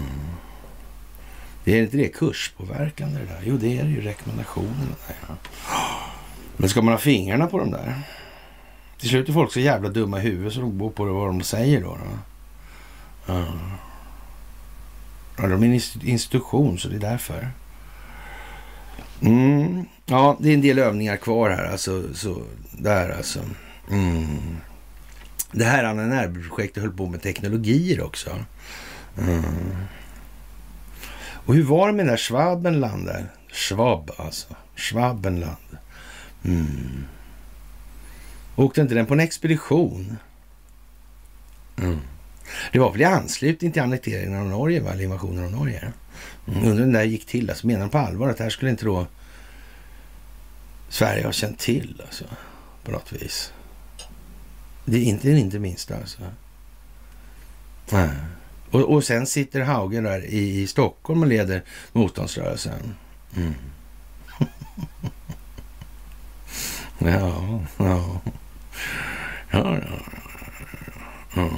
Det 1.64 1.78
är 1.78 1.84
inte 1.84 1.98
det 1.98 2.08
kurspåverkande 2.08 3.20
det 3.20 3.26
där? 3.26 3.42
Jo, 3.46 3.58
det 3.58 3.80
är 3.80 3.84
det 3.84 3.90
ju 3.90 4.02
rekommendationerna. 4.02 4.96
Där, 5.08 5.16
ja. 5.28 5.36
Men 6.58 6.70
ska 6.70 6.82
man 6.82 6.94
ha 6.94 7.00
fingrarna 7.00 7.48
på 7.48 7.60
dem 7.60 7.72
där? 7.72 8.02
Till 9.00 9.10
slut 9.10 9.30
är 9.30 9.34
folk 9.34 9.54
så 9.54 9.60
jävla 9.60 9.90
dumma 9.90 10.20
i 10.20 10.22
huvudet 10.22 10.54
så 10.54 10.62
de 10.62 10.78
går 10.78 10.90
på 10.90 11.06
vad 11.06 11.28
de 11.28 11.42
säger 11.42 11.82
då. 11.82 11.98
då. 11.98 12.18
Ja. 13.34 13.46
ja, 15.38 15.48
de 15.48 15.64
är 15.64 15.68
en 15.68 16.10
institution 16.10 16.78
så 16.78 16.88
det 16.88 16.96
är 16.96 17.00
därför. 17.00 17.52
Mm. 19.22 19.86
Ja, 20.06 20.38
det 20.40 20.50
är 20.50 20.54
en 20.54 20.62
del 20.62 20.80
övningar 20.80 21.18
kvar 21.18 21.50
här. 21.50 21.66
Alltså, 21.66 22.14
så, 22.14 22.42
där 22.72 23.10
alltså. 23.10 23.40
Mm. 23.92 24.58
Det 25.52 25.66
här 25.66 25.94
NNR-projektet 25.94 26.84
höll 26.84 26.92
på 26.92 27.06
med 27.06 27.22
teknologier 27.22 28.04
också. 28.04 28.30
Mm. 29.22 29.76
Och 31.46 31.56
hur 31.56 31.64
var 31.64 31.88
det 31.88 31.94
med 31.94 32.06
den 32.06 32.12
där 32.12 32.18
Schwabenland 32.18 33.06
där? 33.06 33.26
Schwab 33.52 34.12
alltså. 34.18 34.56
Schwabenland. 34.76 35.78
Mm. 36.46 37.06
Åkte 38.56 38.82
inte 38.82 38.96
den 38.96 39.06
på 39.06 39.14
en 39.14 39.20
expedition? 39.20 40.18
Mm. 41.78 42.00
Det 42.72 42.80
var 42.80 42.92
väl 42.92 43.02
i 43.02 43.06
anslutning 43.06 43.72
till 43.72 43.82
annekteringen 43.82 44.40
av 44.40 44.46
Norge, 44.46 44.80
va? 44.80 45.02
invasionen 45.02 45.46
av 45.46 45.52
Norge? 45.52 45.94
Mm. 46.48 46.60
Undrar 46.60 46.86
hur 46.86 46.92
det 46.92 46.98
där 46.98 47.04
gick 47.04 47.26
till. 47.26 47.50
Alltså, 47.50 47.68
menar 47.68 47.82
de 47.82 47.90
på 47.90 47.98
allvar 47.98 48.30
att 48.30 48.38
det 48.38 48.44
här 48.44 48.52
skulle 48.52 48.72
inte 48.72 48.86
då 48.86 49.08
Sverige 50.90 51.26
ha 51.26 51.32
känt 51.32 51.60
till 51.60 52.02
alltså, 52.06 52.26
på 52.84 52.92
något 52.92 53.14
vis? 53.14 53.54
Det 54.86 54.98
är 54.98 55.04
inte, 55.04 55.30
inte 55.30 55.60
minsta 55.60 55.98
alltså. 55.98 56.22
Mm. 57.92 58.10
Och, 58.72 58.82
och 58.82 59.04
sen 59.04 59.28
sitter 59.28 59.62
Haugen 59.62 60.04
där 60.04 60.26
i, 60.26 60.62
i 60.62 60.68
Stockholm 60.68 61.22
och 61.22 61.28
leder 61.28 61.64
motståndsrörelsen. 61.92 62.96
Mm. 63.36 63.54
ja, 67.20 67.62
ja. 67.78 68.22
Ja, 69.52 69.78
ja, 69.78 70.00
ja. 71.36 71.50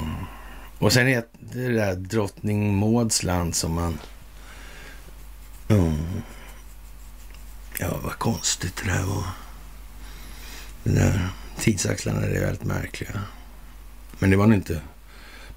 Och 0.78 0.92
sen 0.92 1.08
är 1.08 1.24
det 1.40 1.68
där 1.68 1.94
drottning 1.94 2.78
Mauds 2.78 3.22
land 3.22 3.54
som 3.54 3.72
man 3.74 3.98
Mm. 5.68 6.22
Ja, 7.78 7.98
vad 8.02 8.18
konstigt 8.18 8.76
det 8.76 8.92
där 8.92 9.02
var. 9.02 9.24
Den 10.84 10.94
där 10.94 11.28
tidsaxlarna 11.58 12.20
är 12.20 12.40
väldigt 12.40 12.64
märkliga. 12.64 13.22
Men 14.18 14.30
det 14.30 14.36
var 14.36 14.46
nog 14.46 14.58
inte 14.58 14.80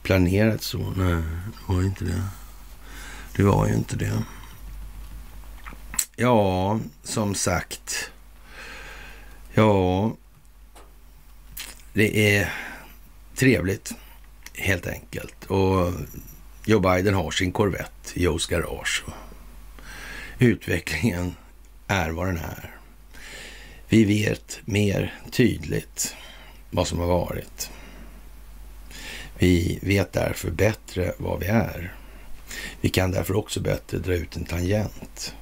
planerat 0.03 0.61
så. 0.61 0.77
Nej, 0.77 1.23
det 1.67 1.73
var 1.73 1.83
inte 1.83 2.05
det. 2.05 2.23
Det 3.35 3.43
var 3.43 3.67
ju 3.67 3.73
inte 3.73 3.95
det. 3.95 4.23
Ja, 6.15 6.79
som 7.03 7.35
sagt. 7.35 8.11
Ja, 9.53 10.11
det 11.93 12.35
är 12.37 12.53
trevligt 13.35 13.93
helt 14.61 14.87
enkelt. 14.87 15.45
Och 15.45 15.93
Joe 16.65 16.79
Biden 16.79 17.13
har 17.13 17.31
sin 17.31 17.51
Corvette 17.51 18.19
i 18.19 18.23
Joes 18.23 18.47
garage. 18.47 19.03
Utvecklingen 20.39 21.35
är 21.87 22.09
vad 22.09 22.27
den 22.27 22.37
är. 22.37 22.75
Vi 23.89 24.05
vet 24.05 24.59
mer 24.65 25.13
tydligt 25.31 26.15
vad 26.69 26.87
som 26.87 26.99
har 26.99 27.07
varit. 27.07 27.71
Vi 29.37 29.79
vet 29.81 30.13
därför 30.13 30.51
bättre 30.51 31.13
vad 31.17 31.39
vi 31.39 31.45
är. 31.45 31.93
Vi 32.81 32.89
kan 32.89 33.11
därför 33.11 33.35
också 33.35 33.59
bättre 33.59 33.97
dra 33.97 34.13
ut 34.13 34.35
en 34.35 34.45
tangent 34.45 35.35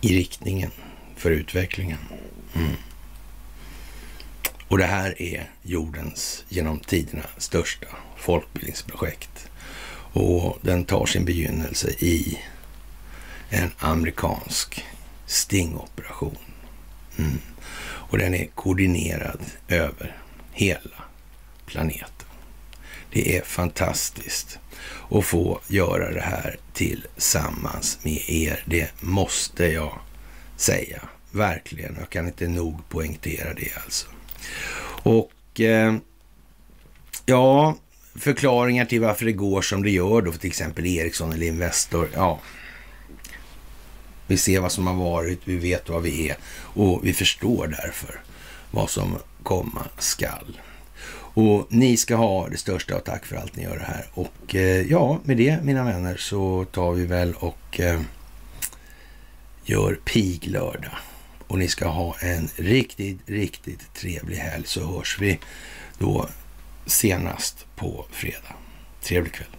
i 0.00 0.16
riktningen 0.16 0.70
för 1.16 1.30
utvecklingen. 1.30 1.98
Mm. 2.54 2.72
Och 4.68 4.78
det 4.78 4.86
här 4.86 5.22
är 5.22 5.50
jordens 5.62 6.44
genom 6.48 6.80
tiderna 6.80 7.24
största 7.36 7.86
folkbildningsprojekt. 8.16 9.50
Och 10.12 10.58
den 10.62 10.84
tar 10.84 11.06
sin 11.06 11.24
begynnelse 11.24 11.90
i 11.90 12.38
en 13.50 13.70
amerikansk 13.78 14.84
stingoperation. 15.26 16.38
Mm. 17.18 17.38
Och 17.80 18.18
den 18.18 18.34
är 18.34 18.46
koordinerad 18.46 19.40
över 19.68 20.16
hela 20.52 21.04
planeten. 21.66 22.26
Det 23.12 23.36
är 23.36 23.42
fantastiskt 23.42 24.58
att 25.10 25.24
få 25.24 25.60
göra 25.68 26.12
det 26.12 26.20
här 26.20 26.58
tillsammans 26.72 27.98
med 28.02 28.22
er. 28.26 28.62
Det 28.66 28.90
måste 29.00 29.66
jag 29.66 29.98
säga. 30.56 31.08
Verkligen. 31.30 31.96
Jag 31.98 32.10
kan 32.10 32.26
inte 32.26 32.48
nog 32.48 32.88
poängtera 32.88 33.54
det 33.54 33.72
alltså. 33.84 34.06
Och 35.02 35.60
eh, 35.60 35.94
ja, 37.26 37.76
förklaringar 38.14 38.84
till 38.84 39.00
varför 39.00 39.24
det 39.24 39.32
går 39.32 39.62
som 39.62 39.82
det 39.82 39.90
gör 39.90 40.22
då 40.22 40.32
för 40.32 40.38
till 40.38 40.50
exempel 40.50 40.86
Ericsson 40.86 41.32
eller 41.32 41.46
Investor. 41.46 42.08
Ja, 42.14 42.40
vi 44.26 44.36
ser 44.36 44.60
vad 44.60 44.72
som 44.72 44.86
har 44.86 44.94
varit, 44.94 45.40
vi 45.44 45.56
vet 45.56 45.88
vad 45.88 46.02
vi 46.02 46.28
är 46.28 46.36
och 46.52 47.00
vi 47.06 47.12
förstår 47.12 47.66
därför 47.66 48.20
vad 48.70 48.90
som 48.90 49.18
komma 49.42 49.84
skall. 49.98 50.60
Och 51.34 51.66
ni 51.70 51.96
ska 51.96 52.16
ha 52.16 52.48
det 52.48 52.56
största 52.56 52.94
av 52.94 53.00
tack 53.00 53.26
för 53.26 53.36
allt 53.36 53.56
ni 53.56 53.62
gör 53.62 53.78
det 53.78 53.84
här. 53.84 54.06
Och 54.14 54.54
eh, 54.54 54.90
ja, 54.90 55.20
med 55.24 55.36
det 55.36 55.62
mina 55.62 55.84
vänner 55.84 56.16
så 56.16 56.64
tar 56.64 56.92
vi 56.92 57.06
väl 57.06 57.34
och 57.34 57.80
eh, 57.80 58.00
gör 59.64 59.98
piglördag. 60.04 60.98
Och 61.48 61.58
ni 61.58 61.68
ska 61.68 61.88
ha 61.88 62.16
en 62.20 62.48
riktigt, 62.56 63.18
riktigt 63.26 63.94
trevlig 63.94 64.36
helg 64.36 64.66
så 64.66 64.96
hörs 64.96 65.18
vi 65.20 65.38
då 65.98 66.28
senast 66.86 67.66
på 67.76 68.06
fredag. 68.10 68.54
Trevlig 69.02 69.32
kväll. 69.32 69.57